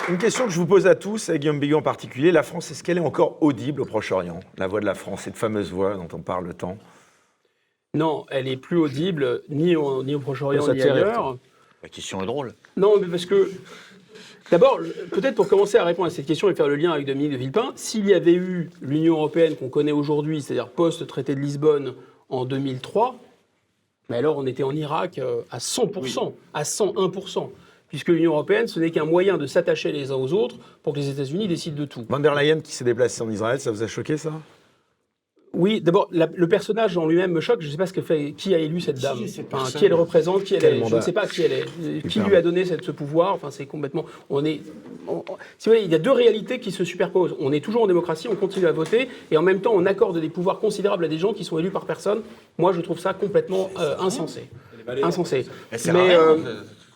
Une 0.07 0.19
question 0.19 0.45
que 0.45 0.51
je 0.51 0.59
vous 0.59 0.67
pose 0.67 0.85
à 0.85 0.93
tous, 0.93 1.29
à 1.29 1.37
Guillaume 1.39 1.59
Bigot 1.59 1.77
en 1.77 1.81
particulier. 1.81 2.31
La 2.31 2.43
France, 2.43 2.69
est-ce 2.69 2.83
qu'elle 2.83 2.97
est 2.97 3.01
encore 3.01 3.41
audible 3.41 3.81
au 3.81 3.85
Proche-Orient? 3.85 4.39
La 4.55 4.67
voix 4.67 4.79
de 4.79 4.85
la 4.85 4.93
France, 4.93 5.21
cette 5.21 5.35
fameuse 5.35 5.71
voix 5.71 5.95
dont 5.95 6.07
on 6.13 6.21
parle 6.21 6.53
tant. 6.53 6.77
Non, 7.95 8.27
elle 8.29 8.47
est 8.47 8.57
plus 8.57 8.77
audible 8.77 9.41
ni 9.49 9.75
au, 9.75 10.03
ni 10.03 10.13
au 10.13 10.19
Proche-Orient 10.19 10.71
ni 10.71 10.81
ailleurs. 10.81 11.37
La 11.81 11.89
question 11.89 12.21
est 12.21 12.27
drôle. 12.27 12.53
Non, 12.77 12.99
mais 12.99 13.07
parce 13.07 13.25
que. 13.25 13.51
D'abord, 14.51 14.79
peut-être 15.11 15.33
pour 15.33 15.47
commencer 15.47 15.79
à 15.79 15.83
répondre 15.83 16.05
à 16.05 16.11
cette 16.11 16.27
question 16.27 16.51
et 16.51 16.53
faire 16.53 16.67
le 16.67 16.75
lien 16.75 16.91
avec 16.91 17.07
Dominique 17.07 17.31
de 17.31 17.37
Villepin, 17.37 17.73
s'il 17.75 18.05
y 18.07 18.13
avait 18.13 18.35
eu 18.35 18.69
l'Union 18.83 19.15
européenne 19.15 19.55
qu'on 19.55 19.69
connaît 19.69 19.91
aujourd'hui, 19.91 20.39
c'est-à-dire 20.39 20.69
post-traité 20.69 21.33
de 21.33 21.39
Lisbonne 21.39 21.95
en 22.29 22.45
2003, 22.45 23.15
mais 24.09 24.17
alors 24.17 24.37
on 24.37 24.45
était 24.45 24.61
en 24.61 24.75
Irak 24.75 25.17
euh, 25.17 25.41
à 25.49 25.57
100%, 25.57 26.33
à 26.53 26.61
101%, 26.61 27.49
puisque 27.95 28.09
l'Union 28.09 28.33
européenne, 28.33 28.67
ce 28.67 28.77
n'est 28.77 28.91
qu'un 28.91 29.05
moyen 29.05 29.37
de 29.37 29.45
s'attacher 29.47 29.93
les 29.93 30.11
uns 30.11 30.15
aux 30.15 30.33
autres 30.33 30.57
pour 30.83 30.91
que 30.91 30.99
les 30.99 31.09
États-Unis 31.11 31.47
décident 31.47 31.77
de 31.79 31.85
tout. 31.85 32.03
Van 32.09 32.19
der 32.19 32.35
Leyen 32.35 32.59
qui 32.59 32.73
s'est 32.73 32.83
déplacé 32.83 33.21
en 33.21 33.29
Israël, 33.29 33.57
ça 33.57 33.71
vous 33.71 33.83
a 33.83 33.87
choqué 33.87 34.17
ça? 34.17 34.33
Oui, 35.53 35.79
d'abord, 35.79 36.09
le 36.11 36.47
personnage 36.49 36.97
en 36.97 37.07
lui-même 37.07 37.31
me 37.31 37.39
choque. 37.39 37.61
Je 37.61 37.67
ne 37.67 37.71
sais 37.71 37.77
pas 37.77 37.85
ce 37.85 37.93
que 37.93 38.01
fait, 38.01 38.33
qui 38.33 38.53
a 38.53 38.57
élu 38.57 38.81
cette 38.81 38.99
dame, 38.99 39.19
Enfin, 39.53 39.71
qui 39.79 39.85
elle 39.85 39.93
représente, 39.93 40.43
qui 40.43 40.55
elle 40.55 40.65
est. 40.65 40.75
Je 40.75 40.79
mandat 40.81 40.97
ne 40.97 41.01
sais 41.01 41.13
pas 41.13 41.25
qui 41.25 41.41
elle 41.43 41.53
est. 41.53 41.65
Euh, 41.81 42.01
Qui 42.01 42.19
lui 42.19 42.35
a 42.35 42.41
donné 42.41 42.65
cette- 42.65 42.83
ce 42.83 42.91
pouvoir 42.91 43.33
Enfin, 43.33 43.49
c'est 43.49 43.65
complètement. 43.65 44.05
On 44.29 44.43
est. 44.43 44.59
on- 45.07 45.23
si 45.57 45.69
vous 45.69 45.75
voulez, 45.75 45.85
il 45.85 45.91
y 45.93 45.95
a 45.95 45.99
deux 45.99 46.11
réalités 46.11 46.59
qui 46.59 46.73
se 46.73 46.83
superposent. 46.83 47.33
On 47.39 47.53
est 47.53 47.61
toujours 47.63 47.83
en 47.83 47.87
démocratie, 47.87 48.27
on 48.27 48.35
continue 48.35 48.67
à 48.67 48.73
voter, 48.73 49.07
et 49.31 49.37
en 49.37 49.41
même 49.41 49.61
temps, 49.61 49.71
on 49.73 49.85
accorde 49.85 50.19
des 50.19 50.27
pouvoirs 50.27 50.59
considérables 50.59 51.05
à 51.05 51.07
des 51.07 51.17
gens 51.17 51.31
qui 51.31 51.45
sont 51.45 51.57
élus 51.57 51.71
par 51.71 51.85
personne. 51.85 52.19
Moi, 52.57 52.73
je 52.73 52.81
trouve 52.81 52.99
ça 52.99 53.13
complètement 53.13 53.69
euh, 53.79 53.95
insensé. 53.99 54.49
Insensé. 55.01 55.45
Mais 55.93 56.15
euh, 56.15 56.35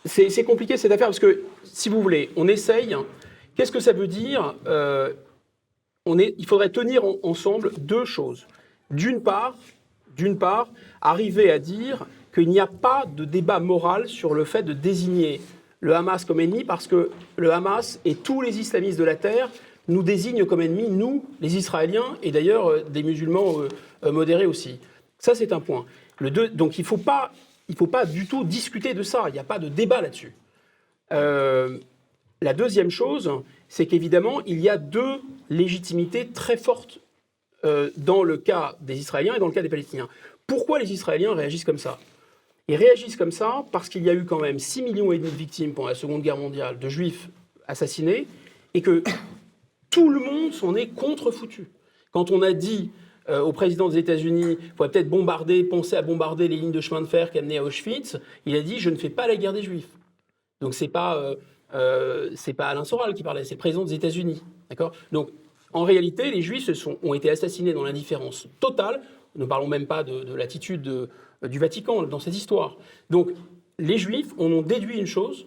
c'est 0.04 0.44
compliqué 0.44 0.76
cette 0.76 0.92
affaire 0.92 1.08
parce 1.08 1.18
que, 1.18 1.42
si 1.64 1.88
vous 1.88 2.00
voulez, 2.00 2.30
on 2.36 2.48
essaye. 2.48 2.96
Qu'est-ce 3.56 3.72
que 3.72 3.80
ça 3.80 3.92
veut 3.92 4.06
dire 4.06 4.54
Euh, 4.66 5.12
on 6.06 6.18
est, 6.18 6.34
il 6.38 6.46
faudrait 6.46 6.70
tenir 6.70 7.04
en- 7.04 7.18
ensemble 7.22 7.72
deux 7.78 8.04
choses. 8.06 8.46
D'une 8.90 9.20
part, 9.22 9.54
d'une 10.16 10.38
part, 10.38 10.68
arriver 11.02 11.50
à 11.50 11.58
dire 11.58 12.06
qu'il 12.34 12.48
n'y 12.48 12.60
a 12.60 12.66
pas 12.66 13.04
de 13.14 13.24
débat 13.24 13.60
moral 13.60 14.08
sur 14.08 14.32
le 14.34 14.44
fait 14.44 14.62
de 14.62 14.72
désigner 14.72 15.40
le 15.80 15.94
Hamas 15.94 16.24
comme 16.24 16.40
ennemi, 16.40 16.64
parce 16.64 16.86
que 16.86 17.10
le 17.36 17.52
Hamas 17.52 18.00
et 18.04 18.14
tous 18.14 18.40
les 18.40 18.58
islamistes 18.58 18.98
de 18.98 19.04
la 19.04 19.16
terre 19.16 19.50
nous 19.88 20.02
désignent 20.02 20.44
comme 20.46 20.60
ennemis, 20.60 20.88
nous, 20.88 21.24
les 21.40 21.56
Israéliens, 21.56 22.16
et 22.22 22.30
d'ailleurs 22.30 22.68
euh, 22.70 22.80
des 22.88 23.02
musulmans 23.02 23.56
euh, 24.04 24.12
modérés 24.12 24.46
aussi. 24.46 24.78
Ça, 25.18 25.34
c'est 25.34 25.52
un 25.52 25.60
point. 25.60 25.84
Le 26.18 26.30
deux, 26.30 26.48
donc 26.48 26.78
il 26.78 26.82
ne 26.82 26.86
faut, 26.86 26.96
pas- 26.98 27.30
il 27.70 27.76
faut 27.76 27.86
pas 27.86 28.04
du 28.04 28.26
tout 28.26 28.42
discuter 28.42 28.94
de 28.94 29.04
ça, 29.04 29.26
il 29.28 29.32
n'y 29.32 29.38
a 29.38 29.44
pas 29.44 29.60
de 29.60 29.68
débat 29.68 30.00
là-dessus. 30.00 30.34
Euh, 31.12 31.78
la 32.42 32.52
deuxième 32.52 32.90
chose, 32.90 33.30
c'est 33.68 33.86
qu'évidemment, 33.86 34.40
il 34.44 34.58
y 34.58 34.68
a 34.68 34.76
deux 34.76 35.20
légitimités 35.50 36.26
très 36.26 36.56
fortes 36.56 36.98
euh, 37.64 37.90
dans 37.96 38.24
le 38.24 38.38
cas 38.38 38.76
des 38.80 38.98
Israéliens 38.98 39.36
et 39.36 39.38
dans 39.38 39.46
le 39.46 39.52
cas 39.52 39.62
des 39.62 39.68
Palestiniens. 39.68 40.08
Pourquoi 40.48 40.80
les 40.80 40.92
Israéliens 40.92 41.32
réagissent 41.32 41.64
comme 41.64 41.78
ça? 41.78 42.00
Ils 42.66 42.74
réagissent 42.74 43.16
comme 43.16 43.30
ça 43.30 43.64
parce 43.70 43.88
qu'il 43.88 44.02
y 44.02 44.10
a 44.10 44.14
eu 44.14 44.24
quand 44.24 44.40
même 44.40 44.58
6 44.58 44.82
millions 44.82 45.12
et 45.12 45.18
demi 45.18 45.30
de 45.30 45.36
victimes 45.36 45.72
pendant 45.72 45.88
la 45.88 45.94
Seconde 45.94 46.22
Guerre 46.22 46.38
mondiale 46.38 46.80
de 46.80 46.88
juifs 46.88 47.28
assassinés 47.68 48.26
et 48.74 48.82
que 48.82 49.04
tout 49.90 50.10
le 50.10 50.18
monde 50.18 50.52
s'en 50.52 50.74
est 50.74 50.88
contre-foutu. 50.88 51.68
Quand 52.10 52.32
on 52.32 52.42
a 52.42 52.52
dit 52.52 52.90
euh, 53.30 53.40
au 53.40 53.52
président 53.52 53.88
des 53.88 53.98
États-Unis, 53.98 54.56
il 54.60 54.68
faudrait 54.76 54.90
peut-être 54.90 55.08
bombarder, 55.08 55.64
penser 55.64 55.96
à 55.96 56.02
bombarder 56.02 56.48
les 56.48 56.56
lignes 56.56 56.72
de 56.72 56.80
chemin 56.80 57.00
de 57.00 57.06
fer 57.06 57.30
qui 57.30 57.38
amenaient 57.38 57.58
à 57.58 57.64
Auschwitz, 57.64 58.18
il 58.46 58.54
a 58.56 58.62
dit 58.62 58.78
je 58.78 58.90
ne 58.90 58.96
fais 58.96 59.10
pas 59.10 59.26
la 59.26 59.36
guerre 59.36 59.52
des 59.52 59.62
Juifs. 59.62 59.88
Donc 60.60 60.74
c'est 60.74 60.88
pas 60.88 61.16
euh, 61.16 61.36
euh, 61.74 62.30
pas 62.56 62.68
Alain 62.68 62.84
Soral 62.84 63.14
qui 63.14 63.22
parlait, 63.22 63.44
c'est 63.44 63.54
le 63.54 63.58
président 63.58 63.84
des 63.84 63.94
États-Unis, 63.94 64.42
d'accord? 64.68 64.92
Donc 65.12 65.30
en 65.72 65.84
réalité, 65.84 66.30
les 66.30 66.42
Juifs 66.42 66.68
ont 67.02 67.14
été 67.14 67.30
assassinés 67.30 67.72
dans 67.72 67.84
l'indifférence 67.84 68.48
totale. 68.58 69.02
Ne 69.36 69.44
parlons 69.44 69.68
même 69.68 69.86
pas 69.86 70.02
de, 70.02 70.24
de 70.24 70.34
l'attitude 70.34 70.82
de- 70.82 71.08
du 71.48 71.58
Vatican 71.60 72.02
dans 72.02 72.18
cette 72.18 72.36
histoire. 72.36 72.76
Donc 73.08 73.30
les 73.78 73.96
Juifs 73.96 74.32
en 74.36 74.50
ont 74.52 74.62
déduit 74.62 74.98
une 74.98 75.06
chose, 75.06 75.46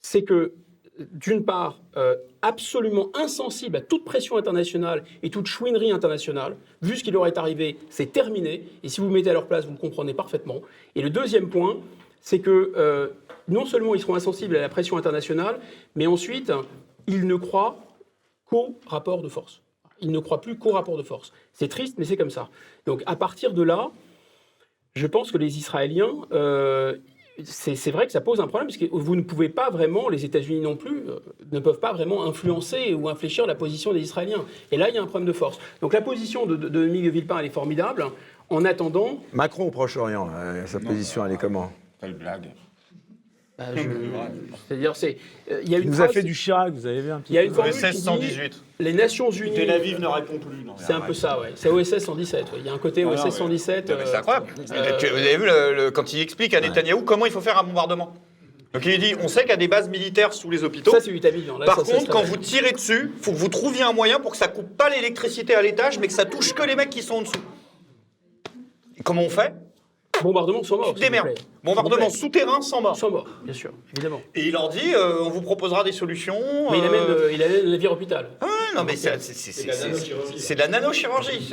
c'est 0.00 0.22
que 0.22 0.54
d'une 0.98 1.44
part, 1.44 1.80
euh, 1.96 2.16
absolument 2.42 3.08
insensible 3.14 3.76
à 3.76 3.80
toute 3.80 4.04
pression 4.04 4.36
internationale 4.36 5.04
et 5.22 5.30
toute 5.30 5.46
chouinerie 5.46 5.90
internationale. 5.90 6.56
Vu 6.82 6.96
ce 6.96 7.04
qui 7.04 7.10
leur 7.10 7.26
est 7.26 7.38
arrivé, 7.38 7.78
c'est 7.88 8.12
terminé. 8.12 8.64
Et 8.82 8.88
si 8.88 9.00
vous 9.00 9.08
vous 9.08 9.12
mettez 9.12 9.30
à 9.30 9.32
leur 9.32 9.46
place, 9.46 9.64
vous 9.64 9.72
le 9.72 9.78
comprenez 9.78 10.14
parfaitement. 10.14 10.60
Et 10.94 11.02
le 11.02 11.10
deuxième 11.10 11.48
point, 11.48 11.78
c'est 12.20 12.40
que 12.40 12.72
euh, 12.76 13.08
non 13.48 13.64
seulement 13.64 13.94
ils 13.94 14.00
seront 14.00 14.14
insensibles 14.14 14.56
à 14.56 14.60
la 14.60 14.68
pression 14.68 14.96
internationale, 14.96 15.60
mais 15.94 16.06
ensuite, 16.06 16.52
ils 17.06 17.26
ne 17.26 17.36
croient 17.36 17.78
qu'au 18.44 18.78
rapport 18.86 19.22
de 19.22 19.28
force. 19.28 19.62
Ils 20.00 20.10
ne 20.10 20.18
croient 20.18 20.40
plus 20.40 20.58
qu'au 20.58 20.72
rapport 20.72 20.98
de 20.98 21.02
force. 21.02 21.32
C'est 21.52 21.68
triste, 21.68 21.96
mais 21.98 22.04
c'est 22.04 22.16
comme 22.16 22.30
ça. 22.30 22.50
Donc 22.86 23.02
à 23.06 23.16
partir 23.16 23.54
de 23.54 23.62
là, 23.62 23.90
je 24.94 25.06
pense 25.06 25.32
que 25.32 25.38
les 25.38 25.56
Israéliens, 25.56 26.12
euh, 26.32 26.98
c'est 27.44 27.90
vrai 27.90 28.06
que 28.06 28.12
ça 28.12 28.20
pose 28.20 28.40
un 28.40 28.46
problème, 28.46 28.68
parce 28.68 28.76
que 28.76 28.86
vous 28.90 29.16
ne 29.16 29.22
pouvez 29.22 29.48
pas 29.48 29.70
vraiment, 29.70 30.08
les 30.08 30.24
États-Unis 30.24 30.60
non 30.60 30.76
plus, 30.76 31.04
euh, 31.08 31.18
ne 31.50 31.60
peuvent 31.60 31.80
pas 31.80 31.92
vraiment 31.92 32.24
influencer 32.24 32.94
ou 32.94 33.08
infléchir 33.08 33.46
la 33.46 33.54
position 33.54 33.92
des 33.92 34.00
Israéliens. 34.00 34.44
Et 34.70 34.76
là, 34.76 34.88
il 34.88 34.94
y 34.94 34.98
a 34.98 35.02
un 35.02 35.06
problème 35.06 35.26
de 35.26 35.32
force. 35.32 35.58
Donc 35.80 35.92
la 35.92 36.02
position 36.02 36.46
de, 36.46 36.56
de, 36.56 36.68
de 36.68 36.80
Dominique 36.80 37.04
de 37.04 37.10
Villepin, 37.10 37.38
elle 37.38 37.46
est 37.46 37.50
formidable. 37.50 38.04
En 38.50 38.64
attendant, 38.64 39.22
Macron 39.32 39.68
au 39.68 39.70
Proche-Orient, 39.70 40.28
euh, 40.34 40.66
sa 40.66 40.78
position, 40.80 41.24
elle 41.24 41.32
est 41.32 41.38
comment? 41.38 41.72
Quelle 42.00 42.14
blague. 42.14 42.50
Euh, 43.70 43.76
je- 43.76 44.56
C'est-à-dire, 44.68 44.96
c'est, 44.96 45.16
euh, 45.50 45.60
il 45.64 45.70
y 45.70 45.74
a 45.74 45.78
une 45.78 45.88
nous 45.90 46.00
a 46.00 46.04
phrase- 46.04 46.14
fait 46.14 46.22
du 46.22 46.34
Chirac, 46.34 46.72
vous 46.72 46.86
avez 46.86 47.00
vu 47.00 47.10
un 47.10 47.20
petit 47.20 47.32
Il 47.32 47.36
y 47.36 47.38
a 47.38 47.42
peu. 47.42 47.48
une 47.48 47.54
formule 47.54 47.72
OSS 47.72 47.90
qui 47.90 47.96
dit 47.96 48.02
118. 48.02 48.62
les 48.80 48.92
Nations 48.92 49.30
Unies. 49.30 49.54
Tel 49.54 49.70
Aviv 49.70 50.00
ne 50.00 50.06
répond 50.06 50.38
plus. 50.38 50.56
C'est 50.78 50.92
un 50.92 51.00
peu 51.00 51.14
ça, 51.14 51.40
ouais. 51.40 51.52
C'est 51.54 51.68
OSS 51.68 51.98
117. 52.04 52.44
ouais. 52.52 52.58
Il 52.60 52.66
y 52.66 52.68
a 52.68 52.72
un 52.72 52.78
côté 52.78 53.02
Ah 53.04 53.08
OSS 53.08 53.24
mais- 53.24 53.30
117. 53.30 53.88
Non, 53.90 53.96
mais 53.98 54.06
C'est 54.06 54.14
euh, 54.14 54.18
incroyable. 54.18 54.46
euh, 54.58 54.64
Vous 54.64 54.72
avez 55.18 55.36
vu 55.36 55.44
le- 55.46 55.74
le- 55.84 55.90
quand 55.90 56.12
il 56.12 56.20
explique 56.20 56.54
à 56.54 56.60
Netanyahou 56.60 57.02
comment 57.02 57.26
il 57.26 57.32
faut 57.32 57.40
faire 57.40 57.58
un 57.58 57.64
bombardement 57.64 58.12
Donc 58.72 58.86
il 58.86 58.98
dit 58.98 59.14
on 59.22 59.28
sait 59.28 59.40
qu'il 59.42 59.50
y 59.50 59.52
a 59.52 59.56
des 59.58 59.68
bases 59.68 59.90
militaires 59.90 60.32
sous 60.32 60.48
les 60.50 60.64
hôpitaux. 60.64 60.92
Ça, 60.92 61.00
c'est 61.00 61.12
Par 61.66 61.84
ça, 61.84 61.92
contre, 61.94 62.08
quand 62.10 62.22
vous 62.22 62.38
tirez 62.38 62.72
dessus, 62.72 63.10
faut 63.20 63.32
que 63.32 63.36
vous 63.36 63.48
trouviez 63.48 63.82
un 63.82 63.92
moyen 63.92 64.18
pour 64.18 64.30
que 64.30 64.36
ça 64.38 64.48
coupe 64.48 64.76
pas 64.78 64.88
l'électricité 64.88 65.54
à 65.54 65.60
l'étage, 65.60 65.98
mais 65.98 66.06
que 66.06 66.12
ça 66.14 66.24
touche 66.24 66.54
que 66.54 66.62
les 66.62 66.74
mecs 66.74 66.88
qui 66.88 67.02
sont 67.02 67.16
en 67.16 67.22
dessous. 67.22 67.32
Et 68.98 69.02
comment 69.02 69.22
on 69.22 69.28
fait? 69.28 69.52
Bombardement 70.22 70.62
sans 70.62 70.76
mort. 70.76 70.94
Démerdes. 70.94 71.32
plaît. 71.34 71.44
Bombardement 71.64 72.10
souterrain 72.10 72.60
sans 72.60 72.80
mort. 72.80 72.96
Sans 72.96 73.10
mort, 73.10 73.26
bien 73.44 73.54
sûr, 73.54 73.70
évidemment. 73.96 74.20
Et 74.34 74.42
il 74.46 74.52
leur 74.52 74.68
dit 74.68 74.94
euh, 74.94 75.20
on 75.22 75.30
vous 75.30 75.40
proposera 75.40 75.82
des 75.84 75.92
solutions. 75.92 76.38
Mais 76.70 76.78
il 76.78 76.84
amène, 76.84 77.00
euh, 77.08 77.30
il 77.32 77.42
amène 77.42 77.64
le 77.64 77.70
navire 77.70 77.92
hôpital. 77.92 78.28
Ah 78.40 78.44
ouais, 78.44 78.50
non, 78.76 78.84
mais 78.84 78.94
c'est 78.96 79.20
c'est- 79.20 79.32
c'est- 79.32 79.52
c'est- 79.52 79.72
c'est- 79.72 80.38
c'est 80.38 80.54
de 80.54 80.60
la 80.60 80.68
nanochirurgie. 80.68 81.50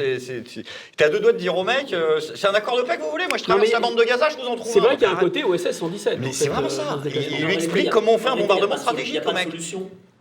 À 0.99 1.09
deux 1.09 1.19
doigts 1.19 1.31
de 1.33 1.37
dire 1.37 1.57
au 1.57 1.63
mec 1.63 1.93
euh, 1.93 2.19
c'est 2.19 2.47
un 2.47 2.53
accord 2.53 2.77
de 2.77 2.83
paix 2.83 2.97
que 2.97 3.01
vous 3.03 3.11
voulez 3.11 3.27
Moi, 3.27 3.37
je 3.37 3.43
traverse 3.43 3.71
la 3.71 3.79
bande 3.79 3.95
de 3.97 4.03
Gaza, 4.03 4.29
je 4.29 4.35
vous 4.35 4.47
en 4.47 4.55
trouve 4.55 4.71
C'est 4.71 4.79
vrai 4.79 4.95
qu'il 4.97 5.03
y 5.07 5.11
a 5.11 5.11
un 5.11 5.15
côté 5.15 5.43
OSS 5.43 5.71
117. 5.71 6.17
Mais 6.19 6.31
c'est 6.31 6.49
vraiment 6.49 6.67
euh, 6.67 6.69
ça. 6.69 6.99
Il- 7.05 7.45
lui 7.45 7.53
explique 7.53 7.89
comment 7.89 8.13
on 8.13 8.17
fait 8.17 8.29
un 8.29 8.35
bombardement 8.35 8.77
stratégique, 8.77 9.21
mec. 9.33 9.49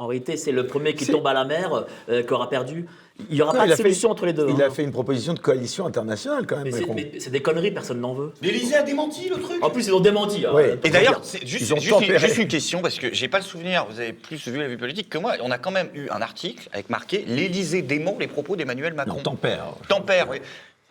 En 0.00 0.06
réalité, 0.06 0.36
c'est 0.36 0.52
le 0.52 0.64
premier 0.66 0.94
qui 0.94 1.06
tombe 1.06 1.26
à 1.26 1.32
la 1.32 1.44
mer, 1.44 1.84
euh, 2.08 2.22
qui 2.22 2.32
aura 2.32 2.48
perdu. 2.48 2.86
Il 3.28 3.34
n'y 3.34 3.42
aura 3.42 3.52
Non, 3.52 3.58
pas 3.58 3.66
de 3.66 3.72
fait- 3.72 3.82
solution 3.82 4.10
entre 4.12 4.26
les 4.26 4.32
deux. 4.32 4.46
Il 4.48 4.62
hein. 4.62 4.66
a 4.68 4.70
fait 4.70 4.84
une 4.84 4.92
proposition 4.92 5.34
de 5.34 5.40
coalition 5.40 5.86
internationale 5.86 6.46
quand 6.46 6.54
même, 6.54 6.66
Mais 6.66 6.70
c'est- 6.70 6.78
Macron. 6.80 6.94
mais 6.94 7.10
c'est 7.18 7.30
des 7.30 7.42
conneries, 7.42 7.72
personne 7.72 8.00
n'en 8.00 8.14
veut. 8.14 8.32
L'Élysée 8.40 8.76
a 8.76 8.84
démenti 8.84 9.28
le 9.28 9.40
truc. 9.40 9.56
En 9.60 9.70
plus, 9.70 9.88
ils 9.88 9.92
ont 9.94 9.98
démenti. 9.98 10.46
hein. 10.46 10.52
Et 10.84 10.90
d'ailleurs, 10.90 11.18
c'est 11.24 11.44
juste, 11.44 11.68
une, 11.70 11.90
tempéré. 11.90 12.16
juste 12.20 12.38
une 12.38 12.46
question, 12.46 12.80
parce 12.80 12.96
que 13.00 13.12
j'ai 13.12 13.26
pas 13.26 13.38
le 13.38 13.44
souvenir, 13.44 13.86
vous 13.90 13.98
avez 13.98 14.12
plus 14.12 14.46
vu 14.46 14.56
la 14.56 14.68
vie 14.68 14.76
politique 14.76 15.08
que 15.08 15.18
moi, 15.18 15.32
on 15.42 15.50
a 15.50 15.58
quand 15.58 15.72
même 15.72 15.88
eu 15.94 16.08
un 16.10 16.22
article 16.22 16.68
avec 16.72 16.90
marqué 16.90 17.24
L'Élysée 17.26 17.82
dément 17.82 18.16
les 18.20 18.28
propos 18.28 18.54
d'Emmanuel 18.54 18.94
Macron. 18.94 19.16
Non, 19.16 19.22
tempère. 19.22 19.64
Tempère, 19.88 20.28
oui. 20.30 20.36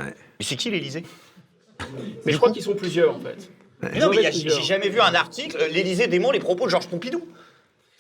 Mais 0.02 0.06
c'est 0.42 0.58
qui 0.58 0.70
l'Élysée? 0.70 1.04
Mais 2.26 2.34
je 2.34 2.38
crois 2.38 2.52
qu'ils 2.52 2.62
sont 2.64 2.76
plusieurs, 2.76 3.16
en 3.16 3.20
fait. 3.22 3.38
Mais 3.82 4.00
Non, 4.00 4.10
mais 4.10 4.30
j'ai 4.34 4.50
jamais 4.64 4.90
vu 4.90 5.00
un 5.00 5.14
article 5.16 5.58
L'Élysée 5.72 6.08
dément 6.08 6.32
les 6.32 6.40
propos 6.40 6.66
de 6.66 6.72
Georges 6.72 6.88
Pompidou. 6.88 7.22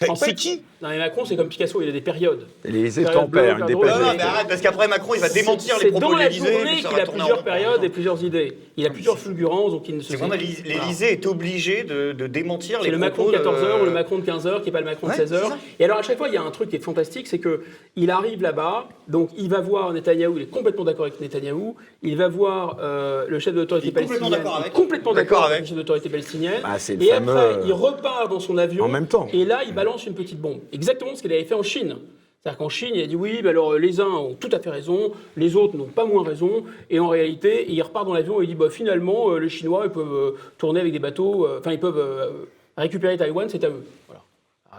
En 0.10 0.16
c'est 0.16 0.26
fait, 0.28 0.34
qui 0.36 0.62
Non, 0.82 0.90
mais 0.90 1.00
Macron, 1.00 1.26
c'est 1.26 1.36
comme 1.36 1.48
Picasso, 1.48 1.82
il 1.82 1.90
a 1.90 1.92
des 1.92 2.02
périodes. 2.02 2.46
L'Élysée 2.64 3.02
Période 3.02 3.20
tempère, 3.22 3.56
bleue, 3.56 3.66
il 3.68 3.78
période 3.80 4.00
Non, 4.02 4.14
mais 4.16 4.22
arrête, 4.22 4.48
parce 4.48 4.62
qu'après 4.62 4.88
Macron, 4.88 5.16
il 5.16 5.22
va 5.22 5.30
démentir 5.30 5.76
C'est 5.80 5.86
les 5.86 5.92
propos 5.92 6.06
dans 6.08 6.14
de 6.14 6.20
la 6.20 6.30
journée 6.30 6.76
qu'il 6.88 7.00
a 7.00 7.06
plusieurs 7.08 7.44
périodes 7.44 7.84
et 7.84 7.90
plusieurs 7.90 8.24
idées. 8.24 8.58
Il 8.78 8.86
a 8.86 8.92
plusieurs 8.92 9.18
fulgurances, 9.18 9.72
donc 9.72 9.90
il 9.90 9.98
ne 9.98 10.02
se 10.02 10.16
C'est 10.16 10.28
l'Élysée 10.68 11.12
est 11.14 11.26
obligé 11.26 11.84
de, 11.84 12.12
de 12.12 12.28
démentir 12.28 12.78
C'est 12.82 12.86
les 12.86 12.92
le 12.92 13.00
Macron 13.00 13.24
propos 13.24 13.32
de 13.40 13.44
14h 13.44 13.78
de- 13.78 13.82
ou 13.82 13.86
le 13.86 13.92
Macron 13.92 14.20
de 14.20 14.24
15h 14.26 14.60
qui 14.60 14.66
n'est 14.68 14.72
pas 14.72 14.80
le 14.82 14.86
Macron 14.86 15.08
de 15.08 15.14
Ouais, 15.14 15.18
16h. 15.18 15.28
c'est 15.42 15.48
ça. 15.50 15.58
Et 15.80 15.86
alors 15.86 15.98
à 15.98 16.02
chaque 16.04 16.20
fois, 16.20 16.28
il 16.28 16.36
y 16.36 16.38
a 16.38 16.44
un 16.44 16.52
truc 16.52 16.70
qui 16.70 16.76
est 16.76 16.80
fantastique, 16.80 17.26
c'est 17.26 17.40
que 17.40 17.64
il 17.96 18.12
arrive 18.12 18.44
là-bas, 18.44 18.88
donc 19.08 19.32
il 19.36 19.50
va 19.50 19.62
voir 19.62 19.92
Netanyahou, 19.94 20.38
il 20.38 20.44
est 20.44 20.52
complètement 20.52 20.84
d'accord 20.84 21.06
avec 21.08 21.20
Netanyahou, 21.20 21.76
il 22.04 22.16
va 22.18 22.28
voir 22.28 22.78
euh, 22.82 23.26
le 23.28 23.40
chef 23.40 23.56
de 23.56 23.62
l'autorité 23.62 23.90
palestinienne, 23.92 24.44
complètement 24.76 25.14
D'accord 25.14 25.46
avec 25.46 25.62
le 25.62 25.66
chef 25.66 25.74
de 25.74 25.80
l'autorité 25.80 26.10
palestinienne. 26.10 26.62
Ah, 26.64 26.78
c'est 26.78 26.96
le 26.98 27.02
et 27.04 27.12
après, 27.14 27.32
euh, 27.36 27.64
il 27.66 27.74
repart 27.74 28.30
dans 28.30 28.40
son 28.40 28.60
avion. 28.60 28.86
En 28.86 28.90
même 28.90 29.08
temps. 29.08 29.28
Et 29.34 29.44
là, 29.44 29.62
il 29.66 29.74
balance 29.88 30.06
une 30.06 30.16
petite 30.16 30.42
bombe. 30.42 30.60
Exactement 30.74 31.16
ce 31.16 31.22
qu'il 31.22 31.32
avait 31.32 31.46
fait 31.46 31.56
en 31.56 31.64
Chine. 31.64 31.96
C'est-à-dire 32.42 32.58
qu'en 32.58 32.70
Chine, 32.70 32.92
il 32.94 33.02
a 33.02 33.08
dit 33.08 33.16
oui, 33.16 33.42
alors 33.46 33.78
les 33.78 34.00
uns 34.02 34.10
ont 34.10 34.36
tout 34.36 34.50
à 34.52 34.60
fait 34.60 34.70
raison, 34.70 35.14
les 35.38 35.56
autres 35.56 35.78
n'ont 35.78 35.86
pas 35.86 36.06
moins 36.06 36.24
raison. 36.24 36.66
Et 36.90 37.00
en 37.00 37.08
réalité, 37.08 37.66
il 37.70 37.82
repart 37.82 38.06
dans 38.06 38.14
l'avion 38.14 38.42
et 38.42 38.44
il 38.44 38.48
dit 38.48 38.56
bah, 38.56 38.70
finalement, 38.70 39.32
euh, 39.32 39.40
les 39.40 39.50
Chinois 39.50 39.84
ils 39.86 39.92
peuvent 39.92 40.14
euh, 40.14 40.32
tourner 40.58 40.82
avec 40.82 40.92
des 40.92 41.00
bateaux, 41.00 41.46
euh, 41.46 41.60
enfin, 41.60 41.72
ils 41.72 41.80
peuvent 41.80 42.48
récupérer 42.78 43.18
Taïwan, 43.18 43.48
c'est 43.50 43.64
à 43.64 43.70
eux. 43.70 43.84
Alors, 44.10 44.26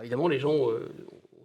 évidemment, 0.02 0.28
les 0.28 0.38
gens 0.38 0.68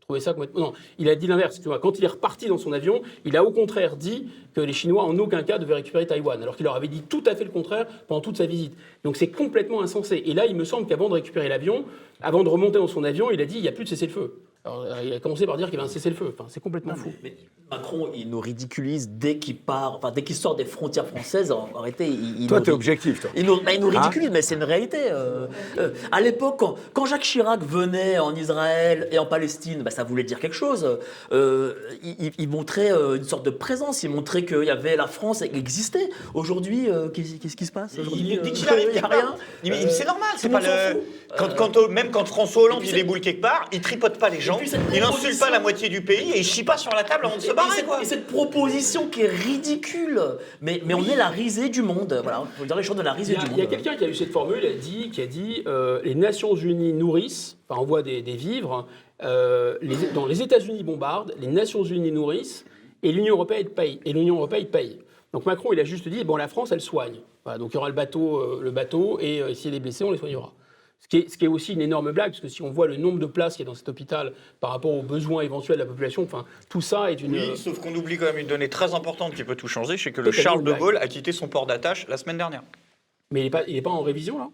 trouvé 0.04 0.20
ça. 0.20 0.36
Non, 0.56 0.74
il 1.00 1.10
a 1.10 1.16
dit 1.16 1.28
l'inverse. 1.28 1.62
Quand 1.82 1.98
il 1.98 2.04
est 2.04 2.08
reparti 2.08 2.48
dans 2.48 2.58
son 2.58 2.74
avion, 2.74 3.02
il 3.26 3.36
a 3.38 3.44
au 3.44 3.52
contraire 3.52 3.96
dit 3.96 4.28
que 4.54 4.62
les 4.62 4.74
Chinois 4.74 5.04
en 5.04 5.18
aucun 5.18 5.44
cas 5.44 5.58
devaient 5.58 5.76
récupérer 5.76 6.06
Taïwan, 6.06 6.42
alors 6.42 6.56
qu'il 6.56 6.66
leur 6.66 6.76
avait 6.76 6.88
dit 6.88 7.02
tout 7.02 7.24
à 7.26 7.36
fait 7.36 7.44
le 7.44 7.50
contraire 7.52 7.88
pendant 8.08 8.22
toute 8.22 8.38
sa 8.38 8.46
visite. 8.46 8.74
Donc 9.04 9.18
c'est 9.18 9.30
complètement 9.30 9.82
insensé. 9.82 10.22
Et 10.26 10.34
là, 10.34 10.46
il 10.46 10.56
me 10.56 10.66
semble 10.66 10.88
qu'avant 10.88 11.10
de 11.10 11.16
récupérer 11.16 11.50
l'avion, 11.50 11.86
avant 12.22 12.44
de 12.44 12.50
remonter 12.50 12.78
dans 12.78 12.88
son 12.88 13.04
avion, 13.04 13.32
il 13.32 13.42
a 13.42 13.46
dit 13.46 13.58
il 13.58 13.62
n'y 13.62 13.68
a 13.68 13.72
plus 13.72 13.86
de 13.86 13.90
cessez-le-feu. 13.90 14.40
Alors, 14.66 14.86
il 15.04 15.12
a 15.12 15.20
commencé 15.20 15.46
par 15.46 15.58
dire 15.58 15.70
qu'il 15.70 15.78
y 15.78 15.82
avait 15.82 15.90
un 15.90 15.92
cessez-le-feu. 15.92 16.34
Enfin, 16.34 16.46
c'est 16.50 16.62
complètement 16.62 16.96
fou. 16.96 17.12
Mais 17.22 17.36
Macron, 17.70 18.10
il 18.16 18.30
nous 18.30 18.40
ridiculise 18.40 19.10
dès 19.10 19.38
qu'il 19.38 19.58
part, 19.58 19.96
enfin 19.96 20.12
dès 20.12 20.24
qu'il 20.24 20.38
sort 20.38 20.56
des 20.56 20.64
frontières 20.64 21.06
françaises. 21.06 21.52
En, 21.52 21.70
en 21.74 21.80
réalité, 21.80 22.08
il, 22.08 22.44
il 22.44 22.48
Toi, 22.48 22.62
t'es 22.62 22.72
objectif, 22.72 23.20
toi. 23.20 23.30
Il 23.36 23.46
nous, 23.46 23.60
bah, 23.62 23.74
il 23.74 23.82
nous 23.82 23.90
Hein 23.90 24.00
ridiculise, 24.00 24.30
mais 24.32 24.42
c'est 24.42 24.56
une 24.56 24.64
réalité. 24.64 24.98
euh. 25.12 25.48
Euh, 25.80 25.90
à 26.14 26.22
l'époque, 26.22 26.60
quand, 26.60 26.76
quand 26.94 27.06
Jacques 27.06 27.24
Chirac 27.24 27.62
venait 27.62 28.20
en 28.20 28.34
Israël 28.36 29.10
et 29.12 29.20
en 29.20 29.26
Palestine, 29.26 29.84
bah, 29.84 29.92
ça 29.92 30.06
voulait 30.06 30.24
dire 30.24 30.40
quelque 30.40 30.56
chose. 30.56 30.98
Euh, 31.34 31.74
il, 32.38 32.48
montrait 32.48 32.94
euh, 32.94 33.18
une 33.18 33.26
sorte 33.26 33.46
de 33.46 33.50
présence. 33.50 34.04
Il 34.04 34.12
montrait 34.12 34.46
qu'il 34.46 34.64
y 34.64 34.70
avait 34.70 34.96
la 34.96 35.08
France 35.08 35.40
qui 35.40 35.60
existait. 35.60 36.10
Aujourd'hui, 36.34 36.90
euh, 36.90 37.10
qu'est-ce 37.10 37.36
qu'est-ce 37.36 37.58
qui 37.58 37.66
se 37.66 37.72
passe 37.74 37.98
Aujourd'hui, 38.00 38.36
Il- 38.36 38.42
dès 38.42 38.52
qu'il 38.52 38.70
arrive, 38.70 38.88
il 38.90 38.94
n'y 38.94 39.00
a 39.00 39.08
rien. 39.08 39.36
C'est 39.90 40.06
normal, 40.08 40.30
c'est 40.38 40.48
pas 40.48 40.62
le 40.62 40.94
le. 40.96 41.02
Quand, 41.36 41.56
quand, 41.56 41.90
même 41.90 42.12
quand 42.12 42.26
François 42.26 42.62
Hollande 42.64 42.82
puis 42.82 42.90
il 42.90 42.94
déboule 42.96 43.20
quelque 43.20 43.42
part, 43.42 43.66
il 43.72 43.82
tripote 43.82 44.20
pas 44.20 44.30
les 44.30 44.40
gens, 44.40 44.53
il 44.94 45.04
insulte 45.04 45.40
pas 45.40 45.50
la 45.50 45.60
moitié 45.60 45.90
du 45.90 46.02
pays 46.04 46.32
et 46.32 46.40
il 46.40 46.44
chie 46.44 46.64
pas 46.64 46.78
sur 46.78 46.92
la 46.92 47.04
table 47.04 47.26
avant 47.26 47.38
de 47.38 47.42
se 47.42 47.52
barrer. 47.52 47.70
et, 47.70 47.76
cette, 47.76 47.86
quoi. 47.86 48.02
et 48.02 48.06
cette 48.06 48.28
proposition 48.28 49.08
qui 49.08 49.22
est 49.22 49.28
ridicule, 49.30 50.20
mais, 50.62 50.82
mais 50.86 50.94
on 50.94 51.04
est 51.06 51.16
la 51.16 51.30
risée 51.30 51.70
du 51.70 51.82
monde. 51.82 52.20
Voilà, 52.24 52.44
faut 52.58 52.66
dire 52.66 52.76
les 52.76 52.84
choses 52.84 52.98
de 52.98 53.02
la 53.02 53.14
Il 53.14 53.18
risée 53.18 53.34
y 53.34 53.38
a, 53.38 53.40
du 53.40 53.46
il 53.46 53.58
y 53.58 53.62
a 53.62 53.64
monde. 53.64 53.70
quelqu'un 53.72 53.96
qui 53.96 54.04
a 54.06 54.08
eu 54.08 54.16
cette 54.16 54.32
formule, 54.32 54.66
a 54.66 54.74
dit, 54.74 55.10
qui 55.12 55.22
a 55.22 55.28
dit 55.28 55.64
euh, 55.68 56.02
les 56.04 56.16
Nations 56.16 56.56
Unies 56.56 56.94
nourrissent, 56.94 57.58
enfin 57.70 57.80
envoient 57.82 58.04
des, 58.04 58.22
des 58.22 58.36
vivres, 58.36 58.88
euh, 59.24 59.78
les, 59.82 59.96
dans 60.14 60.26
les 60.26 60.42
États-Unis 60.42 60.84
bombardent, 60.84 61.34
les 61.40 61.48
Nations 61.48 61.84
Unies 61.84 62.12
nourrissent 62.12 62.66
et 63.04 63.12
l'Union 63.12 63.36
européenne 63.36 63.70
paye. 63.70 64.00
Et 64.06 64.14
l'Union 64.14 64.36
européenne 64.36 64.66
paye. 64.68 65.00
Donc 65.34 65.46
Macron, 65.46 65.74
il 65.74 65.80
a 65.80 65.84
juste 65.84 66.08
dit 66.08 66.24
bon, 66.24 66.36
la 66.38 66.48
France, 66.48 66.72
elle 66.72 66.82
soigne. 66.82 67.20
Voilà, 67.44 67.58
donc 67.60 67.72
il 67.72 67.76
y 67.76 67.78
aura 67.78 67.90
le 67.90 67.96
bateau, 67.96 68.38
euh, 68.38 68.60
le 68.62 68.72
bateau, 68.72 69.20
et 69.20 69.42
euh, 69.42 69.54
s'il 69.54 69.66
y 69.66 69.68
a 69.70 69.72
des 69.78 69.80
blessés, 69.82 70.04
on 70.04 70.12
les 70.12 70.18
soignera. 70.18 70.54
Ce 71.04 71.08
qui, 71.10 71.18
est, 71.18 71.30
ce 71.30 71.38
qui 71.38 71.44
est 71.46 71.50
aussi 71.50 71.74
une 71.74 71.82
énorme 71.82 72.12
blague, 72.14 72.32
parce 72.32 72.40
que 72.40 72.48
si 72.48 72.62
on 72.62 72.72
voit 72.72 72.88
le 72.88 72.96
nombre 72.96 73.20
de 73.20 73.26
places 73.26 73.58
qu'il 73.58 73.66
y 73.66 73.68
a 73.68 73.72
dans 73.72 73.76
cet 73.76 73.90
hôpital 73.90 74.32
par 74.62 74.72
rapport 74.72 74.92
aux 74.94 75.04
besoins 75.04 75.42
éventuels 75.44 75.78
de 75.78 75.84
la 75.84 75.88
population, 75.88 76.24
enfin, 76.24 76.46
tout 76.70 76.80
ça 76.82 77.12
est 77.12 77.22
une. 77.22 77.34
Oui, 77.34 77.58
sauf 77.58 77.80
qu'on 77.80 77.94
oublie 77.94 78.18
quand 78.18 78.26
même 78.26 78.38
une 78.38 78.48
donnée 78.48 78.70
très 78.70 78.94
importante 78.96 79.36
qui 79.36 79.44
peut 79.44 79.58
tout 79.58 79.68
changer, 79.68 79.98
c'est 79.98 80.14
que 80.14 80.22
le 80.22 80.32
Charles 80.32 80.64
de. 80.64 80.72
Gaulle 80.72 80.98
a 80.98 81.08
quitté 81.08 81.34
son 81.34 81.48
port 81.50 81.66
d'attache 81.66 82.08
la 82.08 82.16
semaine 82.18 82.38
dernière. 82.38 82.64
Mais 83.32 83.42
il 83.42 83.44
n'est 83.44 83.50
pas, 83.50 83.64
il 83.68 83.76
est 83.76 83.82
pas 83.82 83.90
en 83.90 84.02
révision, 84.02 84.38
là? 84.40 84.50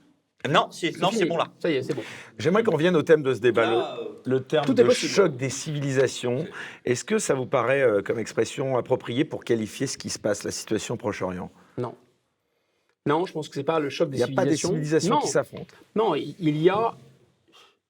Non, 0.50 0.70
c'est 0.72 0.92
bon 1.28 1.38
là. 1.38 1.50
Ça 1.60 1.70
y 1.70 1.76
est, 1.76 1.84
c'est 1.84 1.94
bon. 1.94 2.02
J'aimerais 2.38 2.64
qu'on 2.64 2.72
revienne 2.72 2.96
au 2.96 3.02
thème 3.04 3.22
de 3.24 3.34
ce 3.34 3.42
débat, 3.42 3.70
Là, 3.70 3.98
euh, 4.00 4.06
le, 4.26 4.36
le 4.38 4.44
terme 4.44 4.66
Tout 4.66 4.72
est 4.72 4.84
de 4.84 4.88
possible. 4.88 5.12
choc 5.12 5.36
des 5.36 5.50
civilisations. 5.50 6.48
Est-ce 6.86 7.04
que 7.04 7.20
ça 7.20 7.34
vous 7.34 7.46
paraît 7.46 7.82
euh, 7.82 8.02
comme 8.02 8.20
expression 8.20 8.78
appropriée 8.78 9.26
pour 9.26 9.44
qualifier 9.44 9.86
ce 9.86 9.98
qui 9.98 10.10
se 10.10 10.18
passe, 10.18 10.46
la 10.46 10.52
situation 10.52 10.94
au 10.94 10.98
Proche-Orient? 10.98 11.52
Non. 11.78 11.94
Non, 13.06 13.26
je 13.26 13.34
pense 13.34 13.48
que 13.50 13.56
c'est 13.56 13.64
pas 13.64 13.80
le 13.80 13.90
choc 13.90 14.10
Il 14.10 14.12
des 14.12 14.18
n'y 14.18 14.24
a 14.24 14.28
pas 14.28 14.46
des 14.46 14.56
civilisations. 14.56 14.70
civilisations 14.70 15.16
non. 15.16 15.22
qui 15.22 15.28
s'affrontent. 15.28 15.76
Non, 15.96 16.16
il 16.16 16.36
il 16.40 16.58
y 16.62 16.70
a, 16.70 16.96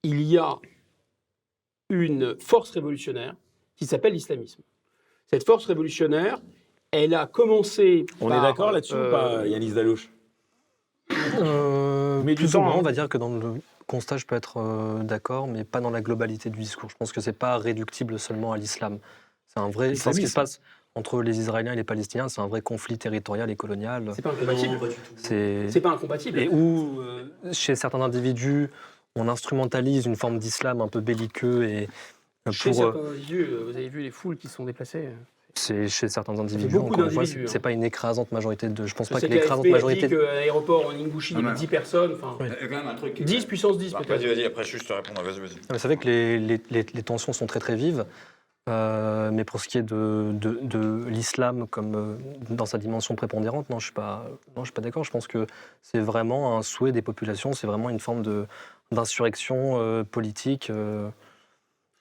il 0.03 0.21
y 0.21 0.37
a 0.37 0.57
une 1.89 2.39
force 2.39 2.69
révolutionnaire 2.71 3.35
qui 3.75 3.85
s'appelle 3.85 4.13
l'islamisme. 4.13 4.61
Cette 5.31 5.45
force 5.45 5.65
révolutionnaire, 5.65 6.39
elle 6.91 7.13
a 7.13 7.25
commencé. 7.27 8.05
On 8.21 8.29
par, 8.29 8.37
est 8.37 8.41
d'accord 8.41 8.71
là-dessus 8.71 8.93
euh, 8.95 9.07
ou 9.07 9.11
pas, 9.11 9.47
Yanis 9.47 9.71
Dalouche 9.73 10.09
Euh, 11.41 12.21
Mais 12.23 12.35
du 12.35 12.47
temps, 12.47 12.61
moins, 12.61 12.73
hein. 12.73 12.77
on 12.77 12.81
va 12.81 12.91
dire 12.91 13.09
que 13.09 13.17
dans 13.17 13.35
le 13.35 13.55
constat, 13.87 14.17
je 14.17 14.25
peux 14.25 14.35
être 14.35 14.57
euh, 14.57 15.03
d'accord, 15.03 15.47
mais 15.47 15.63
pas 15.63 15.81
dans 15.81 15.89
la 15.89 16.01
globalité 16.01 16.49
du 16.49 16.59
discours. 16.59 16.89
Je 16.89 16.95
pense 16.95 17.11
que 17.11 17.21
c'est 17.21 17.33
pas 17.33 17.57
réductible 17.57 18.19
seulement 18.19 18.51
à 18.53 18.57
l'islam. 18.57 18.99
C'est 19.47 19.59
un 19.59 19.69
vrai. 19.69 19.91
enfin, 19.91 20.13
ce 20.13 20.19
qui 20.19 20.27
se 20.27 20.33
passe 20.33 20.61
entre 20.95 21.21
les 21.21 21.39
Israéliens 21.39 21.73
et 21.73 21.75
les 21.75 21.83
Palestiniens, 21.83 22.29
c'est 22.29 22.41
un 22.41 22.47
vrai 22.47 22.61
conflit 22.61 22.97
territorial 22.97 23.49
et 23.49 23.55
colonial. 23.55 24.11
C'est 24.15 24.21
pas 24.21 24.31
incompatible. 24.31 24.73
Non, 24.73 24.79
pas 24.79 24.87
du 24.87 24.95
tout. 24.95 25.01
C'est 25.17 25.69
C'est 25.69 25.81
pas 25.81 25.91
incompatible. 25.91 26.39
et 26.39 26.47
où 26.49 26.99
euh, 27.01 27.25
chez 27.53 27.75
certains 27.75 28.01
individus, 28.01 28.69
on 29.15 29.27
instrumentalise 29.27 30.05
une 30.05 30.15
forme 30.15 30.39
d'islam 30.39 30.81
un 30.81 30.87
peu 30.87 30.99
belliqueux 30.99 31.63
et 31.69 31.87
euh, 32.47 32.51
Chez 32.51 32.69
euh, 32.71 32.73
certains 32.73 32.99
individus, 33.09 33.45
vous 33.65 33.75
avez 33.75 33.89
vu 33.89 34.01
les 34.01 34.11
foules 34.11 34.37
qui 34.37 34.47
se 34.47 34.55
sont 34.55 34.65
déplacées. 34.65 35.09
c'est 35.55 35.87
chez 35.87 36.07
certains 36.09 36.37
individus. 36.39 36.73
beaucoup 36.73 36.93
Encore 36.93 37.05
une 37.05 37.11
fois, 37.11 37.23
d'individus, 37.23 37.47
c'est 37.47 37.51
c'est 37.53 37.57
hein. 37.59 37.61
pas 37.61 37.71
une 37.71 37.83
écrasante 37.83 38.31
majorité 38.31 38.67
de. 38.67 38.85
Je 38.85 38.95
pense 38.95 39.07
Je 39.09 39.13
pas 39.13 39.21
que 39.21 39.27
que 39.27 39.31
l'écrasante 39.33 39.65
a 39.65 39.69
majorité. 39.69 40.07
dit 40.07 40.15
qu'à 40.15 40.33
l'aéroport 40.33 40.87
en 40.87 40.91
Ingouchi, 40.91 41.33
il 41.35 41.39
y 41.39 41.43
mais- 41.43 41.53
10 41.53 41.67
personnes. 41.67 42.13
Enfin, 42.15 42.35
Oui. 42.39 42.47
Il 42.47 42.63
y 42.63 42.65
a 42.65 42.67
quand 42.67 42.75
même 42.83 42.87
un 42.87 42.95
truc. 42.95 43.13
qui- 43.13 43.23
10 43.25 43.45
puissance 43.45 43.77
10 43.77 43.91
Bah, 43.93 43.99
peut-être. 44.05 44.21
Vas-y, 44.21 44.33
vas-y, 44.35 44.45
après 44.45 44.63
je 44.63 44.77
te 44.77 44.91
répondre, 44.93 45.21
vas-y, 45.21 45.39
vas-y. 45.39 45.57
Vous 45.69 45.79
savez 45.79 45.97
que 45.97 46.05
les, 46.05 46.39
les- 46.39 46.61
les- 46.71 46.85
les 46.93 47.03
tensions 47.03 47.33
sont 47.33 47.45
très 47.45 47.59
très 47.59 47.75
vives, 47.75 48.05
euh, 48.69 49.31
mais 49.31 49.43
pour 49.43 49.59
ce 49.59 49.67
qui 49.67 49.77
est 49.77 49.83
de, 49.83 50.31
de- 50.33 50.59
de 50.61 51.03
l'islam 51.07 51.67
comme 51.67 51.95
euh, 51.95 52.15
dans 52.49 52.65
sa 52.65 52.77
dimension 52.77 53.15
prépondérante, 53.15 53.69
non, 53.69 53.79
je 53.79 53.85
suis 53.85 53.93
pas, 53.93 54.25
non, 54.55 54.63
je 54.63 54.67
suis 54.67 54.73
pas 54.73 54.81
d'accord. 54.81 55.03
Je 55.03 55.11
pense 55.11 55.27
que 55.27 55.47
c'est 55.81 55.99
vraiment 55.99 56.57
un 56.57 56.61
souhait 56.61 56.91
des 56.91 57.01
populations, 57.01 57.53
c'est 57.53 57.67
vraiment 57.67 57.89
une 57.89 57.99
forme 57.99 58.21
de 58.21 58.45
d'insurrection 58.91 59.79
euh, 59.79 60.03
politique 60.03 60.71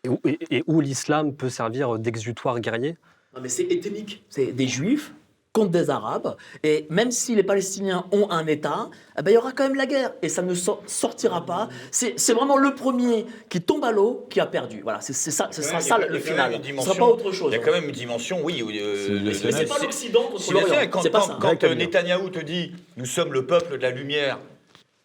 et 0.05 0.09
où, 0.09 0.19
et- 0.25 0.64
où 0.66 0.81
l'islam 0.81 1.35
peut 1.35 1.51
servir 1.51 1.99
d'exutoire 1.99 2.61
guerrier. 2.61 2.97
Non, 3.35 3.41
mais 3.43 3.49
c'est 3.51 3.64
éthémique. 3.64 4.25
C'est 4.31 4.53
des 4.53 4.66
juifs 4.69 5.12
contre 5.59 5.71
des 5.71 5.91
Arabes. 5.91 6.37
Et 6.63 6.87
même 6.91 7.11
si 7.11 7.35
les 7.35 7.43
Palestiniens 7.43 8.07
ont 8.13 8.31
un 8.31 8.47
État, 8.47 8.91
eh 9.19 9.23
ben, 9.23 9.31
il 9.31 9.35
y 9.35 9.37
aura 9.37 9.53
quand 9.53 9.65
même 9.65 9.75
la 9.75 9.87
guerre. 9.87 10.13
Et 10.23 10.29
ça 10.29 10.43
ne 10.43 10.55
sor- 10.55 10.83
sortira 10.87 11.45
pas. 11.45 11.69
C'est 11.91 12.33
vraiment 12.33 12.57
le 12.57 12.75
premier 12.75 13.27
qui 13.49 13.61
tombe 13.61 13.85
à 13.85 13.91
l'eau 13.93 14.27
qui 14.31 14.41
a 14.41 14.47
perdu. 14.47 14.81
Voilà, 14.83 15.01
c'est 15.01 15.13
c'est 15.13 15.31
ça, 15.31 15.49
ce 15.51 15.63
sera 15.63 15.81
ça 15.81 15.99
le 15.99 16.19
final. 16.19 16.61
Ce 16.65 16.73
ne 16.73 16.81
sera 16.81 16.95
pas 16.95 17.07
autre 17.07 17.33
chose. 17.33 17.53
Il 17.53 17.59
y 17.59 17.61
a 17.61 17.65
quand 17.65 17.73
même 17.73 17.85
une 17.87 17.93
dimension, 17.93 18.41
oui. 18.43 18.63
euh, 18.81 19.21
Mais 19.25 19.35
c'est 19.35 19.67
pas 19.67 19.79
l'Occident 19.81 20.23
contre 20.31 20.53
l'Orient. 20.53 20.81
et 20.81 20.91
Quand, 20.91 21.03
quand- 21.11 21.21
ça. 21.21 21.39
quand, 21.41 21.65
euh, 21.65 21.75
Netanyahou 21.75 22.31
te 22.31 22.39
dit 22.41 22.73
nous 22.97 23.07
sommes 23.07 23.33
le 23.33 23.47
peuple 23.47 23.79
de 23.79 23.83
la 23.83 23.91
lumière, 23.91 24.39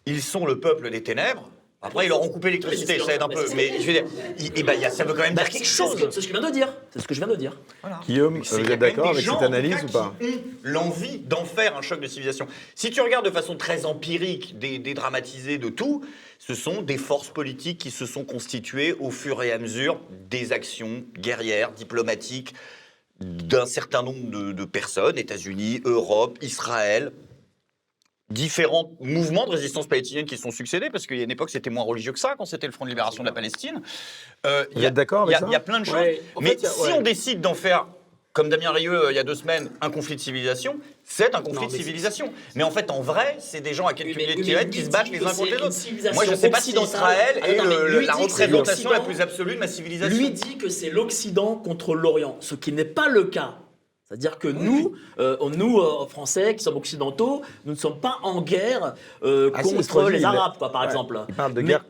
ils 0.06 0.22
sont 0.22 0.46
le 0.46 0.60
peuple 0.60 0.90
des 0.90 1.02
ténèbres. 1.02 1.50
Après, 1.84 2.06
ils 2.06 2.08
leur 2.08 2.22
ont 2.22 2.28
coupé 2.30 2.48
l'électricité, 2.48 2.98
ça 2.98 3.14
aide 3.14 3.20
un 3.22 3.28
peu. 3.28 3.44
Mais 3.54 3.78
je 3.78 3.86
veux 3.86 3.92
dire, 3.92 4.04
il- 4.38 4.50
eh 4.56 4.62
ben, 4.62 4.72
il 4.72 4.80
y 4.80 4.84
a- 4.86 4.90
ça 4.90 5.04
veut 5.04 5.12
quand 5.12 5.20
même 5.22 5.34
Bah, 5.34 5.42
dire 5.42 5.52
quelque 5.52 5.66
chose. 5.66 5.94
C'est 6.10 6.20
ce 6.22 6.26
que 6.28 6.34
je 6.34 6.40
viens 6.40 6.48
de 6.48 6.52
dire. 6.54 6.72
C'est 6.90 7.00
ce 7.02 7.06
que 7.06 7.14
je 7.14 7.20
viens 7.20 7.28
de 7.28 7.36
dire. 7.36 7.56
Guillaume, 8.06 8.42
C'est 8.42 8.62
vous 8.62 8.70
êtes 8.70 8.78
d'accord 8.78 9.10
avec 9.10 9.22
cette 9.24 9.42
analyse 9.42 9.76
ou 9.84 9.92
pas 9.92 10.14
l'envie 10.62 11.18
d'en 11.18 11.44
faire 11.44 11.76
un 11.76 11.82
choc 11.82 12.00
de 12.00 12.06
civilisation. 12.06 12.46
Si 12.74 12.90
tu 12.90 13.00
regardes 13.02 13.26
de 13.26 13.30
façon 13.30 13.56
très 13.56 13.84
empirique, 13.84 14.58
dé- 14.58 14.78
dédramatisée 14.78 15.58
de 15.58 15.68
tout, 15.68 16.02
ce 16.38 16.54
sont 16.54 16.80
des 16.80 16.96
forces 16.96 17.28
politiques 17.28 17.78
qui 17.78 17.90
se 17.90 18.06
sont 18.06 18.24
constituées 18.24 18.94
au 18.98 19.10
fur 19.10 19.42
et 19.42 19.52
à 19.52 19.58
mesure 19.58 20.00
des 20.30 20.52
actions 20.52 21.04
guerrières, 21.18 21.70
diplomatiques 21.72 22.54
d'un 23.20 23.66
certain 23.66 24.02
nombre 24.02 24.30
de, 24.30 24.52
de 24.52 24.64
personnes, 24.64 25.18
États-Unis, 25.18 25.80
Europe, 25.84 26.38
Israël, 26.42 27.12
différents 28.30 28.90
mouvements 29.00 29.46
de 29.46 29.50
résistance 29.52 29.86
palestinienne 29.86 30.24
qui 30.26 30.36
se 30.36 30.42
sont 30.42 30.50
succédés, 30.50 30.90
parce 30.90 31.06
qu'il 31.06 31.16
y 31.18 31.20
a 31.20 31.24
une 31.24 31.30
époque, 31.30 31.50
c'était 31.50 31.70
moins 31.70 31.84
religieux 31.84 32.12
que 32.12 32.18
ça, 32.18 32.34
quand 32.38 32.46
c'était 32.46 32.66
le 32.66 32.72
Front 32.72 32.84
de 32.84 32.90
libération 32.90 33.22
de 33.22 33.28
la 33.28 33.34
Palestine. 33.34 33.80
Euh, 34.46 34.64
Vous 34.74 34.80
y 34.80 34.84
a- 34.84 34.88
êtes 34.88 34.94
d'accord 34.94 35.26
il 35.28 35.32
y 35.32 35.34
a- 35.34 35.40
ça 35.40 35.46
Il 35.48 35.52
y 35.52 35.56
a 35.56 35.60
plein 35.60 35.80
de 35.80 35.84
choses. 35.86 35.94
Ouais, 35.94 36.22
mais 36.40 36.50
fait, 36.56 36.66
a- 36.66 36.70
si 36.70 36.80
ouais. 36.82 36.92
on 36.94 37.02
décide 37.02 37.40
d'en 37.42 37.54
faire, 37.54 37.86
comme 38.32 38.48
Damien 38.48 38.72
Rieu 38.72 38.92
euh, 38.92 39.12
il 39.12 39.14
y 39.14 39.18
a 39.18 39.22
deux 39.24 39.34
semaines, 39.34 39.70
un 39.80 39.90
conflit 39.90 40.16
de 40.16 40.20
civilisation, 40.20 40.76
c'est 41.04 41.34
un 41.36 41.42
conflit 41.42 41.66
Non, 41.66 41.72
de 41.72 41.76
civilisation. 41.76 42.32
Mais 42.56 42.64
en 42.64 42.70
fait, 42.70 42.90
en 42.90 43.00
vrai, 43.00 43.36
c'est 43.38 43.60
des 43.60 43.74
gens 43.74 43.86
à 43.86 43.92
quelques 43.92 44.16
milliers 44.16 44.34
de 44.34 44.40
kilomètres 44.42 44.70
qui 44.70 44.82
se 44.84 44.90
battent 44.90 45.10
les 45.10 45.18
uns 45.22 45.26
contre 45.30 45.44
les 45.44 45.54
autres. 45.56 46.14
Moi, 46.14 46.24
je 46.24 46.30
ne 46.30 46.36
sais 46.36 46.50
pas 46.50 46.60
si. 46.60 46.72
Israël 46.72 47.40
est 47.46 47.62
le- 47.62 47.98
lui 48.00 48.06
la 48.06 48.14
représentation 48.14 48.90
la 48.90 49.00
plus 49.00 49.20
absolue 49.20 49.54
de 49.54 49.60
ma 49.60 49.68
civilisation. 49.68 50.16
Lui 50.18 50.30
dit 50.30 50.56
que 50.56 50.68
c'est 50.70 50.90
l'Occident 50.90 51.56
contre 51.56 51.94
l'Orient, 51.94 52.36
ce 52.40 52.54
qui 52.54 52.72
n'est 52.72 52.84
pas 52.86 53.08
le 53.08 53.24
cas. 53.24 53.58
C'est-à-dire 54.14 54.38
que 54.38 54.48
nous, 54.48 54.92
euh, 55.18 55.36
nous 55.56 55.78
euh, 55.80 56.06
Français 56.06 56.54
qui 56.54 56.62
sommes 56.62 56.76
occidentaux, 56.76 57.42
nous 57.64 57.72
ne 57.72 57.76
sommes 57.78 57.98
pas 57.98 58.18
en 58.22 58.42
guerre 58.42 58.94
euh, 59.24 59.50
Ah, 59.54 59.62
contre 59.62 60.08
les 60.10 60.24
Arabes, 60.24 60.54
quoi, 60.56 60.70
par 60.70 60.82
ouais, 60.82 60.86
exemple. 60.86 61.18
Il 61.28 61.34
parle 61.34 61.52
de 61.54 61.60
Mais- 61.62 61.68
guerre. 61.68 61.84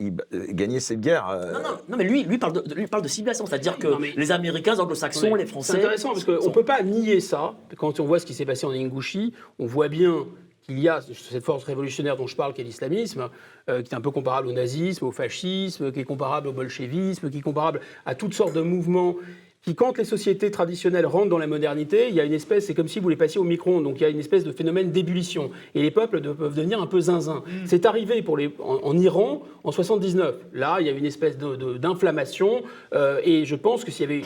Il 0.00 0.14
gagner 0.54 0.78
cette 0.78 1.00
guerre. 1.00 1.28
euh, 1.28 1.52
Non, 1.54 1.58
non, 1.60 1.76
non, 1.88 1.96
mais 1.96 2.04
lui, 2.04 2.22
lui 2.22 2.38
parle 2.38 2.52
de, 2.52 2.74
lui 2.74 2.86
parle 2.86 3.02
de 3.02 3.08
civilisation, 3.08 3.46
c'est-à-dire 3.46 3.78
que 3.78 3.88
Non, 3.88 3.98
mais- 3.98 4.12
les 4.16 4.30
Américains, 4.30 4.74
les 4.74 4.80
Anglo-Saxons, 4.80 5.34
les 5.34 5.46
Français. 5.46 5.72
C'est 5.72 5.78
intéressant 5.78 6.12
parce 6.12 6.24
qu'on 6.24 6.32
ne 6.44 6.52
peut 6.52 6.64
pas 6.64 6.82
nier 6.82 7.18
ça. 7.20 7.54
Quand 7.76 7.98
on 8.00 8.04
voit 8.04 8.18
ce 8.20 8.26
qui 8.26 8.34
s'est 8.34 8.44
passé 8.44 8.64
en 8.66 8.70
Ingouchi, 8.70 9.32
on 9.58 9.66
voit 9.66 9.88
bien 9.88 10.26
qu'il 10.62 10.78
y 10.78 10.88
a 10.88 11.00
cette 11.00 11.42
force 11.44 11.64
révolutionnaire 11.64 12.16
dont 12.16 12.26
je 12.28 12.36
parle, 12.36 12.52
qui 12.54 12.60
est 12.60 12.64
l'islamisme, 12.64 13.28
euh, 13.68 13.82
qui 13.82 13.92
est 13.92 13.96
un 13.96 14.00
peu 14.00 14.10
comparable 14.12 14.46
au 14.48 14.52
nazisme, 14.52 15.04
au 15.04 15.10
fascisme, 15.10 15.90
qui 15.90 15.98
est 16.00 16.04
comparable 16.04 16.46
au 16.48 16.52
bolchevisme, 16.52 17.28
qui 17.30 17.38
est 17.38 17.42
comparable 17.42 17.80
à 18.06 18.14
toutes 18.14 18.34
sortes 18.34 18.52
de 18.52 18.60
mouvements. 18.60 19.16
Qui, 19.62 19.74
quand 19.74 19.98
les 19.98 20.04
sociétés 20.04 20.50
traditionnelles 20.52 21.04
rentrent 21.06 21.28
dans 21.30 21.38
la 21.38 21.48
modernité, 21.48 22.08
il 22.08 22.14
y 22.14 22.20
a 22.20 22.24
une 22.24 22.32
espèce, 22.32 22.66
c'est 22.66 22.74
comme 22.74 22.86
si 22.86 23.00
vous 23.00 23.08
les 23.08 23.16
passiez 23.16 23.40
au 23.40 23.44
micro-ondes, 23.44 23.82
donc 23.84 23.96
il 23.98 24.02
y 24.02 24.06
a 24.06 24.08
une 24.08 24.20
espèce 24.20 24.44
de 24.44 24.52
phénomène 24.52 24.92
d'ébullition. 24.92 25.50
Et 25.74 25.82
les 25.82 25.90
peuples 25.90 26.20
de- 26.20 26.32
peuvent 26.32 26.54
devenir 26.54 26.80
un 26.80 26.86
peu 26.86 27.00
zinzin. 27.00 27.42
C'est 27.66 27.84
arrivé 27.84 28.22
pour 28.22 28.36
les, 28.36 28.50
en, 28.60 28.76
en 28.82 28.96
Iran 28.96 29.42
en 29.64 29.72
79. 29.72 30.36
Là, 30.52 30.76
il 30.80 30.86
y 30.86 30.90
a 30.90 30.92
une 30.92 31.04
espèce 31.04 31.36
d'inflammation, 31.38 32.62
euh, 32.94 33.20
et 33.24 33.44
je 33.44 33.56
pense 33.56 33.84
que 33.84 33.90
s'il 33.90 34.08
y 34.10 34.14
avait 34.14 34.24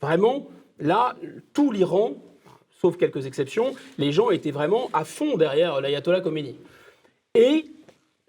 vraiment, 0.00 0.46
là, 0.78 1.16
tout 1.52 1.72
l'Iran, 1.72 2.14
sauf 2.80 2.96
quelques 2.96 3.26
exceptions, 3.26 3.74
les 3.98 4.12
gens 4.12 4.30
étaient 4.30 4.52
vraiment 4.52 4.88
à 4.92 5.04
fond 5.04 5.36
derrière 5.36 5.80
l'ayatollah 5.80 6.20
Khomeini. 6.20 6.56
Et 7.34 7.66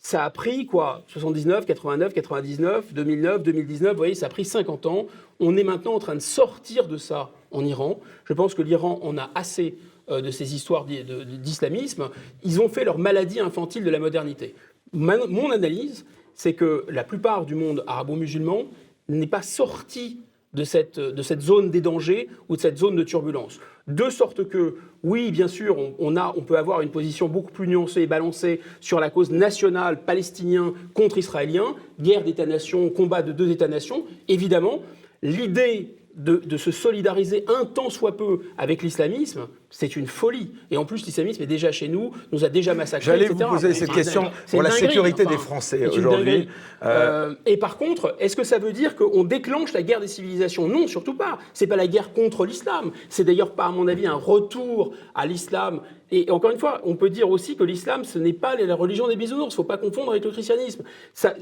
ça 0.02 0.26
a 0.26 0.30
pris 0.32 0.66
quoi 0.66 1.04
79, 1.08 1.68
89, 1.68 2.14
99, 2.14 2.94
2009, 2.94 3.44
2019, 3.44 3.92
vous 3.92 3.98
voyez, 3.98 4.16
ça 4.16 4.26
a 4.26 4.30
pris 4.30 4.46
50 4.46 4.88
ans. 4.88 5.06
On 5.40 5.56
est 5.56 5.64
maintenant 5.64 5.94
en 5.94 6.00
train 6.00 6.16
de 6.16 6.20
sortir 6.20 6.88
de 6.88 6.98
ça 6.98 7.30
en 7.52 7.64
Iran. 7.64 8.00
Je 8.26 8.34
pense 8.34 8.56
que 8.56 8.64
l'Iran 8.64 9.00
en 9.04 9.20
a 9.20 9.30
assez 9.36 9.76
euh, 10.10 10.22
de 10.22 10.32
ces 10.32 10.56
histoires 10.56 10.86
d'islamisme. 10.86 12.10
Ils 12.44 12.60
ont 12.60 12.68
fait 12.68 12.84
leur 12.84 12.98
maladie 12.98 13.40
infantile 13.40 13.84
de 13.84 13.92
la 13.92 14.00
modernité. 14.00 14.56
Mon 14.92 15.52
analyse, 15.52 16.04
c'est 16.34 16.54
que 16.54 16.84
la 16.90 17.04
plupart 17.04 17.46
du 17.46 17.54
monde 17.54 17.84
arabo-musulman 17.86 18.64
n'est 19.08 19.28
pas 19.28 19.44
sorti 19.44 20.20
de 20.54 20.64
cette, 20.64 21.00
de 21.00 21.22
cette 21.22 21.42
zone 21.42 21.72
des 21.72 21.82
dangers 21.82 22.28
ou 22.50 22.56
de 22.56 22.62
cette 22.62 22.78
zone 22.78 22.96
de 22.96 23.04
turbulence. 23.04 23.60
De 23.88 24.10
sorte 24.10 24.48
que, 24.48 24.76
oui, 25.04 25.32
bien 25.32 25.48
sûr, 25.48 25.78
on, 25.78 25.96
on 25.98 26.16
a, 26.18 26.34
on 26.38 26.42
peut 26.42 26.58
avoir 26.58 26.82
une 26.82 26.92
position 26.92 27.28
beaucoup 27.28 27.52
plus 27.52 27.68
nuancée 27.68 28.02
et 28.02 28.08
balancée 28.08 28.62
sur 28.80 29.00
la 29.00 29.10
cause 29.10 29.32
nationale 29.32 30.04
palestinien 30.04 30.74
contre 30.94 31.18
israélien, 31.18 31.76
guerre 32.00 32.24
d'État-nation, 32.24 32.90
combat 32.90 33.22
de 33.22 33.32
deux 33.32 33.50
États-nations. 33.50 34.06
Évidemment, 34.28 34.82
l'idée 35.24 35.96
de, 36.16 36.38
de 36.38 36.58
se 36.58 36.72
solidariser 36.72 37.46
un 37.48 37.66
tant 37.66 37.90
soit 37.90 38.18
peu 38.18 38.42
avec 38.58 38.84
l'islamisme, 38.84 39.48
c'est 39.72 39.96
une 39.96 40.08
folie. 40.08 40.52
Et 40.70 40.78
en 40.78 40.86
plus, 40.86 41.06
l'islamisme 41.06 41.42
est 41.42 41.48
déjà 41.48 41.72
chez 41.72 41.88
nous, 41.88 42.12
nous 42.32 42.46
a 42.46 42.50
déjà 42.50 42.74
massacrés, 42.74 43.06
J'allais 43.06 43.28
vous 43.28 43.36
poser 43.36 43.74
cette 43.74 43.92
question 43.92 44.30
pour 44.50 44.62
la 44.62 44.70
sécurité 44.70 45.24
enfin, 45.26 45.32
des 45.32 45.42
Français 45.42 45.88
aujourd'hui. 45.88 46.48
Euh, 46.84 47.22
Euh, 47.22 47.36
et 47.46 47.58
par 47.58 47.78
contre, 47.78 48.16
est-ce 48.20 48.36
que 48.36 48.44
ça 48.44 48.58
veut 48.58 48.74
dire 48.74 48.96
qu'on 48.96 49.24
déclenche 49.24 49.74
la 49.74 49.84
guerre 49.84 50.00
des 50.00 50.08
civilisations? 50.08 50.68
Non, 50.68 50.88
surtout 50.88 51.14
pas. 51.14 51.38
C'est 51.54 51.68
pas 51.68 51.76
la 51.76 51.88
guerre 51.88 52.14
contre 52.14 52.46
l'islam. 52.46 52.92
C'est 53.10 53.24
d'ailleurs 53.24 53.54
pas, 53.54 53.66
à 53.66 53.72
mon 53.72 53.88
avis, 53.88 54.08
un 54.08 54.16
retour 54.16 54.94
à 55.16 55.26
l'islam. 55.26 55.82
Et 56.14 56.30
encore 56.30 56.52
une 56.52 56.60
fois, 56.60 56.82
on 56.84 56.96
peut 56.96 57.10
dire 57.10 57.30
aussi 57.30 57.56
que 57.56 57.64
l'islam, 57.64 58.04
ce 58.04 58.20
n'est 58.20 58.34
pas 58.34 58.56
la 58.58 58.76
religion 58.76 59.08
des 59.08 59.16
bisounours. 59.16 59.54
Il 59.54 59.56
faut 59.56 59.64
pas 59.64 59.78
confondre 59.78 60.12
avec 60.12 60.26
le 60.26 60.32
christianisme. 60.32 60.84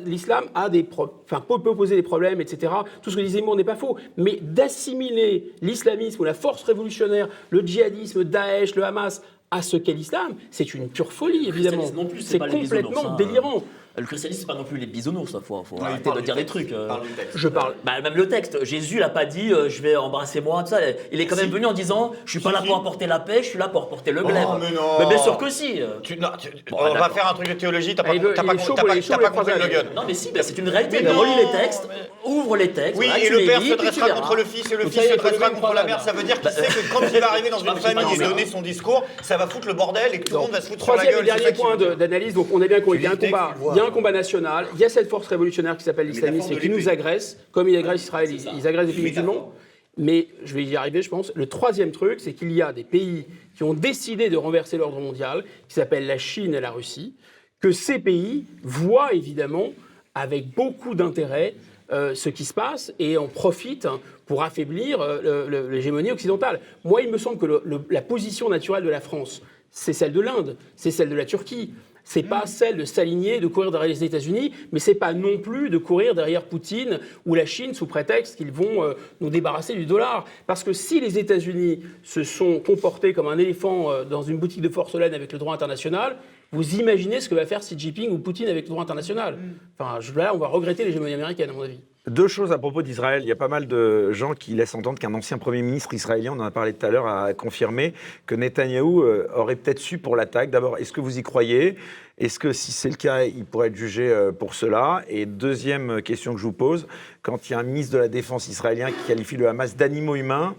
L'islam 0.05 0.45
a 0.53 0.69
des, 0.69 0.87
enfin, 0.95 1.41
peut, 1.41 1.59
peut 1.59 1.75
poser 1.75 1.95
des 1.95 2.03
problèmes, 2.03 2.39
etc. 2.39 2.71
Tout 3.01 3.09
ce 3.09 3.15
que 3.15 3.21
disait 3.21 3.41
Moore 3.41 3.55
n'est 3.55 3.63
pas 3.63 3.75
faux. 3.75 3.97
Mais 4.15 4.37
d'assimiler 4.41 5.53
l'islamisme 5.61 6.21
ou 6.21 6.23
la 6.23 6.35
force 6.35 6.63
révolutionnaire, 6.63 7.29
le 7.49 7.61
djihadisme, 7.61 8.18
Daesh, 8.23 8.75
le 8.75 8.83
Hamas 8.83 9.21
à 9.51 9.61
ce 9.61 9.77
qu'est 9.77 9.93
l'islam, 9.93 10.35
c'est 10.51 10.73
une 10.73 10.89
pure 10.89 11.11
folie, 11.11 11.47
évidemment. 11.47 11.85
c'est 12.19 12.39
complètement 12.39 13.13
hein. 13.13 13.15
délirant. 13.17 13.63
Le 13.97 14.05
christianisme, 14.05 14.41
c'est 14.41 14.47
pas 14.47 14.53
non 14.53 14.63
plus 14.63 14.77
les 14.77 14.85
bisounours, 14.85 15.31
il 15.33 15.45
faut, 15.45 15.61
faut 15.63 15.75
Ouais, 15.75 15.83
arrêter 15.87 16.09
de 16.11 16.21
dire 16.21 16.35
des 16.35 16.45
trucs. 16.45 16.71
euh. 16.71 16.87
parle 16.87 17.01
du 17.01 17.09
texte. 17.09 17.31
Je 17.37 17.47
parle. 17.49 17.73
Bah, 17.83 17.99
même 18.01 18.13
le 18.15 18.29
texte, 18.29 18.63
Jésus 18.63 18.99
n'a 18.99 19.09
pas 19.09 19.25
dit 19.25 19.51
euh, 19.51 19.67
je 19.67 19.81
vais 19.81 19.95
embrasser 19.97 20.39
moi, 20.39 20.63
tout 20.63 20.69
ça. 20.69 20.77
Il 21.11 21.19
est 21.19 21.25
quand 21.25 21.35
même 21.35 21.49
venu 21.49 21.65
en 21.65 21.73
disant 21.73 22.13
je 22.23 22.31
suis 22.31 22.39
pas 22.39 22.51
là 22.51 22.61
pour 22.65 22.77
apporter 22.77 23.07
la 23.07 23.19
paix, 23.19 23.39
je 23.43 23.49
suis 23.49 23.59
là 23.59 23.67
pour 23.67 23.83
apporter 23.83 24.11
le 24.11 24.23
glaive. 24.23 24.47
Oh, 24.49 24.57
mais 24.59 24.71
non. 24.71 25.09
bien 25.09 25.17
sûr 25.17 25.37
que 25.37 25.49
si. 25.49 25.81
euh. 25.81 25.99
Tu- 26.01 26.17
non, 26.17 26.29
tu- 26.39 26.49
Bon, 26.71 26.77
on 26.79 26.93
va 26.93 27.09
faire 27.09 27.27
un 27.29 27.33
truc 27.33 27.49
de 27.49 27.53
théologie, 27.55 27.93
t'as 27.95 28.03
Ah, 28.05 28.09
pas, 28.09 28.15
il 28.15 28.21
t'as 28.21 28.41
il 28.41 28.47
pas, 28.47 28.53
est 28.53 28.57
chaud 28.59 28.73
t'as 28.75 28.83
pour 28.83 29.19
pas- 29.19 29.29
compris 29.31 29.53
le 29.59 29.67
gun. 29.67 29.83
Non 29.95 30.03
mais 30.07 30.13
si, 30.13 30.31
bah, 30.31 30.41
c'est 30.43 30.57
une 30.57 30.69
réalité. 30.69 31.01
Mais 31.03 31.11
relis 31.11 31.35
les 31.35 31.51
textes, 31.59 31.89
ouvre 32.23 32.55
les 32.55 32.69
textes. 32.71 32.97
Oui, 32.99 33.07
et 33.21 33.29
le 33.29 33.45
père 33.45 33.61
se 33.61 33.73
dressera 33.73 34.09
contre 34.11 34.35
le 34.35 34.43
fils 34.45 34.71
et 34.71 34.77
le 34.77 34.83
fils 34.85 34.93
ça 34.95 35.03
est, 35.05 35.09
se 35.09 35.15
dressera 35.17 35.37
troisième 35.49 35.61
contre 35.61 35.73
la 35.73 35.83
mère. 35.83 35.99
Ça 35.99 36.13
veut 36.13 36.23
dire 36.23 36.39
qu'il 36.39 36.51
sait 36.51 36.61
que 36.67 36.93
quand 36.93 37.01
il 37.13 37.19
va 37.19 37.31
arriver 37.31 37.49
dans 37.49 37.59
une 37.59 37.75
famille 37.75 38.13
et 38.13 38.17
ça. 38.17 38.27
donner 38.29 38.45
son 38.45 38.61
discours, 38.61 39.03
ça 39.23 39.35
va 39.35 39.47
foutre 39.47 39.67
le 39.67 39.73
bordel 39.73 40.13
et 40.13 40.19
que 40.21 40.29
tout 40.29 40.35
le 40.35 40.41
monde 40.41 40.51
va 40.51 40.61
se 40.61 40.67
foutre 40.69 40.83
sur 40.85 40.93
la 40.95 40.99
Troisième 41.03 41.25
gueule. 41.25 41.35
et 41.35 41.39
dernier 41.41 41.55
ça 41.57 41.63
point 41.63 41.75
d'analyse, 41.97 42.33
donc 42.33 42.47
on 42.53 42.61
a 42.61 42.67
bien 42.67 42.79
compris, 42.79 42.99
il 42.99 43.03
y 43.03 43.07
a 43.07 43.11
un 43.11 43.15
combat, 43.15 43.55
un 43.89 43.93
combat 43.93 44.11
national, 44.11 44.67
il 44.73 44.79
y 44.79 44.85
a 44.85 44.89
cette 44.89 45.09
force 45.09 45.27
révolutionnaire 45.27 45.75
qui 45.77 45.83
s'appelle 45.83 46.07
l'islamisme 46.07 46.53
et 46.53 46.57
qui 46.57 46.69
nous 46.69 46.89
agresse, 46.89 47.37
comme 47.51 47.67
il 47.67 47.75
agresse 47.77 48.03
Israël, 48.03 48.29
ils, 48.31 48.47
ils 48.57 48.67
agressent 48.67 48.87
les 48.87 48.93
musulmans. 49.01 49.53
Mais 49.97 50.27
je 50.45 50.53
vais 50.53 50.63
y 50.63 50.75
arriver, 50.77 51.01
je 51.01 51.09
pense. 51.09 51.31
Le 51.35 51.47
troisième 51.47 51.91
truc, 51.91 52.19
c'est 52.21 52.33
qu'il 52.33 52.51
y 52.53 52.61
a 52.61 52.71
des 52.71 52.85
pays 52.85 53.25
qui 53.55 53.63
ont 53.63 53.73
décidé 53.73 54.29
de 54.29 54.37
renverser 54.37 54.77
l'ordre 54.77 54.99
mondial, 55.01 55.43
qui 55.67 55.73
s'appellent 55.75 56.07
la 56.07 56.17
Chine 56.17 56.53
et 56.53 56.61
la 56.61 56.71
Russie, 56.71 57.15
que 57.59 57.71
ces 57.71 57.99
pays 57.99 58.45
voient 58.63 59.11
évidemment 59.13 59.73
avec 60.15 60.53
beaucoup 60.55 60.95
d'intérêt 60.95 61.55
euh, 61.91 62.15
ce 62.15 62.29
qui 62.29 62.45
se 62.45 62.53
passe 62.53 62.93
et 62.99 63.17
en 63.17 63.27
profitent 63.27 63.87
pour 64.25 64.43
affaiblir 64.43 65.01
euh, 65.01 65.67
l'hégémonie 65.69 66.11
occidentale. 66.11 66.61
Moi, 66.85 67.01
il 67.01 67.11
me 67.11 67.17
semble 67.17 67.37
que 67.37 67.45
le- 67.47 67.61
le- 67.65 67.81
la 67.89 68.01
position 68.01 68.47
naturelle 68.47 68.83
de 68.83 68.89
la 68.89 69.01
France, 69.01 69.41
c'est 69.71 69.93
celle 69.93 70.13
de 70.13 70.21
l'Inde, 70.21 70.55
c'est 70.75 70.91
celle 70.91 71.09
de 71.09 71.15
la 71.15 71.25
Turquie. 71.25 71.73
C'est 72.11 72.23
pas 72.23 72.47
celle 72.47 72.75
de 72.75 72.85
s'aligner, 72.85 73.39
de 73.39 73.45
courir 73.45 73.69
derrière 73.69 73.87
les 73.89 74.03
États-Unis, 74.03 74.51
mais 74.71 74.79
c'est 74.79 74.95
pas 74.95 75.13
non 75.13 75.37
plus 75.37 75.69
de 75.69 75.77
courir 75.77 76.15
derrière 76.15 76.43
Poutine 76.45 76.97
ou 77.27 77.35
la 77.35 77.45
Chine 77.45 77.75
sous 77.75 77.85
prétexte 77.85 78.35
qu'ils 78.35 78.51
vont 78.51 78.83
euh, 78.83 78.93
nous 79.21 79.29
débarrasser 79.29 79.75
du 79.75 79.85
dollar. 79.85 80.25
Parce 80.47 80.63
que 80.63 80.73
si 80.73 80.99
les 80.99 81.19
États-Unis 81.19 81.81
se 82.01 82.23
sont 82.23 82.61
comportés 82.61 83.13
comme 83.13 83.27
un 83.27 83.37
éléphant 83.37 83.91
euh, 83.91 84.05
dans 84.05 84.23
une 84.23 84.39
boutique 84.39 84.61
de 84.63 84.69
porcelaine 84.69 85.13
avec 85.13 85.31
le 85.31 85.37
droit 85.37 85.53
international, 85.53 86.17
vous 86.51 86.79
imaginez 86.79 87.21
ce 87.21 87.29
que 87.29 87.35
va 87.35 87.45
faire 87.45 87.59
Xi 87.59 87.77
Jinping 87.77 88.09
ou 88.09 88.17
Poutine 88.17 88.47
avec 88.47 88.63
le 88.63 88.69
droit 88.69 88.81
international. 88.81 89.37
Enfin, 89.77 89.99
je- 89.99 90.11
là, 90.17 90.33
on 90.33 90.39
va 90.39 90.47
regretter 90.47 90.85
l'hégémonie 90.85 91.13
américaine, 91.13 91.51
à 91.51 91.53
mon 91.53 91.61
avis. 91.61 91.79
Deux 92.09 92.27
choses 92.27 92.51
à 92.51 92.57
propos 92.57 92.81
d'Israël. 92.81 93.21
Il 93.21 93.29
y 93.29 93.31
a 93.31 93.35
pas 93.35 93.47
mal 93.47 93.67
de 93.67 94.11
gens 94.13 94.33
qui 94.33 94.55
laissent 94.55 94.73
entendre 94.73 94.97
qu'un 94.97 95.13
ancien 95.13 95.37
Premier 95.37 95.61
ministre 95.61 95.93
israélien, 95.93 96.33
on 96.33 96.39
en 96.39 96.43
a 96.43 96.49
parlé 96.49 96.73
tout 96.73 96.83
à 96.83 96.89
l'heure, 96.89 97.05
a 97.05 97.35
confirmé 97.35 97.93
que 98.25 98.33
Netanyahou 98.33 99.03
euh, 99.03 99.27
aurait 99.35 99.55
peut-être 99.55 99.77
su 99.77 99.99
pour 99.99 100.15
l'attaque. 100.15 100.49
D'abord, 100.49 100.79
est-ce 100.79 100.91
que 100.91 101.01
vous 101.01 101.19
y 101.19 101.21
croyez? 101.21 101.77
Est-ce 102.17 102.39
que 102.39 102.51
si 102.51 102.71
c'est 102.71 102.89
le 102.89 102.95
cas, 102.95 103.25
il 103.25 103.45
pourrait 103.45 103.67
être 103.67 103.75
jugé 103.75 104.09
euh, 104.09 104.31
pour 104.31 104.55
cela? 104.55 105.03
Et 105.07 105.27
deuxième 105.27 106.01
question 106.01 106.33
que 106.33 106.39
je 106.39 106.45
vous 106.45 106.51
pose, 106.51 106.87
quand 107.21 107.47
il 107.47 107.53
y 107.53 107.55
a 107.55 107.59
un 107.59 107.63
ministre 107.63 107.93
de 107.93 107.99
la 107.99 108.07
Défense 108.07 108.47
israélien 108.47 108.91
qui 108.91 109.03
qualifie 109.05 109.37
le 109.37 109.47
Hamas 109.47 109.75
d'animaux 109.75 110.15
humains, 110.15 110.55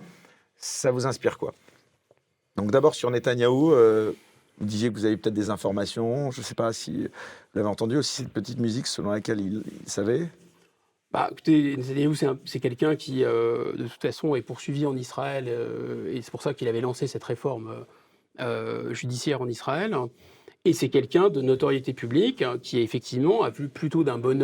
ça 0.56 0.92
vous 0.92 1.06
inspire 1.08 1.36
quoi? 1.36 1.52
Donc 2.54 2.70
d'abord 2.70 2.94
sur 2.94 3.10
Netanyahou, 3.10 3.72
euh, 3.72 4.12
vous 4.60 4.66
disiez 4.66 4.88
que 4.88 4.94
vous 4.94 5.04
avez 5.04 5.16
peut-être 5.16 5.34
des 5.34 5.50
informations. 5.50 6.30
Je 6.30 6.38
ne 6.38 6.44
sais 6.44 6.54
pas 6.54 6.72
si 6.72 7.02
vous 7.02 7.08
l'avez 7.56 7.68
entendu 7.68 7.96
aussi 7.96 8.22
cette 8.22 8.32
petite 8.32 8.60
musique 8.60 8.86
selon 8.86 9.10
laquelle 9.10 9.40
il 9.40 9.64
savait. 9.86 10.28
Bah, 11.12 11.30
c'est 11.44 12.26
un- 12.26 12.38
c'est 12.44 12.60
quelqu'un 12.60 12.94
qui, 12.94 13.24
euh, 13.24 13.72
de 13.72 13.88
toute 13.88 14.00
façon, 14.00 14.36
est 14.36 14.42
poursuivi 14.42 14.86
en 14.86 14.96
Israël, 14.96 15.46
euh, 15.48 16.12
et 16.14 16.22
c'est 16.22 16.30
pour 16.30 16.42
ça 16.42 16.54
qu'il 16.54 16.68
avait 16.68 16.80
lancé 16.80 17.06
cette 17.08 17.24
réforme 17.24 17.84
euh, 18.40 18.94
judiciaire 18.94 19.42
en 19.42 19.48
Israël. 19.48 19.96
Et 20.64 20.72
c'est 20.72 20.88
quelqu'un 20.88 21.30
de 21.30 21.40
notoriété 21.40 21.92
publique 21.94 22.42
hein, 22.42 22.58
qui, 22.62 22.80
effectivement, 22.80 23.42
a 23.42 23.50
vu 23.50 23.68
plutôt 23.68 24.04
d'un 24.04 24.18
bon 24.18 24.40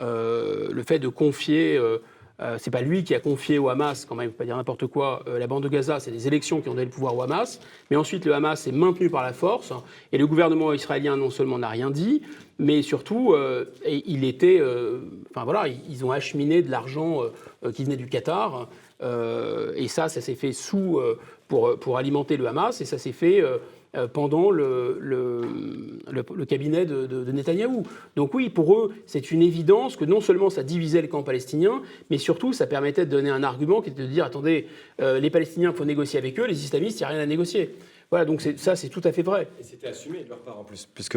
euh, 0.00 0.68
le 0.72 0.82
fait 0.82 0.98
de 0.98 1.08
confier. 1.08 1.78
Euh, 2.42 2.56
c'est 2.58 2.70
pas 2.72 2.80
lui 2.82 3.04
qui 3.04 3.14
a 3.14 3.20
confié 3.20 3.58
au 3.58 3.68
Hamas, 3.68 4.04
quand 4.04 4.14
même, 4.16 4.30
faut 4.30 4.36
pas 4.36 4.44
dire 4.44 4.56
n'importe 4.56 4.86
quoi, 4.88 5.22
euh, 5.28 5.38
la 5.38 5.46
bande 5.46 5.62
de 5.62 5.68
Gaza, 5.68 6.00
c'est 6.00 6.10
des 6.10 6.26
élections 6.26 6.60
qui 6.60 6.68
ont 6.68 6.72
donné 6.74 6.84
le 6.86 6.90
pouvoir 6.90 7.16
au 7.16 7.22
Hamas. 7.22 7.60
Mais 7.90 7.96
ensuite, 7.96 8.24
le 8.26 8.34
Hamas 8.34 8.66
est 8.66 8.72
maintenu 8.72 9.08
par 9.10 9.22
la 9.22 9.32
force. 9.32 9.72
Et 10.12 10.18
le 10.18 10.26
gouvernement 10.26 10.72
israélien, 10.72 11.16
non 11.16 11.30
seulement 11.30 11.58
n'a 11.58 11.68
rien 11.68 11.90
dit, 11.90 12.22
mais 12.58 12.82
surtout, 12.82 13.32
euh, 13.32 13.64
il 13.86 14.24
était. 14.24 14.58
euh, 14.60 15.00
enfin 15.30 15.44
voilà, 15.44 15.68
ils- 15.68 16.04
ont 16.04 16.10
acheminé 16.10 16.62
de 16.62 16.70
l'argent 16.70 17.20
qui 17.74 17.84
venait 17.84 17.96
du 17.96 18.06
Qatar. 18.08 18.68
et 19.76 19.88
ça, 19.88 20.08
ça 20.08 20.20
s'est 20.20 20.34
fait 20.34 20.52
sous. 20.52 21.00
pour, 21.48 21.78
pour 21.78 21.98
alimenter 21.98 22.36
le 22.38 22.46
Hamas. 22.46 22.80
Et 22.80 22.84
ça 22.86 22.98
s'est 22.98 23.12
fait. 23.12 23.42
Euh, 23.94 24.08
pendant 24.08 24.50
le, 24.50 24.98
le, 25.00 25.42
le- 26.10 26.44
cabinet 26.46 26.86
de, 26.86 27.06
de, 27.06 27.24
de 27.24 27.32
Netanyahou. 27.32 27.84
Donc 28.16 28.34
oui, 28.34 28.48
pour 28.48 28.74
eux, 28.74 28.92
c'est 29.06 29.30
une 29.30 29.42
évidence 29.42 29.96
que 29.96 30.04
non 30.04 30.20
seulement 30.20 30.50
ça 30.50 30.62
divisait 30.62 31.02
le 31.02 31.08
camp 31.08 31.22
palestinien, 31.22 31.82
mais 32.10 32.18
surtout 32.18 32.52
ça 32.52 32.66
permettait 32.66 33.04
de 33.06 33.10
donner 33.10 33.30
un 33.30 33.42
argument 33.42 33.82
qui 33.82 33.90
était 33.90 34.02
de 34.02 34.08
dire, 34.08 34.24
attendez, 34.24 34.66
euh, 35.00 35.20
les 35.20 35.30
Palestiniens, 35.30 35.70
il 35.72 35.76
faut 35.76 35.84
négocier 35.84 36.18
avec 36.18 36.38
eux, 36.40 36.46
les 36.46 36.64
islamistes, 36.64 37.00
il 37.00 37.02
n'y 37.02 37.06
a 37.06 37.08
rien 37.08 37.20
à 37.20 37.26
négocier. 37.26 37.74
Voilà, 38.12 38.26
donc 38.26 38.42
ça, 38.56 38.76
c'est 38.76 38.90
tout 38.90 39.00
à 39.04 39.10
fait 39.10 39.22
vrai. 39.22 39.48
Et 39.58 39.62
c'était 39.62 39.88
assumé 39.88 40.22
de 40.22 40.28
leur 40.28 40.40
part 40.40 40.58
en 40.58 40.64
plus, 40.64 40.86
puisque 40.94 41.16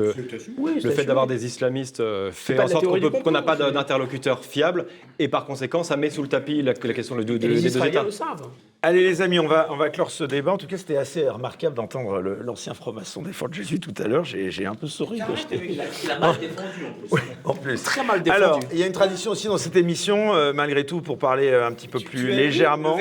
Oui, 0.58 0.80
le 0.82 0.90
fait 0.92 1.04
d'avoir 1.04 1.28
des 1.28 1.46
islamistes 1.46 2.00
euh, 2.00 2.32
fait 2.32 2.58
en 2.58 2.70
sorte 2.70 2.86
qu'on 3.22 3.32
n'a 3.32 3.42
pas 3.42 3.58
d'interlocuteur 3.58 4.46
fiable, 4.46 4.86
et 5.20 5.28
par 5.28 5.46
conséquent, 5.46 5.84
ça 5.84 5.98
met 5.98 6.10
sous 6.10 6.22
le 6.22 6.30
tapis 6.30 6.62
la, 6.62 6.72
la 6.82 6.94
question 6.94 7.18
de- 7.18 7.24
de- 7.24 7.36
des 7.38 7.50
les 7.50 7.56
deux 7.56 7.66
Israéliens 7.68 8.00
États. 8.00 8.04
le 8.04 8.12
savent. 8.12 8.48
Allez 8.82 9.04
les 9.04 9.22
amis, 9.22 9.40
on 9.40 9.48
va, 9.48 9.68
on 9.72 9.76
va 9.76 9.90
clore 9.90 10.10
ce 10.10 10.24
débat. 10.24 10.54
En 10.54 10.58
tout 10.58 10.68
cas, 10.68 10.78
c'était 10.78 10.96
assez 10.96 11.28
remarquable 11.28 11.76
d'entendre 11.76 12.20
l'ancien 12.22 12.74
franc-maçon 12.74 13.24
défendre 13.24 13.54
Jésus 13.54 13.80
tout 13.82 13.94
à 14.02 14.08
l'heure. 14.08 14.24
J'ai 14.24 14.66
un 14.66 14.76
peu 14.76 14.88
souri. 14.88 15.20
quand 15.20 15.34
Il 15.52 15.82
a, 15.82 15.84
il 16.04 16.12
a 16.12 16.20
mal 16.20 16.36
défendu 16.40 16.86
en 16.86 16.94
plus. 16.94 17.08
Oui, 17.12 17.20
en 17.44 17.54
plus. 17.56 17.84
Très 17.84 18.06
mal 18.06 18.24
défendu. 18.24 18.42
Alors, 18.44 18.60
il 18.72 18.80
y 18.80 18.84
a 18.84 18.88
une 18.88 18.94
tradition 18.94 19.32
aussi 19.32 19.48
dans 19.48 19.58
cette 19.58 19.76
émission, 19.76 20.34
euh, 20.36 20.54
malgré 20.54 20.86
tout, 20.86 21.02
pour 21.02 21.18
parler 21.18 21.50
euh, 21.50 21.68
un 21.68 21.74
petit 21.74 21.90
peu 21.90 22.00
plus 22.00 22.28
légèrement. 22.30 22.98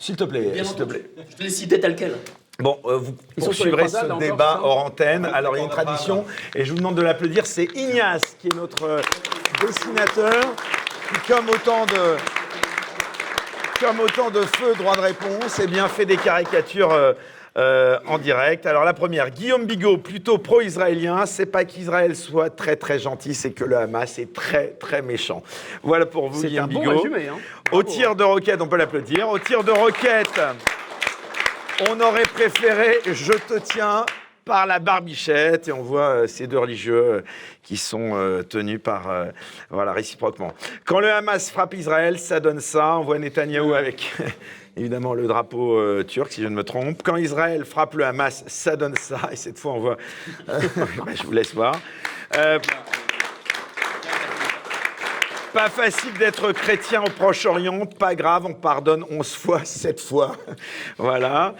S'il 0.00 0.16
te 0.16 0.24
plaît, 0.24 0.64
s'il 0.64 0.74
te 0.74 0.82
plaît. 0.82 1.10
Je 1.30 1.36
te 1.36 1.42
l'ai 1.44 1.50
cité 1.50 1.78
tel 1.78 1.94
quel. 1.94 2.12
Bon, 2.58 2.78
euh, 2.86 2.96
vous 2.96 3.14
Ils 3.36 3.44
poursuivrez 3.44 3.88
ce 3.88 3.96
là, 3.96 4.04
encore, 4.04 4.18
débat 4.18 4.54
ça 4.54 4.60
hors 4.62 4.84
antenne. 4.86 5.26
Alors, 5.26 5.56
il 5.56 5.58
y 5.58 5.60
a 5.60 5.64
une 5.64 5.70
tradition, 5.70 6.24
et 6.54 6.64
je 6.64 6.70
vous 6.70 6.78
demande 6.78 6.94
de 6.94 7.02
l'applaudir, 7.02 7.44
c'est 7.46 7.68
Ignace, 7.74 8.36
qui 8.40 8.48
est 8.48 8.54
notre 8.54 8.84
euh, 8.84 9.00
dessinateur, 9.60 10.42
qui, 11.12 11.32
comme 11.32 11.50
autant 11.50 11.84
de, 11.84 12.16
comme 13.80 14.00
autant 14.00 14.30
de 14.30 14.40
feux, 14.40 14.74
droit 14.78 14.96
de 14.96 15.02
réponse, 15.02 15.60
eh 15.62 15.66
bien, 15.66 15.86
fait 15.88 16.06
des 16.06 16.16
caricatures 16.16 16.92
euh, 16.92 17.12
euh, 17.58 17.98
en 18.06 18.16
direct. 18.18 18.64
Alors, 18.64 18.84
la 18.84 18.94
première, 18.94 19.30
Guillaume 19.30 19.66
Bigot, 19.66 19.98
plutôt 19.98 20.38
pro-israélien, 20.38 21.26
c'est 21.26 21.46
pas 21.46 21.64
qu'Israël 21.64 22.16
soit 22.16 22.50
très 22.50 22.76
très 22.76 22.98
gentil, 22.98 23.34
c'est 23.34 23.50
que 23.52 23.64
le 23.64 23.76
Hamas 23.76 24.18
est 24.18 24.32
très 24.32 24.68
très 24.68 25.02
méchant. 25.02 25.42
Voilà 25.82 26.06
pour 26.06 26.28
vous, 26.30 26.42
Guillaume 26.42 26.64
un 26.64 26.68
bon 26.68 26.80
Bigot. 26.80 26.96
résumé. 26.96 27.28
Hein. 27.28 27.36
Au 27.72 27.82
tir 27.82 28.14
de 28.16 28.24
roquette, 28.24 28.60
on 28.62 28.66
peut 28.66 28.76
l'applaudir. 28.76 29.28
Au 29.28 29.38
tir 29.38 29.62
de 29.62 29.72
roquette, 29.72 30.40
on 31.88 32.00
aurait 32.00 32.22
préféré 32.22 33.00
Je 33.06 33.32
te 33.32 33.58
tiens 33.58 34.04
par 34.44 34.66
la 34.66 34.78
barbichette 34.78 35.68
et 35.68 35.72
on 35.72 35.82
voit 35.82 36.08
euh, 36.08 36.26
ces 36.28 36.46
deux 36.46 36.58
religieux 36.58 37.02
euh, 37.02 37.20
qui 37.62 37.76
sont 37.76 38.12
euh, 38.14 38.42
tenus 38.42 38.80
par 38.80 39.26
voilà 39.70 39.92
réciproquement. 39.92 40.52
Quand 40.84 41.00
le 41.00 41.10
Hamas 41.10 41.50
frappe 41.50 41.74
Israël, 41.74 42.18
ça 42.18 42.38
donne 42.38 42.60
ça. 42.60 42.96
On 42.98 43.02
voit 43.02 43.18
Netanyahou 43.18 43.74
avec 43.74 44.14
évidemment 44.76 45.14
le 45.14 45.26
drapeau 45.26 46.02
turc, 46.04 46.32
si 46.32 46.42
je 46.42 46.48
ne 46.48 46.54
me 46.54 46.62
trompe. 46.62 47.02
Quand 47.02 47.16
Israël 47.16 47.64
frappe 47.64 47.94
le 47.94 48.04
Hamas, 48.04 48.44
ça 48.46 48.76
donne 48.76 48.94
ça. 48.96 49.28
Et 49.32 49.36
cette 49.36 49.58
fois, 49.58 49.72
on 49.72 49.80
voit. 49.80 49.96
bah, 50.46 50.54
je 51.14 51.22
vous 51.24 51.32
laisse 51.32 51.54
voir. 51.54 51.74
Pas 55.56 55.70
facile 55.70 56.12
d'être 56.18 56.52
chrétien 56.52 57.02
au 57.02 57.08
Proche-Orient, 57.08 57.86
pas 57.86 58.14
grave, 58.14 58.44
on 58.44 58.52
pardonne 58.52 59.06
11 59.08 59.34
fois, 59.36 59.60
7 59.64 59.98
fois. 59.98 60.36
voilà. 60.98 61.54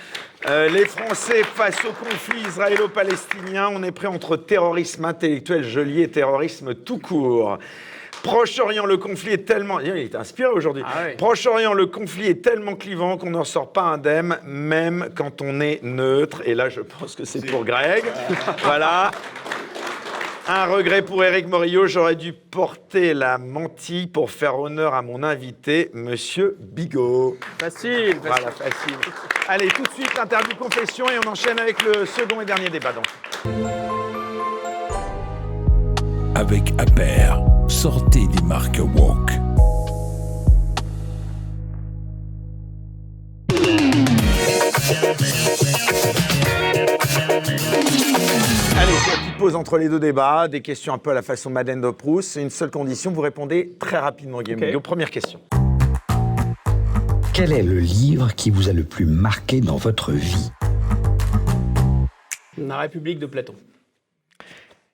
Euh, 0.46 0.68
les 0.68 0.84
Français, 0.84 1.42
face 1.42 1.82
au 1.82 1.92
conflit 1.92 2.42
israélo-palestinien, 2.46 3.70
on 3.72 3.82
est 3.82 3.92
prêt 3.92 4.08
entre 4.08 4.36
terrorisme 4.36 5.06
intellectuel 5.06 5.64
geôlier 5.64 6.02
et 6.02 6.10
terrorisme 6.10 6.74
tout 6.74 6.98
court. 6.98 7.56
Proche-Orient, 8.22 8.84
le 8.84 8.98
conflit 8.98 9.32
est 9.32 9.46
tellement... 9.46 9.80
Il 9.80 9.96
est 9.96 10.14
inspiré 10.14 10.50
aujourd'hui. 10.50 10.82
Ah. 10.86 11.12
Proche-Orient, 11.16 11.72
le 11.72 11.86
conflit 11.86 12.26
est 12.26 12.44
tellement 12.44 12.74
clivant 12.74 13.16
qu'on 13.16 13.30
n'en 13.30 13.44
sort 13.44 13.72
pas 13.72 13.84
indemne, 13.84 14.36
même 14.44 15.08
quand 15.16 15.40
on 15.40 15.58
est 15.58 15.82
neutre. 15.82 16.42
Et 16.44 16.54
là, 16.54 16.68
je 16.68 16.82
pense 16.82 17.14
que 17.14 17.24
c'est 17.24 17.46
pour 17.46 17.64
Greg. 17.64 18.04
voilà. 18.62 19.10
Un 20.48 20.66
regret 20.66 21.02
pour 21.02 21.24
Éric 21.24 21.48
Morillo, 21.48 21.88
j'aurais 21.88 22.14
dû 22.14 22.32
porter 22.32 23.14
la 23.14 23.36
mantille 23.36 24.06
pour 24.06 24.30
faire 24.30 24.56
honneur 24.60 24.94
à 24.94 25.02
mon 25.02 25.24
invité, 25.24 25.90
Monsieur 25.92 26.56
Bigot. 26.60 27.36
Facile, 27.58 27.90
facile. 27.90 28.20
Voilà, 28.22 28.50
facile. 28.52 28.96
Allez, 29.48 29.66
tout 29.68 29.82
de 29.82 29.88
suite, 29.88 30.16
interview 30.16 30.54
confession 30.54 31.06
et 31.08 31.18
on 31.24 31.28
enchaîne 31.28 31.58
avec 31.58 31.82
le 31.82 32.06
second 32.06 32.40
et 32.40 32.44
dernier 32.44 32.68
débat. 32.68 32.92
Donc. 32.92 33.06
Avec 36.36 36.72
Aper, 36.78 37.34
sortez 37.66 38.28
des 38.28 38.42
marques 38.44 38.78
Walk. 38.94 39.32
Pause 49.36 49.54
entre 49.54 49.76
les 49.78 49.88
deux 49.88 50.00
débats, 50.00 50.48
des 50.48 50.62
questions 50.62 50.94
un 50.94 50.98
peu 50.98 51.10
à 51.10 51.14
la 51.14 51.22
façon 51.22 51.50
Madeleine 51.50 51.80
de 51.80 51.90
Proust. 51.90 52.30
C'est 52.30 52.42
une 52.42 52.50
seule 52.50 52.70
condition, 52.70 53.12
vous 53.12 53.20
répondez 53.20 53.74
très 53.78 53.98
rapidement, 53.98 54.40
Guillaume 54.42 54.60
Ok. 54.60 54.66
Bigot. 54.66 54.80
Première 54.80 55.10
question. 55.10 55.40
Quel 57.34 57.52
est 57.52 57.62
le 57.62 57.78
livre 57.78 58.34
qui 58.34 58.50
vous 58.50 58.68
a 58.68 58.72
le 58.72 58.84
plus 58.84 59.04
marqué 59.04 59.60
dans 59.60 59.76
votre 59.76 60.12
vie? 60.12 60.50
La 62.56 62.78
République 62.78 63.18
de 63.18 63.26
Platon. 63.26 63.54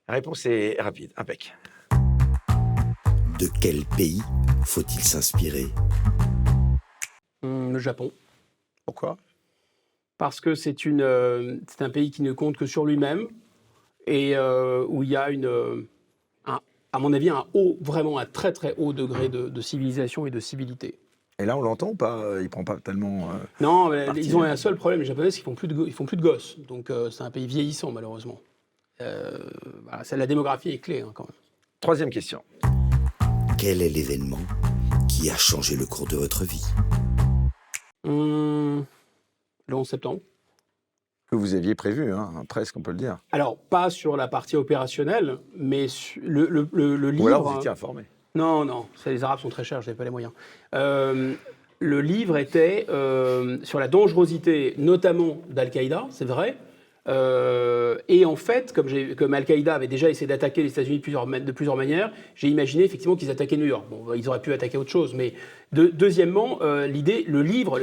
La 0.09 0.15
réponse 0.15 0.45
est 0.47 0.77
rapide, 0.81 1.13
impec. 1.17 1.55
De 3.39 3.49
quel 3.61 3.85
pays 3.97 4.21
faut-il 4.65 5.01
s'inspirer? 5.03 5.67
Hum, 7.43 7.73
le 7.73 7.79
Japon. 7.79 8.11
Pourquoi? 8.85 9.17
Parce 10.19 10.41
que 10.41 10.57
c'est 10.57 10.85
une, 10.85 11.01
euh, 11.01 11.59
c'est 11.69 11.83
un 11.83 11.91
pays 11.91 12.11
qui 12.11 12.23
ne 12.23 12.33
compte 12.33 12.57
que 12.57 12.67
sur 12.67 12.85
lui-même 12.85 13.29
et 14.07 14.37
euh, 14.37 14.85
où 14.89 15.03
il 15.03 15.09
y 15.11 15.17
a 15.17 15.31
une, 15.31 15.47
euh, 15.47 15.83
un- 16.47 16.61
à 16.93 16.99
mon 16.99 17.13
avis, 17.13 17.31
un 17.31 17.45
haut, 17.55 17.77
vraiment 17.81 18.19
un 18.19 18.27
très 18.27 18.53
très 18.53 18.75
haut 18.77 18.93
degré 18.93 19.29
de, 19.29 19.49
de 19.49 19.61
civilisation 19.61 20.27
et 20.27 20.31
de 20.31 20.41
civilité. 20.41 20.99
Et 21.39 21.45
là, 21.47 21.57
on 21.57 21.63
l'entend 21.63 21.89
ou 21.91 21.95
pas 21.95 22.41
Il 22.41 22.49
prend 22.51 22.63
pas 22.65 22.77
tellement. 22.79 23.31
euh, 23.31 23.35
Non, 23.61 23.89
mais 23.89 24.09
ils 24.17 24.37
ont 24.37 24.43
un 24.43 24.57
seul 24.57 24.77
problème, 24.77 25.01
les 25.01 25.07
Japonais, 25.07 25.31
c'est 25.31 25.37
qu'ils 25.39 25.45
font 25.45 25.55
plus 25.55 25.69
de, 25.69 25.75
ils 25.87 25.93
font 25.93 26.05
plus 26.05 26.17
de 26.17 26.23
gosses. 26.23 26.59
Donc 26.69 26.91
euh, 26.91 27.11
c'est 27.11 27.23
un 27.25 27.31
pays 27.31 27.47
vieillissant, 27.47 27.91
malheureusement. 27.91 28.39
Euh, 29.01 29.39
voilà, 29.85 30.05
c'est- 30.05 30.17
la 30.17 30.27
démographie 30.27 30.71
est 30.71 30.79
clé, 30.79 31.01
hein, 31.01 31.11
quand 31.15 31.25
même. 31.25 31.37
Troisième 31.81 32.11
question. 32.11 32.43
Quel 33.59 33.81
est 33.83 33.89
l'événement 33.89 34.39
qui 35.09 35.31
a 35.31 35.37
changé 35.37 35.77
le 35.77 35.87
cours 35.87 36.07
de 36.07 36.17
votre 36.17 36.45
vie? 36.45 36.65
Hum, 38.05 38.85
le 39.69 39.75
11 39.75 39.89
septembre. 39.89 40.21
Que 41.33 41.37
vous 41.39 41.55
aviez 41.55 41.75
prévu, 41.75 42.13
hein, 42.13 42.31
presque, 42.47 42.77
on 42.77 42.83
peut 42.83 42.91
le 42.91 42.99
dire. 42.99 43.17
Alors, 43.33 43.57
pas 43.57 43.89
sur 43.89 44.19
la 44.19 44.29
partie 44.29 44.55
opérationnelle, 44.55 45.39
mais 45.57 45.87
le, 46.23 46.47
le- 46.47 46.69
le- 46.71 46.95
le 46.95 47.11
livre... 47.11 47.25
Ou 47.25 47.29
alors 47.29 47.43
vous 47.43 47.57
étiez 47.57 47.71
informé. 47.71 48.03
Non, 48.35 48.67
non, 48.67 48.85
ça, 48.97 49.11
les 49.11 49.25
Arabes 49.25 49.39
sont 49.39 49.49
très 49.49 49.65
chers, 49.65 49.81
je 49.81 49.87
n'avais 49.87 49.97
pas 49.97 50.05
les 50.05 50.11
moyens. 50.11 50.35
Euh, 50.75 51.33
le 51.79 52.01
livre 52.03 52.37
était 52.37 52.85
euh, 52.91 53.57
sur 53.63 53.81
la 53.81 53.89
dangerosité, 53.89 54.75
notamment 54.77 55.39
d'Al-Qaïda, 55.49 56.05
c'est 56.11 56.27
vrai. 56.27 56.59
Euh, 57.09 57.97
et 58.09 58.27
en 58.27 58.37
fait, 58.37 58.75
comme, 58.75 58.89
comme 59.17 59.33
Al-Qaïda 59.33 59.75
avait 59.75 59.87
déjà 59.89 60.11
essayé 60.11 60.27
d'attaquer 60.27 60.63
les 60.63 60.69
États-Unis 60.69 60.99
de 60.99 61.03
plusieurs, 61.03 61.27
ma- 61.27 61.41
de 61.41 61.53
plusieurs 61.53 61.77
manières, 61.77 62.13
j'ai 62.35 62.49
imaginé 62.49 62.85
effectivement 62.85 63.17
qu'ils 63.17 63.31
attaquaient 63.31 63.57
New 63.57 63.65
York. 63.65 63.87
Bon, 63.89 64.13
ils 64.13 64.29
auraient 64.29 64.43
pu 64.43 64.53
attaquer 64.53 64.77
autre 64.77 64.91
chose, 64.91 65.15
mais 65.15 65.33
de- 65.73 65.87
deuxièmement, 65.87 66.59
l'idée, 66.87 67.25
le 67.27 67.43
livre, 67.43 67.81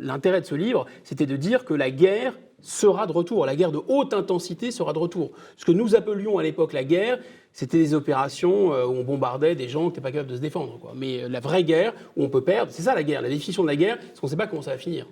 l'intérêt 0.00 0.40
de 0.40 0.46
ce 0.46 0.56
livre, 0.56 0.86
c'était 1.04 1.26
de 1.26 1.36
dire 1.36 1.64
que 1.64 1.72
la 1.74 1.92
guerre 1.92 2.34
sera 2.64 3.06
de 3.06 3.12
retour, 3.12 3.46
la 3.46 3.56
guerre 3.56 3.72
de 3.72 3.80
haute 3.88 4.14
intensité 4.14 4.70
sera 4.70 4.92
de 4.92 4.98
retour. 4.98 5.30
Ce 5.56 5.64
que 5.64 5.72
nous 5.72 5.94
appelions 5.94 6.38
à 6.38 6.42
l'époque 6.42 6.72
la 6.72 6.84
guerre, 6.84 7.18
c'était 7.52 7.78
des 7.78 7.94
opérations 7.94 8.72
euh, 8.72 8.86
où 8.86 8.92
on 8.92 9.04
bombardait 9.04 9.54
des 9.54 9.68
gens 9.68 9.82
qui 9.82 9.86
n'étaient 9.88 10.00
pas 10.00 10.12
capables 10.12 10.30
de 10.30 10.36
se 10.36 10.40
défendre. 10.40 10.78
Quoi. 10.78 10.92
Mais 10.96 11.22
euh, 11.22 11.28
la 11.28 11.40
vraie 11.40 11.62
guerre, 11.62 11.92
où 12.16 12.24
on 12.24 12.28
peut 12.28 12.42
perdre, 12.42 12.72
c'est 12.72 12.82
ça 12.82 12.94
la 12.94 13.02
guerre. 13.02 13.22
La 13.22 13.28
définition 13.28 13.62
de 13.62 13.68
la 13.68 13.76
guerre, 13.76 13.98
c'est 14.12 14.20
qu'on 14.20 14.26
ne 14.26 14.30
sait 14.30 14.36
pas 14.36 14.46
comment 14.46 14.62
ça 14.62 14.72
va 14.72 14.78
finir. 14.78 15.06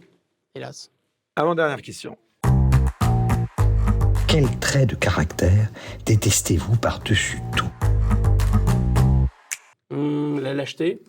Hélas. 0.55 0.91
Avant-dernière 1.37 1.81
question. 1.83 2.17
Quel 4.27 4.49
trait 4.61 4.87
de 4.87 4.95
caractère 4.95 5.69
détestez-vous 6.07 6.77
par-dessus 6.77 7.39
tout? 7.57 7.71
Hum, 9.91 10.41
la 10.41 10.55
lâcheté, 10.55 11.03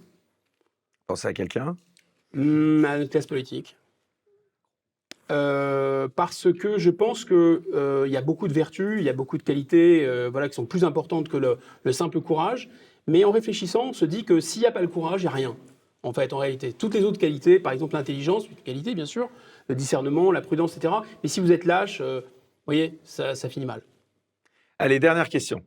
Pensez 1.07 1.27
à 1.27 1.33
quelqu'un? 1.33 1.75
Hum, 2.35 2.85
à 2.85 2.97
notre 2.97 3.11
classe 3.11 3.27
politique. 3.27 3.77
Euh, 5.31 6.07
parce 6.13 6.51
que 6.51 6.77
je 6.77 6.89
pense 6.89 7.25
qu'il 7.25 7.61
y 8.07 8.17
a 8.17 8.21
beaucoup 8.21 8.47
de 8.47 8.53
vertus, 8.53 8.99
il 8.99 9.05
y 9.05 9.09
a 9.09 9.13
beaucoup 9.13 9.37
de 9.37 9.43
qualités 9.43 10.05
euh, 10.05 10.29
voilà, 10.29 10.49
qui 10.49 10.55
sont 10.55 10.65
plus 10.65 10.83
importantes 10.83 11.29
que 11.29 11.37
le, 11.37 11.57
le 11.83 11.91
simple 11.91 12.19
courage. 12.21 12.69
Mais 13.07 13.23
en 13.23 13.31
réfléchissant, 13.31 13.89
on 13.89 13.93
se 13.93 14.05
dit 14.05 14.25
que 14.25 14.39
s'il 14.39 14.61
n'y 14.61 14.67
a 14.67 14.71
pas 14.71 14.81
le 14.81 14.87
courage, 14.87 15.21
il 15.21 15.25
n'y 15.25 15.29
a 15.29 15.35
rien. 15.35 15.55
En 16.03 16.11
fait, 16.11 16.33
en 16.33 16.37
réalité, 16.37 16.73
toutes 16.73 16.93
les 16.93 17.03
autres 17.03 17.17
qualités, 17.17 17.59
par 17.59 17.71
exemple 17.71 17.95
l'intelligence, 17.95 18.47
une 18.49 18.55
qualité 18.57 18.93
bien 18.93 19.05
sûr, 19.05 19.29
le 19.69 19.75
discernement, 19.75 20.31
la 20.31 20.41
prudence, 20.41 20.75
etc. 20.75 20.93
Mais 21.23 21.29
si 21.29 21.39
vous 21.39 21.51
êtes 21.51 21.63
lâche, 21.63 21.99
euh, 22.01 22.19
vous 22.21 22.65
voyez, 22.65 22.99
ça, 23.05 23.35
ça 23.35 23.47
finit 23.47 23.65
mal. 23.65 23.81
Allez, 24.79 24.99
dernière 24.99 25.29
question. 25.29 25.61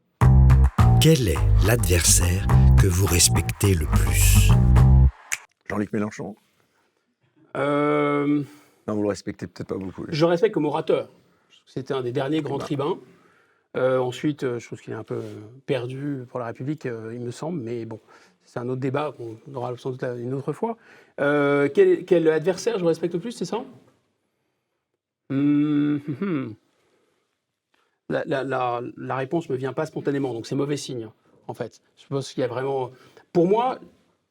Quel 1.01 1.29
est 1.29 1.39
l'adversaire 1.67 2.47
que 2.81 2.87
vous 2.87 3.07
respectez 3.07 3.75
le 3.75 3.87
plus? 3.87 4.51
Jean-Luc 5.71 5.93
Mélenchon? 5.93 6.35
Euh, 7.57 8.43
Non, 8.87 8.95
vous 8.95 9.03
le 9.03 9.09
respectez 9.09 9.47
peut-être 9.47 9.69
pas 9.69 9.77
beaucoup. 9.77 10.05
Je 10.09 10.25
respecte 10.25 10.55
comme 10.55 10.65
orateur. 10.67 11.09
C'était 11.67 11.95
un 11.95 12.03
des 12.03 12.13
derniers 12.13 12.41
grands 12.43 12.59
tribuns. 12.59 12.99
Euh, 13.77 13.99
ensuite, 13.99 14.45
euh, 14.45 14.59
je 14.59 14.67
trouve 14.67 14.81
qu'il 14.81 14.93
est 14.93 14.97
un 14.97 15.03
peu 15.05 15.21
perdu 15.67 16.25
pour 16.29 16.39
la 16.39 16.47
République, 16.47 16.87
euh, 16.87 17.13
il 17.15 17.21
me 17.21 17.31
semble, 17.31 17.61
mais 17.61 17.85
bon, 17.85 18.01
c'est 18.45 18.59
un 18.59 18.69
autre 18.71 18.81
débat 18.81 19.13
qu'on 19.17 19.37
aura 19.55 19.77
sans 19.77 19.91
doute 19.91 20.03
une 20.05 20.33
autre 20.33 20.53
fois. 20.55 20.79
Euh, 21.21 21.69
quel, 21.75 22.05
quel 22.07 22.27
adversaire 22.29 22.79
je 22.79 22.85
respecte 22.85 23.13
le 23.15 23.21
plus, 23.21 23.33
c'est 23.33 23.45
ça? 23.45 23.65
La, 28.09 28.23
la- 28.25 28.45
la- 28.45 28.81
la 28.97 29.17
réponse 29.17 29.49
ne 29.49 29.55
me 29.55 29.59
vient 29.59 29.73
pas 29.73 29.85
spontanément, 29.85 30.33
donc 30.33 30.47
c'est 30.47 30.55
mauvais 30.55 30.77
signe, 30.77 31.09
en 31.49 31.55
fait. 31.55 31.81
Je 31.97 32.07
pense 32.07 32.33
qu'il 32.33 32.41
y 32.41 32.45
a 32.45 32.49
vraiment... 32.49 32.93
Pour 33.33 33.47
moi, 33.49 33.79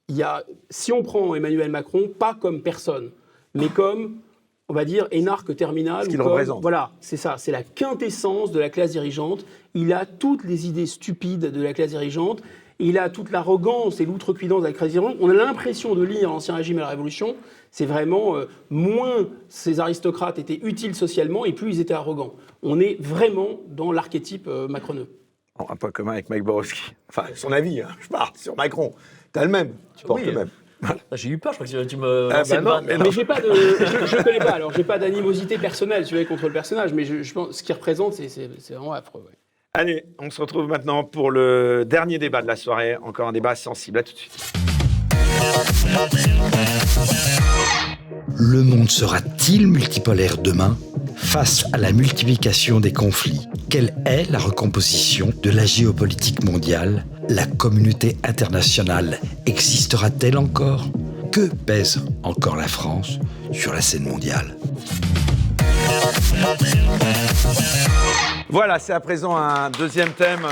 il 0.07 0.15
y 0.15 0.23
a, 0.23 0.43
si 0.69 0.91
on 0.93 1.03
prend 1.03 1.35
Emmanuel 1.35 1.69
Macron, 1.69 2.07
pas 2.07 2.33
comme 2.33 2.61
personne, 2.63 3.11
mais 3.53 3.67
comme, 3.67 4.21
on 4.67 4.73
va 4.73 4.85
dire, 4.85 5.07
énarque 5.11 5.55
terminal. 5.55 6.05
Ce 6.05 6.09
qu'il 6.09 6.21
représente. 6.21 6.61
Voilà, 6.61 6.91
c'est 6.99 7.17
ça, 7.17 7.35
c'est 7.37 7.51
la 7.51 7.63
quintessence 7.63 8.51
de 8.51 8.59
la 8.59 8.69
classe 8.69 8.91
dirigeante. 8.91 9.45
Il 9.73 9.93
a 9.93 10.05
toutes 10.05 10.43
les 10.43 10.67
idées 10.67 10.85
stupides 10.87 11.51
de 11.51 11.61
la 11.61 11.73
classe 11.73 11.89
dirigeante. 11.89 12.41
Il 12.77 12.97
a 12.97 13.09
toute 13.09 13.31
l'arrogance 13.31 14.01
et 14.01 14.05
l'outrecuidance 14.05 14.61
de 14.61 14.67
la 14.67 14.73
classe 14.73 14.91
dirigeante. 14.91 15.17
On 15.21 15.29
a 15.29 15.33
l'impression 15.33 15.95
de 15.95 16.03
lire 16.03 16.29
l'Ancien 16.29 16.55
Régime 16.55 16.77
et 16.77 16.81
la 16.81 16.89
Révolution. 16.89 17.35
C'est 17.71 17.85
vraiment, 17.85 18.35
euh, 18.35 18.49
moins 18.69 19.27
ces 19.49 19.79
aristocrates 19.79 20.39
étaient 20.39 20.59
utiles 20.63 20.95
socialement 20.95 21.45
et 21.45 21.53
plus 21.53 21.75
ils 21.75 21.79
étaient 21.81 21.93
arrogants. 21.93 22.33
On 22.63 22.79
est 22.79 22.97
vraiment 22.99 23.59
dans 23.67 23.91
l'archétype 23.91 24.47
euh, 24.47 24.67
macroneux. 24.67 25.07
Un 25.57 25.75
point 25.77 25.91
commun 25.91 26.13
avec 26.13 26.29
Mike 26.29 26.43
Borowski. 26.43 26.93
Enfin, 27.07 27.27
son 27.33 27.51
avis, 27.53 27.79
hein, 27.81 27.87
je 28.01 28.09
parle 28.09 28.31
sur 28.35 28.57
Macron. 28.57 28.93
T'as 29.31 29.45
le 29.45 29.51
même, 29.51 29.73
tu 29.95 30.05
portes 30.05 30.19
Oui. 30.21 30.25
le 30.27 30.33
même. 30.33 30.49
Ah, 30.83 30.95
J'ai 31.13 31.29
eu 31.29 31.37
peur, 31.37 31.53
je 31.53 31.57
crois 31.63 31.67
que 31.67 31.83
tu 31.87 31.97
me. 31.97 32.29
Ah, 32.31 32.43
bah 32.47 32.61
non, 32.61 32.81
mais 32.83 32.97
Mais 32.97 33.11
j'ai 33.11 33.25
pas 33.25 33.39
de, 33.39 33.51
je, 33.53 34.05
je 34.05 34.23
connais 34.23 34.39
pas. 34.39 34.51
Alors 34.51 34.71
j'ai 34.73 34.83
pas 34.83 34.97
d'animosité 34.99 35.57
personnelle, 35.57 36.05
tu 36.05 36.15
vois, 36.15 36.25
contre 36.25 36.47
le 36.47 36.53
personnage. 36.53 36.93
Mais 36.93 37.05
je, 37.05 37.23
je 37.23 37.33
pense, 37.33 37.57
ce 37.57 37.63
qu'il 37.63 37.73
représente, 37.75 38.13
c'est, 38.13 38.49
vraiment 38.71 38.93
affreux. 38.93 39.21
ouais. 39.21 39.35
Allez, 39.73 40.05
on 40.19 40.29
se 40.29 40.39
retrouve 40.41 40.67
maintenant 40.67 41.03
pour 41.03 41.31
le 41.31 41.83
dernier 41.85 42.17
débat 42.17 42.41
de 42.41 42.47
la 42.47 42.55
soirée. 42.55 42.95
Encore 42.97 43.27
un 43.27 43.33
débat 43.33 43.55
sensible. 43.55 43.99
À 43.99 44.03
tout 44.03 44.13
de 44.13 44.17
suite. 44.17 44.53
Le 48.37 48.63
monde 48.63 48.89
sera-t-il 48.89 49.67
multipolaire 49.67 50.37
demain 50.37 50.77
Face 51.15 51.65
à 51.71 51.77
la 51.77 51.93
multiplication 51.93 52.81
des 52.81 52.91
conflits, 52.91 53.47
quelle 53.69 53.95
est 54.05 54.29
la 54.29 54.39
recomposition 54.39 55.31
de 55.41 55.49
la 55.49 55.65
géopolitique 55.65 56.43
mondiale? 56.43 57.05
La 57.29 57.45
communauté 57.45 58.17
internationale 58.23 59.19
existera-t-elle 59.45 60.37
encore? 60.37 60.85
Que 61.31 61.47
pèse 61.47 62.01
encore 62.23 62.57
la 62.57 62.67
France 62.67 63.19
sur 63.53 63.73
la 63.73 63.81
scène 63.81 64.03
mondiale? 64.03 64.57
Voilà, 68.49 68.79
c'est 68.79 68.93
à 68.93 68.99
présent 68.99 69.35
un 69.37 69.69
deuxième 69.69 70.11
thème 70.11 70.45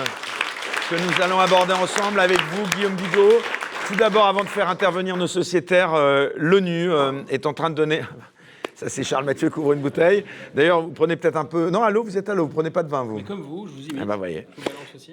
que 0.89 0.95
nous 0.95 1.23
allons 1.23 1.39
aborder 1.39 1.73
ensemble 1.73 2.19
avec 2.19 2.39
vous, 2.53 2.63
Guillaume 2.75 2.95
Bigot. 2.95 3.39
Tout 3.87 3.95
d'abord, 3.95 4.25
avant 4.25 4.43
de 4.43 4.49
faire 4.49 4.69
intervenir 4.69 5.17
nos 5.17 5.27
sociétaires, 5.27 5.93
euh, 5.93 6.29
l'ONU 6.37 6.89
euh, 6.91 7.21
est 7.29 7.45
en 7.45 7.53
train 7.53 7.69
de 7.69 7.75
donner. 7.75 8.01
Ça, 8.75 8.89
c'est 8.89 9.03
Charles 9.03 9.25
Mathieu 9.25 9.49
qui 9.49 9.59
ouvre 9.59 9.73
une 9.73 9.81
bouteille. 9.81 10.23
D'ailleurs, 10.55 10.81
vous 10.81 10.91
prenez 10.91 11.15
peut-être 11.15 11.35
un 11.35 11.45
peu. 11.45 11.69
Non, 11.69 11.83
à 11.83 11.91
l'eau, 11.91 12.03
vous 12.03 12.17
êtes 12.17 12.27
à 12.29 12.33
l'eau, 12.33 12.47
vous 12.47 12.53
prenez 12.53 12.71
pas 12.71 12.81
de 12.81 12.89
vin, 12.89 13.03
vous. 13.03 13.17
Mais 13.17 13.23
comme 13.23 13.41
vous, 13.41 13.67
je 13.67 13.73
vous 13.73 13.79
imite. 13.81 13.99
Ah 14.01 14.05
bah, 14.05 14.15
voyez, 14.15 14.47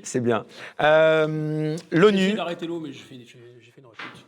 c'est 0.03 0.21
bien. 0.21 0.47
Euh, 0.81 1.77
L'ONU, 1.91 2.33
d'arrêter 2.33 2.67
l'eau, 2.67 2.81
mais 2.81 2.91
j'ai 2.93 3.01
fait, 3.01 3.17
j'ai- 3.17 3.39
j'ai 3.61 3.71
fait 3.71 3.81
une 3.81 3.87
rechute. 3.87 4.25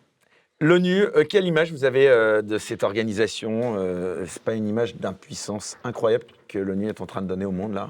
l'ONU, 0.60 1.04
euh, 1.16 1.24
quelle 1.24 1.46
image 1.46 1.72
vous 1.72 1.84
avez 1.84 2.08
euh, 2.08 2.42
de 2.42 2.58
cette 2.58 2.82
organisation 2.82 3.74
euh, 3.78 4.24
C'est 4.28 4.42
pas 4.42 4.54
une 4.54 4.68
image 4.68 4.96
d'impuissance 4.96 5.78
incroyable 5.82 6.24
que 6.48 6.58
l'ONU 6.58 6.88
est 6.88 7.00
en 7.00 7.06
train 7.06 7.22
de 7.22 7.26
donner 7.28 7.46
au 7.46 7.52
monde 7.52 7.72
là? 7.74 7.88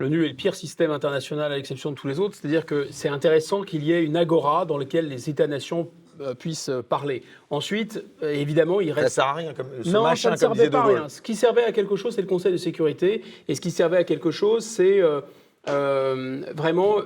L'ONU 0.00 0.24
est 0.24 0.28
le 0.28 0.34
pire 0.34 0.54
système 0.54 0.90
international 0.90 1.52
à 1.52 1.56
l'exception 1.56 1.90
de 1.90 1.94
tous 1.94 2.08
les 2.08 2.18
autres. 2.18 2.34
C'est-à-dire 2.34 2.64
que 2.64 2.88
c'est 2.90 3.10
intéressant 3.10 3.62
qu'il 3.62 3.84
y 3.84 3.92
ait 3.92 4.02
une 4.02 4.16
agora 4.16 4.64
dans 4.64 4.78
laquelle 4.78 5.08
les 5.08 5.28
États-nations 5.28 5.90
euh, 6.20 6.34
puissent 6.34 6.70
euh, 6.70 6.82
parler. 6.82 7.22
Ensuite, 7.50 8.02
euh, 8.22 8.32
évidemment, 8.32 8.80
il 8.80 8.88
Ça 8.94 9.00
reste 9.00 9.14
sert 9.14 9.24
à 9.26 9.34
rien, 9.34 9.52
comme 9.52 9.66
ce 9.82 9.90
non, 9.90 10.02
machin, 10.02 10.30
ça 10.36 10.48
ne 10.48 10.54
servait 10.54 10.70
pas 10.70 10.80
à 10.80 10.86
rien. 10.86 11.08
Ce 11.10 11.20
qui 11.20 11.34
servait 11.34 11.64
à 11.64 11.72
quelque 11.72 11.96
chose, 11.96 12.14
c'est 12.14 12.22
le 12.22 12.26
Conseil 12.26 12.50
de 12.50 12.56
sécurité. 12.56 13.22
Et 13.46 13.54
ce 13.54 13.60
qui 13.60 13.70
servait 13.70 13.98
à 13.98 14.04
quelque 14.04 14.30
chose, 14.30 14.64
c'est 14.64 15.00
euh, 15.02 15.20
euh, 15.68 16.42
vraiment, 16.54 16.96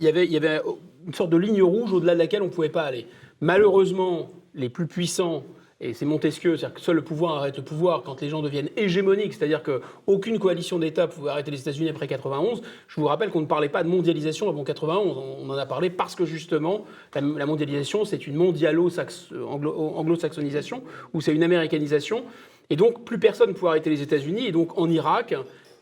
il 0.00 0.06
y, 0.06 0.08
avait, 0.08 0.24
il 0.24 0.32
y 0.32 0.36
avait 0.36 0.60
une 1.06 1.14
sorte 1.14 1.30
de 1.30 1.36
ligne 1.36 1.62
rouge 1.62 1.92
au-delà 1.92 2.14
de 2.14 2.18
laquelle 2.18 2.42
on 2.42 2.46
ne 2.46 2.50
pouvait 2.50 2.68
pas 2.68 2.82
aller. 2.82 3.06
Malheureusement, 3.40 4.30
les 4.54 4.68
plus 4.68 4.86
puissants, 4.86 5.44
et 5.82 5.92
c'est 5.94 6.04
Montesquieu, 6.06 6.56
c'est-à-dire 6.56 6.76
que 6.76 6.80
seul 6.80 6.94
le 6.94 7.02
pouvoir 7.02 7.38
arrête 7.38 7.56
le 7.56 7.64
pouvoir 7.64 8.04
quand 8.04 8.20
les 8.20 8.28
gens 8.28 8.40
deviennent 8.40 8.68
hégémoniques, 8.76 9.34
c'est-à-dire 9.34 9.64
qu'aucune 9.64 10.38
coalition 10.38 10.78
d'États 10.78 11.08
pouvait 11.08 11.30
arrêter 11.30 11.50
les 11.50 11.60
États-Unis 11.60 11.88
après 11.88 12.06
91. 12.06 12.62
Je 12.86 13.00
vous 13.00 13.08
rappelle 13.08 13.30
qu'on 13.30 13.40
ne 13.40 13.46
parlait 13.46 13.68
pas 13.68 13.82
de 13.82 13.88
mondialisation 13.88 14.48
avant 14.48 14.62
91. 14.62 15.16
On 15.40 15.50
en 15.50 15.58
a 15.58 15.66
parlé 15.66 15.90
parce 15.90 16.14
que 16.14 16.24
justement, 16.24 16.84
la, 17.16 17.20
la 17.20 17.46
mondialisation, 17.46 18.04
c'est 18.04 18.28
une 18.28 18.36
mondialo-anglo-saxonisation, 18.36 20.84
ou 21.14 21.20
c'est 21.20 21.34
une 21.34 21.42
américanisation. 21.42 22.22
Et 22.70 22.76
donc, 22.76 23.04
plus 23.04 23.18
personne 23.18 23.48
ne 23.48 23.54
pouvait 23.54 23.70
arrêter 23.70 23.90
les 23.90 24.02
États-Unis. 24.02 24.46
Et 24.46 24.52
donc, 24.52 24.78
en 24.78 24.88
Irak, 24.88 25.34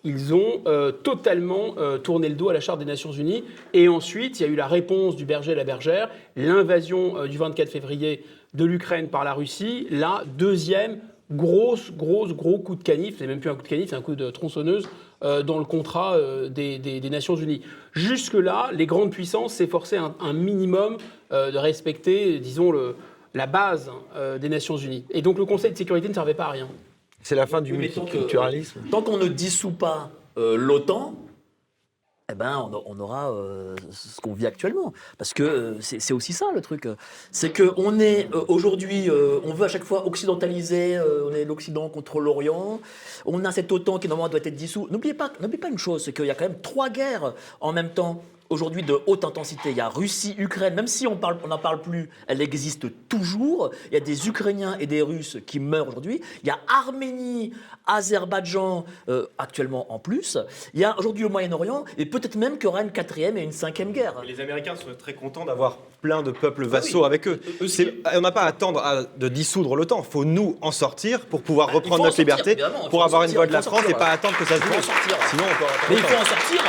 ils 0.05 0.35
ont 0.35 0.63
euh, 0.67 0.93
totalement 0.93 1.75
euh, 1.79 1.99
tourné 1.99 2.29
le 2.29 2.35
dos 2.35 2.49
à 2.49 2.53
la 2.53 2.61
Charte 2.61 2.79
des 2.79 2.85
Nations 2.85 3.13
Unies. 3.13 3.45
Et 3.75 3.89
ensuite, 3.89 4.41
il 4.41 4.43
y 4.45 4.47
a 4.47 4.49
eu 4.49 4.57
la 4.57 4.67
réponse 4.67 5.17
du 5.17 5.25
berger 5.25 5.53
à 5.53 5.57
la 5.57 5.65
bergère, 5.65 6.11
l'invasion 6.37 7.19
euh, 7.19 7.29
du 7.29 7.37
24 7.37 7.69
février 7.69 8.25
de 8.55 8.65
l'Ukraine 8.65 9.09
par 9.09 9.25
la 9.25 9.33
Russie, 9.35 9.87
la 9.91 10.25
deuxième 10.39 10.99
grosse, 11.31 11.93
grosse, 11.93 12.33
gros 12.33 12.59
coup 12.59 12.75
de 12.75 12.83
canif, 12.83 13.17
c'est 13.19 13.27
même 13.27 13.39
plus 13.41 13.51
un 13.51 13.55
coup 13.55 13.63
de 13.63 13.69
canif, 13.69 13.91
c'est 13.91 13.97
un 13.97 14.03
coup 14.03 14.17
de 14.17 14.31
tronçonneuse 14.31 14.89
euh, 15.23 15.43
dans 15.45 15.59
le 15.59 15.65
contrat 15.65 16.15
euh, 16.17 16.49
des, 16.49 16.79
des- 16.81 16.99
des 17.01 17.11
Nations 17.11 17.37
Unies. 17.37 17.63
Jusque-là, 17.93 18.71
les 18.73 18.87
grandes 18.87 19.11
puissances 19.11 19.55
s'efforçaient 19.55 19.99
un, 19.99 20.15
un 20.21 20.33
minimum 20.33 20.97
euh, 21.33 21.53
de 21.53 21.59
respecter, 21.59 22.41
disons, 22.41 22.73
le, 22.73 22.97
la 23.35 23.47
base 23.47 23.93
euh, 24.17 24.39
des 24.39 24.49
Nations 24.49 24.77
Unies. 24.77 25.05
Et 25.11 25.23
donc 25.23 25.39
le 25.39 25.45
Conseil 25.45 25.71
de 25.71 25.77
sécurité 25.79 26.09
ne 26.09 26.15
servait 26.15 26.35
pas 26.35 26.47
à 26.47 26.51
rien. 26.51 26.69
C'est 27.23 27.37
la 27.37 27.47
fin 27.47 27.61
du 27.61 27.73
Oui, 27.73 27.79
multiculturalisme. 27.79 28.81
Tant 28.91 29.03
qu'on 29.03 29.19
ne 29.19 29.29
dissout 29.29 29.71
pas 29.73 30.11
euh, 30.39 30.57
l'OTAN, 30.57 31.15
eh 32.33 32.35
ben, 32.35 32.71
on, 32.73 32.83
on 32.87 33.01
aura 33.01 33.33
euh, 33.33 33.75
ce 33.91 34.21
qu'on 34.21 34.35
vit 34.35 34.47
actuellement. 34.47 34.93
Parce 35.19 35.35
que 35.35 35.43
euh, 35.43 35.81
c'est 35.81 36.13
aussi 36.13 36.33
ça 36.33 36.47
le 36.55 36.61
truc. 36.61 36.89
C'est 37.31 37.55
qu'on 37.57 37.99
est 37.99 38.29
euh, 38.35 38.45
aujourd'hui, 38.49 39.09
euh, 39.09 39.41
on 39.45 39.53
veut 39.53 39.65
à 39.65 39.69
chaque 39.69 39.85
fois 39.85 40.07
occidentaliser, 40.07 41.01
on 41.01 41.33
est 41.33 41.45
l'Occident 41.45 41.89
contre 41.89 42.21
l'Orient. 42.21 42.81
On 43.27 43.45
a 43.45 43.53
cet 43.53 43.73
OTAN 43.73 43.99
qui 43.99 44.09
normalement 44.09 44.31
doit 44.31 44.41
être 44.45 44.55
dissous. 44.55 44.89
N'oubliez 44.91 45.15
pas, 45.15 45.29
pas 45.29 45.69
une 45.69 45.79
chose, 45.79 46.05
c'est 46.05 46.13
qu'il 46.13 46.27
y 46.27 46.31
a 46.31 46.35
quand 46.35 46.49
même 46.49 46.61
trois 46.61 46.89
guerres 46.89 47.35
en 47.61 47.73
même 47.73 47.91
temps. 47.91 48.23
Aujourd'hui 48.51 48.83
de 48.83 48.99
haute 49.07 49.25
intensité, 49.25 49.71
il 49.71 49.77
y 49.77 49.81
a 49.81 49.89
Russie, 49.89 50.35
Ukraine, 50.37 50.75
même 50.75 50.89
si 50.89 51.07
on 51.07 51.17
n'en 51.47 51.59
parle 51.59 51.83
plus, 51.83 52.11
elle 52.27 52.43
existe 52.43 52.87
toujours. 53.09 53.71
Il 53.93 53.95
y 53.95 53.97
a 53.97 54.01
des 54.01 54.27
Ukrainiens 54.27 54.77
et 54.81 54.89
des 54.89 55.03
Russes 55.03 55.39
qui 55.47 55.61
meurent 55.61 55.87
aujourd'hui. 55.87 56.21
Il 56.43 56.49
y 56.49 56.51
a 56.51 56.59
Arménie, 56.67 57.53
Azerbaïdjan 57.87 58.87
euh, 59.09 59.29
actuellement 59.39 59.93
en 59.93 60.01
plus. 60.01 60.37
Il 60.75 60.81
y 60.81 60.85
a 60.85 60.99
aujourd'hui 60.99 61.23
le 61.23 61.29
Moyen-Orient 61.29 61.85
et 61.97 62.07
peut-être 62.07 62.35
même 62.35 62.55
qu'il 62.55 62.65
y 62.65 62.67
aura 62.67 62.83
une 62.83 62.91
quatrième 62.91 63.37
et 63.39 63.43
une 63.43 63.53
cinquième 63.53 63.93
guerre. 63.93 64.21
Les 64.27 64.41
Américains 64.41 64.75
sont 64.75 64.87
très 64.99 65.15
contents 65.15 65.45
d'avoir 65.45 65.77
plein 66.03 66.25
de 66.25 66.33
peuples 66.33 66.65
Ah 66.65 66.71
vassaux 66.71 67.05
avec 67.05 67.29
eux. 67.29 67.41
On 68.17 68.21
n'a 68.21 68.33
pas 68.33 68.43
à 68.43 68.47
attendre 68.47 68.81
à- 68.81 69.05
de 69.05 69.29
dissoudre 69.29 69.77
l'OTAN. 69.77 70.03
Il 70.05 70.11
faut 70.11 70.25
nous 70.25 70.57
en 70.61 70.73
sortir 70.73 71.21
pour 71.27 71.43
pouvoir 71.43 71.69
Bah, 71.69 71.75
reprendre 71.75 72.01
en 72.03 72.05
notre 72.07 72.17
sortir, 72.17 72.37
liberté, 72.37 72.65
pour 72.91 73.05
avoir 73.05 73.23
une 73.23 73.31
voix 73.31 73.47
de 73.47 73.53
la 73.53 73.63
France 73.63 73.85
et 73.89 73.95
pas 73.95 74.09
attendre 74.09 74.37
que 74.37 74.45
ça 74.45 74.57
se. 74.57 74.63
Sinon, 74.63 75.45
on 75.45 75.57
peut 75.57 75.65
encore 75.65 75.71
Mais 75.89 75.95
il 75.97 76.03
faut 76.03 76.21
en 76.21 76.25
sortir. 76.25 76.63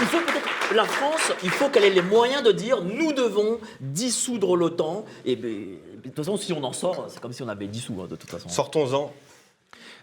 Il 0.00 0.06
faut 0.06 0.18
peut-être 0.18 0.53
la 0.74 0.84
France, 0.84 1.32
il 1.42 1.50
faut 1.50 1.68
qu'elle 1.68 1.84
ait 1.84 1.90
les 1.90 2.02
moyens 2.02 2.42
de 2.42 2.52
dire 2.52 2.82
nous 2.82 3.12
devons 3.12 3.58
dissoudre 3.80 4.56
l'OTAN. 4.56 5.04
Et 5.24 5.36
ben, 5.36 5.50
de 5.96 6.02
toute 6.08 6.16
façon, 6.16 6.36
si 6.36 6.52
on 6.52 6.62
en 6.64 6.72
sort, 6.72 7.06
c'est 7.08 7.20
comme 7.20 7.32
si 7.32 7.42
on 7.42 7.48
avait 7.48 7.66
dissous 7.66 8.00
hein, 8.00 8.06
de 8.08 8.16
toute 8.16 8.30
façon. 8.30 8.48
Sortons-en. 8.48 9.12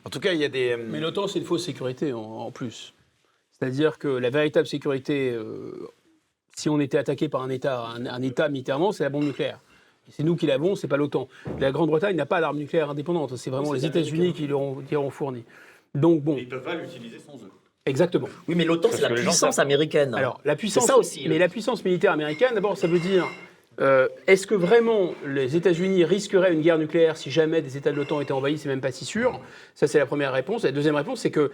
En 0.03 0.09
tout 0.09 0.19
cas, 0.19 0.33
il 0.33 0.39
y 0.39 0.45
a 0.45 0.49
des. 0.49 0.77
Mais 0.77 0.99
l'OTAN, 0.99 1.27
c'est 1.27 1.39
une 1.39 1.45
fausse 1.45 1.65
sécurité 1.65 2.13
en, 2.13 2.19
en 2.19 2.51
plus. 2.51 2.93
C'est-à-dire 3.51 3.99
que 3.99 4.07
la 4.07 4.29
véritable 4.29 4.67
sécurité, 4.67 5.31
euh, 5.31 5.87
si 6.55 6.69
on 6.69 6.79
était 6.79 6.97
attaqué 6.97 7.29
par 7.29 7.43
un 7.43 7.49
État, 7.49 7.85
un, 7.85 8.05
un 8.05 8.21
État 8.21 8.49
militairement, 8.49 8.91
c'est 8.91 9.03
la 9.03 9.09
bombe 9.09 9.25
nucléaire. 9.25 9.59
C'est 10.09 10.23
nous 10.23 10.35
qui 10.35 10.47
l'avons, 10.47 10.75
c'est 10.75 10.87
pas 10.87 10.97
l'OTAN. 10.97 11.27
La 11.59 11.71
Grande-Bretagne 11.71 12.15
n'a 12.15 12.25
pas 12.25 12.41
d'armes 12.41 12.57
nucléaires 12.57 12.89
indépendantes. 12.89 13.35
C'est 13.37 13.51
vraiment 13.51 13.73
les 13.73 13.85
États-Unis 13.85 14.33
qui 14.33 14.47
l'ont 14.47 14.81
qui 14.81 14.95
l'ont 14.95 15.09
fourni. 15.11 15.43
Donc 15.93 16.21
bon, 16.21 16.35
Ils 16.37 16.49
peuvent 16.49 16.63
pas 16.63 16.75
l'utiliser 16.75 17.19
sans 17.19 17.35
eux. 17.35 17.51
Exactement. 17.85 18.27
Oui, 18.47 18.55
mais 18.55 18.65
l'OTAN, 18.65 18.89
c'est 18.91 19.01
la 19.01 19.09
gens 19.15 19.15
puissance 19.15 19.59
américaine. 19.59 20.13
Alors, 20.15 20.39
la 20.45 20.55
puissance, 20.55 20.85
ça 20.85 20.97
aussi, 20.97 21.27
mais 21.27 21.37
la 21.37 21.49
puissance 21.49 21.83
militaire 21.85 22.11
américaine, 22.11 22.53
d'abord, 22.53 22.77
ça 22.77 22.87
veut 22.87 22.99
dire 22.99 23.27
euh, 23.79 24.07
est-ce 24.27 24.45
que 24.45 24.55
vraiment 24.55 25.13
les 25.25 25.55
États-Unis 25.55 26.03
risqueraient 26.03 26.53
une 26.53 26.61
guerre 26.61 26.77
nucléaire 26.77 27.17
si 27.17 27.31
jamais 27.31 27.61
des 27.61 27.77
États 27.77 27.91
de 27.91 27.95
l'OTAN 27.95 28.21
étaient 28.21 28.33
envahis 28.33 28.57
C'est 28.57 28.69
même 28.69 28.81
pas 28.81 28.91
si 28.91 29.05
sûr? 29.05 29.39
Ça, 29.75 29.87
c'est 29.87 29.97
la 29.97 30.05
première 30.05 30.33
réponse. 30.33 30.63
La 30.63 30.71
deuxième 30.71 30.95
réponse, 30.95 31.21
c'est 31.21 31.31
que 31.31 31.51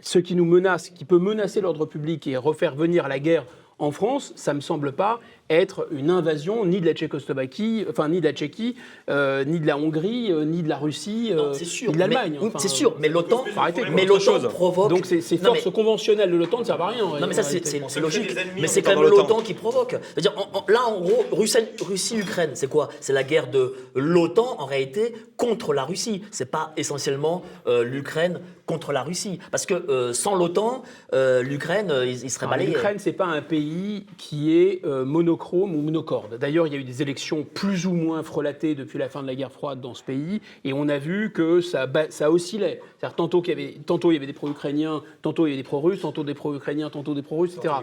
ce 0.00 0.18
qui 0.18 0.34
nous 0.34 0.44
menace, 0.44 0.90
qui 0.90 1.04
peut 1.04 1.18
menacer 1.18 1.60
l'ordre 1.60 1.86
public 1.86 2.26
et 2.26 2.36
refaire 2.36 2.74
venir 2.74 3.06
la 3.08 3.18
guerre 3.18 3.44
en 3.78 3.92
France, 3.92 4.32
ça 4.36 4.52
me 4.52 4.60
semble 4.60 4.92
pas 4.92 5.20
être 5.50 5.88
une 5.90 6.10
invasion 6.10 6.64
ni 6.64 6.80
de 6.80 6.86
la 6.86 6.92
Tchécoslovaquie, 6.94 7.84
enfin 7.90 8.08
ni 8.08 8.20
de 8.20 8.24
la 8.26 8.32
Tchéquie, 8.32 8.76
euh, 9.08 9.44
ni 9.44 9.60
de 9.60 9.66
la 9.66 9.76
Hongrie, 9.76 10.30
euh, 10.32 10.44
ni 10.44 10.62
de 10.62 10.68
la 10.68 10.76
Russie, 10.78 11.30
euh, 11.32 11.52
sûr. 11.54 11.88
ni 11.88 11.94
de 11.94 11.98
l'Allemagne. 11.98 12.38
Enfin, 12.40 12.58
c'est 12.58 12.68
sûr, 12.68 12.94
mais 13.00 13.08
l'OTAN, 13.08 13.44
mais 13.92 14.04
l'OTAN 14.06 14.38
provoque. 14.48 14.90
Donc 14.90 15.06
ces, 15.06 15.20
forces 15.38 15.66
mais- 15.66 15.72
conventionnelles 15.72 16.30
de 16.30 16.36
l'OTAN 16.36 16.60
ne 16.60 16.64
servent 16.64 16.82
à 16.82 16.86
rien. 16.88 17.04
Non, 17.20 17.26
mais 17.26 17.34
ça, 17.34 17.42
c'est 17.42 18.00
logique. 18.00 18.30
Mais 18.56 18.64
en 18.64 18.68
c'est 18.68 18.82
quand 18.82 18.90
même 18.98 19.02
l'OTAN. 19.08 19.40
qui 19.40 19.54
provoque. 19.54 19.96
C'est-à-dire, 20.14 20.32
en- 20.36 20.58
en- 20.58 20.64
là, 20.68 20.80
en 20.86 21.00
gros, 21.00 21.24
Russie- 21.32 21.58
Russie-Ukraine, 21.80 22.50
c'est 22.54 22.68
quoi? 22.68 22.88
C'est 23.00 23.12
la 23.12 23.22
guerre 23.24 23.50
de 23.50 23.74
l'OTAN, 23.94 24.56
en 24.58 24.66
réalité, 24.66 25.14
contre 25.36 25.72
la 25.72 25.84
Russie. 25.84 26.22
C'est 26.30 26.50
pas 26.50 26.72
essentiellement 26.76 27.42
euh, 27.66 27.82
l'Ukraine 27.84 28.40
contre 28.66 28.92
la 28.92 29.02
Russie. 29.02 29.40
Parce 29.50 29.66
que 29.66 29.74
euh, 29.74 30.12
sans 30.12 30.36
l'OTAN, 30.36 30.82
euh, 31.12 31.42
l'Ukraine, 31.42 31.90
euh, 31.90 32.06
il, 32.06 32.22
il 32.22 32.30
serait 32.30 32.44
Alors, 32.46 32.50
balayé. 32.56 32.68
L'Ukraine, 32.70 32.96
c'est 32.98 33.12
pas 33.12 33.24
un 33.26 33.42
pays 33.42 34.06
qui 34.18 34.56
est 34.56 34.84
euh, 34.84 35.04
monochrome 35.40 35.74
ou 35.74 35.80
monocorde. 35.80 36.38
D'ailleurs, 36.38 36.66
il 36.66 36.72
y 36.74 36.76
a 36.76 36.78
eu 36.78 36.84
des 36.84 37.02
élections 37.02 37.44
plus 37.54 37.86
ou 37.86 37.92
moins 37.92 38.22
frelatées 38.22 38.74
depuis 38.74 38.98
la 38.98 39.08
fin 39.08 39.22
de 39.22 39.26
la 39.26 39.34
guerre 39.34 39.50
froide 39.52 39.80
dans 39.80 39.94
ce 39.94 40.02
pays, 40.02 40.40
et 40.64 40.72
on 40.72 40.88
a 40.88 40.98
vu 40.98 41.32
que 41.32 41.60
ça, 41.60 41.86
ça 42.10 42.30
oscillait. 42.30 42.80
C'est-à-dire 42.98 43.16
tantôt 43.16 43.40
qu'il 43.42 43.58
y 43.58 43.62
avait, 43.62 43.74
tantôt 43.86 44.10
il 44.10 44.14
y 44.14 44.16
avait 44.18 44.26
des 44.26 44.32
pro-ukrainiens, 44.34 45.02
tantôt 45.22 45.46
il 45.46 45.50
y 45.50 45.52
avait 45.54 45.62
des 45.62 45.66
pro-russes, 45.66 46.02
tantôt 46.02 46.24
des 46.24 46.34
pro-ukrainiens, 46.34 46.90
tantôt 46.90 47.14
des 47.14 47.22
pro-russes, 47.22 47.56
etc. 47.56 47.74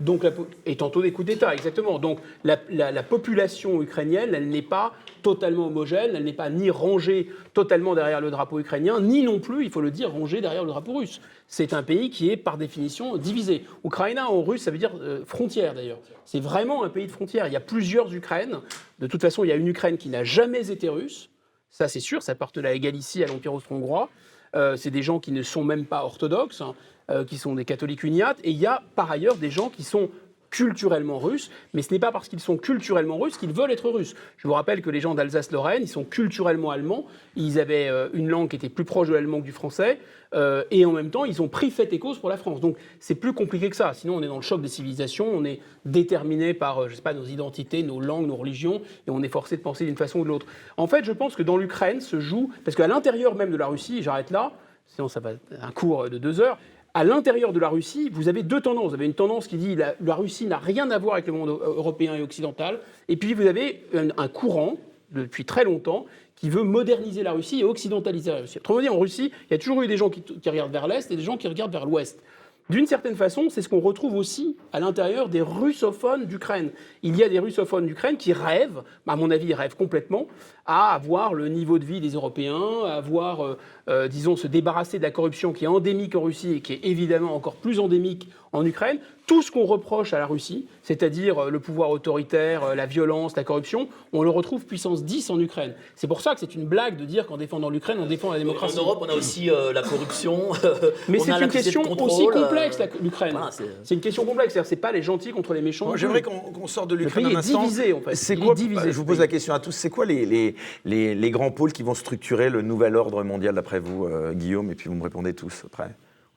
Donc 0.00 0.24
la 0.24 0.30
et 0.66 0.76
tantôt 0.76 1.02
des 1.02 1.12
coups 1.12 1.26
d'État, 1.28 1.54
exactement. 1.54 1.98
Donc 1.98 2.18
la, 2.42 2.58
la- 2.70 2.90
la 2.90 3.02
population 3.02 3.80
ukrainienne, 3.82 4.30
elle 4.34 4.48
n'est 4.48 4.62
pas 4.62 4.92
totalement 5.22 5.68
homogène, 5.68 6.10
elle 6.14 6.24
n'est 6.24 6.32
pas 6.34 6.50
ni 6.50 6.70
rangée 6.70 7.30
totalement 7.54 7.94
derrière 7.94 8.20
le 8.20 8.30
drapeau 8.30 8.58
ukrainien, 8.58 9.00
ni 9.00 9.22
non 9.22 9.38
plus, 9.38 9.64
il 9.64 9.70
faut 9.70 9.80
le 9.80 9.90
dire, 9.90 10.10
rangée 10.10 10.40
derrière 10.40 10.64
le 10.64 10.70
drapeau 10.70 10.98
russe. 10.98 11.20
C'est 11.46 11.72
un 11.72 11.82
pays 11.82 12.10
qui 12.10 12.30
est 12.30 12.36
par 12.36 12.58
définition 12.58 13.16
divisé. 13.16 13.64
Ukraina 13.84 14.28
en 14.30 14.42
russe, 14.42 14.62
ça 14.62 14.70
veut 14.70 14.78
dire 14.78 14.90
euh, 15.00 15.20
frontière 15.24 15.74
d'ailleurs. 15.74 15.98
C'est 16.26 16.40
vraiment 16.40 16.84
un 16.84 16.88
pays 16.88 17.03
de. 17.08 17.46
Il 17.46 17.52
y 17.52 17.56
a 17.56 17.60
plusieurs 17.60 18.12
Ukraines. 18.12 18.60
De 18.98 19.06
toute 19.06 19.20
façon, 19.20 19.44
il 19.44 19.48
y 19.48 19.52
a 19.52 19.56
une 19.56 19.68
Ukraine 19.68 19.98
qui 19.98 20.08
n'a 20.08 20.24
jamais 20.24 20.70
été 20.70 20.88
russe. 20.88 21.30
Ça, 21.70 21.88
c'est 21.88 22.00
sûr, 22.00 22.22
ça 22.22 22.34
porte 22.34 22.56
la 22.56 22.78
Galicie 22.78 23.24
à 23.24 23.26
l'Empire 23.26 23.52
austro-hongrois. 23.52 24.08
Euh, 24.54 24.76
c'est 24.76 24.90
des 24.90 25.02
gens 25.02 25.18
qui 25.18 25.32
ne 25.32 25.42
sont 25.42 25.64
même 25.64 25.86
pas 25.86 26.04
orthodoxes, 26.04 26.60
hein, 26.60 26.74
euh, 27.10 27.24
qui 27.24 27.36
sont 27.36 27.54
des 27.54 27.64
catholiques 27.64 28.04
uniates. 28.04 28.38
Et 28.44 28.50
il 28.50 28.56
y 28.56 28.66
a 28.66 28.82
par 28.94 29.10
ailleurs 29.10 29.36
des 29.36 29.50
gens 29.50 29.68
qui 29.68 29.82
sont 29.82 30.10
culturellement 30.54 31.18
russes, 31.18 31.50
mais 31.72 31.82
ce 31.82 31.92
n'est 31.92 31.98
pas 31.98 32.12
parce 32.12 32.28
qu'ils 32.28 32.38
sont 32.38 32.56
culturellement 32.56 33.18
russes 33.18 33.36
qu'ils 33.36 33.52
veulent 33.52 33.72
être 33.72 33.90
russes. 33.90 34.14
Je 34.36 34.46
vous 34.46 34.54
rappelle 34.54 34.82
que 34.82 34.90
les 34.90 35.00
gens 35.00 35.16
d'Alsace-Lorraine, 35.16 35.82
ils 35.82 35.88
sont 35.88 36.04
culturellement 36.04 36.70
allemands, 36.70 37.06
ils 37.34 37.58
avaient 37.58 37.88
euh, 37.88 38.08
une 38.12 38.28
langue 38.28 38.50
qui 38.50 38.54
était 38.54 38.68
plus 38.68 38.84
proche 38.84 39.08
de 39.08 39.14
l'allemand 39.14 39.40
que 39.40 39.46
du 39.46 39.50
français, 39.50 39.98
euh, 40.32 40.62
et 40.70 40.84
en 40.84 40.92
même 40.92 41.10
temps, 41.10 41.24
ils 41.24 41.42
ont 41.42 41.48
pris 41.48 41.72
fait 41.72 41.92
et 41.92 41.98
cause 41.98 42.20
pour 42.20 42.28
la 42.28 42.36
France. 42.36 42.60
Donc 42.60 42.76
c'est 43.00 43.16
plus 43.16 43.32
compliqué 43.32 43.68
que 43.68 43.74
ça. 43.74 43.94
Sinon, 43.94 44.14
on 44.14 44.22
est 44.22 44.28
dans 44.28 44.36
le 44.36 44.42
choc 44.42 44.62
des 44.62 44.68
civilisations, 44.68 45.28
on 45.28 45.44
est 45.44 45.58
déterminé 45.84 46.54
par, 46.54 46.84
euh, 46.84 46.88
je 46.88 46.94
sais 46.94 47.02
pas, 47.02 47.14
nos 47.14 47.24
identités, 47.24 47.82
nos 47.82 48.00
langues, 48.00 48.28
nos 48.28 48.36
religions, 48.36 48.80
et 49.08 49.10
on 49.10 49.24
est 49.24 49.28
forcé 49.28 49.56
de 49.56 49.62
penser 49.62 49.84
d'une 49.84 49.96
façon 49.96 50.20
ou 50.20 50.22
de 50.22 50.28
l'autre. 50.28 50.46
En 50.76 50.86
fait, 50.86 51.04
je 51.04 51.12
pense 51.12 51.34
que 51.34 51.42
dans 51.42 51.56
l'Ukraine 51.56 52.00
se 52.00 52.20
joue, 52.20 52.52
parce 52.64 52.76
qu'à 52.76 52.86
l'intérieur 52.86 53.34
même 53.34 53.50
de 53.50 53.56
la 53.56 53.66
Russie, 53.66 54.04
j'arrête 54.04 54.30
là, 54.30 54.52
sinon 54.86 55.08
ça 55.08 55.18
va 55.18 55.30
un 55.60 55.72
cours 55.72 56.08
de 56.08 56.18
deux 56.18 56.40
heures, 56.40 56.58
à 56.94 57.02
l'intérieur 57.02 57.52
de 57.52 57.58
la 57.58 57.68
Russie, 57.68 58.08
vous 58.12 58.28
avez 58.28 58.44
deux 58.44 58.60
tendances. 58.60 58.88
Vous 58.88 58.94
avez 58.94 59.06
une 59.06 59.14
tendance 59.14 59.48
qui 59.48 59.56
dit 59.56 59.74
la, 59.74 59.94
la 60.00 60.14
Russie 60.14 60.46
n'a 60.46 60.58
rien 60.58 60.90
à 60.90 60.98
voir 60.98 61.14
avec 61.14 61.26
le 61.26 61.32
monde 61.32 61.48
européen 61.48 62.14
et 62.14 62.22
occidental, 62.22 62.80
et 63.08 63.16
puis 63.16 63.34
vous 63.34 63.46
avez 63.46 63.84
un, 63.92 64.28
courant 64.28 64.76
depuis 65.10 65.44
très 65.44 65.64
longtemps 65.64 66.06
qui 66.36 66.50
veut 66.50 66.62
moderniser 66.62 67.22
la 67.22 67.32
Russie 67.32 67.60
et 67.60 67.64
occidentaliser 67.64 68.30
la 68.30 68.38
Russie. 68.38 68.58
Autrement 68.58 68.80
dit, 68.80 68.88
en 68.88 68.98
Russie, 68.98 69.32
il 69.48 69.52
y 69.52 69.54
a 69.54 69.58
toujours 69.58 69.82
eu 69.82 69.88
des 69.88 69.96
gens 69.96 70.08
qui 70.08 70.22
regardent 70.48 70.72
vers 70.72 70.86
l'Est 70.86 71.10
et 71.10 71.16
des 71.16 71.22
gens 71.22 71.36
qui 71.36 71.48
regardent 71.48 71.72
vers 71.72 71.86
l'Ouest. 71.86 72.22
D'une 72.70 72.86
certaine 72.86 73.14
façon, 73.14 73.50
c'est 73.50 73.60
ce 73.60 73.68
qu'on 73.68 73.80
retrouve 73.80 74.14
aussi 74.14 74.56
à 74.72 74.80
l'intérieur 74.80 75.28
des 75.28 75.42
russophones 75.42 76.24
d'Ukraine. 76.24 76.70
Il 77.02 77.14
y 77.14 77.22
a 77.22 77.28
des 77.28 77.38
russophones 77.38 77.86
d'Ukraine 77.86 78.16
qui 78.16 78.32
rêvent, 78.32 78.82
à 79.06 79.16
mon 79.16 79.30
avis, 79.30 79.48
ils 79.48 79.54
rêvent 79.54 79.76
complètement, 79.76 80.28
à 80.64 80.94
avoir 80.94 81.34
le 81.34 81.48
niveau 81.48 81.78
de 81.78 81.84
vie 81.84 82.00
des 82.00 82.12
Européens, 82.12 82.84
à 82.86 82.94
avoir, 82.94 83.44
euh, 83.44 83.58
euh, 83.90 84.08
disons, 84.08 84.34
se 84.34 84.46
débarrasser 84.46 84.96
de 84.96 85.02
la 85.02 85.10
corruption 85.10 85.52
qui 85.52 85.64
est 85.64 85.68
endémique 85.68 86.14
en 86.16 86.22
Russie 86.22 86.54
et 86.54 86.60
qui 86.60 86.72
est 86.72 86.80
évidemment 86.84 87.36
encore 87.36 87.56
plus 87.56 87.80
endémique 87.80 88.30
en 88.54 88.64
Ukraine. 88.64 88.98
Tout 89.26 89.40
ce 89.40 89.50
qu'on 89.50 89.64
reproche 89.64 90.12
à 90.12 90.18
la 90.18 90.26
Russie, 90.26 90.66
c'est-à-dire 90.82 91.44
euh, 91.44 91.50
le 91.50 91.58
pouvoir 91.58 91.88
autoritaire, 91.88 92.62
euh, 92.62 92.74
la 92.74 92.84
violence, 92.84 93.34
la 93.36 93.42
corruption, 93.44 93.88
on 94.12 94.22
le 94.22 94.28
retrouve 94.28 94.66
puissance 94.66 95.02
10 95.02 95.30
en 95.30 95.40
Ukraine. 95.40 95.74
C'est 95.96 96.06
pour 96.06 96.20
ça 96.20 96.34
que 96.34 96.40
c'est 96.40 96.54
une 96.54 96.66
blague 96.66 96.98
de 96.98 97.06
dire 97.06 97.26
qu'en 97.26 97.38
défendant 97.38 97.70
l'Ukraine, 97.70 97.96
on 98.00 98.06
défend 98.06 98.28
la 98.30 98.36
En 98.36 98.38
démocratie. 98.38 98.76
Europe, 98.76 98.98
on 99.00 99.08
a 99.08 99.14
aussi 99.14 99.50
euh, 99.50 99.72
la 99.72 99.82
corruption. 99.82 100.50
Mais 101.08 101.18
c'est 101.20 101.32
a 101.32 101.40
une 101.40 101.48
question 101.48 101.82
contrôle, 101.82 102.10
aussi 102.10 102.26
complexe, 102.26 102.78
l'Ukraine. 103.02 103.32
voilà, 103.32 103.50
c'est- 103.50 103.94
une 103.94 104.00
question 104.00 104.26
complexe. 104.26 104.52
C'est-à-dire, 104.52 104.68
c'est 104.68 104.76
pas 104.76 104.92
les 104.92 105.02
gentils 105.02 105.30
contre 105.32 105.54
les 105.54 105.62
méchants. 105.62 105.96
J'aimerais 105.96 106.22
qu'on 106.22 106.66
sorte 106.66 106.90
de 106.90 106.94
l'Ukraine 106.94 107.26
un 107.26 107.36
instant. 107.36 107.62
divisé, 107.62 107.92
en 107.94 108.00
fait. 108.02 108.14
C'est 108.14 108.36
quoi 108.36 108.54
divisé, 108.54 108.92
Je 108.92 108.96
vous 108.96 109.06
pose 109.06 109.20
la 109.20 109.26
question 109.28 109.54
à 109.54 109.58
tous. 109.58 109.72
C'est 109.72 109.90
quoi 109.90 110.04
les, 110.04 110.26
les, 110.26 110.54
les, 110.84 111.14
les 111.14 111.30
grands 111.30 111.50
pôles 111.50 111.72
qui 111.72 111.82
vont 111.82 111.94
structurer 111.94 112.50
le 112.50 112.60
nouvel 112.60 112.94
ordre 112.94 113.22
mondial 113.24 113.54
d'après 113.54 113.80
vous, 113.80 114.04
euh, 114.04 114.34
Guillaume? 114.34 114.70
Et 114.70 114.74
puis 114.74 114.90
vous 114.90 114.94
me 114.96 115.02
répondez 115.02 115.32
tous 115.32 115.62
après. 115.64 115.94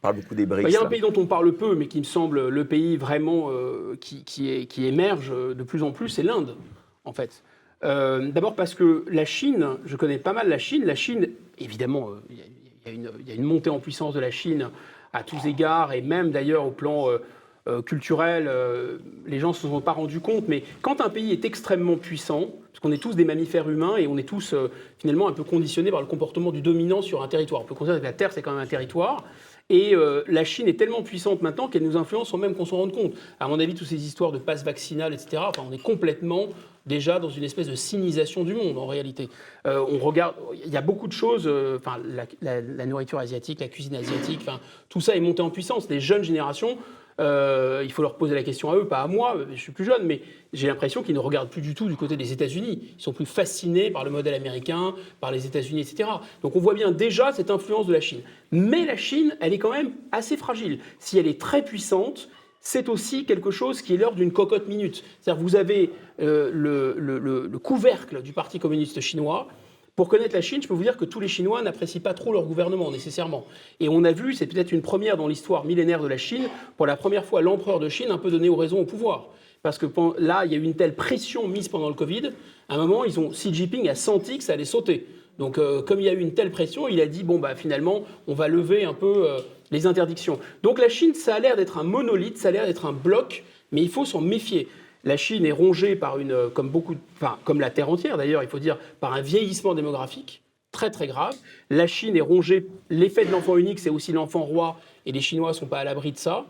On 0.07 0.11
parle 0.11 0.21
beaucoup 0.21 0.35
des 0.35 0.45
BRICS. 0.45 0.67
Il 0.69 0.73
y 0.73 0.77
a 0.77 0.81
un 0.81 0.85
pays 0.85 1.01
dont 1.01 1.13
on 1.17 1.25
parle 1.25 1.51
peu, 1.53 1.75
mais 1.75 1.87
qui 1.87 1.99
me 1.99 2.03
semble 2.05 2.47
le 2.47 2.65
pays 2.65 2.95
vraiment 2.97 3.49
euh, 3.51 3.95
qui, 3.99 4.23
qui, 4.23 4.49
est- 4.51 4.65
qui 4.65 4.85
émerge 4.85 5.31
de 5.31 5.63
plus 5.63 5.83
en 5.83 5.91
plus, 5.91 6.07
c'est 6.09 6.23
l'Inde, 6.23 6.55
en 7.03 7.11
fait. 7.13 7.43
Euh, 7.83 8.29
D'abord 8.31 8.55
parce 8.55 8.73
que 8.73 9.03
la 9.11 9.25
Chine, 9.25 9.67
je 9.85 9.95
connais 9.97 10.17
pas 10.17 10.33
mal 10.33 10.47
la 10.49 10.57
Chine. 10.57 10.85
La 10.85 10.95
Chine, 10.95 11.29
évidemment, 11.59 12.09
euh, 12.09 12.13
il 12.29 12.37
y, 12.37 12.41
a- 12.41 12.91
y 12.91 12.95
une- 12.95 13.11
il 13.19 13.27
y 13.27 13.31
a 13.31 13.35
une 13.35 13.43
montée 13.43 13.69
en 13.69 13.79
puissance 13.79 14.13
de 14.13 14.19
la 14.21 14.31
Chine 14.31 14.69
à 15.13 15.23
tous 15.23 15.45
égards, 15.45 15.91
et 15.93 16.01
même 16.01 16.31
d'ailleurs 16.31 16.65
au 16.65 16.71
plan 16.71 17.07
euh, 17.09 17.81
culturel, 17.81 18.49
les 19.25 19.39
gens 19.39 19.49
ne 19.49 19.53
se 19.53 19.67
sont 19.67 19.81
pas 19.81 19.91
rendus 19.91 20.21
compte, 20.21 20.47
mais 20.47 20.63
quand 20.81 21.01
un 21.01 21.09
pays 21.09 21.33
est 21.33 21.43
extrêmement 21.43 21.97
puissant, 21.97 22.45
parce 22.71 22.79
qu'on 22.79 22.93
est 22.93 22.97
tous 23.01 23.13
des 23.13 23.25
mammifères 23.25 23.69
humains 23.69 23.97
et 23.97 24.07
on 24.07 24.17
est 24.17 24.23
tous 24.23 24.53
euh, 24.53 24.69
finalement 24.99 25.27
un 25.27 25.33
peu 25.33 25.43
conditionnés 25.43 25.91
par 25.91 25.99
le 25.99 26.07
comportement 26.07 26.53
du 26.53 26.61
dominant 26.61 27.01
sur 27.01 27.21
un 27.23 27.27
territoire. 27.27 27.61
On 27.61 27.65
peut 27.65 27.75
considérer 27.75 27.99
que 27.99 28.05
la 28.05 28.13
Terre, 28.13 28.31
c'est 28.31 28.41
quand 28.41 28.51
même 28.53 28.61
un 28.63 28.67
territoire. 28.67 29.25
Et 29.69 29.93
euh, 29.95 30.23
la 30.27 30.45
Chine 30.45 30.67
est 30.69 30.79
tellement 30.79 31.03
puissante 31.03 31.41
maintenant 31.41 31.67
qu'elle 31.67 31.83
nous 31.83 31.97
influence 31.97 32.29
sans 32.29 32.37
même 32.37 32.55
qu'on 32.55 32.63
s'en 32.65 32.77
rende 32.77 32.93
compte. 32.93 33.13
À 33.39 33.49
mon 33.49 33.59
avis, 33.59 33.73
toutes 33.75 33.87
ces 33.87 34.05
histoires 34.05 34.31
de 34.31 34.37
passe 34.37 34.63
vaccinal, 34.63 35.13
etc., 35.13 35.41
enfin, 35.45 35.63
on 35.69 35.73
est 35.73 35.81
complètement 35.81 36.47
déjà 36.85 37.19
dans 37.19 37.29
une 37.29 37.43
espèce 37.43 37.67
de 37.67 37.75
cynisation 37.75 38.45
du 38.45 38.53
monde 38.53 38.77
en 38.77 38.87
réalité. 38.87 39.27
Euh, 39.65 39.83
on 39.91 39.97
regarde, 39.97 40.35
il 40.65 40.71
y 40.71 40.77
a 40.77 40.81
beaucoup 40.81 41.07
de 41.07 41.11
choses, 41.11 41.43
euh, 41.47 41.75
enfin, 41.77 41.97
la, 42.07 42.25
la- 42.41 42.61
la 42.61 42.85
nourriture 42.85 43.19
asiatique, 43.19 43.59
la 43.59 43.67
cuisine 43.67 43.95
asiatique, 43.95 44.39
enfin, 44.41 44.61
tout 44.87 45.01
ça 45.01 45.17
est 45.17 45.19
monté 45.19 45.41
en 45.41 45.49
puissance. 45.49 45.89
Les 45.89 45.99
jeunes 45.99 46.23
générations, 46.23 46.77
euh, 47.19 47.81
il 47.83 47.91
faut 47.91 48.01
leur 48.01 48.15
poser 48.15 48.35
la 48.35 48.43
question 48.43 48.69
à 48.71 48.75
eux, 48.75 48.87
pas 48.87 49.01
à 49.01 49.07
moi, 49.07 49.37
je 49.53 49.59
suis 49.59 49.71
plus 49.71 49.85
jeune, 49.85 50.03
mais 50.05 50.21
j'ai 50.53 50.67
l'impression 50.67 51.01
qu'ils 51.03 51.15
ne 51.15 51.19
regardent 51.19 51.49
plus 51.49 51.61
du 51.61 51.73
tout 51.73 51.87
du 51.87 51.95
côté 51.95 52.15
des 52.15 52.31
États-Unis. 52.31 52.93
Ils 52.97 53.01
sont 53.01 53.13
plus 53.13 53.25
fascinés 53.25 53.89
par 53.91 54.03
le 54.03 54.11
modèle 54.11 54.33
américain, 54.35 54.93
par 55.19 55.31
les 55.31 55.45
États-Unis, 55.45 55.81
etc. 55.81 56.09
Donc 56.43 56.55
on 56.55 56.59
voit 56.59 56.73
bien 56.75 56.91
déjà 56.91 57.31
cette 57.31 57.49
influence 57.51 57.87
de 57.87 57.93
la 57.93 58.01
Chine. 58.01 58.21
Mais 58.51 58.85
la 58.85 58.95
Chine, 58.97 59.35
elle 59.41 59.53
est 59.53 59.57
quand 59.59 59.71
même 59.71 59.91
assez 60.11 60.37
fragile. 60.37 60.79
Si 60.99 61.17
elle 61.17 61.27
est 61.27 61.39
très 61.41 61.63
puissante, 61.65 62.29
c'est 62.61 62.89
aussi 62.89 63.25
quelque 63.25 63.49
chose 63.51 63.81
qui 63.81 63.93
est 63.93 63.97
l'heure 63.97 64.15
d'une 64.15 64.31
cocotte 64.31 64.67
minute. 64.67 65.03
C'est-à-dire 65.21 65.41
vous 65.41 65.55
avez 65.55 65.91
euh, 66.19 66.49
le, 66.53 66.95
le- 66.97 67.17
le- 67.19 67.47
le 67.47 67.59
couvercle 67.59 68.21
du 68.21 68.33
Parti 68.33 68.59
communiste 68.59 68.99
chinois. 69.01 69.47
Pour 69.97 70.09
connaître 70.09 70.35
la 70.35 70.41
Chine, 70.41 70.61
je 70.61 70.67
peux 70.67 70.75
vous 70.75 70.83
dire 70.83 70.95
que 70.95 71.05
tous 71.05 71.19
les 71.19 71.27
Chinois 71.27 71.63
n'apprécient 71.63 72.01
pas 72.01 72.13
trop 72.13 72.31
leur 72.31 72.43
gouvernement 72.43 72.91
nécessairement. 72.91 73.47
Et 73.79 73.89
on 73.89 74.03
a 74.03 74.11
vu, 74.11 74.35
c'est 74.35 74.45
peut-être 74.45 74.71
une 74.71 74.83
première 74.83 75.17
dans 75.17 75.27
l'histoire 75.27 75.65
millénaire 75.65 76.03
de 76.03 76.07
la 76.07 76.17
Chine, 76.17 76.49
pour 76.77 76.85
la 76.85 76.95
première 76.95 77.25
fois 77.25 77.41
l'empereur 77.41 77.79
de 77.79 77.89
Chine 77.89 78.11
un 78.11 78.19
peu 78.19 78.29
donné 78.29 78.47
aux 78.47 78.55
raisons 78.55 78.79
au 78.79 78.85
pouvoir. 78.85 79.29
Parce 79.63 79.79
que 79.79 79.87
là, 80.19 80.45
il 80.45 80.51
y 80.51 80.55
a 80.55 80.59
eu 80.59 80.63
une 80.63 80.75
telle 80.75 80.93
pression 80.93 81.47
mise 81.47 81.67
pendant 81.67 81.87
le 81.87 81.95
Covid, 81.95 82.29
à 82.69 82.75
un 82.75 82.77
moment, 82.77 83.05
ils 83.05 83.19
ont, 83.19 83.29
Xi 83.29 83.51
Jinping 83.51 83.89
a 83.89 83.95
senti 83.95 84.37
que 84.37 84.43
ça 84.43 84.53
allait 84.53 84.65
sauter. 84.65 85.07
Donc, 85.39 85.57
euh, 85.57 85.81
comme 85.81 85.99
il 85.99 86.05
y 86.05 86.09
a 86.09 86.13
eu 86.13 86.19
une 86.19 86.35
telle 86.35 86.51
pression, 86.51 86.87
il 86.87 87.01
a 87.01 87.07
dit 87.07 87.23
bon, 87.23 87.39
bah, 87.39 87.55
finalement, 87.55 88.03
on 88.27 88.35
va 88.35 88.47
lever 88.47 88.83
un 88.83 88.93
peu 88.93 89.27
euh, 89.27 89.39
les 89.71 89.87
interdictions. 89.87 90.37
Donc, 90.61 90.77
la 90.77 90.89
Chine, 90.89 91.15
ça 91.15 91.33
a 91.33 91.39
l'air 91.39 91.55
d'être 91.55 91.79
un 91.79 91.83
monolithe, 91.83 92.37
ça 92.37 92.49
a 92.49 92.51
l'air 92.51 92.67
d'être 92.67 92.85
un 92.85 92.93
bloc, 92.93 93.43
mais 93.71 93.81
il 93.81 93.89
faut 93.89 94.05
s'en 94.05 94.21
méfier. 94.21 94.67
La 95.07 95.15
Chine 95.15 95.45
est 95.45 95.53
rongée 95.53 95.95
par 95.95 96.19
une, 96.19 96.49
comme 96.53 96.69
beaucoup, 96.69 96.95
enfin, 97.15 97.39
comme 97.45 97.61
la 97.61 97.69
Terre 97.69 97.89
entière 97.89 98.17
d'ailleurs, 98.17 98.43
il 98.43 98.49
faut 98.49 98.59
dire, 98.59 98.77
par 98.99 99.13
un 99.13 99.21
vieillissement 99.21 99.73
démographique 99.73 100.43
très 100.71 100.91
très 100.91 101.07
grave. 101.07 101.33
La 101.69 101.87
Chine 101.87 102.17
est 102.17 102.21
rongée, 102.21 102.67
l'effet 102.89 103.25
de 103.25 103.31
l'enfant 103.31 103.55
unique, 103.57 103.79
c'est 103.79 103.89
aussi 103.89 104.11
l'enfant 104.11 104.41
roi, 104.43 104.77
et 105.05 105.13
les 105.13 105.21
Chinois 105.21 105.49
ne 105.49 105.53
sont 105.53 105.65
pas 105.65 105.79
à 105.79 105.83
l'abri 105.85 106.11
de 106.11 106.17
ça. 106.17 106.45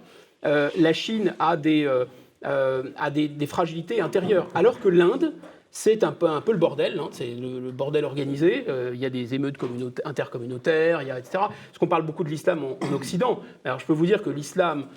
euh, 0.45 0.69
la 0.77 0.91
Chine 0.91 1.35
a 1.39 1.55
des, 1.55 1.85
euh, 1.85 2.05
euh, 2.45 2.83
a 2.97 3.11
des, 3.11 3.45
fragilités 3.45 4.01
intérieures, 4.01 4.47
alors 4.55 4.79
que 4.79 4.89
l'Inde, 4.89 5.33
c'est 5.69 6.03
un 6.03 6.11
peu, 6.11 6.27
un 6.27 6.41
peu 6.41 6.51
le 6.51 6.57
bordel, 6.57 6.99
hein, 6.99 7.09
c'est 7.11 7.35
le, 7.35 7.71
bordel 7.71 8.05
organisé. 8.05 8.65
Il 8.93 8.99
y 8.99 9.05
a 9.05 9.11
des 9.11 9.35
émeutes 9.35 9.57
communauta- 9.57 10.01
intercommunautaires, 10.03 11.01
etc. 11.01 11.29
Parce 11.33 11.77
qu'on 11.79 11.87
parle 11.87 12.05
beaucoup 12.07 12.23
de 12.23 12.29
l'islam 12.29 12.63
en 12.63 12.93
Occident. 12.93 13.41
Alors 13.63 13.79
je 13.79 13.85
peux 13.85 13.93
vous 13.93 14.07
dire 14.07 14.23
que 14.23 14.31
l'islam, 14.31 14.87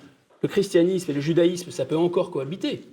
le 0.41 0.49
christianisme 0.49 1.11
et 1.11 1.13
le 1.13 1.21
judaïsme, 1.21 1.69
ça 1.69 1.85
peut 1.85 1.97
encore 1.97 2.31
cohabiter, 2.31 2.83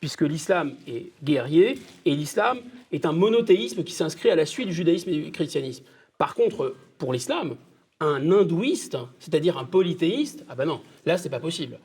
puisque 0.00 0.22
l'islam 0.22 0.74
est 0.88 1.12
guerrier 1.22 1.78
et 2.04 2.14
l'islam 2.14 2.58
est 2.90 3.06
un 3.06 3.12
monothéisme 3.12 3.84
qui 3.84 3.92
s'inscrit 3.92 4.30
à 4.30 4.34
la 4.34 4.46
suite 4.46 4.68
du 4.68 4.74
judaïsme 4.74 5.10
et 5.10 5.20
du 5.20 5.30
christianisme. 5.30 5.84
Par 6.18 6.34
contre, 6.34 6.74
pour 6.98 7.12
l'islam, 7.12 7.56
un 8.00 8.30
hindouiste, 8.30 8.96
c'est-à-dire 9.18 9.58
un 9.58 9.64
polythéiste, 9.64 10.44
ah 10.48 10.54
ben 10.54 10.64
non, 10.64 10.80
là 11.04 11.18
c'est 11.18 11.28
pas 11.28 11.40
possible. 11.40 11.78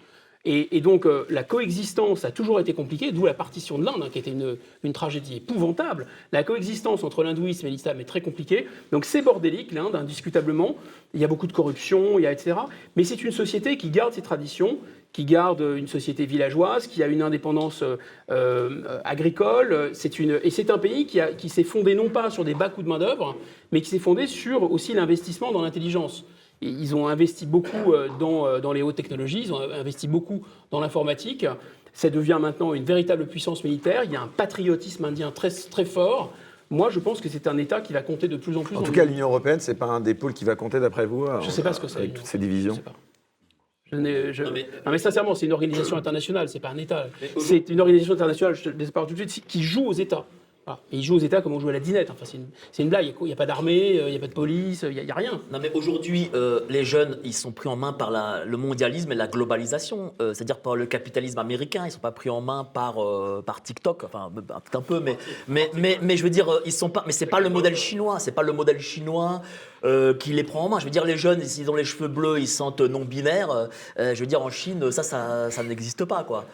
Et, 0.47 0.79
donc 0.79 1.07
euh, 1.07 1.25
la 1.31 1.43
coexistence 1.43 2.23
a 2.23 2.29
toujours 2.29 2.59
été 2.59 2.73
compliquée, 2.73 3.11
d'où 3.11 3.25
la 3.25 3.33
partition 3.33 3.79
de 3.79 3.83
l'Inde, 3.83 4.03
hein, 4.03 4.09
qui 4.13 4.19
était 4.19 4.29
une, 4.31 4.57
une 4.83 4.93
tragédie 4.93 5.37
épouvantable. 5.37 6.05
La 6.31 6.43
coexistence 6.43 7.03
entre 7.03 7.23
l'hindouisme 7.23 7.65
et 7.65 7.71
l'islam 7.71 7.99
est 7.99 8.05
très 8.05 8.21
compliquée. 8.21 8.67
Donc 8.91 9.05
c'est 9.05 9.23
bordélique, 9.23 9.71
l'Inde, 9.71 9.95
indiscutablement. 9.95 10.75
Il 11.15 11.19
y 11.19 11.23
a 11.23 11.27
beaucoup 11.27 11.47
de 11.47 11.51
corruption, 11.51 12.19
il 12.19 12.25
y 12.25 12.27
etc. 12.27 12.57
Mais 12.95 13.03
c'est 13.03 13.23
une 13.23 13.31
société 13.31 13.75
qui 13.77 13.89
garde 13.89 14.13
ses 14.13 14.21
traditions, 14.21 14.77
qui 15.15 15.23
garde 15.23 15.61
une 15.77 15.87
société 15.87 16.25
villageoise, 16.25 16.87
qui 16.87 17.01
a 17.01 17.07
une 17.07 17.21
indépendance 17.21 17.83
euh, 17.83 17.95
euh, 18.31 18.99
agricole. 19.05 19.91
C'est 19.93 20.19
une, 20.19 20.41
et 20.43 20.49
c'est 20.49 20.69
un 20.69 20.77
pays 20.77 21.05
qui, 21.05 21.21
a- 21.21 21.31
qui 21.31 21.47
s'est 21.47 21.63
fondé 21.63 21.95
non 21.95 22.09
pas 22.09 22.29
sur 22.29 22.43
des 22.43 22.53
bas 22.53 22.67
coûts 22.67 22.83
de 22.83 22.89
main-d'œuvre, 22.89 23.37
mais 23.71 23.79
qui 23.79 23.89
s'est 23.89 23.99
fondé 23.99 24.27
sur 24.27 24.69
aussi 24.69 24.93
l'investissement 24.93 25.53
dans 25.53 25.61
l'intelligence. 25.61 26.25
Et 26.61 26.67
Ils 26.67 26.95
ont 26.97 27.07
investi 27.07 27.45
beaucoup 27.45 27.93
euh, 27.93 28.09
dans, 28.19 28.59
dans 28.59 28.73
les 28.73 28.81
hautes 28.81 28.97
technologies, 28.97 29.39
ils 29.45 29.53
ont 29.53 29.61
investi 29.61 30.09
beaucoup 30.09 30.41
dans 30.69 30.81
l'informatique. 30.81 31.45
Ça 31.93 32.09
devient 32.09 32.39
maintenant 32.41 32.73
une 32.73 32.83
véritable 32.83 33.25
puissance 33.25 33.63
militaire. 33.63 34.03
Il 34.03 34.11
y 34.11 34.17
a 34.17 34.21
un 34.21 34.27
patriotisme 34.27 35.05
indien 35.05 35.31
très, 35.31 35.49
très 35.49 35.85
fort. 35.85 36.33
Moi, 36.69 36.89
je 36.89 36.99
pense 36.99 37.21
que 37.21 37.29
c'est 37.29 37.47
un 37.47 37.57
État 37.57 37.79
qui 37.79 37.93
va 37.93 38.01
compter 38.01 38.27
de 38.27 38.35
plus 38.35 38.57
en 38.57 38.63
plus 38.63 38.75
En 38.75 38.81
tout 38.83 38.91
cas, 38.91 39.05
l'Union 39.05 39.27
européenne, 39.27 39.61
c'est 39.61 39.75
pas 39.75 39.85
un 39.85 40.01
des 40.01 40.13
pôles 40.13 40.33
qui 40.33 40.43
va 40.43 40.55
compter 40.57 40.81
d'après 40.81 41.05
vous 41.05 41.25
Je 41.39 41.45
ne 41.45 41.51
sais 41.51 41.63
pas 41.63 41.71
ce 41.71 41.79
que 41.79 41.87
c'est. 41.87 41.99
Avec 41.99 42.15
toutes 42.15 42.25
ces 42.25 42.37
divisions. 42.37 42.73
Je 42.73 42.79
sais 42.79 42.83
pas. 42.83 42.91
Je 43.91 43.97
n'ai- 43.97 44.33
je- 44.33 44.43
Non, 44.43 44.51
mais- 44.51 44.67
Non, 44.85 44.91
mais 44.91 44.97
sincèrement, 44.97 45.35
c'est 45.35 45.45
une 45.45 45.53
organisation 45.53 45.95
internationale, 45.97 46.49
c'est 46.49 46.59
pas 46.59 46.69
un 46.69 46.77
État. 46.77 47.07
C'est 47.37 47.69
une 47.69 47.79
organisation 47.79 48.13
internationale, 48.15 48.55
je 48.55 48.63
te 48.69 48.91
parler 48.91 49.07
tout 49.09 49.15
de 49.23 49.29
suite, 49.29 49.45
qui 49.47 49.61
joue 49.63 49.85
aux 49.85 49.93
États. 49.93 50.25
Voilà. 50.65 50.79
Ils 50.91 51.03
jouent 51.03 51.17
aux 51.17 51.19
États 51.19 51.43
comme 51.43 51.53
on 51.53 51.59
joue 51.59 51.69
à 51.69 51.73
la 51.73 51.79
dinette. 51.79 52.09
Enfin, 52.09 52.25
c'est 52.25 52.81
une, 52.81 52.89
blague. 52.89 53.13
Il 53.21 53.25
n'y 53.25 53.33
a, 53.33 53.35
pas 53.35 53.45
d'armée, 53.45 53.99
euh, 53.99 54.07
il 54.07 54.11
n'y 54.11 54.17
a 54.17 54.19
pas 54.19 54.27
de 54.27 54.33
police, 54.33 54.83
il 54.89 55.03
n'y 55.03 55.11
a, 55.11 55.15
rien. 55.15 55.39
Non 55.51 55.59
mais 55.61 55.71
aujourd'hui, 55.73 56.31
euh, 56.33 56.61
les 56.69 56.83
jeunes, 56.83 57.19
ils 57.23 57.33
sont 57.33 57.51
pris 57.51 57.69
en 57.69 57.75
main 57.75 57.93
par 57.93 58.11
le 58.11 58.57
mondialisme 58.57 59.11
et 59.11 59.15
la 59.15 59.27
globalisation, 59.27 60.13
euh, 60.21 60.33
c'est-à-dire 60.33 60.59
par 60.59 60.75
le 60.75 60.87
capitalisme 60.87 61.37
américain. 61.37 61.83
Ils 61.85 61.91
sont 61.91 61.99
pas 61.99 62.11
pris 62.11 62.31
en 62.31 62.41
main 62.41 62.63
par 62.63 62.95
TikTok, 63.63 64.05
enfin 64.05 64.31
un 64.73 64.81
peu, 64.81 64.99
mais 64.99 65.17
mais 65.47 66.17
je 66.17 66.23
veux 66.23 66.31
dire, 66.31 66.47
ils 66.65 66.73
sont 66.73 66.89
pas. 66.89 67.03
Mais 67.05 67.13
c'est 67.13 67.27
pas 67.27 67.39
le 67.39 67.49
modèle 67.49 67.75
chinois, 67.75 68.17
c'est 68.19 68.31
pas 68.31 68.43
le 68.43 68.53
modèle 68.53 68.79
chinois. 68.79 69.41
qui 70.19 70.33
les 70.33 70.43
prend 70.43 70.65
en 70.65 70.69
main. 70.69 70.79
Je 70.79 70.85
veux 70.85 70.91
dire, 70.91 71.05
les 71.05 71.17
jeunes, 71.17 71.43
s'ils 71.43 71.69
ont 71.69 71.75
les 71.75 71.85
cheveux 71.85 72.07
bleus, 72.07 72.39
ils 72.39 72.47
se 72.47 72.57
sentent 72.57 72.81
non 72.81 73.05
binaires. 73.05 73.69
je 73.97 74.19
veux 74.19 74.25
dire, 74.25 74.41
en 74.41 74.49
Chine, 74.49 74.91
ça, 74.91 75.03
ça, 75.03 75.51
ça 75.51 75.61
n'existe 75.61 76.05
pas, 76.05 76.23
quoi. 76.23 76.45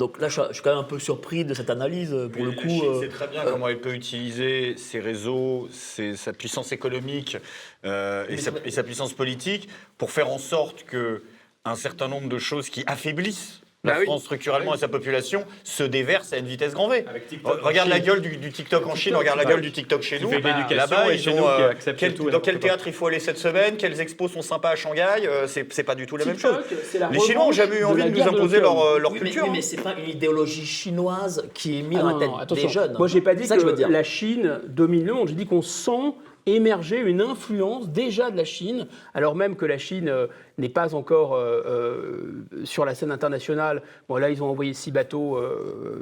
Donc 0.00 0.18
là, 0.18 0.28
je, 0.30 0.40
suis- 0.52 0.62
quand 0.62 0.70
même 0.70 0.78
un 0.78 0.82
peu 0.84 0.98
surpris 0.98 1.44
de 1.44 1.52
cette 1.52 1.68
analyse, 1.68 2.10
euh, 2.14 2.26
pour 2.30 2.42
le 2.42 2.52
La 2.52 2.56
coup. 2.56 2.68
Chine 2.70 2.84
euh, 2.86 3.00
sait 3.00 3.08
très 3.08 3.28
bien 3.28 3.44
comment 3.44 3.68
elle 3.68 3.82
peut 3.82 3.92
utiliser 3.92 4.74
ses 4.78 4.98
réseaux, 4.98 5.68
ses- 5.70 6.16
sa 6.16 6.32
puissance 6.32 6.72
économique 6.72 7.36
euh, 7.84 8.24
et, 8.30 8.38
sa, 8.38 8.50
et 8.64 8.70
sa 8.70 8.82
puissance 8.82 9.12
politique 9.12 9.68
pour 9.98 10.10
faire 10.10 10.30
en 10.30 10.38
sorte 10.38 10.84
que 10.84 11.22
un 11.66 11.74
certain 11.76 12.08
nombre 12.08 12.30
de 12.30 12.38
choses 12.38 12.70
qui 12.70 12.82
affaiblissent 12.86 13.59
la 13.82 13.92
Bah 13.92 13.98
oui. 14.00 14.04
France 14.04 14.22
structurellement 14.24 14.74
et 14.74 14.78
sa 14.78 14.88
population 14.88 15.44
se 15.64 15.82
déversent 15.82 16.34
à 16.34 16.36
une 16.36 16.44
vitesse 16.44 16.74
grand 16.74 16.88
V. 16.88 17.04
Avec 17.08 17.28
TikTok 17.28 17.60
en 17.62 17.66
regarde 17.66 17.88
la 17.88 17.96
Chine. 17.96 18.04
gueule 18.04 18.20
du, 18.20 18.36
du 18.36 18.52
TikTok 18.52 18.86
en 18.86 18.94
Chine, 18.94 19.16
regarde 19.16 19.38
la 19.38 19.46
gueule 19.46 19.62
du 19.62 19.72
TikTok 19.72 20.02
chez 20.02 20.20
nous. 20.20 20.30
Là-bas, 20.30 21.10
et 21.10 21.14
ils 21.14 21.20
chez 21.22 21.30
ont, 21.30 21.48
euh, 21.48 21.72
quel- 21.96 22.14
tout 22.14 22.28
dans 22.30 22.40
quel 22.40 22.58
théâtre 22.58 22.84
il 22.88 22.92
faut 22.92 23.06
aller 23.06 23.20
cette 23.20 23.38
semaine, 23.38 23.78
quelles 23.78 23.98
expos 24.00 24.30
sont 24.30 24.42
sympas 24.42 24.70
à 24.70 24.76
Shanghai, 24.76 25.26
euh, 25.26 25.46
c'est 25.46 25.82
pas 25.82 25.94
du 25.94 26.04
tout 26.06 26.18
la 26.18 26.26
même 26.26 26.38
chose. 26.38 26.56
La 26.98 27.08
Les 27.08 27.20
Chinois 27.20 27.44
ont 27.44 27.48
revanche 27.48 27.56
jamais 27.56 27.78
eu 27.78 27.84
envie 27.84 28.04
de 28.04 28.08
nous 28.10 28.16
de 28.16 28.28
imposer 28.28 28.60
leur, 28.60 28.80
euh, 28.84 28.98
leur 28.98 29.12
oui, 29.12 29.18
mais, 29.22 29.30
culture. 29.30 29.44
oui, 29.44 29.50
mais 29.54 29.62
c'est 29.62 29.80
pas 29.80 29.94
une 29.94 30.10
idéologie 30.10 30.66
chinoise 30.66 31.48
qui 31.54 31.78
est 31.78 31.82
mise 31.82 31.98
Ah 32.00 32.02
dans 32.02 32.08
non, 32.10 32.18
la 32.18 32.20
tête 32.20 32.28
non, 32.30 32.36
attention. 32.38 32.66
des 32.68 32.72
jeunes. 32.72 32.94
Moi, 32.98 33.08
j'ai 33.08 33.20
pas 33.22 33.34
dit 33.34 33.48
que, 33.48 33.82
la 33.90 34.02
Chine 34.02 34.60
domine 34.68 35.06
le 35.06 35.14
monde. 35.14 35.28
J'ai 35.28 35.34
dit 35.34 35.46
qu'on 35.46 35.62
sent 35.62 36.14
émerger 36.46 36.98
une 37.00 37.20
influence 37.20 37.88
déjà 37.88 38.30
de 38.30 38.36
la 38.36 38.44
Chine, 38.44 38.86
alors 39.14 39.34
même 39.34 39.56
que 39.56 39.66
la 39.66 39.78
Chine 39.78 40.08
euh, 40.08 40.26
n'est 40.58 40.68
pas 40.68 40.94
encore 40.94 41.34
euh, 41.34 41.62
euh, 41.66 42.64
sur 42.64 42.84
la 42.84 42.94
scène 42.94 43.10
internationale. 43.10 43.82
Bon, 44.08 44.16
là, 44.16 44.30
ils 44.30 44.42
ont 44.42 44.48
envoyé 44.48 44.72
six 44.72 44.90
bateaux 44.90 45.40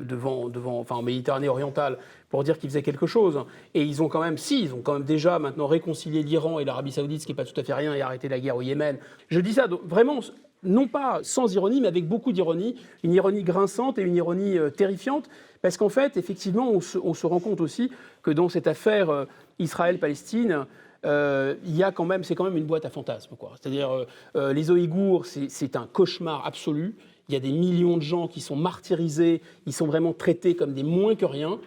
devant, 0.01 0.49
devant, 0.49 0.79
enfin, 0.81 0.97
en 0.97 1.03
Méditerranée 1.03 1.49
orientale 1.49 1.99
pour 2.31 2.45
dire 2.45 2.59
qu'ils 2.59 2.71
faisaient 2.71 2.83
quelque 2.83 3.07
chose. 3.07 3.45
Et 3.75 3.83
ils 3.83 4.03
ont 4.03 4.09
quand 4.09 4.21
même, 4.21 4.39
si, 4.39 4.63
ils 4.63 4.75
ont 4.75 4.81
quand 4.83 4.95
même 4.95 5.05
déjà 5.05 5.39
maintenant 5.39 5.67
réconcilié 5.67 6.23
l'Iran 6.23 6.59
et 6.59 6.65
l'Arabie 6.65 6.93
Saoudite, 6.93 7.23
ce 7.23 7.27
qui 7.27 7.33
n'est 7.33 7.37
pas 7.37 7.45
tout 7.45 7.59
à 7.59 7.65
fait 7.65 7.75
rien, 7.75 7.95
et 7.95 8.01
arrêté 8.01 8.29
la 8.29 8.41
guerre 8.41 8.57
au 8.57 8.63
Yémen. 8.63 8.99
Je 9.29 9.41
dis 9.41 9.53
ça 9.55 9.69
donc, 9.69 9.81
vraiment 9.85 10.21
non 10.65 10.89
pas 10.89 11.21
sans 11.23 11.55
ironie, 11.55 11.81
mais 11.81 11.89
avec 11.89 12.09
beaucoup 12.09 12.33
d'ironie, 12.33 12.75
une 13.05 13.13
ironie 13.13 13.45
grinçante 13.45 13.99
et 13.99 14.03
une 14.03 14.17
ironie 14.17 14.57
terrifiante, 14.77 15.29
parce 15.63 15.77
qu'en 15.77 15.89
fait, 15.89 16.17
effectivement, 16.17 16.71
on 16.71 16.81
se, 16.81 17.27
rend 17.27 17.39
compte 17.39 17.61
aussi 17.61 17.91
que 18.23 18.33
dans 18.33 18.49
cette 18.49 18.67
affaire 18.67 19.27
Israël-Palestine, 19.59 20.67
euh, 21.05 21.55
il 21.65 21.77
y 21.77 21.83
a 21.83 21.93
quand 21.93 22.05
même, 22.05 22.25
c'est 22.25 22.35
quand 22.35 22.45
même 22.45 22.57
une 22.57 22.65
boîte 22.67 22.85
à 22.85 22.91
fantasmes, 22.91 23.37
quoi. 23.37 23.53
C'est-à-dire, 23.61 23.91
euh, 23.91 24.07
euh, 24.37 24.53
les 24.53 24.71
Ouïghours, 24.71 25.27
c'est 25.27 25.77
un 25.77 25.87
cauchemar 25.87 26.45
absolu. 26.47 26.97
Il 27.29 27.35
y 27.35 27.37
a 27.37 27.41
des 27.41 27.53
millions 27.53 27.97
de 27.97 28.03
gens 28.03 28.27
qui 28.27 28.41
sont 28.41 28.57
martyrisés, 28.57 29.43
ils 29.67 29.73
sont 29.73 29.87
vraiment 29.87 30.13
traités 30.13 30.57
comme 30.57 30.73
des 30.73 30.83
moins 30.83 31.15
que 31.15 31.27
rien. 31.27 31.59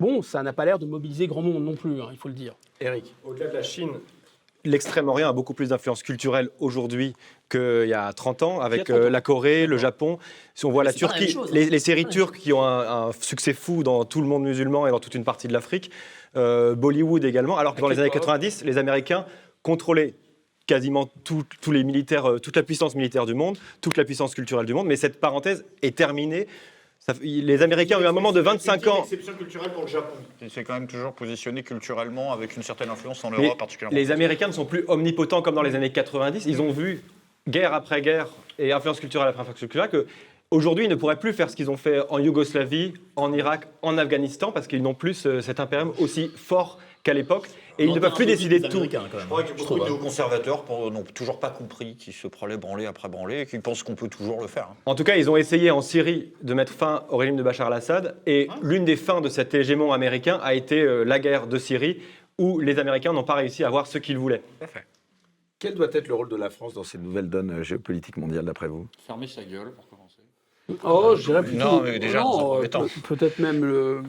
Bon, 0.00 0.22
ça 0.22 0.42
n'a 0.42 0.52
pas 0.52 0.64
l'air 0.64 0.78
de 0.78 0.86
mobiliser 0.86 1.26
grand 1.26 1.42
monde 1.42 1.64
non 1.64 1.74
plus, 1.74 2.00
hein, 2.00 2.08
il 2.10 2.16
faut 2.16 2.28
le 2.28 2.34
dire. 2.34 2.54
Eric. 2.80 3.14
Au-delà 3.24 3.48
de 3.48 3.54
la 3.54 3.62
Chine, 3.62 3.90
l'extrême-orient 4.64 5.28
a 5.28 5.32
beaucoup 5.32 5.54
plus 5.54 5.68
d'influence 5.70 6.02
culturelle 6.02 6.50
aujourd'hui 6.60 7.14
qu'il 7.50 7.88
y 7.88 7.94
a 7.94 8.12
30 8.12 8.42
ans, 8.42 8.60
avec 8.60 8.84
30 8.84 8.96
ans. 8.96 9.00
euh, 9.02 9.10
la 9.10 9.20
Corée, 9.20 9.66
le 9.66 9.76
Japon. 9.76 10.18
Si 10.54 10.64
on 10.66 10.70
voit 10.70 10.84
la 10.84 10.92
c'est 10.92 11.00
pas 11.00 11.06
la 11.08 11.12
même 11.14 11.20
Turquie, 11.20 11.32
chose, 11.34 11.48
hein. 11.50 11.54
les, 11.54 11.70
les 11.70 11.78
séries 11.78 12.06
turques 12.06 12.38
qui 12.38 12.52
ont 12.52 12.62
un, 12.64 13.08
un 13.08 13.12
succès 13.12 13.52
fou 13.52 13.82
dans 13.82 14.04
tout 14.04 14.20
le 14.20 14.26
monde 14.26 14.44
musulman 14.44 14.86
et 14.86 14.90
dans 14.90 15.00
toute 15.00 15.14
une 15.14 15.24
partie 15.24 15.48
de 15.48 15.52
l'Afrique, 15.52 15.90
euh, 16.36 16.74
Bollywood 16.74 17.24
également, 17.24 17.56
alors 17.58 17.74
que 17.74 17.80
dans 17.80 17.88
les 17.88 17.98
années 17.98 18.08
K-pop. 18.10 18.22
90, 18.22 18.64
les 18.64 18.78
Américains 18.78 19.24
contrôlaient 19.62 20.14
quasiment 20.66 21.08
tout- 21.24 21.44
tous 21.60 21.72
les 21.72 21.82
militaires, 21.84 22.26
euh, 22.30 22.38
toute 22.38 22.56
la 22.56 22.62
puissance 22.62 22.94
militaire 22.94 23.24
du 23.26 23.34
monde, 23.34 23.56
toute 23.80 23.96
la 23.96 24.04
puissance 24.04 24.34
culturelle 24.34 24.66
du 24.66 24.74
monde, 24.74 24.86
mais 24.86 24.96
cette 24.96 25.18
parenthèse 25.20 25.64
est 25.82 25.96
terminée. 25.96 26.46
Ça 27.00 27.14
les 27.22 27.62
Américains 27.62 27.98
ont 27.98 28.02
eu 28.02 28.06
un 28.06 28.12
moment 28.12 28.32
de 28.32 28.40
25 28.40 28.86
ans. 28.88 29.02
exception 29.04 29.32
culturelle 29.34 29.72
pour 29.72 29.82
le 29.82 29.88
Japon. 29.88 30.16
Il 30.42 30.50
s'est 30.50 30.64
quand 30.64 30.74
même 30.74 30.86
toujours 30.88 31.12
positionné 31.14 31.62
culturellement 31.62 32.32
avec 32.32 32.56
une 32.56 32.62
certaine 32.62 32.90
influence 32.90 33.24
en 33.24 33.30
Mais 33.30 33.46
Europe 33.46 33.58
particulièrement. 33.58 33.96
Les 33.96 34.10
Américains 34.10 34.48
ne 34.48 34.52
sont 34.52 34.66
plus 34.66 34.84
omnipotents 34.88 35.40
comme 35.40 35.54
dans 35.54 35.62
les 35.62 35.74
années 35.74 35.90
90. 35.92 36.44
Ils 36.46 36.60
ont 36.60 36.70
vu 36.70 37.00
guerre 37.48 37.72
après 37.72 38.02
guerre 38.02 38.28
et 38.58 38.72
influence 38.72 39.00
culturelle 39.00 39.28
après 39.28 39.40
influence 39.40 39.58
culturelle 39.60 39.88
que 39.88 40.06
aujourd'hui 40.50 40.84
ils 40.86 40.90
ne 40.90 40.94
pourraient 40.94 41.18
plus 41.18 41.32
faire 41.32 41.50
ce 41.50 41.56
qu'ils 41.56 41.70
ont 41.70 41.76
fait 41.76 42.00
en 42.10 42.18
Yougoslavie, 42.18 42.94
en 43.16 43.32
Irak, 43.32 43.68
en 43.82 43.98
Afghanistan 43.98 44.52
parce 44.52 44.66
qu'ils 44.66 44.82
n'ont 44.82 44.94
plus 44.94 45.26
euh, 45.26 45.40
cet 45.40 45.60
impérium 45.60 45.92
aussi 45.98 46.30
fort 46.36 46.78
qu'à 47.02 47.14
l'époque 47.14 47.48
et 47.78 47.84
ils 47.84 47.94
ne 47.94 48.00
peuvent 48.00 48.12
plus 48.14 48.26
décider 48.26 48.58
de 48.58 48.66
tout. 48.66 48.78
Américains, 48.78 49.04
quand 49.10 49.18
même. 49.18 49.26
Je 49.26 49.28
crois 49.28 49.42
que 49.44 49.52
beaucoup 49.56 49.76
de 49.76 49.82
hein. 49.82 49.84
néoconservateurs 49.84 50.64
pour- 50.64 50.90
n'ont 50.90 51.04
toujours 51.04 51.38
pas 51.38 51.50
compris 51.50 51.94
qu'ils 51.94 52.12
se 52.12 52.26
prenaient 52.26 52.56
branler 52.56 52.86
après 52.86 53.08
branler 53.08 53.42
et 53.42 53.46
qu'ils 53.46 53.60
pensent 53.60 53.84
qu'on 53.84 53.94
peut 53.94 54.08
toujours 54.08 54.40
le 54.40 54.48
faire. 54.48 54.68
hein. 54.72 54.76
En 54.84 54.96
tout 54.96 55.04
cas, 55.04 55.14
ils 55.16 55.30
ont 55.30 55.36
essayé 55.36 55.70
en 55.70 55.80
Syrie 55.80 56.32
de 56.42 56.54
mettre 56.54 56.72
fin 56.72 57.04
au 57.08 57.16
régime 57.18 57.36
de 57.36 57.42
Bachar 57.44 57.68
al-Assad 57.68 58.16
et 58.26 58.48
l'une 58.62 58.84
des 58.84 58.96
fins 58.96 59.20
de 59.20 59.28
cet 59.28 59.54
hégémon 59.54 59.92
américain 59.92 60.40
a 60.42 60.54
été 60.54 60.80
euh, 60.80 61.04
la 61.04 61.20
guerre 61.20 61.46
de 61.46 61.56
Syrie 61.56 62.02
où 62.36 62.58
les 62.58 62.80
Américains 62.80 63.12
n'ont 63.12 63.22
pas 63.22 63.34
réussi 63.34 63.62
à 63.62 63.68
avoir 63.68 63.86
ce 63.86 63.98
qu'ils 63.98 64.18
voulaient. 64.18 64.42
Quel 65.60 65.74
doit 65.74 65.88
être 65.92 66.08
le 66.08 66.14
rôle 66.14 66.28
de 66.28 66.36
la 66.36 66.50
France 66.50 66.74
dans 66.74 66.84
cette 66.84 67.02
nouvelle 67.02 67.28
donne 67.28 67.50
euh, 67.60 67.62
géopolitique 67.62 68.16
mondiale, 68.16 68.44
d'après 68.44 68.66
vous? 68.68 68.88
Fermer 69.06 69.26
sa 69.28 69.44
gueule. 69.44 69.72
Oh, 70.84 71.14
je 71.16 71.24
dirais 71.24 71.42
plutôt. 71.42 71.58
Non, 71.58 71.80
mais 71.82 71.98
déjà, 71.98 72.20
non, 72.22 72.62
euh, 72.62 72.66
peut-être 73.08 73.38
même 73.38 73.64
le- 73.64 74.02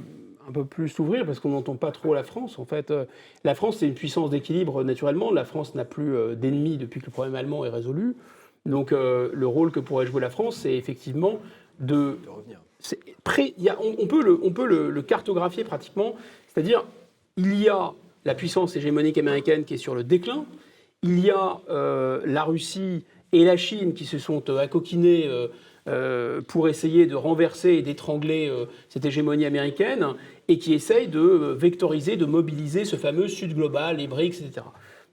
un 0.48 0.52
peu 0.52 0.66
plus 0.66 0.90
s'ouvrir 0.90 1.26
parce 1.26 1.40
qu'on 1.40 1.50
n'entend 1.50 1.76
pas 1.76 1.92
trop 1.92 2.14
la 2.14 2.24
France. 2.24 2.60
En 2.60 2.66
fait, 2.66 2.92
Euh, 2.92 3.06
la 3.44 3.56
France, 3.56 3.78
c'est 3.78 3.88
une 3.88 3.94
puissance 3.94 4.30
d'équilibre 4.30 4.84
naturellement. 4.84 5.32
La 5.32 5.46
France 5.46 5.76
n'a 5.76 5.86
plus 5.86 6.16
euh, 6.16 6.36
d'ennemis 6.36 6.78
depuis 6.78 7.00
que 7.00 7.06
le 7.06 7.12
problème 7.12 7.36
allemand 7.36 7.64
est 7.66 7.70
résolu. 7.70 8.16
Donc, 8.66 8.92
euh, 8.92 9.30
le 9.34 9.48
rôle 9.48 9.72
que 9.72 9.80
pourrait 9.80 10.06
jouer 10.06 10.22
la 10.22 10.30
France, 10.30 10.58
c'est 10.58 10.74
effectivement 10.76 11.40
de. 11.80 12.18
pré- 13.24 13.54
y 13.58 13.70
a- 13.70 13.78
on, 13.82 13.96
on 14.00 14.08
peut, 14.08 14.22
le, 14.24 14.40
on 14.44 14.52
peut 14.52 14.66
le, 14.66 14.90
le 14.90 15.02
cartographier 15.02 15.64
pratiquement. 15.64 16.16
C'est-à-dire, 16.48 16.84
il 17.38 17.56
y 17.62 17.70
a 17.70 17.94
la 18.26 18.36
puissance 18.36 18.76
hégémonique 18.76 19.18
américaine 19.18 19.64
qui 19.64 19.76
est 19.76 19.78
sur 19.78 19.96
le 19.96 20.04
déclin. 20.04 20.46
Il 21.04 21.20
y 21.20 21.30
a 21.30 21.60
euh, 21.70 22.22
la 22.26 22.44
Russie 22.44 23.06
et 23.32 23.46
la 23.46 23.56
Chine 23.56 23.94
qui 23.94 24.04
se 24.06 24.18
sont 24.18 24.50
accoquinés 24.50 25.26
euh, 25.28 25.48
pour 26.48 26.68
essayer 26.68 27.06
de 27.06 27.16
renverser 27.16 27.72
et 27.72 27.82
d'étrangler 27.82 28.50
euh, 28.50 28.66
cette 28.90 29.06
hégémonie 29.06 29.46
américaine 29.46 30.06
et 30.48 30.58
qui 30.58 30.74
essayent 30.74 31.08
de 31.08 31.20
euh, 31.20 31.54
vectoriser, 31.54 32.18
de 32.18 32.26
mobiliser 32.26 32.86
ce 32.86 32.96
fameux 32.96 33.28
Sud 33.28 33.56
global, 33.56 33.98
les 33.98 34.08
BRICS, 34.08 34.42
etc. 34.42 34.66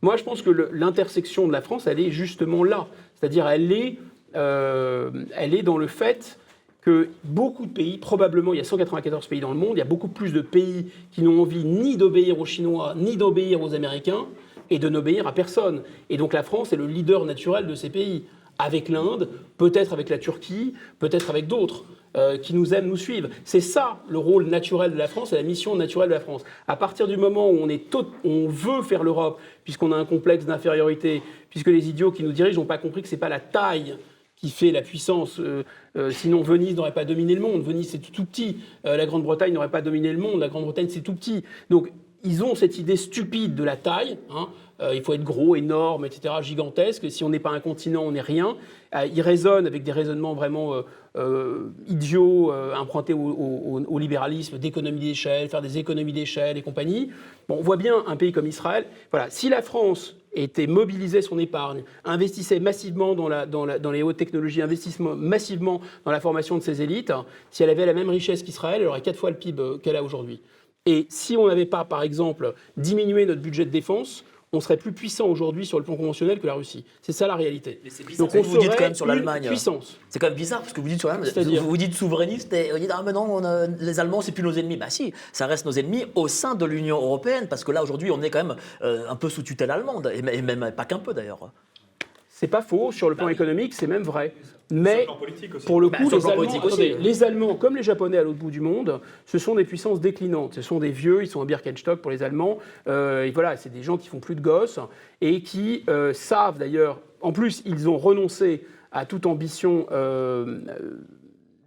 Moi, 0.03 0.17
je 0.17 0.25
pense 0.25 0.43
que 0.43 0.51
l'intersection 0.51 1.47
de 1.47 1.53
la 1.53 1.61
France, 1.61 1.87
elle 1.87 2.01
est 2.01 2.11
justement 2.11 2.65
là. 2.65 2.87
C'est-à-dire, 3.15 3.49
elle 3.49 3.73
est 3.73 3.97
euh, 4.35 5.11
elle 5.35 5.55
est 5.55 5.63
dans 5.63 5.79
le 5.79 5.87
fait 5.87 6.39
que 6.83 7.09
beaucoup 7.25 7.67
de 7.67 7.73
pays, 7.73 7.99
probablement 7.99 8.53
il 8.53 8.59
y 8.59 8.61
a 8.61 8.65
194 8.65 9.27
pays 9.27 9.41
dans 9.41 9.51
le 9.51 9.57
monde, 9.57 9.73
il 9.75 9.79
y 9.79 9.83
a 9.83 9.87
beaucoup 9.87 10.09
plus 10.09 10.33
de 10.33 10.41
pays 10.41 10.87
qui 11.11 11.23
n'ont 11.23 11.41
envie 11.41 11.65
ni 11.65 11.97
d'obéir 11.97 12.39
aux 12.39 12.45
Chinois, 12.45 12.95
ni 12.97 13.17
d'obéir 13.17 13.61
aux 13.63 13.75
Américains, 13.75 14.27
et 14.71 14.79
de 14.79 14.89
n'obéir 14.89 15.27
à 15.27 15.33
personne. 15.33 15.83
Et 16.11 16.17
donc 16.17 16.33
la 16.33 16.43
France 16.43 16.73
est 16.73 16.77
le 16.77 16.87
leader 16.87 17.25
naturel 17.25 17.67
de 17.67 17.75
ces 17.75 17.91
pays, 17.91 18.25
avec 18.59 18.89
l'Inde, 18.89 19.29
peut-être 19.59 19.93
avec 19.93 20.09
la 20.09 20.19
Turquie, 20.19 20.75
peut-être 20.99 21.31
avec 21.31 21.47
d'autres. 21.47 21.85
euh, 22.17 22.39
qui 22.39 22.55
nous 22.55 22.73
aiment, 22.73 22.87
nous 22.89 22.97
suivent. 22.97 23.29
C'est 23.45 23.61
ça 23.61 23.99
le 24.09 24.17
rôle 24.17 24.47
naturel 24.47 24.91
de 24.91 24.97
la 24.97 25.07
France 25.07 25.35
et 25.35 25.37
la 25.37 25.43
mission 25.43 25.75
naturelle 25.77 26.09
de 26.09 26.15
la 26.15 26.21
France. 26.21 26.45
À 26.67 26.75
partir 26.75 27.07
du 27.07 27.19
moment 27.19 27.51
où 27.51 27.59
on, 27.61 27.69
est 27.69 27.95
on 28.25 28.47
veut 28.49 28.81
faire 28.81 29.05
l'Europe, 29.05 29.39
puisqu'on 29.65 29.93
a 29.93 29.97
un 29.97 30.07
complexe 30.07 30.47
d'infériorité, 30.47 31.23
puisque 31.51 31.67
les 31.67 31.91
idiots 31.91 32.11
qui 32.13 32.23
nous 32.23 32.33
dirigent 32.33 32.59
n'ont 32.59 32.67
pas 32.67 32.79
compris 32.79 33.03
que 33.03 33.09
c'est 33.09 33.19
pas 33.19 33.29
la 33.29 33.39
taille 33.41 33.99
qui 34.35 34.49
fait 34.49 34.71
la 34.71 34.81
puissance. 34.81 35.39
euh, 35.41 35.63
euh, 35.99 36.11
sinon, 36.11 36.41
Venise 36.41 36.75
n'aurait 36.75 36.95
pas 36.95 37.05
dominé 37.05 37.35
le 37.35 37.43
monde. 37.43 37.63
Venise, 37.63 37.91
c'est 37.91 37.99
tout, 37.99 38.25
petit. 38.25 38.59
La 38.85 39.05
Grande-Bretagne 39.05 39.53
n'aurait 39.53 39.71
pas 39.71 39.83
dominé 39.83 40.11
le 40.11 40.19
monde. 40.19 40.41
La 40.41 40.49
Grande-Bretagne, 40.49 40.89
c'est 40.89 41.03
tout 41.03 41.15
petit. 41.15 41.43
Donc, 41.69 41.93
ils 42.25 42.43
ont 42.43 42.55
cette 42.55 42.79
idée 42.79 42.97
stupide 42.97 43.55
de 43.55 43.63
la 43.63 43.77
taille. 43.77 44.17
hein. 44.31 44.49
Euh, 44.81 44.95
il 44.95 45.03
faut 45.03 45.15
être 45.15 45.25
gros, 45.25 45.57
énorme, 45.57 46.05
etc., 46.05 46.35
gigantesque. 46.43 47.11
Si 47.11 47.25
on 47.25 47.31
n'est 47.31 47.39
pas 47.39 47.51
un 47.51 47.61
continent, 47.61 48.03
on 48.03 48.13
n'est 48.13 48.21
rien. 48.21 48.57
Euh, 48.95 49.07
ils 49.07 49.23
raisonnent 49.23 49.67
avec 49.67 49.83
des 49.83 49.93
raisonnements 49.93 50.35
vraiment 50.35 50.75
euh, 50.75 50.83
euh, 51.17 51.71
idiots, 51.89 52.53
empruntés 52.77 53.15
au, 53.15 53.99
libéralisme, 53.99 54.59
d'économie 54.59 55.01
d'échelle, 55.01 55.49
faire 55.49 55.63
des 55.63 55.79
économies 55.79 56.13
d'échelle 56.13 56.59
et 56.59 56.63
compagnie. 56.63 57.11
Bon, 57.49 57.57
on 57.59 57.63
voit 57.63 57.79
bien 57.79 58.05
un 58.07 58.17
pays 58.17 58.33
comme 58.33 58.47
Israël. 58.47 58.85
Voilà, 59.11 59.31
si 59.31 59.49
la 59.49 59.63
France 59.63 60.17
était 60.35 60.67
mobilisait 60.67 61.23
son 61.23 61.39
épargne, 61.39 61.83
investissait 62.05 62.61
massivement 62.61 63.15
dans, 63.15 63.29
la- 63.29 63.47
dans 63.47 63.67
dans 63.79 63.91
les 63.91 64.03
hautes 64.03 64.19
technologies, 64.19 64.61
investissait 64.61 65.03
massivement 65.03 65.81
dans 66.05 66.11
la 66.13 66.21
formation 66.21 66.59
de 66.59 66.63
ses 66.63 66.83
élites, 66.83 67.13
si 67.51 67.63
elle 67.63 67.71
avait 67.71 67.87
la 67.87 67.95
même 67.95 68.11
richesse 68.11 68.43
qu'Israël, 68.43 68.83
elle 68.83 68.89
aurait 68.89 69.01
quatre 69.01 69.17
fois 69.19 69.31
le 69.31 69.37
PIB 69.37 69.79
qu'elle 69.83 69.97
a 69.97 70.03
aujourd'hui. 70.03 70.43
Et 70.85 71.07
si 71.09 71.37
on 71.39 71.49
n'avait 71.49 71.67
pas, 71.67 71.85
par 71.85 72.03
exemple, 72.03 72.55
diminué 72.77 73.25
notre 73.25 73.41
budget 73.41 73.65
de 73.65 73.71
défense, 73.71 74.25
on 74.57 74.61
serait 74.61 74.77
plus 74.77 74.93
puissant 74.93 75.27
aujourd'hui 75.27 75.67
sur 75.67 75.79
le 75.79 75.85
plan 75.85 75.97
conventionnel 75.97 76.41
que 76.41 76.47
la 76.47 76.55
Russie. 76.55 76.85
C'est 77.03 77.13
ça 77.13 77.27
la 77.27 77.37
réalité. 77.37 77.81
Mais 77.85 77.91
c'est 77.91 78.05
bizarre 78.05 78.27
Donc 78.27 78.35
on 78.37 78.43
vous 78.43 78.59
dites 78.59 78.75
quand 78.77 78.85
même 78.85 78.95
sur 78.95 79.07
l'Allemagne. 79.07 79.47
Puissance. 79.47 79.99
C'est 80.09 80.19
quand 80.19 80.27
même 80.29 80.35
bizarre 80.37 80.61
parce 80.61 80.73
que 80.73 80.81
vous 80.81 80.89
dites 80.89 81.01
sur 81.01 81.09
l'Allemagne, 81.09 81.31
vous, 81.61 81.69
vous 81.69 81.77
dites 81.77 81.95
souverainiste 81.95 82.53
et 82.53 82.73
vous 82.73 82.79
dites 82.79 82.91
ah 82.93 83.03
mais 83.05 83.13
non, 83.13 83.27
on 83.29 83.45
a- 83.45 83.67
les 83.67 84.01
Allemands 84.01 84.21
c'est 84.23 84.33
plus 84.33 84.43
nos 84.43 84.53
ennemis. 84.53 84.77
Bah 84.77 84.91
si, 84.91 85.13
ça 85.33 85.47
reste 85.47 85.67
nos 85.67 85.73
ennemis 85.73 86.05
au 86.15 86.29
sein 86.29 86.55
de 86.55 86.65
l'Union 86.65 86.97
européenne 86.97 87.47
parce 87.49 87.65
que 87.65 87.73
là 87.73 87.83
aujourd'hui 87.83 88.11
on 88.11 88.23
est 88.23 88.31
quand 88.31 88.45
même 88.45 88.57
euh, 88.83 89.09
un 89.09 89.17
peu 89.17 89.29
sous 89.29 89.43
tutelle 89.43 89.71
allemande 89.71 90.11
et 90.15 90.23
même 90.23 90.73
pas 90.77 90.85
qu'un 90.85 90.99
peu 90.99 91.15
d'ailleurs. 91.15 91.51
C'est 92.29 92.49
pas 92.49 92.61
faux. 92.63 92.93
Sur 92.93 93.09
le 93.09 93.17
plan 93.17 93.29
économique, 93.29 93.73
c'est 93.73 93.87
même 93.87 94.03
vrai. 94.03 94.35
Mais 94.71 95.07
pour 95.65 95.81
le 95.81 95.89
Bah, 95.91 95.99
coup, 95.99 96.11
les, 96.11 96.27
Allemands, 96.27 96.65
aussi, 96.65 96.83
hein. 96.91 96.97
les 97.01 97.23
Allemands, 97.23 97.55
comme 97.55 97.77
les 97.77 97.83
Japonais 97.85 98.19
à 98.19 98.25
l'autre 98.25 98.39
bout 98.39 98.51
du 98.51 98.61
monde, 98.61 99.01
ce 99.25 99.39
sont 99.39 99.55
des 99.55 99.65
puissances 99.65 100.01
déclinantes. 100.01 100.55
Ce 100.55 100.63
sont 100.63 100.81
des 100.81 100.91
vieux, 100.91 101.23
ils 101.23 101.29
sont 101.29 101.41
en 101.41 101.45
Birkenstock 101.45 102.01
pour 102.01 102.11
les 102.11 102.23
Allemands. 102.23 102.59
Euh, 102.89 103.25
et 103.25 103.31
voilà, 103.31 103.57
c'est 103.57 103.73
des 103.73 103.83
gens 103.83 103.97
qui 103.97 104.09
font 104.09 104.19
plus 104.19 104.35
de 104.35 104.41
gosses 104.41 104.81
et 105.21 105.43
qui 105.43 105.85
euh, 105.89 106.13
savent 106.13 106.59
d'ailleurs. 106.59 107.01
En 107.21 107.33
plus, 107.33 107.63
ils 107.65 107.89
ont 107.89 107.97
renoncé 107.97 108.65
à 108.91 109.07
toute 109.07 109.27
ambition. 109.27 109.87
euh, 109.93 110.59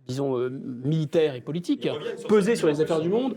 disons, 0.07 0.49
militaire 0.83 1.35
et 1.35 1.41
politique, 1.41 1.87
peser 2.27 2.55
sur 2.55 2.67
les 2.67 2.81
affaires 2.81 2.99
du 2.99 3.09
monde. 3.09 3.35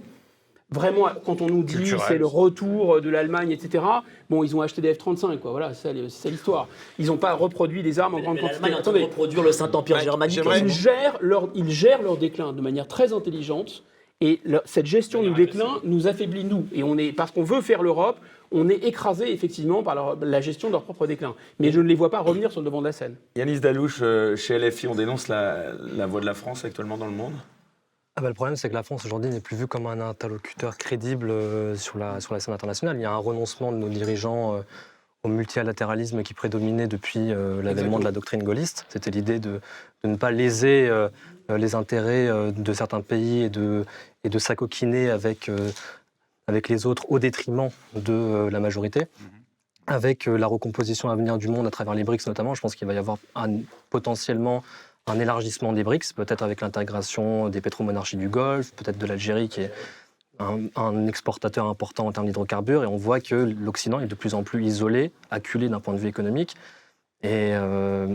Vraiment, 0.72 1.06
quand 1.24 1.40
on 1.42 1.46
nous 1.48 1.62
dit 1.62 1.92
c'est 2.08 2.18
le 2.18 2.26
retour 2.26 3.00
de 3.00 3.10
l'Allemagne, 3.10 3.50
etc., 3.50 3.84
bon, 4.30 4.42
ils 4.42 4.56
ont 4.56 4.60
acheté 4.62 4.80
des 4.80 4.92
F-35, 4.94 5.38
quoi. 5.38 5.50
Voilà, 5.50 5.74
c'est 5.74 5.92
ça, 6.08 6.28
l'histoire. 6.30 6.68
Ils 6.98 7.06
n'ont 7.06 7.16
pas 7.18 7.34
reproduit 7.34 7.82
des 7.82 7.98
armes 8.00 8.14
en 8.14 8.20
grande 8.20 8.34
Mais 8.36 8.40
quantité. 8.40 8.60
L'Allemagne 8.62 8.72
est 8.72 8.80
en 8.80 8.82
train 8.82 8.92
de 8.92 8.96
Attendez, 8.98 9.04
reproduire 9.12 9.42
le 9.42 9.52
Saint-Empire 9.52 9.98
germanique. 10.00 10.40
ils 10.60 10.68
gèrent, 10.70 11.18
leur, 11.20 11.48
ils 11.54 11.70
gèrent 11.70 12.02
leur 12.02 12.16
déclin 12.16 12.52
de 12.52 12.60
manière 12.60 12.88
très 12.88 13.12
intelligente. 13.12 13.82
Et 14.20 14.40
leur- 14.44 14.62
cette 14.66 14.86
gestion 14.86 15.22
du 15.22 15.30
déclin 15.34 15.80
nous 15.84 16.06
affaiblit, 16.06 16.44
nous. 16.44 16.66
Et 16.72 16.82
on 16.84 16.96
est, 16.96 17.10
parce 17.12 17.32
qu'on 17.32 17.42
veut 17.42 17.60
faire 17.60 17.82
l'Europe, 17.82 18.18
on 18.52 18.68
est 18.68 18.84
écrasé 18.84 19.32
effectivement 19.32 19.82
par 19.82 19.94
leur- 19.96 20.16
la 20.22 20.40
gestion 20.40 20.68
de 20.68 20.72
leur 20.72 20.82
propre 20.84 21.06
déclin. 21.08 21.34
Mais 21.58 21.72
je 21.72 21.80
ne 21.80 21.88
les 21.88 21.94
vois 21.96 22.10
pas 22.10 22.20
revenir 22.20 22.52
sur 22.52 22.60
le 22.60 22.66
devant 22.66 22.80
de 22.80 22.86
la 22.86 22.92
scène. 22.92 23.16
Yanis 23.36 23.58
Dalouche, 23.60 23.98
euh, 24.02 24.36
chez 24.36 24.58
LFI, 24.58 24.86
on 24.86 24.94
dénonce 24.94 25.26
la, 25.26 25.72
la 25.96 26.06
voix 26.06 26.20
de 26.20 26.26
la 26.26 26.34
France 26.34 26.64
actuellement 26.64 26.96
dans 26.96 27.06
le 27.06 27.12
monde? 27.12 27.32
Ah 28.16 28.20
bah, 28.20 28.28
le 28.28 28.34
problème, 28.34 28.56
c'est 28.56 28.68
que 28.68 28.74
la 28.74 28.82
France 28.82 29.04
aujourd'hui 29.06 29.30
n'est 29.30 29.40
plus 29.40 29.56
vue 29.56 29.66
comme 29.66 29.86
un 29.86 30.00
interlocuteur 30.00 30.76
crédible 30.76 31.30
euh, 31.30 31.76
sur 31.76 31.96
la, 31.98 32.20
sur 32.20 32.34
la 32.34 32.40
scène 32.40 32.52
internationale. 32.54 32.96
Il 32.98 33.02
y 33.02 33.06
a 33.06 33.10
un 33.12 33.16
renoncement 33.16 33.72
de 33.72 33.78
nos 33.78 33.88
dirigeants 33.88 34.54
euh, 34.56 34.60
au 35.22 35.28
multilatéralisme 35.28 36.22
qui 36.22 36.34
prédominait 36.34 36.88
depuis 36.88 37.32
euh, 37.32 37.62
l'avènement 37.62 37.98
de 37.98 38.04
la 38.04 38.12
doctrine 38.12 38.42
gaulliste. 38.42 38.84
C'était 38.90 39.10
l'idée 39.10 39.38
de, 39.38 39.60
de 40.04 40.08
ne 40.08 40.16
pas 40.16 40.30
léser 40.30 40.90
les 41.48 41.74
intérêts 41.74 42.28
de 42.52 42.72
certains 42.72 43.00
pays 43.02 43.42
et 43.42 43.48
de, 43.50 43.84
et 44.24 44.28
de 44.28 44.38
s'acoquiner 44.38 45.10
avec, 45.10 45.50
avec 46.46 46.68
les 46.68 46.86
autres 46.86 47.06
au 47.10 47.18
détriment 47.18 47.68
de 47.94 48.48
la 48.50 48.60
majorité. 48.60 49.06
Avec 49.88 50.28
euh, 50.28 50.36
la 50.36 50.46
recomposition 50.46 51.08
à 51.10 51.16
venir 51.16 51.38
du 51.38 51.48
monde 51.48 51.66
à 51.66 51.70
travers 51.70 51.94
les 51.94 52.04
BRICS 52.04 52.26
notamment, 52.28 52.54
je 52.54 52.60
pense 52.60 52.74
qu'il 52.76 52.86
va 52.86 52.94
y 52.94 52.98
avoir 52.98 53.18
un- 53.34 53.58
potentiellement 53.90 54.62
un 55.06 55.18
élargissement 55.18 55.72
des 55.72 55.82
BRICS, 55.82 56.12
peut-être 56.14 56.42
avec 56.42 56.60
l'intégration 56.60 57.48
des 57.48 57.60
pétromonarchies 57.60 58.16
du 58.16 58.28
Golfe, 58.28 58.72
peut-être 58.72 58.98
de 58.98 59.06
l'Algérie 59.06 59.48
qui 59.48 59.62
est 59.62 59.72
un, 60.38 61.06
exportateur 61.06 61.66
important 61.66 62.06
en 62.06 62.12
termes 62.12 62.26
d'hydrocarbures. 62.26 62.84
Et 62.84 62.86
on 62.86 62.96
voit 62.96 63.20
que 63.20 63.34
l'Occident 63.34 64.00
est 64.00 64.06
de 64.06 64.14
plus 64.14 64.34
en 64.34 64.42
plus 64.42 64.64
isolé, 64.64 65.12
acculé 65.30 65.68
d'un 65.68 65.80
point 65.80 65.94
de 65.94 65.98
vue 65.98 66.08
économique. 66.08 66.56
Et, 67.22 67.50
euh, 67.54 68.06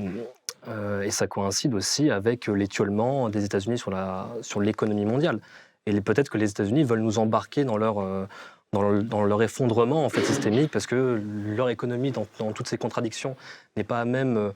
euh, 0.67 1.09
ça 1.09 1.27
coïncide 1.27 1.73
aussi 1.73 2.09
avec 2.09 2.47
l'étiolement 2.47 3.29
des 3.29 3.45
États-Unis 3.45 3.77
sur 4.41 4.61
l'économie 4.61 5.05
mondiale. 5.05 5.39
Et 5.85 6.01
peut-être 6.01 6.29
que 6.29 6.37
les 6.37 6.49
États-Unis 6.49 6.83
veulent 6.83 7.01
nous 7.01 7.19
embarquer 7.19 7.63
dans 7.63 7.77
leur, 7.77 8.01
euh, 8.01 8.25
dans, 8.73 8.89
le- 8.89 9.03
dans 9.03 9.23
leur 9.23 9.41
effondrement 9.41 10.03
en 10.03 10.09
fait, 10.09 10.23
systémique, 10.23 10.71
parce 10.71 10.87
que 10.87 11.21
leur 11.55 11.69
économie, 11.69 12.11
dans, 12.11 12.25
toutes 12.51 12.67
ces 12.67 12.77
contradictions, 12.77 13.37
n'est 13.77 13.85
pas 13.85 14.01
à 14.01 14.05
même 14.05 14.51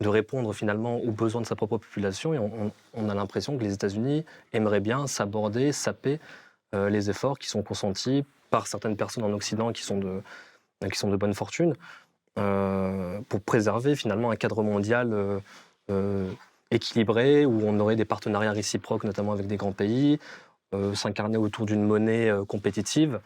de 0.00 0.08
répondre 0.08 0.52
finalement 0.54 0.96
aux 0.96 1.10
besoins 1.10 1.42
de 1.42 1.46
sa 1.46 1.56
propre 1.56 1.76
population. 1.78 2.32
Et 2.32 2.38
on, 2.38 3.08
a 3.08 3.14
l'impression 3.14 3.56
que 3.58 3.62
les 3.62 3.74
États-Unis 3.74 4.24
aimeraient 4.52 4.80
bien 4.80 5.06
s'aborder, 5.06 5.72
saper 5.72 6.18
euh, 6.74 6.88
les 6.88 7.10
efforts 7.10 7.38
qui 7.38 7.48
sont 7.48 7.62
consentis 7.62 8.24
par 8.50 8.66
certaines 8.66 8.96
personnes 8.96 9.24
en 9.24 9.32
Occident 9.32 9.72
qui 9.72 9.82
sont 9.82 9.98
de, 9.98 10.22
qui 10.90 10.98
sont 10.98 11.10
de 11.10 11.16
bonne 11.16 11.34
fortune 11.34 11.74
euh, 12.38 13.20
pour 13.28 13.42
préserver 13.42 13.94
finalement 13.94 14.30
un 14.30 14.36
cadre 14.36 14.62
mondial 14.62 15.40
euh, 15.90 16.30
équilibré 16.70 17.44
où 17.44 17.60
on 17.64 17.78
aurait 17.78 17.96
des 17.96 18.06
partenariats 18.06 18.52
réciproques, 18.52 19.04
notamment 19.04 19.32
avec 19.32 19.46
des 19.46 19.56
grands 19.56 19.72
pays, 19.72 20.18
s'incarner 20.94 21.36
autour 21.36 21.66
d'une 21.66 21.82
monnaie 21.82 22.30
compétitive. 22.46 23.18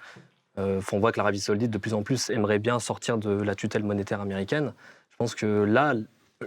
On 0.56 0.98
voit 0.98 1.12
que 1.12 1.18
l'Arabie 1.18 1.40
saoudite, 1.40 1.70
de 1.70 1.76
plus 1.76 1.92
en 1.92 2.02
plus, 2.02 2.30
aimerait 2.30 2.58
bien 2.58 2.78
sortir 2.78 3.18
de 3.18 3.28
la 3.28 3.54
tutelle 3.54 3.84
monétaire 3.84 4.22
américaine. 4.22 4.72
Je 5.10 5.16
pense 5.18 5.34
que 5.34 5.44
là, 5.44 5.92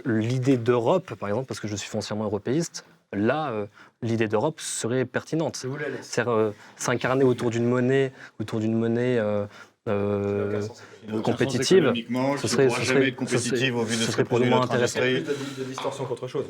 l'idée 0.04 0.56
d'Europe, 0.56 1.14
par 1.14 1.28
exemple, 1.28 1.46
parce 1.46 1.60
que 1.60 1.68
je 1.68 1.76
suis 1.76 1.88
foncièrement 1.88 2.24
européiste, 2.24 2.84
là, 3.12 3.50
euh, 3.50 3.66
l'idée 4.02 4.28
d'Europe 4.28 4.60
serait 4.60 5.04
pertinente. 5.04 5.56
C'est-à-dire 6.02 6.32
euh, 6.32 6.50
s'incarner 6.76 7.24
autour 7.24 7.50
d'une 7.50 7.64
monnaie, 7.64 8.12
autour 8.40 8.60
d'une 8.60 8.74
monnaie 8.74 9.18
euh, 9.18 9.46
euh, 9.88 10.62
compétitive. 11.22 11.92
Ce 12.36 12.48
serait- 12.48 12.68
ce 12.68 12.74
jamais 12.76 12.84
serait- 12.84 13.08
être 13.08 13.16
compétitive 13.16 13.74
ce 13.74 13.78
au 13.80 13.84
vu 13.84 13.94
de 13.96 14.00
ce 14.00 14.06
ce 14.06 14.12
serait 14.12 14.24
probablement 14.24 14.60
notre 14.60 14.72
intéressant. 14.72 15.00
plus 15.00 15.20
de, 15.22 15.34
de 15.58 15.64
distorsion 15.64 16.04
qu'autre 16.04 16.26
chose. 16.28 16.44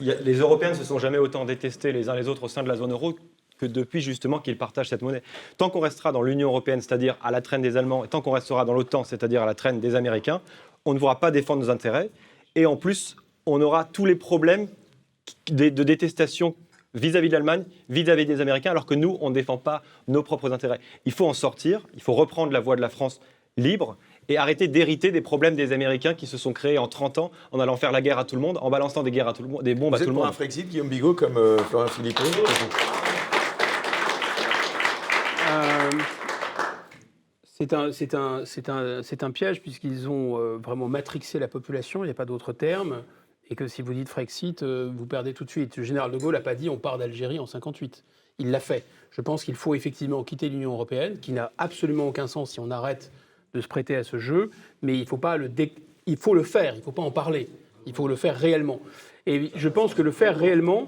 A- 0.00 0.04
les 0.22 0.34
Européens 0.38 0.70
ne 0.70 0.74
se 0.74 0.84
sont 0.84 0.98
jamais 0.98 1.18
autant 1.18 1.44
détestés 1.44 1.92
les 1.92 2.08
uns 2.08 2.14
les 2.14 2.28
autres 2.28 2.44
au 2.44 2.48
sein 2.48 2.62
de 2.62 2.68
la 2.68 2.76
zone 2.76 2.92
euro 2.92 3.16
que 3.58 3.66
depuis 3.66 4.00
justement 4.00 4.38
qu'ils 4.38 4.56
partagent 4.56 4.88
cette 4.90 5.02
monnaie. 5.02 5.22
Tant 5.56 5.68
qu'on 5.68 5.80
restera 5.80 6.12
dans 6.12 6.22
l'Union 6.22 6.48
européenne, 6.48 6.80
c'est-à-dire 6.80 7.16
à 7.24 7.32
la 7.32 7.40
traîne 7.40 7.60
des 7.62 7.76
Allemands, 7.76 8.04
et 8.04 8.08
tant 8.08 8.20
qu'on 8.20 8.30
restera 8.30 8.64
dans 8.64 8.72
l'OTAN, 8.72 9.02
c'est-à-dire 9.02 9.42
à 9.42 9.46
la 9.46 9.54
traîne 9.54 9.80
des 9.80 9.96
Américains, 9.96 10.40
on 10.84 10.94
ne 10.94 11.00
pourra 11.00 11.18
pas 11.18 11.32
défendre 11.32 11.62
nos 11.64 11.70
intérêts. 11.70 12.10
Et 12.54 12.66
en 12.66 12.76
plus, 12.76 13.16
on 13.46 13.60
aura 13.60 13.84
tous 13.84 14.04
les 14.06 14.14
problèmes 14.14 14.68
de, 15.50 15.68
de 15.68 15.82
détestation 15.82 16.54
vis-à-vis 16.94 17.28
de 17.28 17.34
l'Allemagne, 17.34 17.64
vis-à-vis 17.88 18.26
des 18.26 18.40
Américains, 18.40 18.70
alors 18.70 18.86
que 18.86 18.94
nous, 18.94 19.18
on 19.20 19.30
ne 19.30 19.34
défend 19.34 19.58
pas 19.58 19.82
nos 20.06 20.22
propres 20.22 20.52
intérêts. 20.52 20.80
Il 21.04 21.12
faut 21.12 21.26
en 21.26 21.34
sortir, 21.34 21.86
il 21.94 22.02
faut 22.02 22.14
reprendre 22.14 22.52
la 22.52 22.60
voie 22.60 22.76
de 22.76 22.80
la 22.80 22.88
France 22.88 23.20
libre 23.56 23.96
et 24.28 24.36
arrêter 24.36 24.68
d'hériter 24.68 25.10
des 25.10 25.20
problèmes 25.20 25.56
des 25.56 25.72
Américains 25.72 26.14
qui 26.14 26.26
se 26.26 26.36
sont 26.36 26.52
créés 26.52 26.78
en 26.78 26.86
30 26.86 27.18
ans 27.18 27.30
en 27.50 27.60
allant 27.60 27.76
faire 27.76 27.92
la 27.92 28.02
guerre 28.02 28.18
à 28.18 28.24
tout 28.24 28.36
le 28.36 28.42
monde, 28.42 28.58
en 28.60 28.70
balançant 28.70 29.02
des, 29.02 29.10
guerres 29.10 29.28
à 29.28 29.32
tout 29.32 29.42
le 29.42 29.48
monde, 29.48 29.62
des 29.62 29.74
bombes 29.74 29.90
Vous 29.90 29.96
à 29.96 29.98
êtes 29.98 30.04
tout 30.04 30.10
le 30.10 30.14
pour 30.14 30.24
monde. 30.24 30.30
un 30.30 30.34
Frexit, 30.34 30.68
Guillaume 30.68 30.88
Bigot, 30.88 31.14
comme 31.14 31.36
euh, 31.36 31.58
Florian 31.58 31.88
Philippot? 31.88 32.24
C'est 37.60 38.14
un, 38.14 39.30
piège 39.32 39.60
puisqu'ils 39.60 40.08
ont 40.08 40.38
euh, 40.38 40.58
vraiment 40.58 40.88
matrixé 40.88 41.38
la 41.38 41.48
population, 41.48 42.04
il 42.04 42.06
n'y 42.06 42.12
a 42.12 42.14
pas 42.14 42.24
d'autre 42.24 42.52
terme, 42.52 43.02
et 43.50 43.56
que 43.56 43.66
si 43.66 43.82
vous 43.82 43.94
dites 43.94 44.08
Frexit, 44.08 44.62
euh, 44.62 44.90
vous 44.94 45.06
perdez 45.06 45.34
tout 45.34 45.44
de 45.44 45.50
suite. 45.50 45.76
Le 45.76 45.82
général 45.82 46.12
de 46.12 46.18
Gaulle 46.18 46.34
n'a 46.34 46.40
pas 46.40 46.54
dit 46.54 46.68
on 46.68 46.76
part 46.76 46.98
d'Algérie 46.98 47.38
en 47.40 47.46
58. 47.46 48.04
Il 48.38 48.52
l'a 48.52 48.60
fait. 48.60 48.84
Je 49.10 49.20
pense 49.20 49.42
qu'il 49.42 49.56
faut 49.56 49.74
effectivement 49.74 50.22
quitter 50.22 50.48
l'Union 50.48 50.72
européenne, 50.72 51.18
qui 51.18 51.32
n'a 51.32 51.50
absolument 51.58 52.06
aucun 52.06 52.28
sens 52.28 52.52
si 52.52 52.60
on 52.60 52.70
arrête 52.70 53.10
de 53.54 53.60
se 53.60 53.66
prêter 53.66 53.96
à 53.96 54.04
ce 54.04 54.18
jeu, 54.18 54.50
mais 54.82 54.96
il 54.96 55.06
faut, 55.06 55.16
pas 55.16 55.36
le 55.36 55.48
dé- 55.48 55.72
il 56.06 56.16
faut 56.16 56.34
le 56.34 56.44
faire, 56.44 56.74
il 56.74 56.78
ne 56.78 56.82
faut 56.82 56.92
pas 56.92 57.02
en 57.02 57.10
parler. 57.10 57.48
Il 57.86 57.94
faut 57.94 58.06
le 58.06 58.16
faire 58.16 58.36
réellement. 58.36 58.80
Et 59.26 59.50
je 59.56 59.68
pense 59.68 59.94
que 59.94 60.02
le 60.02 60.12
faire 60.12 60.36
réellement, 60.38 60.86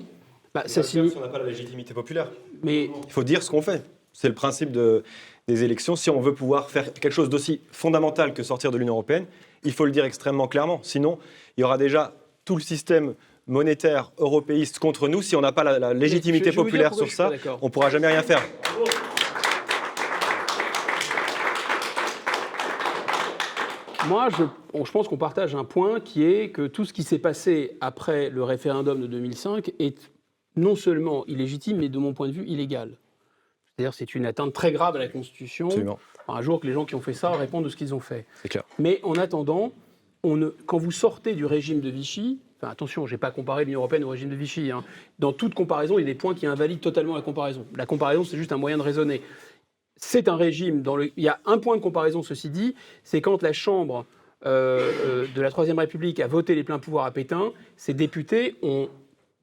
bah, 0.55 0.63
ça 0.67 0.83
signifie. 0.83 1.13
Si 1.15 1.19
on 1.19 1.23
n'a 1.23 1.29
pas 1.29 1.39
la 1.39 1.47
légitimité 1.47 1.95
populaire. 1.95 2.31
Mais 2.63 2.85
Il 2.85 3.11
faut 3.13 3.25
dire 3.25 3.43
ce 3.43 3.51
qu'on 3.51 3.63
fait. 3.63 3.83
C'est 4.13 4.29
le 4.29 4.35
principe 4.35 4.71
de- 4.71 5.03
des 5.49 5.65
élections. 5.65 5.97
Si 5.97 6.11
on 6.11 6.21
veut 6.21 6.35
pouvoir 6.35 6.71
faire 6.71 6.93
quelque 6.93 7.13
chose 7.13 7.29
d'aussi 7.29 7.61
fondamental 7.73 8.35
que 8.35 8.43
sortir 8.43 8.71
de 8.71 8.79
l'Union 8.79 8.95
européenne, 8.95 9.27
il 9.65 9.73
faut 9.73 9.85
le 9.85 9.91
dire 9.93 10.05
extrêmement 10.05 10.49
clairement. 10.49 10.81
Sinon, 10.83 11.19
il 11.57 11.61
y 11.61 11.65
aura 11.65 11.79
déjà 11.79 12.15
tout 12.45 12.57
le 12.57 12.63
système 12.63 13.15
monétaire 13.47 14.13
européiste 14.19 14.79
contre 14.79 15.09
nous. 15.09 15.23
Si 15.23 15.35
on 15.37 15.41
n'a 15.41 15.53
pas 15.53 15.65
la, 15.65 15.79
la 15.79 15.93
légitimité 15.95 16.51
je 16.53 16.57
populaire 16.57 16.95
sur 16.95 17.11
ça, 17.11 17.31
on 17.63 17.67
ne 17.67 17.71
pourra 17.71 17.91
jamais 17.91 18.07
rien 18.07 18.23
faire. 18.23 18.43
Moi, 24.09 24.29
je, 24.31 24.45
on- 24.73 24.85
je 24.85 24.93
pense 24.93 25.09
qu'on 25.09 25.19
partage 25.19 25.55
un 25.55 25.65
point 25.65 26.01
qui 26.01 26.25
est 26.25 26.51
que 26.51 26.67
tout 26.67 26.85
ce 26.85 26.93
qui 26.93 27.03
s'est 27.03 27.19
passé 27.19 27.77
après 27.81 28.31
le 28.31 28.43
référendum 28.43 29.01
de 29.01 29.07
2005 29.07 29.73
est 29.79 30.11
non 30.57 30.75
seulement 30.75 31.25
illégitime, 31.27 31.77
mais 31.79 31.89
de 31.89 31.99
mon 31.99 32.13
point 32.15 32.29
de 32.29 32.33
vue 32.33 32.47
illégal. 32.47 32.97
C'est-à-dire 33.81 33.95
c'est 33.95 34.15
une 34.15 34.27
atteinte 34.27 34.53
très 34.53 34.73
grave 34.73 34.97
à 34.97 34.99
la 34.99 35.09
Constitution. 35.09 35.69
Absolument. 35.69 35.99
Un 36.29 36.43
jour 36.43 36.61
que 36.61 36.67
les 36.67 36.75
gens 36.75 36.85
qui 36.85 36.95
ont 36.95 37.01
fait 37.01 37.15
ça 37.15 37.31
répondent 37.31 37.65
de 37.65 37.71
ce 37.71 37.77
qu'ils 37.77 37.95
ont 37.95 38.01
fait. 38.01 38.27
Clair. 38.49 38.63
Mais 38.79 39.01
en 39.03 39.15
attendant, 39.15 39.73
on 40.23 40.37
ne, 40.37 40.49
quand 40.67 40.77
vous 40.77 40.91
sortez 40.91 41.35
du 41.35 41.47
régime 41.47 41.81
de 41.81 41.89
Vichy, 41.89 42.41
enfin 42.59 42.71
attention, 42.71 43.07
je 43.07 43.15
n'ai 43.15 43.19
pas 43.19 43.31
comparé 43.31 43.65
l'Union 43.65 43.81
européenne 43.81 44.05
au 44.05 44.11
régime 44.11 44.29
de 44.29 44.37
Vichy. 44.37 44.71
hein. 44.71 44.85
Dans 45.19 45.33
toute 45.33 45.55
comparaison, 45.55 45.99
il 45.99 46.03
y 46.03 46.05
a 46.05 46.07
des 46.07 46.15
points 46.15 46.35
qui 46.35 46.47
invalident 46.47 46.81
totalement 46.81 47.15
la 47.15 47.23
comparaison. 47.23 47.67
La 47.75 47.87
comparaison, 47.87 48.23
c'est 48.23 48.37
juste 48.37 48.53
un 48.53 48.59
moyen 48.59 48.77
de 48.77 48.83
raisonner. 48.83 49.23
C'est 49.97 50.29
un 50.29 50.37
régime 50.37 50.83
dans 50.83 50.97
le. 50.97 51.11
Il 51.17 51.25
y 51.25 51.29
a 51.29 51.41
un 51.47 51.57
point 51.57 51.77
de 51.77 51.83
comparaison, 51.83 52.23
ceci 52.23 52.51
dit, 52.51 52.75
c'est 53.03 53.23
quand 53.23 53.43
la 53.43 53.55
Chambre 53.55 54.05
euh, 54.45 54.93
euh, 55.07 55.27
de 55.35 55.41
la 55.41 55.51
Troisième 55.51 55.79
République 55.79 56.21
a 56.21 56.27
voté 56.27 56.55
les 56.55 56.65
pleins 56.65 56.79
pouvoirs 56.79 57.07
à 57.07 57.11
Pétain, 57.13 57.53
ces 57.77 57.95
députés 57.95 58.57
ont, 58.61 58.91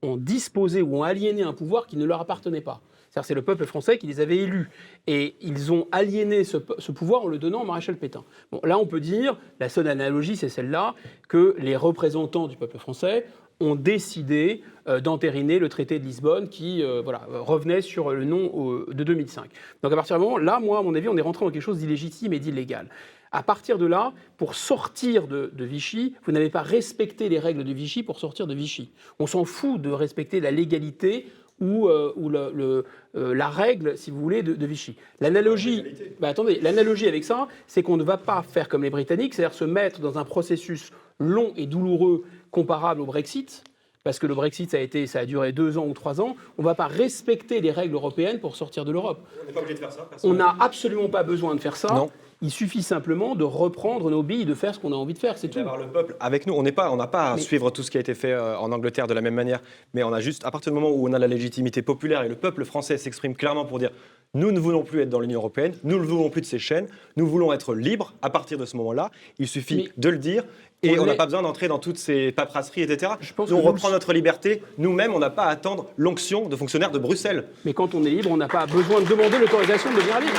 ont 0.03 0.15
disposé 0.15 0.83
ou 0.83 0.97
ont 0.97 1.03
aliéné 1.03 1.41
un 1.41 1.53
pouvoir 1.53 1.87
qui 1.87 1.97
ne 1.97 2.05
leur 2.05 2.21
appartenait 2.21 2.61
pas. 2.61 2.81
C'est 3.23 3.33
le 3.33 3.41
peuple 3.41 3.65
français 3.65 3.97
qui 3.97 4.07
les 4.07 4.19
avait 4.19 4.37
élus. 4.37 4.69
Et 5.07 5.35
ils 5.41 5.71
ont 5.71 5.87
aliéné 5.91 6.43
ce, 6.43 6.57
pouvoir 6.57 7.23
en 7.23 7.27
le 7.27 7.37
donnant 7.37 7.61
au 7.61 7.65
maréchal 7.65 7.97
Pétain. 7.97 8.23
Bon, 8.51 8.59
là, 8.63 8.77
on 8.77 8.85
peut 8.85 8.99
dire, 8.99 9.37
la 9.59 9.69
seule 9.69 9.87
analogie, 9.87 10.35
c'est 10.35 10.49
celle-là, 10.49 10.95
que 11.27 11.55
les 11.59 11.75
représentants 11.75 12.47
du 12.47 12.57
peuple 12.57 12.77
français 12.77 13.25
ont 13.59 13.75
décidé 13.75 14.61
euh, 14.87 14.99
d'entériner 14.99 15.59
le 15.59 15.69
traité 15.69 15.99
de 15.99 16.05
Lisbonne 16.05 16.47
qui 16.49 16.83
euh, 16.83 17.01
revenait 17.03 17.81
sur 17.81 18.11
le 18.11 18.23
nom 18.23 18.51
euh, 18.71 18.85
de 18.93 19.03
2005. 19.03 19.49
Donc 19.81 19.91
à 19.91 19.95
partir 19.95 20.17
du 20.17 20.23
moment, 20.23 20.37
là, 20.37 20.59
moi, 20.59 20.79
à 20.79 20.81
mon 20.83 20.93
avis, 20.93 21.07
on 21.07 21.17
est 21.17 21.21
rentré 21.21 21.45
dans 21.45 21.51
quelque 21.51 21.63
chose 21.63 21.79
d'illégitime 21.79 22.33
et 22.33 22.39
d'illégal. 22.39 22.87
À 23.31 23.43
partir 23.43 23.77
de 23.77 23.85
là, 23.85 24.13
pour 24.37 24.55
sortir 24.55 25.27
de, 25.27 25.51
de 25.53 25.65
Vichy, 25.65 26.13
vous 26.25 26.31
n'avez 26.31 26.49
pas 26.49 26.61
respecté 26.61 27.29
les 27.29 27.39
règles 27.39 27.63
de 27.63 27.73
Vichy 27.73 28.03
pour 28.03 28.19
sortir 28.19 28.47
de 28.47 28.53
Vichy. 28.53 28.91
On 29.19 29.27
s'en 29.27 29.43
fout 29.43 29.81
de 29.81 29.89
respecter 29.89 30.39
la 30.39 30.51
légalité 30.51 31.25
ou, 31.59 31.87
euh, 31.87 32.13
ou 32.15 32.29
le- 32.29 32.51
le- 32.53 32.85
euh, 33.15 33.33
la 33.33 33.49
règle, 33.49 33.97
si 33.97 34.11
vous 34.11 34.19
voulez, 34.21 34.43
de, 34.43 34.53
de 34.53 34.65
Vichy. 34.65 34.95
L'analogie, 35.19 35.83
bah, 36.19 36.27
attendez, 36.29 36.59
l'analogie 36.61 37.07
avec 37.07 37.23
ça, 37.23 37.47
c'est 37.67 37.81
qu'on 37.83 37.97
ne 37.97 38.03
va 38.03 38.17
pas 38.17 38.43
faire 38.43 38.69
comme 38.69 38.83
les 38.83 38.89
Britanniques, 38.89 39.33
c'est-à-dire 39.33 39.55
se 39.57 39.65
mettre 39.65 39.99
dans 39.99 40.17
un 40.19 40.23
processus 40.23 40.91
long 41.19 41.53
et 41.55 41.65
douloureux 41.65 42.23
comparable 42.51 43.01
au 43.01 43.05
Brexit. 43.05 43.63
Parce 44.03 44.19
que 44.19 44.27
le 44.27 44.35
Brexit, 44.35 44.69
ça 44.71 44.77
a, 44.77 44.79
été, 44.79 45.05
ça 45.05 45.19
a 45.19 45.25
duré 45.25 45.51
deux 45.51 45.77
ans 45.77 45.85
ou 45.85 45.93
trois 45.93 46.21
ans. 46.21 46.37
On 46.57 46.61
ne 46.61 46.67
va 46.67 46.75
pas 46.75 46.87
respecter 46.87 47.59
les 47.59 47.71
règles 47.71 47.95
européennes 47.95 48.39
pour 48.39 48.55
sortir 48.55 48.85
de 48.85 48.91
l'Europe. 48.93 49.19
On 49.41 49.45
n'est 49.47 49.51
pas 49.51 49.59
obligé 49.59 49.73
de 49.73 49.79
faire 49.79 49.91
ça. 49.91 50.07
On 50.23 50.33
n'a 50.33 50.55
absolument 50.61 51.09
pas 51.09 51.23
besoin 51.23 51.55
de 51.55 51.59
faire 51.59 51.75
ça. 51.75 51.93
Non. 51.93 52.09
Il 52.43 52.51
suffit 52.51 52.83
simplement 52.83 53.33
de 53.33 53.43
reprendre 53.43 54.11
nos 54.11 54.21
billes, 54.21 54.45
de 54.45 54.53
faire 54.53 54.75
ce 54.75 54.79
qu'on 54.79 54.91
a 54.91 54.95
envie 54.95 55.15
de 55.15 55.17
faire, 55.17 55.39
c'est 55.39 55.47
tout. 55.47 55.57
d'avoir 55.57 55.77
le 55.77 55.87
peuple 55.87 56.15
avec 56.19 56.45
nous. 56.45 56.53
On 56.53 56.61
n'est 56.61 56.71
pas, 56.71 56.91
on 56.91 56.95
n'a 56.95 57.07
pas 57.07 57.31
à 57.31 57.35
Mais- 57.35 57.41
suivre 57.41 57.71
tout 57.71 57.81
ce 57.81 57.89
qui 57.89 57.97
a 57.97 57.99
été 57.99 58.13
fait 58.13 58.31
euh, 58.31 58.55
en 58.59 58.71
Angleterre 58.71 59.07
de 59.07 59.15
la 59.15 59.21
même 59.21 59.33
manière, 59.33 59.59
mais 59.95 60.03
on 60.03 60.13
a 60.13 60.19
juste, 60.19 60.45
à 60.45 60.51
partir 60.51 60.71
du 60.71 60.79
moment 60.79 60.93
où 60.93 61.09
on 61.09 61.13
a 61.13 61.19
la 61.19 61.25
légitimité 61.27 61.81
populaire 61.81 62.21
et 62.23 62.29
le 62.29 62.35
peuple 62.35 62.63
français 62.63 62.97
s'exprime 62.99 63.35
clairement 63.35 63.65
pour 63.65 63.79
dire 63.79 63.89
nous 64.35 64.51
ne 64.51 64.59
voulons 64.59 64.83
plus 64.83 65.01
être 65.01 65.09
dans 65.09 65.19
l'Union 65.19 65.39
européenne, 65.39 65.73
nous 65.83 65.97
ne 65.97 66.03
voulons 66.05 66.29
plus 66.29 66.41
de 66.41 66.45
ces 66.45 66.59
chaînes, 66.59 66.85
nous 67.15 67.25
voulons 67.25 67.53
être 67.53 67.73
libres. 67.73 68.13
À 68.21 68.29
partir 68.29 68.57
de 68.59 68.65
ce 68.65 68.77
moment-là, 68.77 69.09
il 69.39 69.47
suffit 69.47 69.75
Mais- 69.85 69.91
de 69.97 70.09
le 70.09 70.17
dire. 70.19 70.43
Et 70.83 70.99
On 70.99 71.07
n'a 71.07 71.15
pas 71.15 71.25
besoin 71.25 71.41
d'entrer 71.41 71.67
dans 71.67 71.79
toutes 71.79 71.97
ces 71.97 72.31
paperasseries, 72.31 72.83
etc. 72.83 73.13
Je 73.19 73.33
pense 73.33 73.49
on 73.51 73.55
nous 73.57 73.61
reprend 73.63 73.89
notre 73.89 74.13
liberté 74.13 74.61
nous-mêmes, 74.77 75.11
on 75.15 75.17
n'a 75.17 75.31
pas 75.31 75.45
à 75.45 75.49
attendre 75.49 75.87
l'onction 75.97 76.49
de 76.49 76.55
fonctionnaires 76.55 76.91
de 76.91 76.99
Bruxelles. 76.99 77.47
Mais 77.65 77.73
quand 77.73 77.95
on 77.95 78.03
est 78.03 78.11
libre, 78.11 78.29
on 78.29 78.37
n'a 78.37 78.47
pas 78.47 78.67
besoin 78.67 79.01
de 79.01 79.07
demander 79.07 79.39
l'autorisation 79.39 79.89
de 79.89 79.95
devenir 79.95 80.19
libre. 80.19 80.33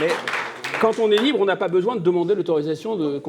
Mais 0.00 0.08
Quand 0.80 0.98
on 0.98 1.10
est 1.12 1.16
libre, 1.18 1.38
on 1.40 1.44
n'a 1.44 1.56
pas 1.56 1.68
besoin 1.68 1.94
de 1.94 2.00
demander 2.00 2.34
l'autorisation 2.34 2.96
de. 2.96 3.20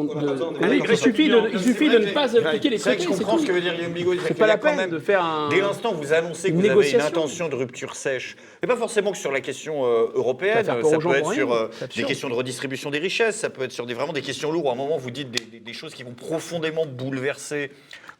il 0.89 0.97
suffit 0.97 1.27
de, 1.29 1.41
il 1.53 1.59
suffit 1.59 1.89
de 1.89 1.97
ne 1.97 2.11
pas 2.11 2.35
appliquer 2.37 2.69
les 2.69 2.77
C'est 2.77 2.89
vrai 2.91 2.97
que 2.97 3.01
traités. 3.03 3.13
je 3.13 3.17
c'est 3.17 3.23
comprends 3.23 3.35
tout. 3.37 3.41
ce 3.43 3.47
que 3.47 3.51
veut 3.51 3.61
dire 3.61 3.75
Guillaume 3.75 3.91
Bigot. 3.91 4.13
C'est 4.25 4.33
pas 4.33 4.47
la 4.47 4.57
peine 4.57 4.89
de 4.89 4.99
faire 4.99 5.23
un. 5.23 5.49
Dès 5.49 5.59
l'instant 5.59 5.93
où 5.93 5.97
vous 5.97 6.13
annoncez 6.13 6.51
que 6.51 6.55
vous 6.57 6.65
avez 6.65 6.91
une 6.91 7.01
intention 7.01 7.49
de 7.49 7.55
rupture 7.55 7.95
sèche, 7.95 8.37
et 8.63 8.67
pas 8.67 8.77
forcément 8.77 9.11
que 9.11 9.17
sur 9.17 9.31
la 9.31 9.41
question 9.41 9.85
euh, 9.85 10.07
européenne, 10.15 10.63
Ça 10.63 10.75
peut 10.75 10.87
être 10.87 11.33
sur 11.33 11.51
euh, 11.53 11.69
des 11.95 12.03
questions 12.03 12.29
de 12.29 12.33
redistribution 12.33 12.89
des 12.89 12.99
richesses, 12.99 13.35
ça 13.37 13.49
peut 13.49 13.63
être 13.63 13.71
sur 13.71 13.85
des, 13.85 13.93
vraiment 13.93 14.13
des 14.13 14.21
questions 14.21 14.51
lourdes. 14.51 14.67
À 14.67 14.71
un 14.71 14.75
moment, 14.75 14.97
vous 14.97 15.11
dites 15.11 15.29
des, 15.31 15.43
des- 15.43 15.59
des 15.59 15.73
choses 15.73 15.93
qui 15.93 16.03
vont 16.03 16.13
profondément 16.13 16.85
bouleverser 16.85 17.71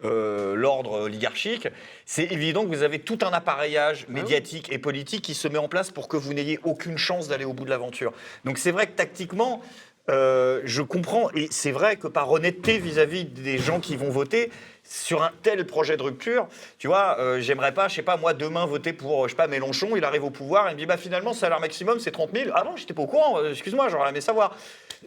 euh, 0.03 0.55
l'ordre 0.55 1.01
oligarchique. 1.01 1.67
C'est 2.05 2.25
évident 2.31 2.63
que 2.63 2.67
vous 2.69 2.83
avez 2.83 2.99
tout 2.99 3.19
un 3.21 3.31
appareillage 3.33 4.05
Ah 4.09 4.13
médiatique 4.13 4.71
et 4.71 4.77
politique 4.77 5.21
qui 5.23 5.33
se 5.33 5.47
met 5.47 5.57
en 5.59 5.67
place 5.67 5.91
pour 5.91 6.07
que 6.07 6.17
vous 6.17 6.33
n'ayez 6.33 6.59
aucune 6.63 6.97
chance 6.97 7.27
d'aller 7.27 7.45
au 7.45 7.53
bout 7.53 7.65
de 7.65 7.69
l'aventure. 7.69 8.13
Donc 8.45 8.57
c'est 8.57 8.71
vrai 8.71 8.87
que 8.87 8.93
tactiquement, 8.93 9.61
euh, 10.09 10.61
je 10.65 10.81
comprends, 10.81 11.29
et 11.35 11.47
c'est 11.51 11.71
vrai 11.71 11.95
que 11.95 12.07
par 12.07 12.31
honnêteté 12.31 12.79
vis-à-vis 12.79 13.25
des 13.25 13.57
gens 13.59 13.79
qui 13.79 13.95
vont 13.95 14.09
voter 14.09 14.51
sur 14.83 15.21
un 15.21 15.31
tel 15.43 15.63
projet 15.67 15.95
de 15.95 16.01
rupture, 16.01 16.47
tu 16.79 16.87
vois, 16.87 17.17
euh, 17.19 17.39
j'aimerais 17.39 17.71
pas, 17.71 17.87
je 17.87 17.95
sais 17.95 18.01
pas, 18.01 18.17
moi 18.17 18.33
demain 18.33 18.65
voter 18.65 18.93
pour, 18.93 19.27
je 19.27 19.33
sais 19.33 19.37
pas, 19.37 19.45
Mélenchon, 19.47 19.95
il 19.95 20.03
arrive 20.03 20.23
au 20.23 20.31
pouvoir, 20.31 20.69
il 20.69 20.73
me 20.73 20.79
dit, 20.79 20.85
bah 20.87 20.97
finalement, 20.97 21.33
salaire 21.33 21.59
maximum, 21.59 21.99
c'est 21.99 22.09
30 22.11 22.31
000. 22.35 22.49
Ah 22.55 22.63
non, 22.65 22.75
j'étais 22.75 22.95
pas 22.95 23.03
au 23.03 23.07
courant, 23.07 23.37
euh, 23.39 23.51
excuse-moi, 23.51 23.89
j'aurais 23.89 24.09
aimé 24.09 24.21
savoir. 24.21 24.57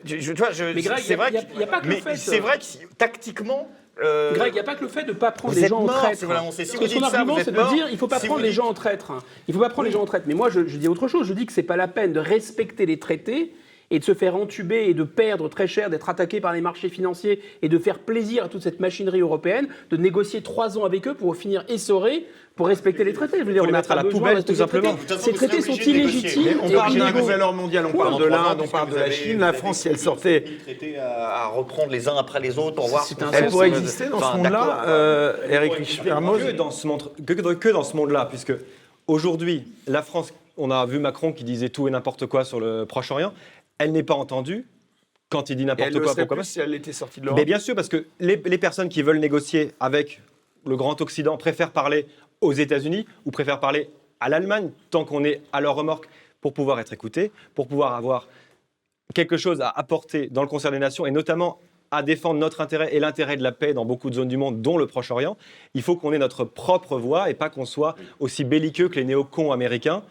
Je, 0.05 0.19
je- 0.21 0.33
tu 0.33 0.39
vois, 0.39 0.53
je- 0.53 0.73
c'est 1.03 1.17
vrai 1.17 1.31
que- 1.33 1.37
c'est 2.17 2.39
vrai 2.39 2.59
que 2.59 2.95
tactiquement. 2.97 3.69
Euh, 4.03 4.33
Greg, 4.35 4.49
il 4.51 4.55
n'y 4.55 4.61
a 4.61 4.65
pas 4.65 4.75
que 4.75 4.83
le 4.83 4.89
fait 4.89 5.05
de 5.05 5.13
ne 5.13 5.17
pas 5.17 5.31
prendre 5.31 5.55
vous 5.55 5.61
les 5.61 5.69
gens 5.69 5.81
en 5.83 5.87
traître. 5.87 6.19
si 6.19 6.25
vous. 6.25 6.33
Si 6.33 6.37
Parce 6.57 6.73
vous 6.73 6.79
que 6.81 6.89
son 6.89 7.01
ça, 7.01 7.07
argument, 7.19 7.37
c'est 7.45 7.53
de 7.53 7.57
mort. 7.57 7.73
dire 7.73 7.87
il 7.89 7.93
ne 7.93 7.97
faut 7.99 8.09
pas 8.09 8.19
Si 8.19 8.27
prendre 8.27 8.41
les 8.43 8.49
dites- 8.49 8.57
gens 8.57 8.67
en 8.67 8.75
traître. 8.75 9.11
hein. 9.13 9.19
Il 9.47 9.53
ne 9.53 9.57
faut 9.59 9.63
pas 9.65 9.71
prendre 9.71 9.87
les 9.87 9.93
gens 9.93 10.03
en 10.03 10.07
traître. 10.07 10.25
Mais 10.27 10.35
moi, 10.35 10.51
je, 10.51 10.67
je 10.67 10.77
dis 10.79 10.89
autre 10.89 11.07
chose. 11.09 11.27
Je 11.29 11.33
dis 11.35 11.47
que 11.47 11.53
ce 11.53 11.61
n'est 11.61 11.67
pas 11.67 11.77
la 11.77 11.87
peine 11.89 12.13
de 12.13 12.19
respecter 12.21 12.87
les 12.87 12.99
traités 12.99 13.55
et 13.95 14.01
de 14.01 14.05
se 14.05 14.15
faire 14.15 14.35
entuber 14.35 14.89
et 14.89 14.95
de 14.95 15.05
perdre 15.05 15.49
très 15.49 15.69
cher, 15.69 15.89
d'être 15.89 16.09
attaqué 16.09 16.41
par 16.41 16.53
les 16.53 16.61
marchés 16.61 16.89
financiers 16.89 17.41
et 17.63 17.69
de 17.69 17.79
faire 17.79 18.01
plaisir 18.01 18.45
à 18.45 18.49
toute 18.49 18.63
cette 18.63 18.81
machinerie 18.81 19.21
européenne, 19.21 19.69
de 19.91 19.97
négocier 19.97 20.43
trois 20.43 20.77
ans 20.77 20.85
avec 20.85 21.07
eux 21.07 21.15
pour 21.15 21.37
finir 21.37 21.65
essorés 21.69 22.27
pour 22.57 22.69
respecter 22.69 23.03
les 23.03 23.13
traités. 23.13 23.39
Je 23.41 23.45
veux 23.45 23.53
dire, 23.53 23.65
on 23.65 23.67
n'a 23.67 23.73
mettre 23.73 23.91
à 23.91 23.97
la 23.97 24.05
poubelle, 24.05 24.45
tout 24.45 24.55
simplement. 24.55 24.97
Ces 25.19 25.33
traités 25.33 25.61
sont 25.61 25.73
illégitimes. 25.75 26.59
On 26.63 26.71
parle 26.71 26.95
d'un 26.97 27.13
nouvel 27.13 27.43
ordre 27.43 27.59
mondial, 27.59 27.87
on 27.87 27.97
parle 27.97 28.21
de 28.21 28.27
l'Inde, 28.27 28.61
on 28.63 28.69
parle 28.69 28.91
de 28.91 28.97
la 28.97 29.11
Chine. 29.11 29.41
La 29.41 29.53
France, 29.53 29.79
si 29.79 29.89
elle 29.89 29.99
sortait, 29.99 30.45
les 30.47 30.59
traités 30.59 30.99
à, 30.99 31.45
à 31.45 31.47
reprendre 31.49 31.91
les 31.91 32.09
uns 32.09 32.17
après 32.17 32.41
les 32.41 32.59
autres 32.59 32.77
pour 32.77 32.89
voir. 32.89 33.05
C'est 33.05 33.23
un 33.23 33.31
elle 33.33 33.47
pourrait 33.47 33.69
exister 33.69 34.09
dans 34.09 34.21
ce 34.21 34.37
monde-là, 34.37 34.85
euh, 34.87 35.35
Eric 35.51 35.73
que 35.73 35.79
Richtermoz 35.79 36.55
dans 36.57 36.71
ce 36.71 36.87
monde, 36.87 37.11
que, 37.27 37.33
que 37.33 37.69
dans 37.71 37.83
ce 37.83 37.97
monde-là, 37.97 38.27
puisque 38.27 38.53
aujourd'hui, 39.09 39.65
la 39.89 40.03
France, 40.03 40.33
on 40.57 40.71
a 40.71 40.87
vu 40.87 41.01
Macron 41.01 41.33
qui 41.33 41.43
disait 41.43 41.71
tout 41.71 41.89
et 41.89 41.91
n'importe 41.91 42.27
quoi 42.27 42.45
sur 42.45 42.61
le 42.61 42.85
Proche-Orient, 42.85 43.33
elle 43.79 43.93
n'est 43.93 44.03
pas 44.03 44.15
entendue 44.15 44.67
quand 45.31 45.51
il 45.51 45.57
dit 45.57 45.65
n'importe 45.65 45.93
quoi. 45.93 46.09
serait 46.13 46.23
Pourquoi 46.23 46.37
plus 46.39 46.45
si 46.49 46.61
elle 46.61 46.75
était 46.75 46.93
sortie 46.93 47.21
de 47.21 47.25
Mais 47.27 47.31
l'Europe. 47.31 47.47
bien 47.47 47.59
sûr, 47.59 47.75
parce 47.75 47.89
que 47.89 48.07
les, 48.21 48.37
les 48.45 48.59
personnes 48.59 48.89
qui 48.89 49.03
veulent 49.03 49.19
négocier 49.19 49.73
avec 49.81 50.21
le 50.67 50.77
Grand 50.77 51.01
Occident 51.01 51.37
préfèrent 51.37 51.73
parler 51.73 52.07
aux 52.41 52.53
États-Unis 52.53 53.07
ou 53.25 53.31
préfèrent 53.31 53.61
parler 53.61 53.91
à 54.21 54.29
l'Allemagne 54.29 54.71
tant 54.91 55.05
qu'on 55.05 55.25
est 55.25 55.41
à 55.53 55.61
leur 55.61 55.75
remorque 55.75 56.09
pour 56.41 56.53
pouvoir 56.53 56.79
être 56.81 56.93
écouté, 56.93 57.33
pour 57.55 57.67
pouvoir 57.67 57.95
avoir 57.95 58.29
quelque 59.15 59.37
chose 59.37 59.61
à 59.61 59.69
apporter 59.69 60.29
dans 60.29 60.43
le 60.43 60.49
concert 60.49 60.71
des 60.71 60.79
nations 60.79 61.07
et 61.07 61.11
notamment 61.11 61.59
à 61.91 62.03
défendre 62.03 62.41
notre 62.41 62.61
intérêt 62.61 62.95
et 62.95 63.01
l'intérêt 63.01 63.37
de 63.37 63.43
la 63.43 63.53
paix 63.53 63.73
dans 63.73 63.85
beaucoup 63.85 64.11
de 64.11 64.15
zones 64.15 64.29
du 64.29 64.37
monde, 64.37 64.61
dont 64.63 64.77
le 64.79 64.87
Proche-Orient. 64.87 65.37
Il 65.75 65.83
faut 65.83 65.97
qu'on 65.97 66.13
ait 66.13 66.19
notre 66.19 66.45
propre 66.45 66.99
voix 66.99 67.31
et 67.31 67.35
pas 67.35 67.51
qu'on 67.51 67.67
soit 67.67 67.95
aussi 68.19 68.45
belliqueux 68.45 68.89
que 68.89 68.97
les 68.97 69.05
néocons 69.05 69.53
américains, 69.53 70.03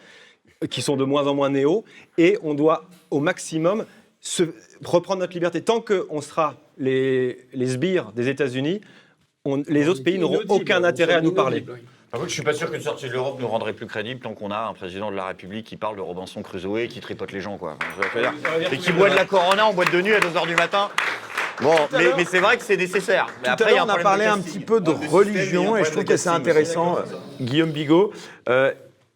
qui 0.69 0.81
sont 0.81 0.97
de 0.97 1.03
moins 1.03 1.27
en 1.27 1.35
moins 1.35 1.49
néo. 1.49 1.83
Et 2.17 2.37
on 2.43 2.53
doit 2.53 2.85
au 3.11 3.19
maximum 3.19 3.85
se, 4.19 4.43
reprendre 4.83 5.19
notre 5.21 5.33
liberté. 5.33 5.61
Tant 5.61 5.81
qu'on 5.81 6.21
sera 6.21 6.55
les, 6.77 7.45
les 7.53 7.67
sbires 7.67 8.11
des 8.13 8.29
États-Unis, 8.29 8.81
on- 9.45 9.63
les 9.67 9.87
autres 9.89 10.03
pays 10.03 10.17
n'auront 10.17 10.41
aucun 10.49 10.81
on 10.81 10.85
intérêt 10.85 11.13
à 11.13 11.21
nous 11.21 11.33
parler. 11.33 11.65
Par 12.11 12.19
contre, 12.19 12.29
je 12.29 12.35
suis 12.35 12.43
pas 12.43 12.53
sûr 12.53 12.69
qu'une 12.69 12.81
sortie 12.81 13.07
de 13.07 13.13
l'Europe 13.13 13.37
nous 13.39 13.47
rendrait 13.47 13.73
plus 13.73 13.87
crédible 13.87 14.19
tant 14.19 14.35
qu'on 14.35 14.51
a 14.51 14.67
un 14.67 14.73
président 14.73 15.09
de 15.09 15.15
la 15.15 15.25
République 15.25 15.65
qui 15.65 15.77
parle 15.77 15.95
de 15.95 16.01
Robinson 16.01 16.43
Crusoe 16.43 16.77
et 16.83 16.87
qui 16.87 16.99
tripote 16.99 17.31
les 17.31 17.41
gens, 17.41 17.57
quoi. 17.57 17.75
Et 18.71 18.77
qui 18.77 18.91
boit 18.91 19.09
de 19.09 19.15
la 19.15 19.25
Corona 19.25 19.65
en 19.65 19.73
boîte 19.73 19.91
de 19.91 19.99
nuit 19.99 20.13
à 20.13 20.19
2h 20.19 20.45
du 20.45 20.55
matin. 20.55 20.89
Bon, 21.61 21.75
mais, 21.91 22.09
mais 22.17 22.25
c'est 22.25 22.39
vrai 22.39 22.57
que 22.57 22.63
c'est 22.63 22.77
nécessaire. 22.77 23.27
Mais 23.41 23.43
Tout 23.45 23.49
à 23.49 23.53
après, 23.53 23.71
l'heure, 23.71 23.85
on 23.85 23.89
a 23.89 23.97
parlé 23.97 24.25
un 24.25 24.39
petit 24.39 24.59
peu 24.59 24.79
de 24.79 24.91
religion 24.91 25.75
et 25.75 25.83
je 25.83 25.91
trouve 25.91 26.03
que 26.03 26.17
c'est 26.17 26.29
intéressant, 26.29 26.97
euh, 26.97 27.01
Guillaume 27.41 27.71
Bigot. 27.71 28.11
Euh, 28.49 28.73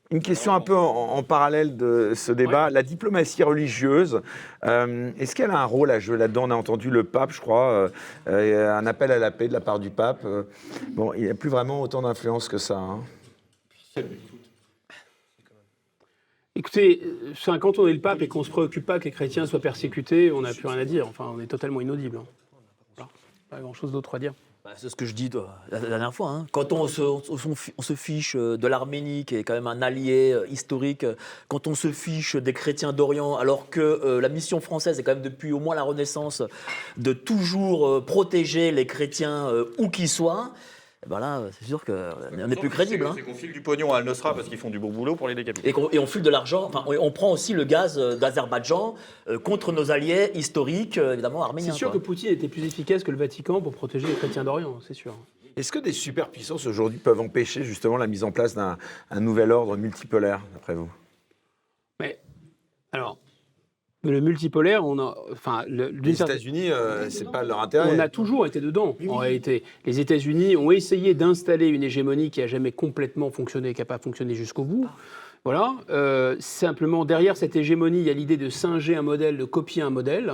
Une 0.09 0.21
question 0.21 0.53
un 0.53 0.61
peu 0.61 0.75
en, 0.75 0.85
en 1.17 1.23
parallèle 1.23 1.75
de 1.75 2.13
ce 2.15 2.31
débat. 2.31 2.69
La 2.69 2.81
diplomatie 2.81 3.43
religieuse, 3.43 4.21
euh, 4.63 5.11
est-ce 5.19 5.35
qu'elle 5.35 5.51
a 5.51 5.59
un 5.59 5.65
rôle 5.65 5.91
à 5.91 5.99
jouer 5.99 6.17
là-dedans? 6.17 6.45
On 6.45 6.51
a 6.51 6.55
entendu 6.55 6.89
le 6.89 7.03
pape, 7.03 7.31
je 7.31 7.41
crois, 7.41 7.71
euh, 7.71 7.89
euh, 8.27 8.73
un 8.73 8.85
appel 8.85 9.11
à 9.11 9.19
la 9.19 9.31
paix 9.31 9.49
de 9.49 9.53
la 9.53 9.59
part 9.59 9.79
du 9.79 9.89
pape. 9.89 10.25
Bon, 10.91 11.13
il 11.13 11.23
n'y 11.23 11.29
a 11.29 11.33
plus 11.33 11.49
vraiment 11.49 11.81
autant 11.81 12.01
d'influence 12.03 12.47
que 12.47 12.57
ça. 12.57 12.77
hein. 12.77 13.03
Écoutez, 16.55 17.01
enfin, 17.31 17.59
quand 17.59 17.77
on 17.77 17.87
est 17.87 17.93
le 17.93 17.99
pape 18.01 18.21
et 18.21 18.27
qu'on 18.29 18.39
ne 18.39 18.45
se 18.45 18.49
préoccupe 18.49 18.85
pas 18.85 18.99
que 18.99 19.03
les 19.05 19.11
chrétiens 19.11 19.45
soient 19.45 19.59
persécutés, 19.59 20.31
on 20.31 20.41
n'a 20.41 20.53
plus 20.53 20.67
rien 20.67 20.79
à 20.79 20.85
dire. 20.85 21.05
Enfin, 21.07 21.31
on 21.35 21.39
est 21.41 21.47
totalement 21.47 21.81
inaudible. 21.81 22.17
hein. 22.17 22.25
Voilà. 22.95 23.11
Pas 23.49 23.59
grand-chose 23.59 23.91
d'autre 23.91 24.15
à 24.15 24.19
dire. 24.19 24.33
Bah, 24.67 24.73
c'est 24.75 24.89
ce 24.89 24.97
que 24.97 25.05
je 25.05 25.13
dis 25.13 25.29
la 25.71 25.79
dernière 25.79 26.13
fois. 26.13 26.29
hein. 26.29 26.47
Quand 26.51 26.73
on 26.73 26.89
se, 26.89 27.95
fiche 27.95 28.35
euh, 28.35 28.57
de 28.57 28.67
l'Arménie, 28.67 29.23
qui 29.23 29.37
est 29.37 29.45
quand 29.45 29.53
même 29.53 29.65
un 29.65 29.81
allié 29.81 30.33
euh, 30.33 30.45
historique, 30.49 31.05
euh, 31.05 31.15
quand 31.47 31.67
on 31.67 31.75
se 31.75 31.93
fiche 31.93 32.35
des 32.35 32.51
chrétiens 32.51 32.91
d'Orient, 32.91 33.37
alors 33.37 33.69
que 33.69 34.19
la 34.21 34.27
mission 34.27 34.59
française 34.59 34.99
est 34.99 35.03
quand 35.03 35.13
même 35.13 35.21
depuis 35.21 35.53
au 35.53 35.61
moins 35.61 35.73
la 35.73 35.83
Renaissance 35.83 36.43
de 36.97 37.13
toujours 37.13 38.03
protéger 38.03 38.73
les 38.73 38.85
chrétiens 38.85 39.49
où 39.77 39.87
qu'ils 39.87 40.09
soient, 40.09 40.51
ben 41.05 41.19
là, 41.19 41.43
c'est 41.51 41.65
sûr 41.65 41.85
qu'on 41.85 41.93
n'est 42.47 42.55
plus 42.55 42.69
crédible. 42.69 43.05
hein. 43.05 43.11
C'est 43.15 43.21
qu'on 43.21 43.35
file 43.35 43.53
du 43.53 43.61
pognon 43.61 43.93
à 43.93 43.97
Al-Nusra 43.99 44.33
parce 44.33 44.49
qu'ils 44.49 44.57
font 44.57 44.69
du 44.71 44.79
bon 44.79 44.89
boulot 44.89 45.15
pour 45.15 45.27
les 45.27 45.35
décapiter. 45.35 45.69
Et, 45.69 45.71
qu'on- 45.71 45.89
et 45.91 45.99
on 45.99 46.07
file 46.07 46.23
de 46.23 46.29
l'argent, 46.29 46.63
enfin, 46.63 46.83
on, 46.87 46.95
on 46.97 47.11
prend 47.11 47.31
aussi 47.31 47.53
le 47.53 47.63
gaz 47.65 47.97
euh, 47.99 48.15
d'Azerbaïdjan 48.15 48.95
euh, 49.27 49.37
contre 49.37 49.71
nos 49.71 49.91
alliés 49.91 50.31
historiques, 50.33 50.97
euh, 50.97 51.13
évidemment 51.13 51.43
arméniens. 51.43 51.71
C'est 51.71 51.77
sûr 51.77 51.91
quoi. 51.91 51.99
que 51.99 52.05
Poutine 52.05 52.29
était 52.29 52.47
plus 52.47 52.63
efficace 52.63 53.03
que 53.03 53.11
le 53.11 53.17
Vatican 53.17 53.61
pour 53.61 53.73
protéger 53.73 54.07
les 54.07 54.15
chrétiens 54.15 54.43
d'Orient, 54.43 54.79
c'est 54.87 54.95
sûr. 54.95 55.13
Est-ce 55.55 55.71
que 55.71 55.79
des 55.79 55.93
superpuissances 55.93 56.65
aujourd'hui 56.65 56.99
peuvent 56.99 57.19
empêcher 57.21 57.63
justement 57.63 57.97
la 57.97 58.07
mise 58.07 58.23
en 58.23 58.31
place 58.31 58.53
d'un 58.55 58.77
un 59.11 59.19
nouvel 59.19 59.51
ordre 59.51 59.77
multipolaire, 59.77 60.41
d'après 60.53 60.75
vous? 60.75 60.89
Mais, 61.99 62.19
alors, 62.91 63.17
le 64.03 64.21
multipolaire, 64.21 64.85
on 64.85 64.99
a. 64.99 65.15
Enfin, 65.31 65.63
le, 65.67 65.89
Les 65.89 66.21
États-Unis, 66.21 66.69
euh, 66.71 67.09
c'est 67.09 67.29
pas 67.31 67.43
leur 67.43 67.61
intérêt. 67.61 67.89
On 67.91 67.99
a 67.99 68.09
toujours 68.09 68.45
été 68.45 68.61
dedans, 68.61 68.95
en 69.07 69.15
réalité. 69.15 69.63
Les 69.85 69.99
États-Unis 69.99 70.55
ont 70.55 70.71
essayé 70.71 71.13
d'installer 71.13 71.67
une 71.67 71.83
hégémonie 71.83 72.29
qui 72.29 72.41
a 72.41 72.47
jamais 72.47 72.71
complètement 72.71 73.31
fonctionné, 73.31 73.73
qui 73.73 73.81
n'a 73.81 73.85
pas 73.85 73.97
fonctionné 73.97 74.35
jusqu'au 74.35 74.63
bout. 74.63 74.87
Voilà. 75.43 75.75
Euh, 75.89 76.35
simplement, 76.39 77.05
derrière 77.05 77.37
cette 77.37 77.55
hégémonie, 77.55 77.99
il 77.99 78.05
y 78.05 78.09
a 78.09 78.13
l'idée 78.13 78.37
de 78.37 78.49
singer 78.49 78.95
un 78.95 79.01
modèle, 79.01 79.37
de 79.37 79.45
copier 79.45 79.81
un 79.81 79.89
modèle. 79.89 80.31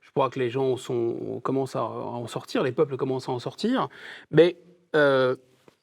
Je 0.00 0.10
crois 0.10 0.30
que 0.30 0.38
les 0.38 0.50
gens 0.50 0.76
sont, 0.76 1.40
commencent 1.42 1.76
à 1.76 1.84
en 1.84 2.26
sortir, 2.26 2.62
les 2.62 2.72
peuples 2.72 2.96
commencent 2.96 3.28
à 3.28 3.32
en 3.32 3.38
sortir. 3.38 3.88
Mais 4.30 4.56
euh, 4.96 5.36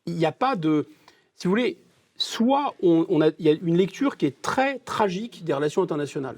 il 0.06 0.16
n'y 0.16 0.26
a 0.26 0.32
pas 0.32 0.56
de. 0.56 0.88
Si 1.36 1.48
vous 1.48 1.52
voulez, 1.52 1.78
soit 2.18 2.74
on, 2.84 3.06
on 3.10 3.22
a, 3.22 3.30
il 3.40 3.46
y 3.46 3.50
a 3.50 3.54
une 3.54 3.78
lecture 3.78 4.18
qui 4.18 4.26
est 4.26 4.42
très 4.42 4.80
tragique 4.80 5.44
des 5.44 5.54
relations 5.54 5.82
internationales. 5.82 6.38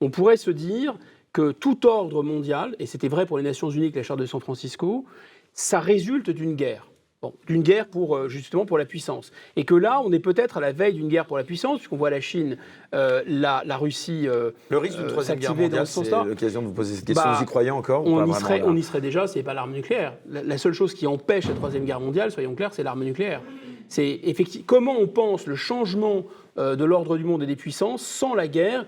On 0.00 0.10
pourrait 0.10 0.36
se 0.36 0.50
dire 0.50 0.96
que 1.32 1.52
tout 1.52 1.86
ordre 1.86 2.22
mondial, 2.22 2.76
et 2.78 2.86
c'était 2.86 3.08
vrai 3.08 3.26
pour 3.26 3.38
les 3.38 3.44
Nations 3.44 3.70
Unies 3.70 3.84
avec 3.84 3.96
la 3.96 4.02
Charte 4.02 4.20
de 4.20 4.26
San 4.26 4.40
Francisco, 4.40 5.04
ça 5.52 5.80
résulte 5.80 6.30
d'une 6.30 6.54
guerre. 6.54 6.88
Bon, 7.22 7.32
d'une 7.46 7.62
guerre 7.62 7.88
pour 7.88 8.16
euh, 8.16 8.28
justement 8.28 8.66
pour 8.66 8.76
la 8.76 8.84
puissance. 8.84 9.32
Et 9.56 9.64
que 9.64 9.74
là, 9.74 10.02
on 10.04 10.12
est 10.12 10.18
peut-être 10.18 10.58
à 10.58 10.60
la 10.60 10.72
veille 10.72 10.92
d'une 10.92 11.08
guerre 11.08 11.24
pour 11.24 11.38
la 11.38 11.44
puissance, 11.44 11.78
puisqu'on 11.78 11.96
voit 11.96 12.10
la 12.10 12.20
Chine, 12.20 12.58
euh, 12.94 13.22
la, 13.26 13.62
la 13.64 13.78
Russie. 13.78 14.28
euh, 14.28 14.50
Le 14.68 14.76
risque 14.76 14.98
d'une 14.98 15.06
euh, 15.06 15.10
troisième 15.10 15.38
guerre 15.38 15.54
mondiale, 15.54 15.86
c'est 15.86 16.10
l'occasion 16.10 16.60
de 16.60 16.66
vous 16.66 16.74
poser 16.74 16.96
cette 16.96 17.06
question. 17.06 17.24
Bah, 17.24 17.36
vous 17.38 17.42
y 17.42 17.46
croyez 17.46 17.70
encore 17.70 18.06
ou 18.06 18.10
on 18.10 18.26
pas 18.30 18.38
y, 18.38 18.40
serait, 18.40 18.62
on 18.62 18.76
y 18.76 18.82
serait 18.82 19.00
déjà, 19.00 19.26
c'est 19.26 19.42
pas 19.42 19.54
l'arme 19.54 19.72
nucléaire. 19.72 20.12
La, 20.28 20.42
la 20.42 20.58
seule 20.58 20.74
chose 20.74 20.92
qui 20.92 21.06
empêche 21.06 21.48
la 21.48 21.54
troisième 21.54 21.86
guerre 21.86 22.00
mondiale, 22.00 22.30
soyons 22.30 22.54
clairs, 22.54 22.74
c'est 22.74 22.82
l'arme 22.82 23.04
nucléaire. 23.04 23.40
C'est 23.88 24.20
effectivement 24.24 24.64
comment 24.66 24.96
on 24.98 25.06
pense 25.06 25.46
le 25.46 25.56
changement 25.56 26.24
euh, 26.58 26.76
de 26.76 26.84
l'ordre 26.84 27.16
du 27.16 27.24
monde 27.24 27.42
et 27.42 27.46
des 27.46 27.56
puissances 27.56 28.02
sans 28.02 28.34
la 28.34 28.48
guerre 28.48 28.84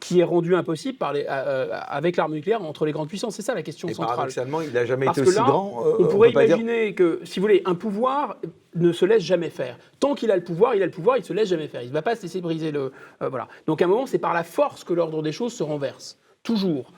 qui 0.00 0.20
est 0.20 0.24
rendue 0.24 0.54
impossible 0.54 0.98
par 0.98 1.12
les, 1.12 1.22
euh, 1.22 1.26
euh, 1.30 1.68
avec 1.88 2.16
l'arme 2.16 2.32
nucléaire 2.34 2.62
entre 2.62 2.84
les 2.86 2.92
grandes 2.92 3.08
puissances. 3.08 3.34
C'est 3.36 3.42
ça 3.42 3.54
la 3.54 3.62
question 3.62 3.88
Et 3.88 3.94
centrale. 3.94 4.14
paradoxalement, 4.16 4.60
il 4.60 4.72
n'a 4.72 4.84
jamais 4.84 5.06
Parce 5.06 5.18
été 5.18 5.28
aussi 5.28 5.36
là, 5.38 5.44
grand. 5.44 5.82
euh, 5.86 5.96
on 6.00 6.06
pourrait 6.06 6.30
dire- 6.30 6.42
imaginer 6.58 6.94
que, 6.94 7.20
si 7.24 7.38
vous 7.40 7.44
voulez, 7.44 7.62
un 7.64 7.74
pouvoir 7.74 8.36
ne 8.74 8.92
se 8.92 9.04
laisse 9.04 9.22
jamais 9.22 9.50
faire. 9.50 9.78
Tant 10.00 10.14
qu'il 10.14 10.30
a 10.30 10.36
le 10.36 10.44
pouvoir, 10.44 10.74
il 10.74 10.82
a 10.82 10.86
le 10.86 10.90
pouvoir, 10.92 11.16
il 11.16 11.24
se 11.24 11.32
laisse 11.32 11.48
jamais 11.48 11.68
faire. 11.68 11.82
Il 11.82 11.88
ne 11.88 11.92
va 11.94 12.02
pas 12.02 12.14
se 12.16 12.22
laisser 12.22 12.40
briser 12.40 12.70
le. 12.72 12.92
euh, 13.22 13.28
voilà. 13.28 13.48
Donc 13.66 13.80
à 13.82 13.86
un 13.86 13.88
moment, 13.88 14.06
c'est 14.06 14.18
par 14.18 14.34
la 14.34 14.44
force 14.44 14.84
que 14.84 14.92
l'ordre 14.92 15.22
des 15.22 15.32
choses 15.32 15.52
se 15.54 15.62
renverse. 15.62 16.18
Toujours. 16.42 16.92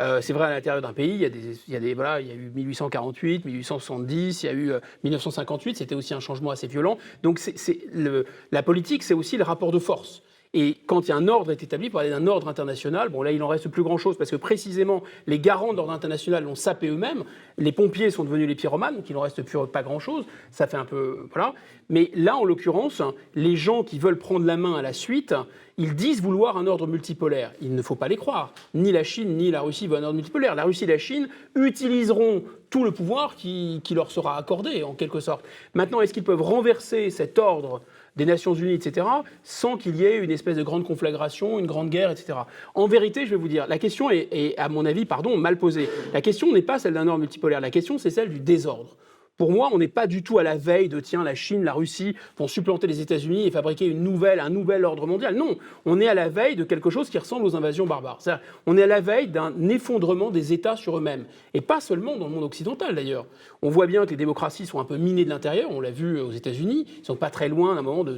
Euh, 0.00 0.20
c'est 0.20 0.32
vrai 0.32 0.46
à 0.46 0.50
l'intérieur 0.50 0.82
d'un 0.82 0.92
pays, 0.92 1.10
il 1.14 1.20
y, 1.20 1.24
a 1.24 1.28
des, 1.28 1.56
il, 1.68 1.72
y 1.72 1.76
a 1.76 1.80
des, 1.80 1.94
voilà, 1.94 2.20
il 2.20 2.26
y 2.26 2.30
a 2.32 2.34
eu 2.34 2.50
1848, 2.52 3.44
1870, 3.44 4.42
il 4.42 4.46
y 4.46 4.48
a 4.48 4.52
eu 4.52 4.72
euh, 4.72 4.80
1958, 5.04 5.76
c'était 5.76 5.94
aussi 5.94 6.14
un 6.14 6.20
changement 6.20 6.50
assez 6.50 6.66
violent. 6.66 6.98
Donc 7.22 7.38
c'est, 7.38 7.56
c'est 7.56 7.78
le- 7.92 8.26
la 8.50 8.64
politique, 8.64 9.04
c'est 9.04 9.14
aussi 9.14 9.36
le 9.36 9.44
rapport 9.44 9.70
de 9.70 9.78
force. 9.78 10.22
Et 10.56 10.76
quand 10.86 11.02
il 11.02 11.08
y 11.08 11.12
a 11.12 11.16
un 11.16 11.26
ordre 11.26 11.50
est 11.50 11.64
établi, 11.64 11.90
parler 11.90 12.10
d'un 12.10 12.28
ordre 12.28 12.46
international, 12.46 13.08
bon 13.08 13.22
là 13.22 13.32
il 13.32 13.42
en 13.42 13.48
reste 13.48 13.68
plus 13.68 13.82
grand-chose 13.82 14.16
parce 14.16 14.30
que 14.30 14.36
précisément 14.36 15.02
les 15.26 15.40
garants 15.40 15.72
de 15.72 15.78
l'ordre 15.78 15.92
international 15.92 16.44
l'ont 16.44 16.54
sapé 16.54 16.86
eux-mêmes. 16.86 17.24
Les 17.58 17.72
pompiers 17.72 18.10
sont 18.10 18.22
devenus 18.22 18.46
les 18.46 18.54
pyromanes, 18.54 18.94
donc 18.94 19.10
il 19.10 19.14
n'en 19.14 19.22
reste 19.22 19.42
plus 19.42 19.58
pas 19.72 19.82
grand-chose. 19.82 20.24
Ça 20.52 20.68
fait 20.68 20.76
un 20.76 20.84
peu 20.84 21.26
voilà. 21.32 21.54
Mais 21.88 22.12
là 22.14 22.36
en 22.36 22.44
l'occurrence, 22.44 23.02
les 23.34 23.56
gens 23.56 23.82
qui 23.82 23.98
veulent 23.98 24.18
prendre 24.18 24.46
la 24.46 24.56
main 24.56 24.74
à 24.74 24.82
la 24.82 24.92
suite, 24.92 25.34
ils 25.76 25.96
disent 25.96 26.22
vouloir 26.22 26.56
un 26.56 26.68
ordre 26.68 26.86
multipolaire. 26.86 27.52
Il 27.60 27.74
ne 27.74 27.82
faut 27.82 27.96
pas 27.96 28.06
les 28.06 28.16
croire. 28.16 28.52
Ni 28.74 28.92
la 28.92 29.02
Chine 29.02 29.36
ni 29.36 29.50
la 29.50 29.60
Russie 29.60 29.88
veulent 29.88 30.04
un 30.04 30.04
ordre 30.04 30.14
multipolaire. 30.14 30.54
La 30.54 30.64
Russie 30.64 30.84
et 30.84 30.86
la 30.86 30.98
Chine 30.98 31.28
utiliseront 31.56 32.44
tout 32.70 32.84
le 32.84 32.92
pouvoir 32.92 33.34
qui 33.34 33.82
leur 33.90 34.12
sera 34.12 34.36
accordé 34.36 34.84
en 34.84 34.94
quelque 34.94 35.18
sorte. 35.18 35.44
Maintenant, 35.74 36.00
est-ce 36.00 36.14
qu'ils 36.14 36.22
peuvent 36.22 36.42
renverser 36.42 37.10
cet 37.10 37.40
ordre 37.40 37.82
des 38.16 38.24
Nations 38.24 38.54
Unies, 38.54 38.74
etc., 38.74 39.06
sans 39.42 39.76
qu'il 39.76 39.96
y 39.96 40.04
ait 40.04 40.18
une 40.18 40.30
espèce 40.30 40.56
de 40.56 40.62
grande 40.62 40.84
conflagration, 40.84 41.58
une 41.58 41.66
grande 41.66 41.90
guerre, 41.90 42.10
etc. 42.10 42.34
En 42.74 42.86
vérité, 42.86 43.26
je 43.26 43.30
vais 43.30 43.36
vous 43.36 43.48
dire, 43.48 43.66
la 43.66 43.78
question 43.78 44.10
est, 44.10 44.54
à 44.56 44.68
mon 44.68 44.84
avis, 44.84 45.04
pardon, 45.04 45.36
mal 45.36 45.58
posée. 45.58 45.88
La 46.12 46.20
question 46.20 46.52
n'est 46.52 46.62
pas 46.62 46.78
celle 46.78 46.94
d'un 46.94 47.08
ordre 47.08 47.20
multipolaire, 47.20 47.60
la 47.60 47.70
question 47.70 47.98
c'est 47.98 48.10
celle 48.10 48.30
du 48.30 48.40
désordre. 48.40 48.96
Pour 49.36 49.50
moi, 49.50 49.70
on 49.72 49.78
n'est 49.78 49.88
pas 49.88 50.06
du 50.06 50.22
tout 50.22 50.38
à 50.38 50.44
la 50.44 50.56
veille 50.56 50.88
de 50.88 51.00
tiens, 51.00 51.24
la 51.24 51.34
Chine, 51.34 51.64
la 51.64 51.72
Russie 51.72 52.14
vont 52.36 52.46
supplanter 52.46 52.86
les 52.86 53.00
États-Unis 53.00 53.48
et 53.48 53.50
fabriquer 53.50 53.86
une 53.86 54.04
nouvelle, 54.04 54.38
un 54.38 54.48
nouvel 54.48 54.84
ordre 54.84 55.08
mondial. 55.08 55.34
Non, 55.34 55.56
on 55.86 56.00
est 56.00 56.06
à 56.06 56.14
la 56.14 56.28
veille 56.28 56.54
de 56.54 56.62
quelque 56.62 56.88
chose 56.88 57.10
qui 57.10 57.18
ressemble 57.18 57.44
aux 57.44 57.56
invasions 57.56 57.84
barbares. 57.84 58.20
On 58.66 58.78
est 58.78 58.84
à 58.84 58.86
la 58.86 59.00
veille 59.00 59.26
d'un 59.26 59.52
effondrement 59.68 60.30
des 60.30 60.52
États 60.52 60.76
sur 60.76 60.96
eux-mêmes. 60.96 61.24
Et 61.52 61.60
pas 61.60 61.80
seulement 61.80 62.16
dans 62.16 62.28
le 62.28 62.32
monde 62.32 62.44
occidental 62.44 62.94
d'ailleurs. 62.94 63.26
On 63.60 63.70
voit 63.70 63.88
bien 63.88 64.04
que 64.04 64.10
les 64.10 64.16
démocraties 64.16 64.66
sont 64.66 64.78
un 64.78 64.84
peu 64.84 64.98
minées 64.98 65.24
de 65.24 65.30
l'intérieur. 65.30 65.68
On 65.72 65.80
l'a 65.80 65.90
vu 65.90 66.20
aux 66.20 66.30
États-Unis. 66.30 66.86
Ils 67.00 67.04
sont 67.04 67.16
pas 67.16 67.30
très 67.30 67.48
loin 67.48 67.74
d'un 67.74 67.82
moment 67.82 68.04
de, 68.04 68.16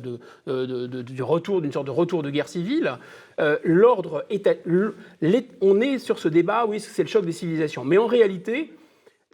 du 1.00 1.22
retour, 1.22 1.62
d'une 1.62 1.72
sorte 1.72 1.86
de 1.86 1.92
retour 1.92 2.22
de 2.22 2.28
guerre 2.28 2.48
civile. 2.48 2.92
Euh, 3.40 3.56
L'ordre 3.64 4.26
est. 4.28 4.46
On 5.62 5.80
est 5.80 5.98
sur 5.98 6.18
ce 6.18 6.28
débat, 6.28 6.66
oui, 6.66 6.78
c'est 6.78 7.02
le 7.02 7.08
choc 7.08 7.24
des 7.24 7.32
civilisations. 7.32 7.86
Mais 7.86 7.96
en 7.96 8.06
réalité 8.06 8.70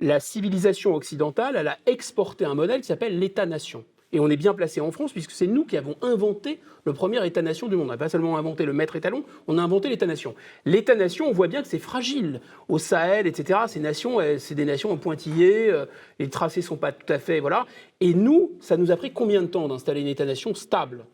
la 0.03 0.21
civilisation 0.21 0.95
occidentale, 0.95 1.57
elle 1.57 1.69
a 1.69 1.79
exporté 1.87 2.45
un 2.45 2.55
modèle 2.55 2.81
qui 2.81 2.89
s'appelle 2.89 3.19
l'État-nation. 3.19 3.85
Et 4.15 4.21
on 4.21 4.29
est 4.29 4.37
bien 4.37 4.53
placé 4.53 4.83
en 4.83 4.91
France 4.91 5.13
puisque 5.13 5.31
c'est 5.31 5.47
nous 5.47 5.65
qui 5.65 5.79
avons 5.79 5.97
inventé 6.03 6.61
le 6.85 6.93
premier 6.93 7.25
État-nation 7.25 7.69
du 7.69 7.77
monde. 7.77 7.87
On 7.87 7.93
n'a 7.93 7.97
pas 7.97 8.11
seulement 8.11 8.37
inventé 8.37 8.67
le 8.67 8.75
maître 8.75 8.97
étalon, 8.97 9.25
on 9.47 9.57
a 9.57 9.63
inventé 9.63 9.89
l'État-nation. 9.89 10.35
L'État-nation, 10.67 11.29
on 11.29 11.33
voit 11.33 11.47
bien 11.47 11.63
que 11.63 11.69
c'est 11.69 11.79
fragile. 11.79 12.41
Au 12.69 12.79
Sahel, 12.79 13.27
etc., 13.27 13.61
ces 13.69 13.81
nations, 13.81 14.19
c'est 14.39 14.55
des 14.55 14.67
nations 14.67 14.91
en 14.91 14.99
pointillés, 14.99 15.71
euh, 15.71 15.87
les 16.19 16.29
tracés 16.29 16.61
sont 16.61 16.77
pas 16.77 16.93
tout 16.93 17.11
à 17.11 17.19
fait... 17.19 17.41
Voilà. 17.41 17.65
Et 18.01 18.13
nous, 18.13 18.53
ça 18.61 18.77
nous 18.77 18.91
a 18.91 18.97
pris 18.97 19.13
combien 19.13 19.41
de 19.41 19.47
temps 19.47 19.69
d'installer 19.69 20.03
une 20.03 20.09
État-nation 20.09 20.53
stable? 20.55 21.07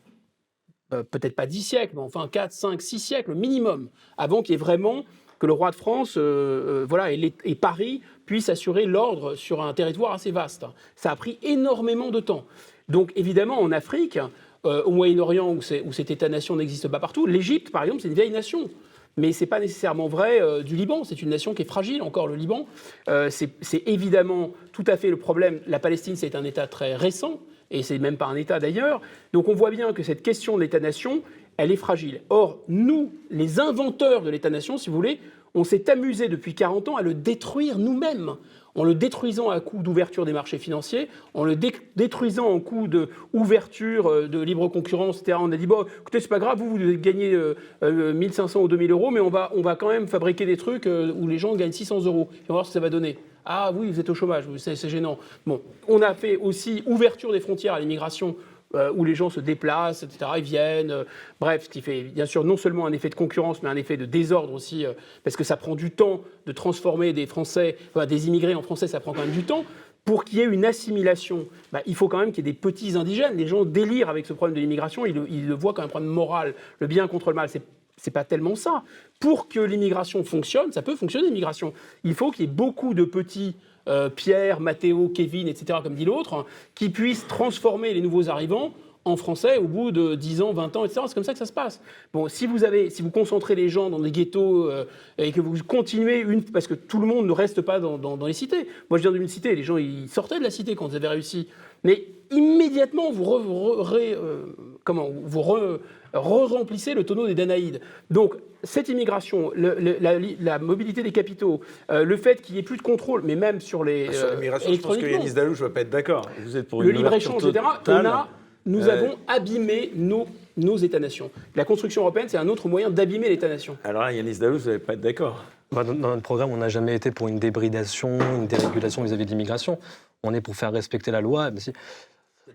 Euh, 0.92 1.04
Peut-être 1.04 1.36
pas 1.36 1.46
10 1.46 1.62
siècles, 1.62 1.92
mais 1.94 2.02
enfin 2.02 2.26
4, 2.26 2.50
5, 2.50 2.82
6 2.82 2.98
siècles 2.98 3.34
minimum, 3.34 3.90
avant 4.16 4.42
qu'il 4.42 4.54
y 4.54 4.54
ait 4.54 4.58
vraiment 4.58 5.04
que 5.38 5.46
le 5.46 5.52
roi 5.52 5.70
de 5.70 5.76
France 5.76 6.16
euh, 6.16 6.82
euh, 6.82 6.86
voilà, 6.88 7.12
et, 7.12 7.54
Paris 7.54 8.02
puissent 8.28 8.50
assurer 8.50 8.84
l'ordre 8.84 9.34
sur 9.34 9.62
un 9.62 9.72
territoire 9.72 10.12
assez 10.12 10.30
vaste. 10.30 10.66
Ça 10.96 11.10
a 11.10 11.16
pris 11.16 11.38
énormément 11.42 12.10
de 12.10 12.20
temps. 12.20 12.44
Donc 12.90 13.10
évidemment, 13.16 13.58
en 13.58 13.72
Afrique, 13.72 14.18
euh, 14.66 14.82
au 14.84 14.90
Moyen-Orient, 14.90 15.48
où, 15.48 15.60
où 15.86 15.92
cet 15.92 16.10
État-nation 16.10 16.56
n'existe 16.56 16.88
pas 16.88 17.00
partout, 17.00 17.24
l'Égypte, 17.26 17.72
par 17.72 17.84
exemple, 17.84 18.02
c'est 18.02 18.08
une 18.08 18.14
vieille 18.14 18.30
nation. 18.30 18.68
Mais 19.16 19.32
ce 19.32 19.40
n'est 19.40 19.48
pas 19.48 19.60
nécessairement 19.60 20.08
vrai 20.08 20.42
euh, 20.42 20.62
du 20.62 20.76
Liban. 20.76 21.04
C'est 21.04 21.22
une 21.22 21.30
nation 21.30 21.54
qui 21.54 21.62
est 21.62 21.64
fragile, 21.64 22.02
encore 22.02 22.28
le 22.28 22.36
Liban. 22.36 22.66
Euh, 23.08 23.30
c'est 23.30 23.82
évidemment 23.88 24.52
tout 24.72 24.84
à 24.86 24.98
fait 24.98 25.08
le 25.08 25.16
problème. 25.16 25.60
La 25.66 25.78
Palestine, 25.78 26.14
c'est 26.14 26.34
un 26.34 26.44
État 26.44 26.66
très 26.66 26.94
récent, 26.96 27.40
et 27.70 27.82
c'est 27.82 27.98
même 27.98 28.18
pas 28.18 28.26
un 28.26 28.36
État 28.36 28.60
d'ailleurs. 28.60 29.00
Donc 29.32 29.48
on 29.48 29.54
voit 29.54 29.70
bien 29.70 29.94
que 29.94 30.02
cette 30.02 30.22
question 30.22 30.56
de 30.56 30.60
l'État-nation, 30.60 31.22
elle 31.56 31.72
est 31.72 31.76
fragile. 31.76 32.20
Or, 32.28 32.58
nous, 32.68 33.12
les 33.30 33.58
inventeurs 33.58 34.22
de 34.22 34.30
l'État-nation, 34.30 34.76
si 34.76 34.90
vous 34.90 34.96
voulez, 34.96 35.18
on 35.54 35.64
s'est 35.64 35.90
amusé 35.90 36.28
depuis 36.28 36.54
40 36.54 36.88
ans 36.88 36.96
à 36.96 37.02
le 37.02 37.14
détruire 37.14 37.78
nous-mêmes, 37.78 38.36
en 38.74 38.84
le 38.84 38.94
détruisant 38.94 39.50
à 39.50 39.60
coup 39.60 39.82
d'ouverture 39.82 40.24
des 40.24 40.32
marchés 40.32 40.58
financiers, 40.58 41.08
en 41.34 41.44
le 41.44 41.56
dé 41.56 41.72
détruisant 41.96 42.46
en 42.46 42.60
coup 42.60 42.86
d'ouverture 42.86 44.28
de 44.28 44.40
libre 44.40 44.68
concurrence, 44.68 45.20
etc. 45.20 45.38
On 45.40 45.50
a 45.50 45.56
dit, 45.56 45.66
bon, 45.66 45.84
écoutez, 46.00 46.20
c'est 46.20 46.28
pas 46.28 46.38
grave, 46.38 46.58
vous, 46.58 46.76
vous 46.76 46.92
gagnez 46.96 47.32
euh, 47.32 47.56
euh, 47.82 48.12
1500 48.12 48.60
ou 48.60 48.68
2000 48.68 48.90
euros, 48.92 49.10
mais 49.10 49.20
on 49.20 49.30
va, 49.30 49.50
on 49.54 49.62
va 49.62 49.74
quand 49.74 49.88
même 49.88 50.06
fabriquer 50.06 50.46
des 50.46 50.56
trucs 50.56 50.86
euh, 50.86 51.12
où 51.12 51.26
les 51.26 51.38
gens 51.38 51.54
gagnent 51.56 51.72
600 51.72 52.04
euros. 52.04 52.28
On 52.30 52.52
va 52.52 52.54
voir 52.54 52.66
ce 52.66 52.70
que 52.70 52.74
ça 52.74 52.80
va 52.80 52.90
donner. 52.90 53.18
Ah 53.44 53.72
oui, 53.74 53.90
vous 53.90 53.98
êtes 53.98 54.10
au 54.10 54.14
chômage, 54.14 54.44
c'est 54.58 54.88
gênant. 54.88 55.18
Bon, 55.46 55.62
on 55.88 56.02
a 56.02 56.12
fait 56.14 56.36
aussi 56.36 56.82
ouverture 56.86 57.32
des 57.32 57.40
frontières 57.40 57.74
à 57.74 57.80
l'immigration 57.80 58.36
euh, 58.74 58.92
où 58.94 59.04
les 59.04 59.14
gens 59.14 59.30
se 59.30 59.40
déplacent, 59.40 60.02
etc., 60.02 60.30
ils 60.36 60.42
viennent, 60.42 60.90
euh, 60.90 61.04
bref, 61.40 61.64
ce 61.64 61.68
qui 61.70 61.80
fait 61.80 62.02
bien 62.02 62.26
sûr 62.26 62.44
non 62.44 62.58
seulement 62.58 62.84
un 62.84 62.92
effet 62.92 63.08
de 63.08 63.14
concurrence, 63.14 63.62
mais 63.62 63.70
un 63.70 63.76
effet 63.76 63.96
de 63.96 64.04
désordre 64.04 64.52
aussi, 64.52 64.84
euh, 64.84 64.92
parce 65.24 65.36
que 65.36 65.44
ça 65.44 65.56
prend 65.56 65.74
du 65.74 65.90
temps 65.90 66.20
de 66.44 66.52
transformer 66.52 67.14
des 67.14 67.24
Français, 67.24 67.78
des 68.06 68.28
immigrés 68.28 68.54
en 68.54 68.60
Français, 68.60 68.86
ça 68.86 69.00
prend 69.00 69.14
quand 69.14 69.22
même 69.22 69.30
du 69.30 69.44
temps. 69.44 69.64
Pour 70.04 70.24
qu'il 70.24 70.38
y 70.38 70.42
ait 70.42 70.46
une 70.46 70.66
assimilation, 70.66 71.46
bah, 71.72 71.80
il 71.86 71.94
faut 71.94 72.08
quand 72.08 72.18
même 72.18 72.30
qu'il 72.30 72.46
y 72.46 72.48
ait 72.48 72.52
des 72.52 72.58
petits 72.58 72.96
indigènes. 72.96 73.36
Les 73.36 73.46
gens 73.46 73.64
délirent 73.64 74.10
avec 74.10 74.26
ce 74.26 74.34
problème 74.34 74.54
de 74.54 74.60
l'immigration, 74.60 75.06
ils 75.06 75.46
le 75.46 75.54
voient 75.54 75.72
comme 75.72 75.86
un 75.86 75.88
problème 75.88 76.10
moral, 76.10 76.54
le 76.78 76.86
bien 76.86 77.08
contre 77.08 77.30
le 77.30 77.36
mal. 77.36 77.48
C'est 77.48 77.62
c'est 77.98 78.10
pas 78.10 78.24
tellement 78.24 78.54
ça. 78.54 78.84
Pour 79.20 79.48
que 79.48 79.60
l'immigration 79.60 80.24
fonctionne, 80.24 80.72
ça 80.72 80.82
peut 80.82 80.96
fonctionner 80.96 81.26
l'immigration. 81.26 81.72
Il 82.04 82.14
faut 82.14 82.30
qu'il 82.30 82.46
y 82.46 82.48
ait 82.48 82.52
beaucoup 82.52 82.94
de 82.94 83.04
petits 83.04 83.56
euh, 83.88 84.08
Pierre, 84.08 84.60
Mathéo, 84.60 85.08
Kevin, 85.08 85.48
etc., 85.48 85.80
comme 85.82 85.94
dit 85.94 86.04
l'autre, 86.04 86.34
hein, 86.34 86.46
qui 86.74 86.88
puissent 86.88 87.26
transformer 87.26 87.94
les 87.94 88.00
nouveaux 88.00 88.28
arrivants 88.28 88.72
en 89.04 89.16
français 89.16 89.56
au 89.56 89.66
bout 89.66 89.90
de 89.90 90.14
10 90.14 90.42
ans, 90.42 90.52
20 90.52 90.76
ans, 90.76 90.84
etc. 90.84 91.00
C'est 91.06 91.14
comme 91.14 91.24
ça 91.24 91.32
que 91.32 91.38
ça 91.38 91.46
se 91.46 91.52
passe. 91.52 91.80
Bon, 92.12 92.28
si 92.28 92.46
vous, 92.46 92.64
avez, 92.64 92.90
si 92.90 93.02
vous 93.02 93.10
concentrez 93.10 93.54
les 93.54 93.68
gens 93.68 93.90
dans 93.90 94.00
des 94.00 94.10
ghettos 94.10 94.70
euh, 94.70 94.84
et 95.16 95.32
que 95.32 95.40
vous 95.40 95.56
continuez 95.64 96.20
une... 96.20 96.42
Parce 96.42 96.66
que 96.66 96.74
tout 96.74 97.00
le 97.00 97.06
monde 97.06 97.26
ne 97.26 97.32
reste 97.32 97.62
pas 97.62 97.80
dans, 97.80 98.26
les 98.26 98.32
cités. 98.32 98.68
Moi, 98.90 98.98
je 98.98 99.02
viens 99.02 99.12
d'une 99.12 99.28
cité, 99.28 99.54
les 99.54 99.62
gens, 99.62 99.78
ils 99.78 100.08
sortaient 100.08 100.38
de 100.38 100.44
la 100.44 100.50
cité 100.50 100.74
quand 100.74 100.88
vous 100.88 100.96
avez 100.96 101.08
réussi. 101.08 101.48
Mais 101.84 102.06
immédiatement, 102.30 103.10
vous, 103.12 103.24
re- 103.24 103.44
re- 103.46 103.80
ré- 103.82 104.14
euh, 104.14 104.42
comment, 104.84 105.08
vous 105.24 105.40
re- 105.40 105.78
re-remplissez 106.14 106.94
le 106.94 107.04
tonneau 107.04 107.26
des 107.26 107.34
Danaïdes. 107.34 107.80
Donc, 108.10 108.34
cette 108.64 108.88
immigration, 108.88 109.52
le- 109.54 109.76
le- 109.78 109.96
la, 110.00 110.18
la 110.40 110.58
mobilité 110.58 111.02
des 111.02 111.12
capitaux, 111.12 111.60
euh, 111.90 112.04
le 112.04 112.16
fait 112.16 112.42
qu'il 112.42 112.54
n'y 112.54 112.60
ait 112.60 112.64
plus 112.64 112.76
de 112.76 112.82
contrôle, 112.82 113.22
mais 113.24 113.36
même 113.36 113.60
sur 113.60 113.84
les... 113.84 114.12
Sur 114.12 114.26
euh, 114.26 114.34
l'immigration, 114.34 114.72
je 114.72 114.80
pense 114.80 114.96
que 114.96 115.00
électroniquement, 115.00 115.22
Yanis 115.24 115.34
Dalou, 115.34 115.54
je 115.54 115.62
ne 115.62 115.68
vais 115.68 115.74
pas 115.74 115.80
être 115.82 115.90
d'accord. 115.90 116.28
Vous 116.44 116.56
êtes 116.56 116.68
pour 116.68 116.82
le 116.82 116.90
libre-échange, 116.90 117.44
etc., 117.46 117.64
on 117.86 117.92
a, 118.04 118.28
nous 118.66 118.88
Euh, 118.88 118.92
avons 118.92 119.16
abîmé 119.28 119.92
nos, 119.94 120.26
nos 120.56 120.76
États-nations. 120.76 121.30
La 121.56 121.64
construction 121.64 122.02
européenne, 122.02 122.28
c'est 122.28 122.36
un 122.36 122.48
autre 122.48 122.68
moyen 122.68 122.90
d'abîmer 122.90 123.28
l'État-nation. 123.28 123.78
Alors 123.84 124.02
là, 124.02 124.12
Yanis 124.12 124.38
Dalou, 124.38 124.58
vous 124.58 124.66
n'allez 124.66 124.78
pas 124.78 124.94
être 124.94 125.00
d'accord. 125.00 125.44
Bah, 125.70 125.84
dans, 125.84 125.94
dans 125.94 126.08
notre 126.08 126.22
programme, 126.22 126.50
on 126.50 126.56
n'a 126.56 126.68
jamais 126.68 126.94
été 126.94 127.10
pour 127.10 127.28
une 127.28 127.38
débridation, 127.38 128.18
une 128.36 128.46
dérégulation 128.46 129.02
vis-à-vis 129.04 129.24
de 129.26 129.30
l'immigration. 129.30 129.78
On 130.24 130.34
est 130.34 130.40
pour 130.40 130.56
faire 130.56 130.72
respecter 130.72 131.10
la 131.10 131.20
loi. 131.20 131.50
Mais 131.50 131.60
si- 131.60 131.72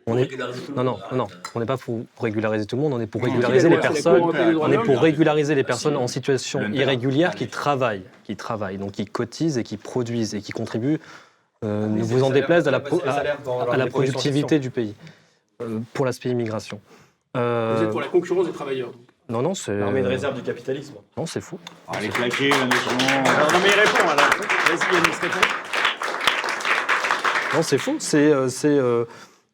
on 0.05 0.17
est... 0.17 0.29
Non, 0.75 0.83
non, 0.83 0.97
non, 1.11 1.17
non. 1.17 1.27
On 1.55 1.59
n'est 1.59 1.65
pas 1.65 1.77
pour 1.77 2.01
régulariser 2.19 2.65
tout 2.65 2.75
le 2.75 2.81
monde, 2.81 2.93
on 2.93 2.99
est 2.99 3.07
pour 3.07 3.23
régulariser 3.23 3.69
les 3.69 3.77
personnes. 3.77 4.21
On 4.21 4.71
est 4.71 4.77
pour 4.79 4.99
régulariser 5.01 5.55
les 5.55 5.63
personnes 5.63 5.95
en 5.97 6.07
situation 6.07 6.61
irrégulière 6.73 7.35
qui 7.35 7.47
travaillent, 7.47 8.03
qui 8.23 8.35
travaillent, 8.35 8.77
donc 8.77 8.91
qui 8.93 9.05
cotisent 9.05 9.57
et 9.57 9.63
qui 9.63 9.77
produisent 9.77 10.35
et 10.35 10.41
qui 10.41 10.51
contribuent, 10.51 10.99
euh, 11.63 11.87
ne 11.87 12.03
vous 12.03 12.23
en 12.23 12.29
déplaise, 12.29 12.67
à 12.67 12.71
la, 12.71 12.79
pro- 12.81 13.01
à, 13.05 13.71
à 13.71 13.77
la 13.77 13.87
productivité 13.87 14.59
du 14.59 14.69
pays, 14.69 14.95
euh, 15.61 15.79
pour 15.93 16.05
l'aspect 16.05 16.29
immigration. 16.29 16.81
Euh, 17.37 17.75
Vous 17.77 17.83
êtes 17.85 17.89
pour 17.91 18.01
la 18.01 18.07
concurrence 18.07 18.45
des 18.45 18.51
travailleurs. 18.51 18.91
Non, 19.29 19.41
non, 19.41 19.53
c'est 19.53 19.77
L'armée 19.77 20.01
de 20.01 20.07
réserve 20.07 20.35
du 20.35 20.41
capitalisme. 20.41 20.95
non, 21.15 21.25
c'est 21.25 21.39
fou. 21.39 21.57
Allez, 21.87 22.09
claquer 22.09 22.49
la 22.49 22.65
notion. 22.65 22.91
non, 22.91 23.59
mais 23.63 23.69
il 23.69 23.79
répond 23.79 24.09
alors. 24.09 24.29
Vas-y, 24.67 24.93
Yanis, 24.93 25.15
réponds. 25.21 25.47
Non, 27.55 27.61
c'est 27.61 27.77
faux. 27.77 27.95
C'est 27.99 28.33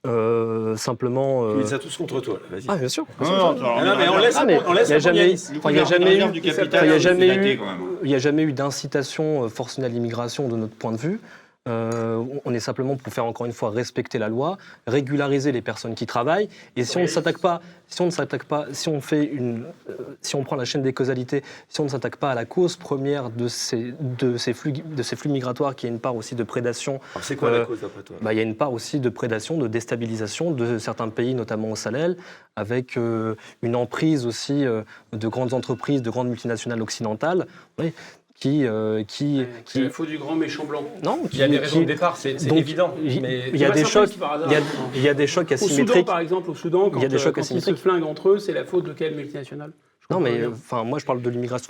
euh, 0.07 0.75
simplement. 0.77 1.43
euh, 1.45 1.61
Ils 1.65 1.73
les 1.73 1.79
tous 1.79 1.97
contre 1.97 2.21
toi. 2.21 2.35
là, 2.49 2.55
Vas-y. 2.57 2.65
Ah, 2.69 2.77
bien 2.77 2.87
sûr. 2.87 3.05
Non, 3.19 3.29
non, 3.29 3.55
Ah 3.77 3.85
non, 3.85 3.95
mais 3.97 4.07
on 4.09 4.17
laisse, 4.17 4.37
Ah, 4.39 4.45
mais 4.45 4.59
on 4.65 4.73
laisse 4.73 4.87
il 4.87 4.91
n'y 4.91 4.95
a 4.95 4.99
jamais, 4.99 5.31
il 5.33 5.75
y 5.75 5.79
a 5.79 5.83
jamais 5.85 6.17
eu, 6.17 6.21
il 6.35 6.45
y 6.45 6.49
a 6.49 6.97
jamais 6.99 7.35
eu, 7.35 7.59
il 8.03 8.09
y 8.11 8.15
a 8.15 8.19
jamais 8.19 8.43
eu 8.43 8.53
d'incitation 8.53 9.43
euh, 9.43 9.49
forcenée 9.49 9.87
à 9.87 9.89
l'immigration 9.89 10.47
de 10.47 10.55
notre 10.55 10.75
point 10.75 10.91
de 10.93 10.97
vue. 10.97 11.19
Euh, 11.67 12.23
on 12.45 12.53
est 12.53 12.59
simplement 12.61 12.95
pour 12.95 13.11
faire 13.13 13.25
encore 13.25 13.45
une 13.45 13.51
fois 13.51 13.69
respecter 13.69 14.17
la 14.17 14.29
loi, 14.29 14.57
régulariser 14.87 15.51
les 15.51 15.61
personnes 15.61 15.93
qui 15.93 16.05
travaillent. 16.07 16.49
Et 16.77 16.85
si 16.85 16.97
on 16.97 17.01
ne 17.01 17.07
s'attaque 17.07 17.39
pas, 17.39 17.61
si 17.87 18.01
on 18.01 18.05
ne 18.05 18.11
s'attaque 18.11 18.45
pas, 18.45 18.65
si 18.71 18.87
on 18.87 19.01
fait 19.01 19.25
une, 19.25 19.65
euh, 19.89 19.93
si 20.21 20.35
on 20.35 20.43
prend 20.43 20.55
la 20.55 20.63
chaîne 20.65 20.81
des 20.83 20.93
causalités, 20.93 21.43
si 21.67 21.81
on 21.81 21.83
ne 21.83 21.89
s'attaque 21.89 22.15
pas 22.15 22.31
à 22.31 22.35
la 22.35 22.45
cause 22.45 22.77
première 22.77 23.29
de 23.29 23.47
ces, 23.49 23.93
de 23.99 24.37
ces 24.37 24.53
flux, 24.53 24.71
de 24.71 25.03
ces 25.03 25.17
flux 25.17 25.29
migratoires, 25.29 25.75
qui 25.75 25.85
est 25.85 25.89
une 25.89 25.99
part 25.99 26.15
aussi 26.15 26.33
de 26.33 26.43
prédation 26.43 27.01
Alors, 27.13 27.25
C'est 27.25 27.35
quoi 27.35 27.51
la 27.51 27.57
Euh, 27.57 27.65
cause 27.65 27.81
d'après 27.81 28.03
toi? 28.03 28.15
bah, 28.21 28.33
il 28.33 28.37
y 28.37 28.39
a 28.39 28.43
une 28.43 28.55
part 28.55 28.71
aussi 28.71 28.99
de 28.99 29.09
prédation, 29.09 29.57
de 29.57 29.67
déstabilisation 29.67 30.51
de 30.51 30.79
certains 30.79 31.09
pays, 31.09 31.35
notamment 31.35 31.71
au 31.71 31.75
Sahel, 31.75 32.15
avec 32.55 32.97
une 32.97 33.75
emprise 33.75 34.25
aussi 34.25 34.63
de 34.63 35.27
grandes 35.27 35.53
entreprises, 35.53 36.01
de 36.01 36.09
grandes 36.09 36.27
multinationales 36.29 36.81
occidentales, 36.81 37.47
oui, 37.77 37.93
qui, 38.39 38.65
euh, 38.65 39.03
qui, 39.05 39.45
C'est 39.65 39.79
qui- 39.79 39.83
la 39.83 39.89
faute 39.89 40.07
du 40.07 40.17
grand 40.17 40.35
méchant 40.35 40.63
blanc. 40.63 40.83
non, 41.03 41.19
Il 41.33 41.39
y 41.39 41.43
a 41.43 41.47
des 41.47 41.57
raisons 41.57 41.79
qui- 41.79 41.85
de 41.85 41.91
départ, 41.93 42.15
c'est 42.15 42.31
évident. 42.53 42.93
il- 43.03 43.21
Mais 43.21 43.49
il 43.53 43.59
y 43.59 43.65
a 43.65 43.69
des 43.71 43.83
chocs, 43.83 44.09
il 44.15 44.51
y 44.51 44.55
a, 44.55 44.61
il 44.95 45.01
y 45.01 45.09
a 45.09 45.13
des 45.13 45.27
chocs 45.27 45.51
Au 45.51 45.57
Soudan, 45.57 45.65
asymétriques. 45.73 46.05
par 46.05 46.19
exemple, 46.19 46.49
au 46.51 46.55
Soudan, 46.55 46.89
quand, 46.89 46.99
Il 46.99 47.03
y 47.03 47.05
a 47.05 47.09
des 47.09 47.15
euh, 47.15 47.19
chocs 47.19 47.35
quand 47.35 47.41
ils 47.41 47.45
se 47.45 47.53
asymétriques. 47.57 47.77
flinguent 47.83 48.05
entre 48.05 48.29
eux, 48.29 48.39
c'est 48.39 48.53
la 48.53 48.63
faute 48.63 48.85
de 48.85 48.93
quelle 48.93 49.15
multinationale 49.15 49.71
Non, 50.11 50.19
mais 50.21 50.45
enfin, 50.47 50.83
moi 50.85 50.97
je 50.99 51.05
parle 51.05 51.21
de 51.21 51.29
l'immigration. 51.29 51.69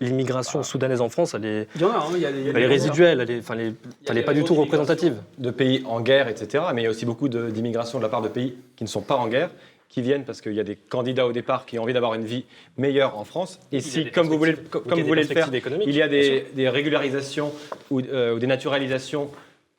L'immigration 0.00 0.62
soudanaise 0.62 1.00
en 1.00 1.08
France, 1.08 1.34
elle 1.34 1.44
est, 1.46 1.68
Il 1.76 1.80
y 1.80 1.84
en 1.84 1.90
a, 1.90 1.96
hein, 1.98 2.02
il 2.14 2.20
y 2.20 2.26
a 2.26 2.32
des- 2.32 2.38
il 2.40 2.46
y 2.46 2.48
a 2.48 2.52
elle 2.54 2.62
est 2.62 2.66
résiduelle, 2.66 3.20
elle 3.20 3.30
est, 3.30 3.38
enfin, 3.38 3.54
elle 3.54 3.68
est- 3.68 3.74
elle 4.08 4.18
est 4.18 4.22
pas 4.22 4.34
du 4.34 4.44
tout 4.44 4.54
représentative. 4.54 5.14
de 5.38 5.50
pays 5.50 5.82
en 5.86 6.00
guerre, 6.00 6.28
etc. 6.28 6.64
Mais 6.74 6.82
il 6.82 6.84
y 6.84 6.88
a 6.88 6.90
aussi 6.90 7.06
beaucoup 7.06 7.28
de- 7.28 7.48
d'immigration 7.50 7.98
de 7.98 8.02
la 8.02 8.10
part 8.10 8.20
de 8.20 8.28
pays 8.28 8.54
qui 8.76 8.84
ne 8.84 8.88
sont 8.88 9.00
pas 9.00 9.16
en 9.16 9.28
guerre, 9.28 9.50
qui 9.90 10.00
viennent 10.02 10.24
parce 10.24 10.40
qu'il 10.40 10.54
y 10.54 10.60
a 10.60 10.64
des 10.64 10.76
candidats 10.76 11.26
au 11.26 11.32
départ 11.32 11.66
qui 11.66 11.78
ont 11.78 11.82
envie 11.82 11.92
d'avoir 11.92 12.14
une 12.14 12.24
vie 12.24 12.44
meilleure 12.78 13.18
en 13.18 13.24
France. 13.24 13.58
Et 13.72 13.80
si, 13.80 14.10
comme 14.10 14.28
vous 14.28 14.38
voulez, 14.38 14.54
comme 14.54 15.00
vous 15.00 15.06
voulez 15.06 15.24
le 15.24 15.28
faire, 15.28 15.50
il 15.84 15.94
y 15.94 16.00
a 16.00 16.06
bien 16.06 16.08
des, 16.08 16.46
des 16.54 16.68
régularisations 16.68 17.52
ou, 17.90 18.00
euh, 18.00 18.34
ou 18.34 18.38
des 18.38 18.46
naturalisations 18.46 19.30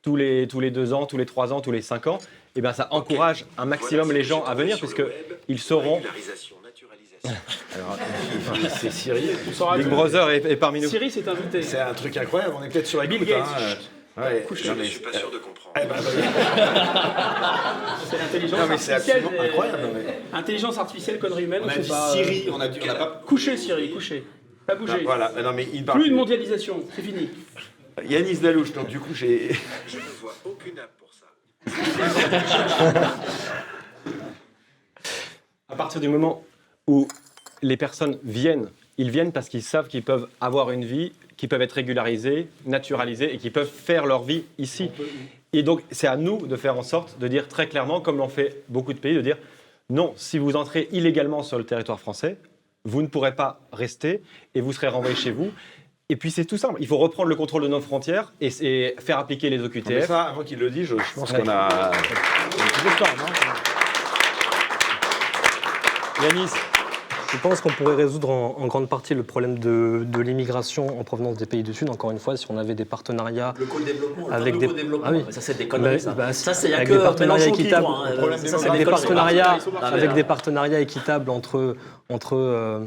tous 0.02 0.16
les, 0.16 0.46
tous 0.46 0.60
les 0.60 0.70
deux 0.70 0.92
ans, 0.92 1.06
tous 1.06 1.16
les 1.16 1.26
trois 1.26 1.52
ans, 1.52 1.60
tous 1.60 1.72
les 1.72 1.80
cinq 1.80 2.06
ans, 2.08 2.18
et 2.56 2.60
ben 2.60 2.72
ça 2.72 2.88
encourage 2.90 3.46
un 3.56 3.64
maximum 3.64 4.12
les 4.12 4.22
gens 4.24 4.44
à 4.44 4.54
venir 4.54 4.78
puisque 4.78 5.02
ils 5.48 5.58
sauront. 5.60 6.02
C'est 8.80 8.90
Siri. 8.90 9.30
Big. 9.76 9.86
Brother 9.86 10.30
est, 10.30 10.44
est 10.44 10.56
parmi 10.56 10.80
nous. 10.80 10.88
Siri 10.88 11.10
s'est 11.10 11.28
invité. 11.28 11.62
C'est 11.62 11.78
un 11.78 11.94
truc 11.94 12.16
incroyable. 12.16 12.54
On 12.58 12.64
est 12.64 12.68
peut-être 12.68 12.86
sur 12.86 13.00
la 13.00 13.06
Bill 13.06 13.24
Gates. 13.24 13.44
hein, 13.46 13.60
euh, 13.60 13.74
ouais. 14.16 14.44
Couché. 14.48 14.68
Non, 14.68 14.74
mais- 14.76 14.84
Je 14.84 14.90
suis 14.90 15.00
pas 15.00 15.12
sûr 15.12 15.30
de 15.30 15.38
comprendre. 15.38 15.74
Eh 15.76 15.86
ben, 15.86 15.94
bah, 15.94 16.00
C'est 18.10 18.18
l'intelligence 18.18 18.60
Non, 18.60 18.66
mais 18.68 18.78
c'est 18.78 18.92
artificielle. 18.92 19.22
absolument 19.24 19.42
des- 19.42 19.48
incroyable, 19.48 19.82
non, 19.82 19.92
mais- 19.94 20.18
Intelligence 20.38 20.78
artificielle, 20.78 21.18
connerie 21.18 21.44
humaine, 21.44 21.62
On 21.64 21.68
a 21.68 21.78
dit 21.78 21.88
pas, 21.88 22.10
euh, 22.10 22.12
Siri, 22.12 22.48
on 22.52 22.60
a 22.60 22.68
dit, 22.68 22.78
on 22.82 22.86
n'a 22.86 22.94
pas. 22.94 23.22
Coucher, 23.26 23.56
Siri, 23.56 23.90
coucher. 23.90 24.24
Pas 24.66 24.74
bouger. 24.74 24.98
non, 24.98 25.04
Voilà. 25.04 25.32
Non, 25.42 25.52
mais 25.52 25.66
il 25.72 25.84
parle. 25.84 26.00
Plus 26.00 26.10
de 26.10 26.14
mondialisation, 26.14 26.84
c'est 26.94 27.02
fini. 27.02 27.28
Yanis 28.08 28.36
Dalouche. 28.38 28.72
Donc 28.72 28.88
du 28.88 29.00
coup, 29.00 29.14
j'ai. 29.14 29.50
Je 29.88 29.96
ne 29.96 30.02
vois 30.20 30.34
aucune 30.44 30.78
app 30.78 30.90
pour 30.98 31.10
ça. 31.12 31.26
À 35.68 35.76
partir 35.76 36.00
du 36.00 36.08
moment 36.08 36.44
où 36.86 37.08
les 37.62 37.76
personnes 37.76 38.18
viennent, 38.24 38.68
ils 38.98 39.10
viennent 39.10 39.32
parce 39.32 39.48
qu'ils 39.48 39.62
savent 39.62 39.88
qu'ils 39.88 40.02
peuvent 40.02 40.28
avoir 40.40 40.70
une 40.70 40.84
vie, 40.84 41.12
qu'ils 41.42 41.48
peuvent 41.48 41.62
être 41.62 41.72
régularisés, 41.72 42.46
naturalisés 42.66 43.34
et 43.34 43.36
qu'ils 43.36 43.50
peuvent 43.50 43.68
faire 43.68 44.06
leur 44.06 44.22
vie 44.22 44.44
ici. 44.58 44.92
Et 45.52 45.64
donc, 45.64 45.82
c'est 45.90 46.06
à 46.06 46.14
nous 46.16 46.46
de 46.46 46.54
faire 46.54 46.78
en 46.78 46.84
sorte 46.84 47.18
de 47.18 47.26
dire 47.26 47.48
très 47.48 47.66
clairement, 47.66 48.00
comme 48.00 48.18
l'ont 48.18 48.28
fait 48.28 48.62
beaucoup 48.68 48.92
de 48.92 49.00
pays, 49.00 49.16
de 49.16 49.22
dire 49.22 49.38
non, 49.90 50.12
si 50.14 50.38
vous 50.38 50.54
entrez 50.54 50.86
illégalement 50.92 51.42
sur 51.42 51.58
le 51.58 51.64
territoire 51.64 51.98
français, 51.98 52.36
vous 52.84 53.02
ne 53.02 53.08
pourrez 53.08 53.34
pas 53.34 53.58
rester 53.72 54.22
et 54.54 54.60
vous 54.60 54.72
serez 54.72 54.86
renvoyé 54.86 55.16
chez 55.16 55.32
vous. 55.32 55.50
Et 56.10 56.14
puis 56.14 56.30
c'est 56.30 56.44
tout 56.44 56.58
simple, 56.58 56.76
il 56.78 56.86
faut 56.86 56.98
reprendre 56.98 57.28
le 57.28 57.34
contrôle 57.34 57.64
de 57.64 57.68
nos 57.68 57.80
frontières 57.80 58.32
et, 58.40 58.50
et 58.60 58.94
faire 59.00 59.18
appliquer 59.18 59.50
les 59.50 59.58
Mais 59.58 59.64
OQTF. 59.64 60.06
ça, 60.06 60.22
avant 60.22 60.44
qu'il 60.44 60.60
le 60.60 60.70
dise, 60.70 60.86
je, 60.86 60.96
je 60.96 61.14
pense 61.16 61.32
qu'on 61.32 61.48
a. 61.48 61.54
a 61.54 61.92
Yanis, 66.22 66.52
Je 67.32 67.38
pense 67.38 67.62
qu'on 67.62 67.70
pourrait 67.70 67.94
résoudre 67.94 68.28
en, 68.28 68.56
en 68.58 68.66
grande 68.66 68.88
partie 68.88 69.14
le 69.14 69.22
problème 69.22 69.58
de, 69.58 70.04
de 70.06 70.20
l'immigration 70.20 71.00
en 71.00 71.02
provenance 71.02 71.36
des 71.38 71.46
pays 71.46 71.62
du 71.62 71.72
Sud. 71.72 71.88
Encore 71.88 72.10
une 72.10 72.18
fois, 72.18 72.36
si 72.36 72.44
on 72.50 72.58
avait 72.58 72.74
des 72.74 72.84
partenariats 72.84 73.54
Le 73.58 73.64
co-développement, 73.64 74.28
le 74.28 74.34
Avec 74.34 74.58
des- 74.58 74.66
co-développement. 74.66 75.06
Ah 75.08 75.12
oui. 75.12 75.24
Ça, 75.30 75.40
c'est 75.40 75.56
des 75.56 75.66
conneries, 75.66 76.00
ça. 76.00 76.12
Bah, 76.12 76.32
ça, 76.34 76.52
c'est 76.52 76.74
avec 76.74 76.88
que 76.88 76.92
des 76.92 76.98
partenariats 76.98 77.46
équitables. 77.46 77.86
hein. 77.86 78.36
Ça, 78.46 78.58
des 78.58 78.68
avec 78.68 78.84
partenariats, 78.88 79.56
avec 79.82 80.14
des 80.14 80.80
équitables 80.82 81.30
entre, 81.30 81.76
entre 82.10 82.36
euh, 82.36 82.80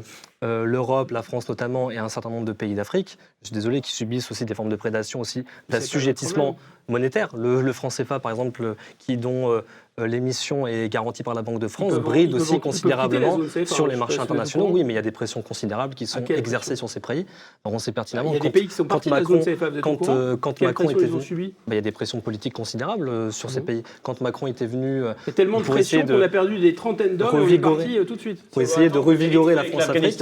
euh, 0.44 0.64
l'Europe, 0.64 1.10
la 1.10 1.22
France 1.22 1.48
notamment, 1.48 1.90
et 1.90 1.98
un 1.98 2.08
certain 2.08 2.30
nombre 2.30 2.44
de 2.44 2.52
pays 2.52 2.74
d'Afrique. 2.74 3.18
Je 3.46 3.50
suis 3.50 3.54
désolé, 3.54 3.80
qui 3.80 3.92
subissent 3.92 4.28
aussi 4.32 4.44
des 4.44 4.54
formes 4.54 4.70
de 4.70 4.74
prédation, 4.74 5.20
aussi 5.20 5.44
d'assujettissement 5.68 6.56
monétaire. 6.88 7.28
Le, 7.36 7.60
le 7.60 7.72
franc 7.72 7.88
CFA, 7.90 8.18
par 8.18 8.32
exemple, 8.32 8.74
qui 8.98 9.16
dont 9.16 9.50
euh, 9.52 9.60
euh, 10.00 10.06
l'émission 10.06 10.66
est 10.66 10.88
garantie 10.88 11.22
par 11.22 11.32
la 11.34 11.42
Banque 11.42 11.58
de 11.60 11.68
France, 11.68 11.94
bride 11.94 12.34
aussi 12.34 12.58
considérablement 12.60 13.38
CFA, 13.38 13.66
sur 13.66 13.84
hein, 13.84 13.88
les 13.88 13.96
marchés 13.96 14.18
internationaux. 14.20 14.68
Oui, 14.70 14.82
mais 14.84 14.92
il 14.92 14.96
y 14.96 14.98
a 14.98 15.02
des 15.02 15.10
pressions 15.12 15.42
considérables 15.42 15.94
qui 15.94 16.06
sont 16.08 16.24
exercées 16.24 16.74
sur 16.76 16.90
ces 16.90 17.00
prix. 17.00 17.24
Alors 17.64 17.74
on 17.74 17.78
sait 17.78 17.92
pertinemment 17.92 18.30
Il 18.30 18.34
y 18.34 18.36
a 18.36 18.40
des 18.40 18.48
quand- 18.48 18.52
pays 18.52 18.66
qui 18.68 18.74
sont 18.74 18.84
quand 18.84 19.06
Macron- 19.06 19.40
CFA, 19.40 19.66
quand, 19.80 20.08
euh, 20.08 20.36
quand 20.36 20.60
Macron 20.60 20.90
était 20.90 21.02
ils 21.04 21.06
ont 21.06 21.10
venu, 21.18 21.22
subi 21.22 21.46
bah, 21.66 21.74
il 21.74 21.76
y 21.76 21.78
a 21.78 21.82
des 21.82 21.92
pressions 21.92 22.20
politiques 22.20 22.52
considérables 22.54 23.08
euh, 23.08 23.30
sur 23.30 23.48
ces 23.50 23.60
Mhm. 23.60 23.66
pays. 23.66 23.82
Quand 24.02 24.20
Macron 24.20 24.46
était 24.48 24.66
venu 24.66 24.98
Il 25.00 25.04
y 25.28 25.30
a 25.30 25.32
tellement 25.32 25.60
de 25.60 25.64
pour 25.64 25.76
essayer 25.78 26.02
pression 26.02 26.16
de- 26.16 26.20
qu'on 26.20 26.26
a 26.26 26.30
perdu 26.30 26.58
des 26.58 26.74
trentaines 26.74 27.16
d'hommes 27.16 27.48
et 27.48 28.00
on 28.00 28.04
tout 28.04 28.16
de 28.16 28.20
suite. 28.20 28.42
pour 28.50 28.62
essayer 28.62 28.88
de 28.90 28.98
revigorer 28.98 29.54
la 29.54 29.64
France-Afrique, 29.64 30.18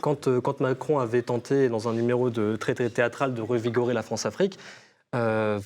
quand 0.00 0.60
Macron 0.60 0.98
avait 0.98 1.22
tenté 1.22 1.68
dans 1.68 1.88
un 1.88 1.92
numéro 2.04 2.30
de 2.30 2.56
très, 2.56 2.74
très 2.74 2.90
théâtral 2.90 3.34
de 3.34 3.42
revigorer 3.42 3.94
la 3.94 4.02
France-Afrique, 4.02 4.58
euh, 5.14 5.60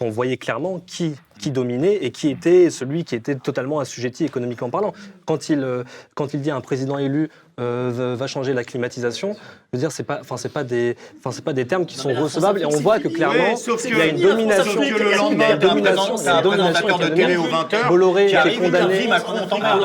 on 0.00 0.10
voyait 0.10 0.36
clairement 0.36 0.80
qui, 0.86 1.16
qui 1.40 1.50
dominait 1.50 1.96
et 1.96 2.12
qui 2.12 2.28
était 2.28 2.70
celui 2.70 3.04
qui 3.04 3.16
était 3.16 3.34
totalement 3.34 3.80
assujetti 3.80 4.24
économiquement 4.24 4.70
parlant. 4.70 4.92
Quand 5.26 5.48
il, 5.48 5.60
euh, 5.60 5.82
quand 6.14 6.32
il 6.32 6.40
dit 6.42 6.50
un 6.50 6.60
président 6.60 6.98
élu 6.98 7.28
euh, 7.60 7.90
va- 7.94 8.26
changer 8.26 8.54
la 8.54 8.64
climatisation, 8.64 9.34
je 9.34 9.76
veux 9.76 9.78
dire, 9.78 9.92
c'est 9.92 10.02
pas, 10.04 10.18
enfin, 10.22 10.36
c'est 10.36 10.48
pas 10.52 10.64
des, 10.64 10.96
enfin, 11.18 11.32
c'est 11.32 11.44
pas 11.44 11.52
des 11.52 11.66
termes 11.66 11.84
qui 11.86 11.96
sont 11.96 12.12
recevables 12.14 12.62
et 12.62 12.64
on 12.64 12.70
voit 12.80 12.98
que 12.98 13.08
clairement, 13.08 13.54
il 13.84 13.98
y 13.98 14.00
a 14.00 14.06
une 14.06 14.20
domination. 14.20 14.80
Que 14.80 15.02
le 15.02 15.12
a 15.12 15.16
lendemain, 15.16 15.30
une 15.32 15.36
il 15.36 15.40
y 15.40 15.44
a 15.44 15.52
une 15.52 15.58
d'un 15.58 15.68
domination, 15.68 16.14
présent- 16.14 16.22
il 16.22 16.24
y 16.24 16.28
a 16.28 16.32
une 16.32 16.36
d'un 16.36 16.42
domination 16.42 16.86
présentateur 16.86 16.98
de 16.98 17.04
économique. 17.04 17.26
télé 17.26 17.36
aux 17.36 17.42
20 17.42 17.74
heures 17.74 17.88
Bolloré 17.88 18.26
qui 18.26 18.34
est 18.34 18.56
condamné. 18.56 19.08
on 19.42 19.46
t'emmerde. 19.46 19.80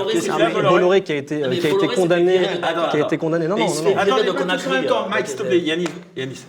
Bolloré, 0.70 0.98
a, 0.98 1.00
un- 1.00 1.02
qui 1.02 1.12
a 1.12 1.16
été, 1.16 1.40
Non, 1.40 1.50
mais 1.50 1.58
qui 1.58 1.66
a 1.68 1.70
été 1.70 1.78
Bolloré, 1.78 1.96
condamné, 1.96 2.40
qui 2.92 2.98
a 2.98 3.00
été 3.06 3.18
condamné. 3.18 3.48
Non, 3.48 3.56
Mais 3.58 3.66
non, 3.66 3.68
non, 3.84 3.98
Attendez, 3.98 4.30
en 4.30 4.70
même 4.72 4.86
temps. 4.86 5.06
euh, 5.06 5.10
Mike, 5.10 5.28
s'il 5.28 5.36
te 5.38 5.44
plaît. 5.44 5.78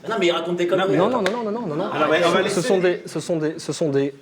Non, 0.08 0.16
mais 0.20 0.30
des 0.56 0.66
conneries. 0.66 0.96
Non, 0.96 1.08
non, 1.10 1.22
non, 1.22 1.42
non, 1.44 1.50
non, 1.50 1.66
non, 1.66 1.74
non. 1.74 1.84
Alors, 1.92 2.08
ouais, 2.10 2.20
on 2.24 2.30
va 2.30 2.38
Ce 2.38 2.44
laisser- 2.44 2.62
sont 2.62 2.78
des, 2.78 3.02
ce 3.06 3.20
sont 3.20 3.36
des, 3.36 3.54
ce 3.58 3.72
sont 3.72 3.88
des, 3.88 4.14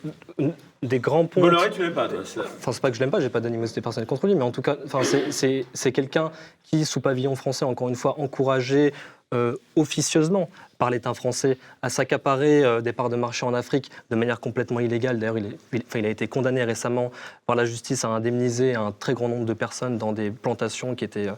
des 0.82 0.98
grands 0.98 1.26
ponts. 1.26 1.40
Bolloré, 1.40 1.70
tu 1.70 1.82
l'aimes 1.82 1.94
pas, 1.94 2.08
toi 2.08 2.18
Enfin, 2.58 2.72
c'est 2.72 2.80
pas 2.82 2.90
que 2.90 2.96
je 2.96 3.00
l'aime 3.00 3.10
pas, 3.10 3.20
j'ai 3.20 3.28
pas 3.30 3.40
d'animosité 3.40 3.80
personnelle 3.80 4.06
contre 4.06 4.26
lui, 4.26 4.34
mais 4.34 4.42
en 4.42 4.50
tout 4.50 4.62
cas, 4.62 4.76
enfin, 4.84 5.00
c'est- 5.02 5.92
quelqu'un 5.92 6.30
qui, 6.62 6.84
sous 6.84 7.00
pavillon 7.00 7.34
français, 7.36 7.64
encore 7.64 7.88
une 7.88 7.96
fois, 7.96 8.18
encouragé 8.20 8.92
euh, 9.34 9.56
officieusement 9.74 10.48
par 10.78 10.88
l'État 10.90 11.12
français 11.12 11.58
à 11.82 11.88
s'accaparer 11.90 12.62
euh, 12.64 12.80
des 12.80 12.92
parts 12.92 13.08
de 13.08 13.16
marché 13.16 13.44
en 13.44 13.54
Afrique 13.54 13.90
de 14.10 14.14
manière 14.14 14.38
complètement 14.38 14.78
illégale. 14.78 15.18
D'ailleurs, 15.18 15.38
il, 15.38 15.46
est- 15.46 15.58
il- 15.72 15.82
enfin, 15.84 15.98
il 15.98 16.06
a 16.06 16.10
été 16.10 16.28
condamné 16.28 16.62
récemment 16.62 17.10
par 17.44 17.56
la 17.56 17.64
justice 17.64 18.04
à 18.04 18.08
indemniser 18.08 18.76
un 18.76 18.92
très 18.92 19.14
grand 19.14 19.28
nombre 19.28 19.44
de 19.44 19.52
personnes 19.52 19.98
dans 19.98 20.12
des 20.12 20.30
plantations 20.30 20.94
qui 20.94 21.04
étaient 21.04 21.26
euh, 21.28 21.32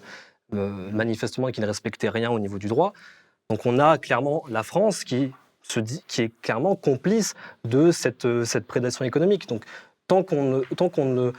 euh, 0.55 0.91
manifestement 0.93 1.49
et 1.49 1.53
qui 1.53 1.63
ne 1.63 1.67
respectaient 1.67 2.11
rien 2.11 2.31
au 2.31 2.39
niveau 2.39 2.59
du 2.59 2.67
droit. 2.67 2.93
Donc, 3.49 3.65
on 3.65 3.79
a 3.79 3.97
clairement 3.97 4.45
la 4.51 4.63
France 4.63 5.03
qui 5.05 5.33
se 5.69 5.81
dit, 5.81 6.03
qui 6.09 6.23
est 6.23 6.33
clairement 6.43 6.75
complice 6.77 7.35
de 7.65 7.91
cette, 7.91 8.25
euh, 8.25 8.45
cette 8.45 8.67
prédation 8.67 9.05
économique. 9.05 9.49
Donc, 9.49 9.65
tant 10.07 10.23
qu'on 10.23 10.45
ne, 10.45 10.61
tant 10.77 10.89
qu'on 10.89 11.05
ne 11.07 11.33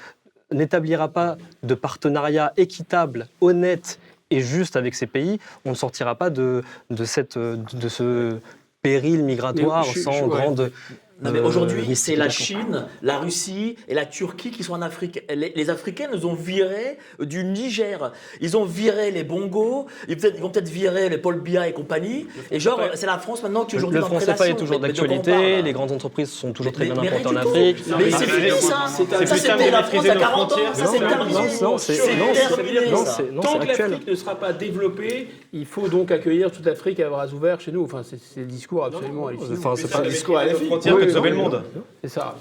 n'établira 0.52 1.08
pas 1.10 1.38
de 1.64 1.76
partenariat 1.76 2.54
équitable, 2.58 3.28
honnête 3.42 4.00
et 4.32 4.42
juste 4.42 4.76
avec 4.76 4.96
ces 4.96 5.08
pays, 5.08 5.40
on 5.66 5.72
ne 5.72 5.76
sortira 5.76 6.16
pas 6.16 6.30
de, 6.30 6.64
de, 6.90 7.06
cette, 7.06 7.38
de 7.38 7.88
ce 7.90 8.38
péril 8.82 9.24
migratoire 9.24 9.84
je- 9.84 10.00
sans 10.00 10.22
ouais. 10.24 10.28
grande. 10.30 10.72
Non, 11.22 11.32
mais 11.32 11.40
euh, 11.40 11.44
aujourd'hui, 11.44 11.96
c'est 11.96 12.16
la. 12.16 12.30
Chine, 12.30 12.86
la 13.02 13.18
Russie 13.20 13.76
et 13.88 13.94
la 13.94 14.06
Turquie 14.06 14.52
qui 14.52 14.64
sont 14.64 14.74
en 14.74 14.82
Afrique. 14.82 15.22
Les, 15.34 15.52
les 15.56 15.70
Africains 15.70 16.08
nous 16.14 16.26
ont 16.26 16.34
virés 16.34 16.98
du 17.20 17.44
Niger. 17.44 18.12
Ils 18.40 18.56
ont 18.56 18.64
viré 18.66 19.12
les 19.12 19.24
Bongos, 19.24 19.88
ils, 20.08 20.16
peut 20.18 20.32
ils 20.36 20.42
vont 20.42 20.50
peut-être 20.50 20.70
virer 20.70 21.10
les 21.10 21.18
Paul 21.18 21.42
Biya 21.42 21.68
et 21.68 21.74
compagnie. 21.74 22.28
Et 22.52 22.60
genre, 22.60 22.80
c'est 22.94 23.06
la 23.06 23.18
France 23.18 23.44
maintenant 23.44 23.66
qui 23.66 23.76
aujourd'hui 23.76 23.98
Le 24.00 24.04
est 24.04 24.06
en 24.06 24.20
franc 24.20 24.34
CFA 24.34 24.50
est 24.50 24.56
toujours 24.56 24.80
d'actualité, 24.80 25.62
les 25.62 25.74
grandes 25.74 25.92
entreprises 25.92 26.30
sont 26.32 26.54
toujours 26.54 26.72
très 26.72 26.86
Mais- 26.86 26.92
bien 26.94 27.12
implantées 27.14 27.28
en. 27.28 27.36
Afrique. 27.42 27.84
Mais 27.88 27.96
mais 28.06 28.12
c'est 28.12 28.18
c'est- 28.18 28.26
fini 28.32 28.50
ça. 28.62 28.86
c'est 28.88 29.26
Ça 29.28 29.36
c'était 29.36 29.72
la 29.72 29.84
France 29.84 30.04
il 30.04 30.08
y 30.08 30.10
a 30.12 30.14
maîtriser 30.16 30.20
40 30.20 30.54
ans. 30.54 30.56
Ça 30.74 30.84
Non, 30.86 30.92
c'est 30.92 31.00
non, 31.00 31.08
terminé. 31.10 31.34
non, 31.34 31.62
non, 31.72 31.78
c'est- 31.78 31.94
C'est 31.96 32.16
non, 32.16 32.26
c'est- 32.34 32.48
terminé 32.56 32.90
non, 32.92 33.06
ça. 33.06 33.12
c'est- 33.18 33.32
non, 33.32 33.42
Tant 33.42 33.54
c'est 33.54 33.60
que 33.60 33.82
l'Afrique 33.82 34.08
ne 34.08 34.16
sera 34.16 34.36
pas 34.36 34.54
développée, 34.54 35.28
il 35.54 35.66
faut 35.66 35.88
donc 35.90 36.12
accueillir 36.12 36.52
toute 36.52 36.66
l'Afrique 36.66 37.00
à 37.00 37.10
bras 37.10 37.28
ouverts 37.28 37.60
chez 37.60 37.72
nous. 37.72 37.84
Enfin, 37.84 38.04
c'est 38.04 38.20
c'est 38.22 38.42
le 38.42 38.46
discours 38.46 38.86
absolument 38.86 39.28
hallucinant. 39.28 39.58
Enfin, 39.58 39.74
c'est 39.76 39.90
pas. 39.92 40.02
discours 40.02 40.38
à 40.38 40.46
la 40.46 40.54
frontière 40.56 40.96
Sauver 41.14 41.30
le 41.32 41.36
monde. 41.36 41.64
C'est 42.02 42.10
ça. 42.10 42.36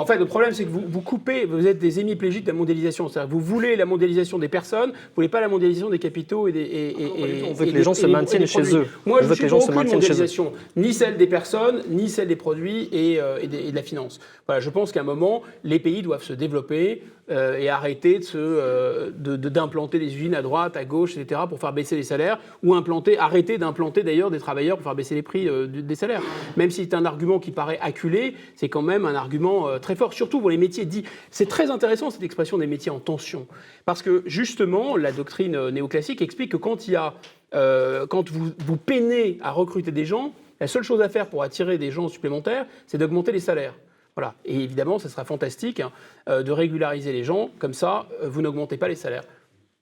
En 0.00 0.06
fait, 0.06 0.16
le 0.16 0.26
problème, 0.26 0.52
c'est 0.52 0.62
que 0.64 0.70
vous, 0.70 0.84
vous 0.86 1.00
coupez, 1.00 1.44
vous 1.44 1.66
êtes 1.66 1.80
des 1.80 1.98
hémiplégiques 1.98 2.44
de 2.44 2.52
la 2.52 2.56
mondialisation. 2.56 3.08
C'est-à-dire 3.08 3.28
que 3.30 3.34
vous 3.34 3.40
voulez 3.40 3.74
la 3.74 3.84
mondialisation 3.84 4.38
des 4.38 4.46
personnes, 4.46 4.90
vous 4.90 4.96
voulez 5.16 5.28
pas 5.28 5.40
la 5.40 5.48
mondialisation 5.48 5.90
des 5.90 5.98
capitaux 5.98 6.46
et 6.46 6.52
des. 6.52 6.60
Et, 6.60 6.90
et- 6.90 7.40
et- 7.40 7.42
on 7.42 7.52
veut 7.52 7.66
que 7.66 7.72
les 7.72 7.82
gens 7.82 7.94
se 7.94 8.06
maintiennent 8.06 8.46
chez 8.46 8.60
produits. 8.60 8.76
eux. 8.76 8.86
Moi, 9.06 9.18
On 9.18 9.22
je 9.24 9.28
veut 9.28 9.34
suis 9.34 9.40
que 9.40 9.46
les 9.46 9.50
gens 9.50 9.58
se 9.60 9.72
maintiennent 9.72 10.00
chez 10.00 10.06
eux. 10.06 10.10
mondialisation, 10.12 10.52
ni 10.76 10.94
celle 10.94 11.16
des 11.16 11.26
personnes, 11.26 11.82
ni 11.90 12.08
celle 12.08 12.28
des 12.28 12.36
produits 12.36 12.88
et, 12.92 13.20
euh, 13.20 13.40
et 13.42 13.48
des- 13.48 13.72
de 13.72 13.74
la 13.74 13.82
finance. 13.82 14.20
Voilà, 14.46 14.60
je 14.60 14.70
pense 14.70 14.92
qu'à 14.92 15.00
un 15.00 15.02
moment, 15.02 15.42
les 15.64 15.80
pays 15.80 16.02
doivent 16.02 16.22
se 16.22 16.32
développer 16.32 17.02
euh, 17.30 17.58
et 17.58 17.68
arrêter 17.68 18.20
de 18.20 18.24
euh, 18.36 19.10
de- 19.14 19.36
de- 19.36 19.48
d'implanter 19.50 19.98
des 19.98 20.06
usines 20.06 20.34
à 20.34 20.40
droite, 20.40 20.78
à 20.78 20.86
gauche, 20.86 21.18
etc., 21.18 21.42
pour 21.46 21.58
faire 21.60 21.74
baisser 21.74 21.94
les 21.94 22.02
salaires, 22.02 22.38
ou 22.62 22.72
implanter, 22.74 23.18
arrêter 23.18 23.58
d'implanter 23.58 24.02
d'ailleurs 24.02 24.30
des 24.30 24.38
travailleurs 24.38 24.78
pour 24.78 24.84
faire 24.84 24.94
baisser 24.94 25.14
les 25.14 25.20
prix 25.22 25.46
des 25.68 25.94
salaires. 25.94 26.22
Même 26.56 26.70
si 26.70 26.84
c'est 26.84 26.94
un 26.94 27.04
argument 27.04 27.38
qui 27.38 27.50
paraît 27.50 27.78
acculé, 27.82 28.32
c'est 28.54 28.70
quand 28.70 28.80
même 28.80 29.04
un 29.04 29.14
argument 29.14 29.68
euh, 29.68 29.78
très 29.88 29.96
fort, 29.96 30.12
surtout 30.12 30.40
pour 30.40 30.50
les 30.50 30.58
métiers 30.58 30.84
dits. 30.84 31.04
C'est 31.30 31.48
très 31.48 31.70
intéressant 31.70 32.10
cette 32.10 32.22
expression 32.22 32.58
des 32.58 32.66
métiers 32.66 32.90
en 32.90 32.98
tension, 32.98 33.46
parce 33.86 34.02
que 34.02 34.22
justement, 34.26 34.98
la 34.98 35.12
doctrine 35.12 35.56
euh, 35.56 35.70
néoclassique 35.70 36.20
explique 36.20 36.52
que 36.52 36.58
quand 36.58 36.88
il 36.88 36.90
y 36.90 36.96
a, 36.96 37.14
euh, 37.54 38.06
quand 38.06 38.30
vous, 38.30 38.50
vous 38.58 38.76
peinez 38.76 39.38
à 39.40 39.50
recruter 39.50 39.90
des 39.90 40.04
gens, 40.04 40.34
la 40.60 40.66
seule 40.66 40.82
chose 40.82 41.00
à 41.00 41.08
faire 41.08 41.30
pour 41.30 41.42
attirer 41.42 41.78
des 41.78 41.90
gens 41.90 42.08
supplémentaires, 42.08 42.66
c'est 42.86 42.98
d'augmenter 42.98 43.32
les 43.32 43.40
salaires. 43.40 43.72
Voilà. 44.14 44.34
Et 44.44 44.56
évidemment, 44.62 44.98
ce 44.98 45.08
sera 45.08 45.24
fantastique 45.24 45.80
hein, 45.80 45.90
euh, 46.28 46.42
de 46.42 46.52
régulariser 46.52 47.14
les 47.14 47.24
gens, 47.24 47.48
comme 47.58 47.72
ça, 47.72 48.08
vous 48.22 48.42
n'augmentez 48.42 48.76
pas 48.76 48.88
les 48.88 48.94
salaires. 48.94 49.24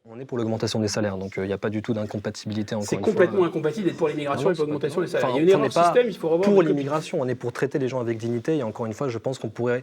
On 0.08 0.20
est 0.20 0.24
pour 0.24 0.38
l'augmentation 0.38 0.78
des 0.78 0.86
salaires, 0.86 1.16
donc 1.16 1.36
euh, 1.36 1.44
il 1.44 1.48
n'y 1.48 1.52
a 1.52 1.58
pas 1.58 1.68
du 1.68 1.82
tout 1.82 1.92
d'incompatibilité 1.92 2.76
encore 2.76 2.86
C'est 2.88 2.96
complètement 3.00 3.38
fois. 3.38 3.46
incompatible 3.48 3.86
d'être 3.88 3.96
pour 3.96 4.06
l'immigration 4.06 4.50
et 4.50 4.54
pour 4.54 4.64
l'augmentation 4.64 5.00
des 5.00 5.08
Enfin, 5.08 5.18
salaires. 5.20 5.36
il 5.36 5.36
y 5.36 5.40
a 5.40 5.42
une 5.42 5.48
erreur 5.60 5.72
système, 5.72 6.06
il 6.08 6.16
faut 6.16 6.28
revoir. 6.28 6.48
Pour 6.48 6.62
l'immigration, 6.62 7.20
on 7.20 7.26
est 7.26 7.34
pour 7.34 7.52
traiter 7.52 7.80
les 7.80 7.88
gens 7.88 7.98
avec 8.00 8.16
dignité, 8.16 8.56
et 8.58 8.62
encore 8.62 8.86
une 8.86 8.92
fois, 8.92 9.08
je 9.08 9.18
pense 9.18 9.38
qu'on 9.40 9.48
pourrait 9.48 9.82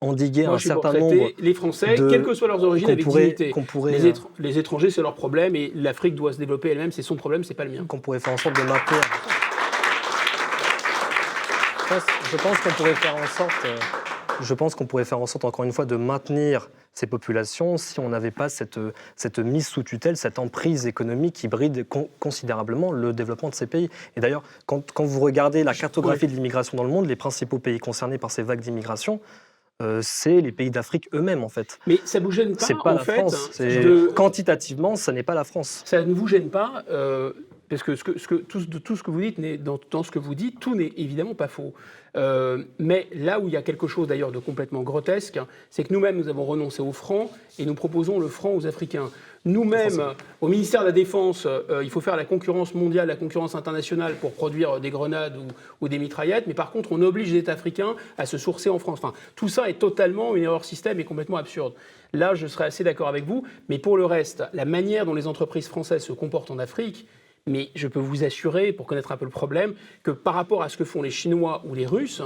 endiguer 0.00 0.46
Moi, 0.46 0.54
un 0.54 0.58
certain 0.60 0.92
nombre 0.92 1.30
les 1.36 1.54
Français, 1.54 1.96
de- 1.96 2.08
quelles 2.08 2.22
que 2.22 2.34
soient 2.34 2.46
leurs 2.46 2.62
origines, 2.62 2.90
avec 2.90 3.02
pourrait- 3.02 3.22
dignité. 3.34 3.52
pourrait, 3.66 3.90
les, 3.92 4.06
euh, 4.06 4.12
étr- 4.12 4.26
les 4.38 4.56
étrangers, 4.58 4.90
c'est 4.90 5.02
leur 5.02 5.14
problème, 5.14 5.56
et 5.56 5.72
l'Afrique 5.74 6.14
doit 6.14 6.32
se 6.32 6.38
développer 6.38 6.70
elle-même, 6.70 6.92
c'est 6.92 7.02
son 7.02 7.16
problème, 7.16 7.42
c'est 7.42 7.54
pas 7.54 7.64
le 7.64 7.70
mien. 7.72 7.84
qu'on 7.88 7.98
pourrait 7.98 8.20
faire 8.20 8.34
en 8.34 8.36
sorte 8.36 8.54
de 8.56 8.62
maintenir. 8.62 9.00
Je 11.82 11.88
pense, 11.94 12.02
je 12.30 12.36
pense 12.36 12.58
qu'on 12.60 12.70
pourrait 12.70 12.94
faire 12.94 13.16
en 13.16 13.26
sorte, 13.26 13.52
euh, 13.64 13.76
je 14.42 14.54
pense 14.54 14.74
qu'on 14.74 14.86
pourrait 14.86 15.04
faire 15.04 15.20
en 15.20 15.26
sorte 15.26 15.44
encore 15.44 15.64
une 15.64 15.72
fois 15.72 15.84
de 15.86 15.96
maintenir 15.96 16.70
ces 16.92 17.06
populations 17.06 17.76
si 17.76 18.00
on 18.00 18.08
n'avait 18.08 18.30
pas 18.30 18.48
cette, 18.48 18.78
cette 19.16 19.38
mise 19.38 19.66
sous 19.66 19.82
tutelle, 19.82 20.16
cette 20.16 20.38
emprise 20.38 20.86
économique 20.86 21.34
qui 21.34 21.48
bride 21.48 21.86
con- 21.88 22.08
considérablement 22.20 22.90
le 22.92 23.12
développement 23.12 23.50
de 23.50 23.54
ces 23.54 23.66
pays. 23.66 23.90
Et 24.16 24.20
d'ailleurs, 24.20 24.42
quand, 24.66 24.90
quand 24.92 25.04
vous 25.04 25.20
regardez 25.20 25.62
la 25.64 25.74
cartographie 25.74 26.26
de 26.26 26.32
l'immigration 26.32 26.76
dans 26.76 26.84
le 26.84 26.90
monde, 26.90 27.06
les 27.06 27.16
principaux 27.16 27.58
pays 27.58 27.78
concernés 27.78 28.18
par 28.18 28.30
ces 28.30 28.42
vagues 28.42 28.60
d'immigration, 28.60 29.20
euh, 29.82 30.00
c'est 30.02 30.40
les 30.40 30.52
pays 30.52 30.70
d'Afrique 30.70 31.08
eux-mêmes 31.12 31.44
en 31.44 31.50
fait. 31.50 31.78
Mais 31.86 31.98
ça 32.06 32.18
vous 32.18 32.30
gêne 32.30 32.56
pas, 32.56 32.64
C'est 32.64 32.74
pas 32.82 32.92
en 32.92 32.94
la 32.94 33.04
fait, 33.04 33.12
France. 33.18 33.50
hein, 33.60 33.64
de- 33.66 34.06
Quantitativement, 34.14 34.96
ça 34.96 35.12
n'est 35.12 35.22
pas 35.22 35.34
la 35.34 35.44
France. 35.44 35.82
ça 35.84 36.02
ne 36.02 36.14
vous 36.14 36.26
gêne 36.26 36.48
pas, 36.48 36.82
euh, 36.90 37.32
parce 37.68 37.82
que, 37.82 37.94
ce 37.94 38.02
que, 38.04 38.18
ce 38.18 38.26
que- 38.26 38.36
tout, 38.36 38.60
ce- 38.60 38.66
tout 38.66 38.96
ce 38.96 39.02
que 39.02 39.10
vous 39.10 39.20
dites, 39.20 39.62
dans, 39.62 39.78
dans 39.90 40.02
ce 40.02 40.10
que 40.10 40.18
vous 40.18 40.34
dites, 40.34 40.60
tout 40.60 40.74
n'est 40.74 40.92
évidemment 40.96 41.34
pas 41.34 41.48
faux. 41.48 41.74
Euh, 42.16 42.62
mais 42.78 43.06
là 43.12 43.38
où 43.40 43.48
il 43.48 43.54
y 43.54 43.56
a 43.56 43.62
quelque 43.62 43.86
chose 43.86 44.08
d'ailleurs 44.08 44.32
de 44.32 44.38
complètement 44.38 44.82
grotesque, 44.82 45.38
c'est 45.70 45.84
que 45.84 45.92
nous-mêmes, 45.92 46.16
nous 46.16 46.28
avons 46.28 46.44
renoncé 46.44 46.82
au 46.82 46.92
franc 46.92 47.30
et 47.58 47.66
nous 47.66 47.74
proposons 47.74 48.18
le 48.18 48.28
franc 48.28 48.54
aux 48.54 48.66
Africains. 48.66 49.10
Nous-mêmes, 49.44 50.02
au 50.40 50.48
ministère 50.48 50.80
de 50.80 50.86
la 50.86 50.92
Défense, 50.92 51.46
euh, 51.46 51.82
il 51.84 51.90
faut 51.90 52.00
faire 52.00 52.16
la 52.16 52.24
concurrence 52.24 52.74
mondiale, 52.74 53.06
la 53.06 53.16
concurrence 53.16 53.54
internationale 53.54 54.14
pour 54.14 54.32
produire 54.32 54.80
des 54.80 54.90
grenades 54.90 55.36
ou, 55.36 55.46
ou 55.84 55.88
des 55.88 55.98
mitraillettes, 55.98 56.48
mais 56.48 56.54
par 56.54 56.72
contre, 56.72 56.90
on 56.90 57.00
oblige 57.00 57.32
les 57.32 57.38
États 57.38 57.52
africains 57.52 57.94
à 58.18 58.26
se 58.26 58.38
sourcer 58.38 58.70
en 58.70 58.80
France. 58.80 58.98
Enfin, 59.02 59.14
tout 59.36 59.48
ça 59.48 59.68
est 59.68 59.78
totalement 59.78 60.34
une 60.34 60.42
erreur 60.42 60.64
système 60.64 60.98
et 60.98 61.04
complètement 61.04 61.36
absurde. 61.36 61.74
Là, 62.12 62.34
je 62.34 62.46
serais 62.48 62.64
assez 62.64 62.82
d'accord 62.82 63.08
avec 63.08 63.24
vous, 63.24 63.44
mais 63.68 63.78
pour 63.78 63.96
le 63.96 64.04
reste, 64.04 64.42
la 64.52 64.64
manière 64.64 65.06
dont 65.06 65.14
les 65.14 65.26
entreprises 65.28 65.68
françaises 65.68 66.02
se 66.02 66.12
comportent 66.12 66.50
en 66.50 66.58
Afrique, 66.58 67.06
mais 67.46 67.70
je 67.74 67.86
peux 67.88 68.00
vous 68.00 68.24
assurer, 68.24 68.72
pour 68.72 68.86
connaître 68.86 69.12
un 69.12 69.16
peu 69.16 69.24
le 69.24 69.30
problème, 69.30 69.74
que 70.02 70.10
par 70.10 70.34
rapport 70.34 70.62
à 70.62 70.68
ce 70.68 70.76
que 70.76 70.84
font 70.84 71.02
les 71.02 71.10
Chinois 71.10 71.62
ou 71.66 71.74
les 71.74 71.86
Russes, 71.86 72.22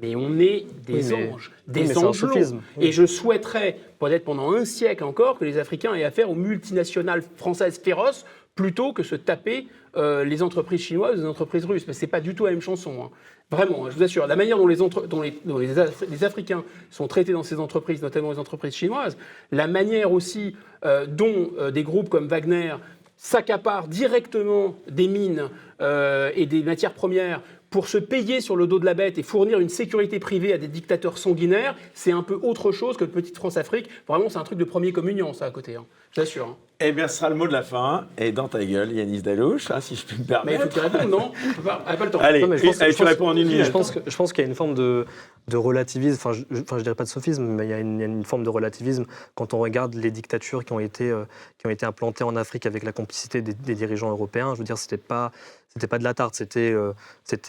mais 0.00 0.14
on 0.16 0.38
est 0.38 0.66
des 0.86 1.12
Oui, 1.12 1.16
mais- 1.16 1.32
anges, 1.32 1.52
des 1.66 1.80
oui. 1.98 2.58
Et 2.80 2.92
je 2.92 3.06
souhaiterais, 3.06 3.78
peut-être 3.98 4.24
pendant 4.24 4.52
un 4.52 4.64
siècle 4.64 5.04
encore, 5.04 5.38
que 5.38 5.44
les 5.44 5.58
Africains 5.58 5.94
aient 5.94 6.04
affaire 6.04 6.30
aux 6.30 6.34
multinationales 6.36 7.22
françaises 7.36 7.78
féroces 7.78 8.24
plutôt 8.54 8.92
que 8.92 9.02
se 9.04 9.14
taper 9.14 9.66
euh, 9.96 10.24
les 10.24 10.42
entreprises 10.42 10.80
chinoises 10.80 11.18
ou 11.18 11.22
les 11.22 11.28
entreprises 11.28 11.64
russes. 11.64 11.84
Mais 11.86 11.92
c'est 11.92 12.06
pas 12.08 12.20
du 12.20 12.34
tout 12.34 12.44
la 12.44 12.50
même 12.52 12.60
chanson. 12.60 13.02
hein. 13.04 13.10
Vraiment, 13.50 13.86
hein, 13.86 13.90
je 13.90 13.96
vous 13.96 14.02
assure. 14.02 14.26
La 14.26 14.36
manière 14.36 14.58
dont 14.58 14.66
les, 14.66 14.82
entre- 14.82 15.06
dont 15.06 15.22
les, 15.22 15.32
dont 15.44 15.56
les 15.58 15.78
Af- 15.78 16.04
les 16.10 16.22
Africains 16.24 16.62
sont 16.90 17.08
traités 17.08 17.32
dans 17.32 17.42
ces 17.42 17.58
entreprises, 17.58 18.02
notamment 18.02 18.30
les 18.32 18.38
entreprises 18.38 18.74
chinoises, 18.74 19.16
la 19.52 19.66
manière 19.66 20.12
aussi 20.12 20.54
euh, 20.84 21.06
dont 21.06 21.50
euh, 21.58 21.70
des 21.70 21.82
groupes 21.82 22.08
comme 22.10 22.28
Wagner 22.28 22.74
s'accaparent 23.18 23.88
directement 23.88 24.76
des 24.88 25.08
mines 25.08 25.50
euh, 25.80 26.30
et 26.34 26.46
des 26.46 26.62
matières 26.62 26.94
premières 26.94 27.42
pour 27.70 27.88
se 27.88 27.98
payer 27.98 28.40
sur 28.40 28.56
le 28.56 28.66
dos 28.66 28.78
de 28.78 28.84
la 28.86 28.94
bête 28.94 29.18
et 29.18 29.22
fournir 29.22 29.60
une 29.60 29.68
sécurité 29.68 30.18
privée 30.18 30.52
à 30.54 30.58
des 30.58 30.68
dictateurs 30.68 31.18
sanguinaires, 31.18 31.76
c'est 31.94 32.12
un 32.12 32.22
peu 32.22 32.38
autre 32.42 32.72
chose 32.72 32.96
que 32.96 33.04
Petite 33.04 33.36
France-Afrique. 33.36 33.88
Vraiment, 34.08 34.28
c'est 34.30 34.38
un 34.38 34.44
truc 34.44 34.58
de 34.58 34.64
premier 34.64 34.92
communion, 34.92 35.32
ça, 35.34 35.44
à 35.46 35.50
côté. 35.50 35.76
Hein. 35.76 35.84
Je 36.12 36.20
l'assure. 36.22 36.46
hein. 36.46 36.56
Eh 36.80 36.92
bien, 36.92 37.08
ce 37.08 37.18
sera 37.18 37.28
le 37.28 37.34
mot 37.34 37.46
de 37.48 37.52
la 37.52 37.62
fin. 37.62 38.06
Et 38.16 38.30
dans 38.32 38.46
ta 38.48 38.64
gueule, 38.64 38.92
Yanis 38.92 39.20
Dalouche, 39.20 39.70
hein, 39.70 39.80
si 39.80 39.96
je 39.96 40.06
peux 40.06 40.14
me 40.14 40.18
Mais 40.20 40.24
il 40.24 40.58
faut 40.60 40.68
permettre. 40.68 40.68
que 40.68 40.74
tu 40.74 40.80
répondes, 40.80 41.10
non? 41.10 41.32
Pas, 41.64 41.76
pas 41.96 42.04
le 42.04 42.10
temps. 42.10 42.20
Allez, 42.20 42.46
Non, 42.46 42.56
je 42.56 42.64
pense- 42.64 42.80
allez, 42.80 42.92
je 42.92 42.96
tu 42.96 43.02
pense- 43.02 43.10
réponds 43.12 43.28
en 43.28 43.36
une 43.36 43.48
minute. 43.48 43.64
Je 43.64 43.70
pense 43.70 43.90
que- 43.90 43.98
je 44.06 44.16
pense 44.16 44.32
qu'il 44.32 44.42
y 44.44 44.46
a 44.46 44.48
une 44.48 44.54
forme 44.54 44.74
de, 44.74 45.04
de 45.48 45.56
relativisme, 45.56 46.14
enfin 46.14 46.32
je, 46.32 46.44
enfin 46.62 46.78
je 46.78 46.84
dirais 46.84 46.94
pas 46.94 47.02
de 47.04 47.08
sophisme, 47.08 47.42
mais 47.44 47.66
il 47.66 47.70
y, 47.70 47.72
a 47.72 47.80
une, 47.80 47.96
il 47.98 48.00
y 48.00 48.04
a 48.04 48.06
une 48.06 48.24
forme 48.24 48.44
de 48.44 48.48
relativisme 48.48 49.06
quand 49.34 49.54
on 49.54 49.58
regarde 49.58 49.94
les 49.94 50.10
dictatures 50.12 50.64
qui 50.64 50.72
ont 50.72 50.78
été, 50.80 51.10
euh, 51.10 51.24
qui 51.58 51.66
ont 51.66 51.70
été 51.70 51.84
implantées 51.84 52.22
en 52.24 52.36
Afrique 52.36 52.64
avec 52.64 52.84
la 52.84 52.92
complicité 52.92 53.42
des, 53.42 53.54
des 53.54 53.74
dirigeants 53.74 54.10
européens. 54.10 54.54
Je 54.54 54.58
veux 54.60 54.64
dire, 54.64 54.78
c'était 54.78 54.96
pas, 54.98 55.32
c'était 55.78 55.86
pas 55.86 55.98
de 55.98 56.04
la 56.04 56.12
tarte, 56.14 56.34
c'était 56.34 56.72
euh, 56.72 56.92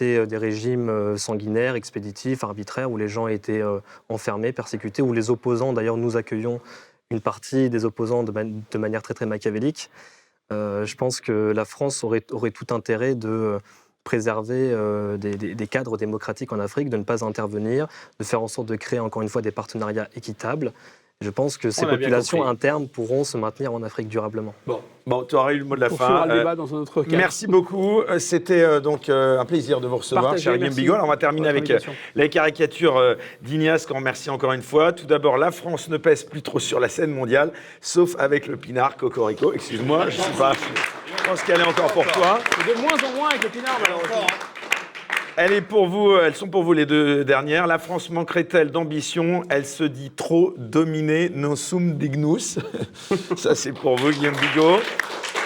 euh, 0.02 0.26
des 0.26 0.36
régimes 0.36 0.88
euh, 0.88 1.16
sanguinaires, 1.16 1.74
expéditifs, 1.74 2.44
arbitraires, 2.44 2.90
où 2.90 2.96
les 2.96 3.08
gens 3.08 3.26
étaient 3.26 3.62
enfermés, 4.08 4.52
persécutés, 4.52 5.02
où 5.02 5.12
les 5.12 5.30
opposants, 5.30 5.72
d'ailleurs 5.72 5.96
nous 5.96 6.16
accueillons 6.16 6.60
une 7.10 7.20
partie 7.20 7.68
des 7.70 7.84
opposants 7.84 8.22
de, 8.22 8.30
man- 8.30 8.62
de 8.70 8.78
manière 8.78 9.02
très 9.02 9.14
très 9.14 9.26
machiavélique. 9.26 9.90
Je 10.50 10.94
pense 10.94 11.20
que 11.20 11.52
la 11.52 11.64
France 11.64 12.04
aurait, 12.04 12.20
tout 12.20 12.72
intérêt 12.74 13.16
de 13.16 13.58
préserver 14.04 14.74
des 15.18 15.66
cadres 15.66 15.96
démocratiques 15.96 16.52
en 16.52 16.60
Afrique, 16.60 16.88
de 16.88 16.96
ne 16.96 17.02
pas 17.02 17.24
intervenir, 17.24 17.88
de 18.18 18.24
faire 18.24 18.42
en 18.42 18.48
sorte 18.48 18.68
de 18.68 18.76
créer 18.76 19.00
encore 19.00 19.22
une 19.22 19.28
fois 19.28 19.42
des 19.42 19.50
partenariats 19.50 20.08
équitables. 20.14 20.72
Je 21.22 21.28
pense 21.28 21.58
que 21.58 21.70
ces 21.70 21.84
populations 21.84 22.46
internes 22.48 22.88
pourront 22.88 23.24
se 23.24 23.36
maintenir 23.36 23.74
en 23.74 23.82
Afrique 23.82 24.08
durablement. 24.08 24.54
Bon, 25.06 25.22
tu 25.24 25.34
auras 25.34 25.52
eu 25.52 25.58
le 25.58 25.66
mot 25.66 25.76
de 25.76 25.80
la 25.82 25.88
On 25.92 25.96
fin. 25.96 26.06
fera 26.06 26.24
le 26.26 26.32
Euh, 26.32 26.38
débat 26.38 26.54
dans 26.56 26.74
un 26.74 26.78
autre 26.78 27.02
cadre. 27.02 27.14
Merci 27.14 27.46
beaucoup. 27.46 28.00
Euh, 28.00 28.18
C'était 28.18 28.62
euh, 28.62 28.80
donc 28.80 29.10
euh, 29.10 29.38
un 29.38 29.44
plaisir 29.44 29.82
de 29.82 29.86
vous 29.86 29.98
recevoir, 29.98 30.24
Partagez, 30.24 30.44
cher 30.44 30.56
Guillaume 30.56 30.72
Bigot. 30.72 30.94
Alors, 30.94 31.04
on 31.04 31.10
va 31.10 31.18
terminer 31.18 31.48
avec 31.48 31.64
euh, 31.68 31.74
invitation. 31.74 31.92
la 32.14 32.28
caricature 32.28 32.96
euh, 32.96 33.16
d'Ignace, 33.42 33.84
qu'on 33.84 33.96
remercie 33.96 34.30
encore 34.30 34.52
une 34.54 34.62
fois. 34.62 34.92
Tout 34.94 35.04
d'abord, 35.04 35.36
la 35.36 35.50
France 35.50 35.90
ne 35.90 35.98
pèse 35.98 36.24
plus 36.24 36.40
trop 36.40 36.58
sur 36.58 36.80
la 36.80 36.88
scène 36.88 37.10
mondiale, 37.10 37.52
sauf 37.82 38.14
avec 38.18 38.46
le 38.46 38.56
pinard 38.56 38.96
Cocorico. 38.96 39.52
Excuse-moi, 39.52 40.08
je 40.08 40.16
sais 40.22 40.30
pas. 40.38 40.52
Je 40.54 41.24
pense 41.28 41.42
qu'elle 41.42 41.60
est 41.60 41.68
encore 41.68 41.92
pour 41.92 42.06
toi. 42.06 42.38
De 42.66 42.80
moins 42.80 42.96
en 43.10 43.14
moins 43.14 43.28
avec 43.28 43.42
le 43.44 43.50
pinard, 43.50 43.78
malheureusement. 43.82 44.26
Elle 45.42 45.54
est 45.54 45.62
pour 45.62 45.86
vous, 45.86 46.10
euh, 46.10 46.24
elles 46.26 46.34
sont 46.34 46.48
pour 46.48 46.64
vous 46.64 46.74
les 46.74 46.84
deux 46.84 47.24
dernières. 47.24 47.66
La 47.66 47.78
France 47.78 48.10
manquerait-elle 48.10 48.70
d'ambition? 48.70 49.42
Elle 49.48 49.64
se 49.64 49.84
dit 49.84 50.10
trop 50.10 50.52
dominée, 50.58 51.30
non 51.34 51.56
sum 51.56 51.96
dignus. 51.96 52.58
Ça, 53.38 53.54
c'est 53.54 53.72
pour 53.72 53.96
vous, 53.96 54.10
Guillaume 54.10 54.34
Bigot. 54.36 54.80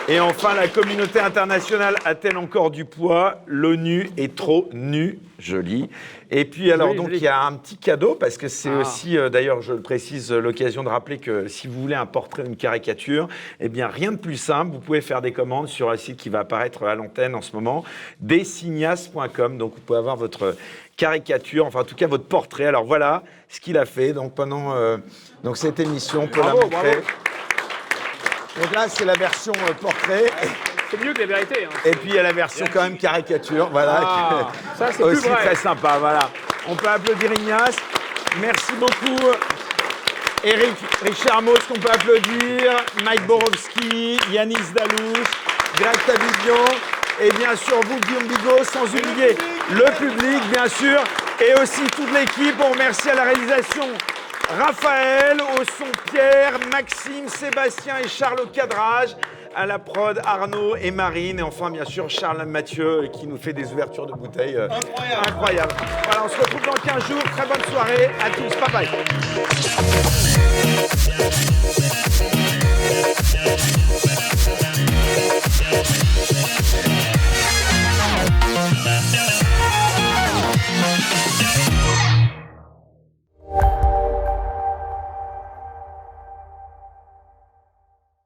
Et 0.06 0.20
enfin, 0.20 0.54
la 0.54 0.68
communauté 0.68 1.18
internationale 1.18 1.94
a-t-elle 2.04 2.36
encore 2.36 2.70
du 2.70 2.84
poids? 2.84 3.40
L'ONU 3.46 4.10
est 4.18 4.34
trop 4.36 4.68
nue. 4.74 5.18
Joli. 5.38 5.88
Et 6.30 6.44
puis, 6.44 6.70
alors, 6.72 6.94
donc, 6.94 7.08
il 7.10 7.18
y 7.22 7.26
a 7.26 7.42
un 7.42 7.54
petit 7.54 7.76
cadeau, 7.78 8.14
parce 8.14 8.36
que 8.38 8.48
c'est 8.48 8.68
Ah. 8.70 8.78
aussi, 8.80 9.16
euh, 9.16 9.28
d'ailleurs, 9.30 9.62
je 9.62 9.72
le 9.74 9.80
précise, 9.80 10.30
l'occasion 10.30 10.84
de 10.84 10.88
rappeler 10.90 11.18
que 11.18 11.48
si 11.48 11.68
vous 11.68 11.80
voulez 11.80 11.94
un 11.94 12.04
portrait, 12.06 12.44
une 12.46 12.56
caricature, 12.56 13.28
eh 13.60 13.68
bien, 13.68 13.88
rien 13.88 14.12
de 14.12 14.16
plus 14.18 14.36
simple. 14.36 14.72
Vous 14.72 14.78
pouvez 14.80 15.00
faire 15.00 15.22
des 15.22 15.32
commandes 15.32 15.68
sur 15.68 15.90
un 15.90 15.96
site 15.96 16.18
qui 16.18 16.28
va 16.28 16.40
apparaître 16.40 16.82
à 16.84 16.94
l'antenne 16.94 17.34
en 17.34 17.42
ce 17.42 17.52
moment, 17.54 17.82
designas.com. 18.20 19.56
Donc, 19.58 19.74
vous 19.74 19.80
pouvez 19.80 19.98
avoir 19.98 20.16
votre 20.16 20.54
caricature, 20.98 21.64
enfin, 21.66 21.80
en 21.80 21.84
tout 21.84 21.96
cas, 21.96 22.06
votre 22.06 22.24
portrait. 22.24 22.66
Alors, 22.66 22.84
voilà 22.84 23.22
ce 23.48 23.58
qu'il 23.60 23.76
a 23.78 23.86
fait. 23.86 24.12
Donc, 24.12 24.34
pendant 24.34 24.74
euh, 24.74 24.98
donc, 25.42 25.56
cette 25.56 25.80
émission, 25.80 26.28
Bravo, 26.30 26.58
la 26.58 26.64
montrer. 26.64 26.90
bravo. 26.92 27.06
Donc 28.60 28.72
là, 28.72 28.86
c'est 28.88 29.04
la 29.04 29.14
version 29.14 29.52
euh, 29.68 29.72
portrait. 29.74 30.26
C'est 30.90 31.04
mieux 31.04 31.12
que 31.12 31.20
la 31.20 31.26
vérité. 31.26 31.64
Hein. 31.64 31.76
Et 31.84 31.90
puis, 31.90 32.10
il 32.10 32.14
y 32.14 32.18
a 32.18 32.22
la 32.22 32.32
version 32.32 32.66
quand 32.72 32.82
même 32.82 32.96
caricature. 32.96 33.68
Voilà. 33.70 34.00
Ah, 34.00 34.52
ça, 34.78 34.86
c'est 34.92 35.02
plus 35.02 35.18
aussi 35.18 35.28
vrai. 35.28 35.46
très 35.46 35.56
sympa. 35.56 35.96
Voilà. 35.98 36.30
On 36.68 36.76
peut 36.76 36.88
applaudir 36.88 37.32
Ignace. 37.32 37.76
Merci 38.40 38.72
beaucoup. 38.78 39.30
Eric 40.44 40.74
Richard 41.02 41.42
Mauss, 41.42 41.58
qu'on 41.66 41.80
peut 41.80 41.90
applaudir. 41.90 42.76
Mike 43.02 43.26
Borowski, 43.26 44.20
Yanis 44.30 44.56
Dalouche, 44.74 45.32
Greg 45.78 45.96
Tavidian. 46.06 46.64
Et 47.20 47.30
bien 47.32 47.56
sûr, 47.56 47.80
vous, 47.80 47.98
Guillaume 48.00 48.26
Bigot, 48.28 48.64
sans 48.64 48.84
oublier 48.84 49.36
le 49.70 49.84
public, 49.98 50.42
bien 50.52 50.68
sûr. 50.68 51.02
Et 51.40 51.54
aussi 51.60 51.82
toute 51.96 52.12
l'équipe. 52.12 52.54
On 52.60 52.72
remercie 52.72 53.10
à 53.10 53.14
la 53.14 53.24
réalisation 53.24 53.88
Raphaël 54.48 55.40
au 55.40 55.64
son 55.64 55.90
Pierre, 56.10 56.58
Maxime, 56.70 57.28
Sébastien 57.28 57.98
et 58.04 58.08
Charles 58.08 58.40
au 58.40 58.46
cadrage, 58.46 59.16
à 59.54 59.66
la 59.66 59.78
prod 59.78 60.20
Arnaud 60.24 60.76
et 60.76 60.90
Marine, 60.90 61.38
et 61.38 61.42
enfin 61.42 61.70
bien 61.70 61.84
sûr 61.84 62.10
Charles 62.10 62.44
Mathieu 62.44 63.08
qui 63.12 63.26
nous 63.26 63.38
fait 63.38 63.52
des 63.52 63.72
ouvertures 63.72 64.06
de 64.06 64.12
bouteilles 64.12 64.56
euh, 64.56 64.68
incroyables. 64.68 65.28
Incroyable. 65.28 65.74
Voilà, 66.04 66.24
on 66.24 66.28
se 66.28 66.36
retrouve 66.40 66.62
dans 66.66 66.72
15 66.72 67.06
jours, 67.08 67.22
très 67.36 67.46
bonne 67.46 67.64
soirée 67.70 68.10
à 68.20 68.30
tous, 68.30 68.54
bye 68.60 68.72
bye. 68.72 68.88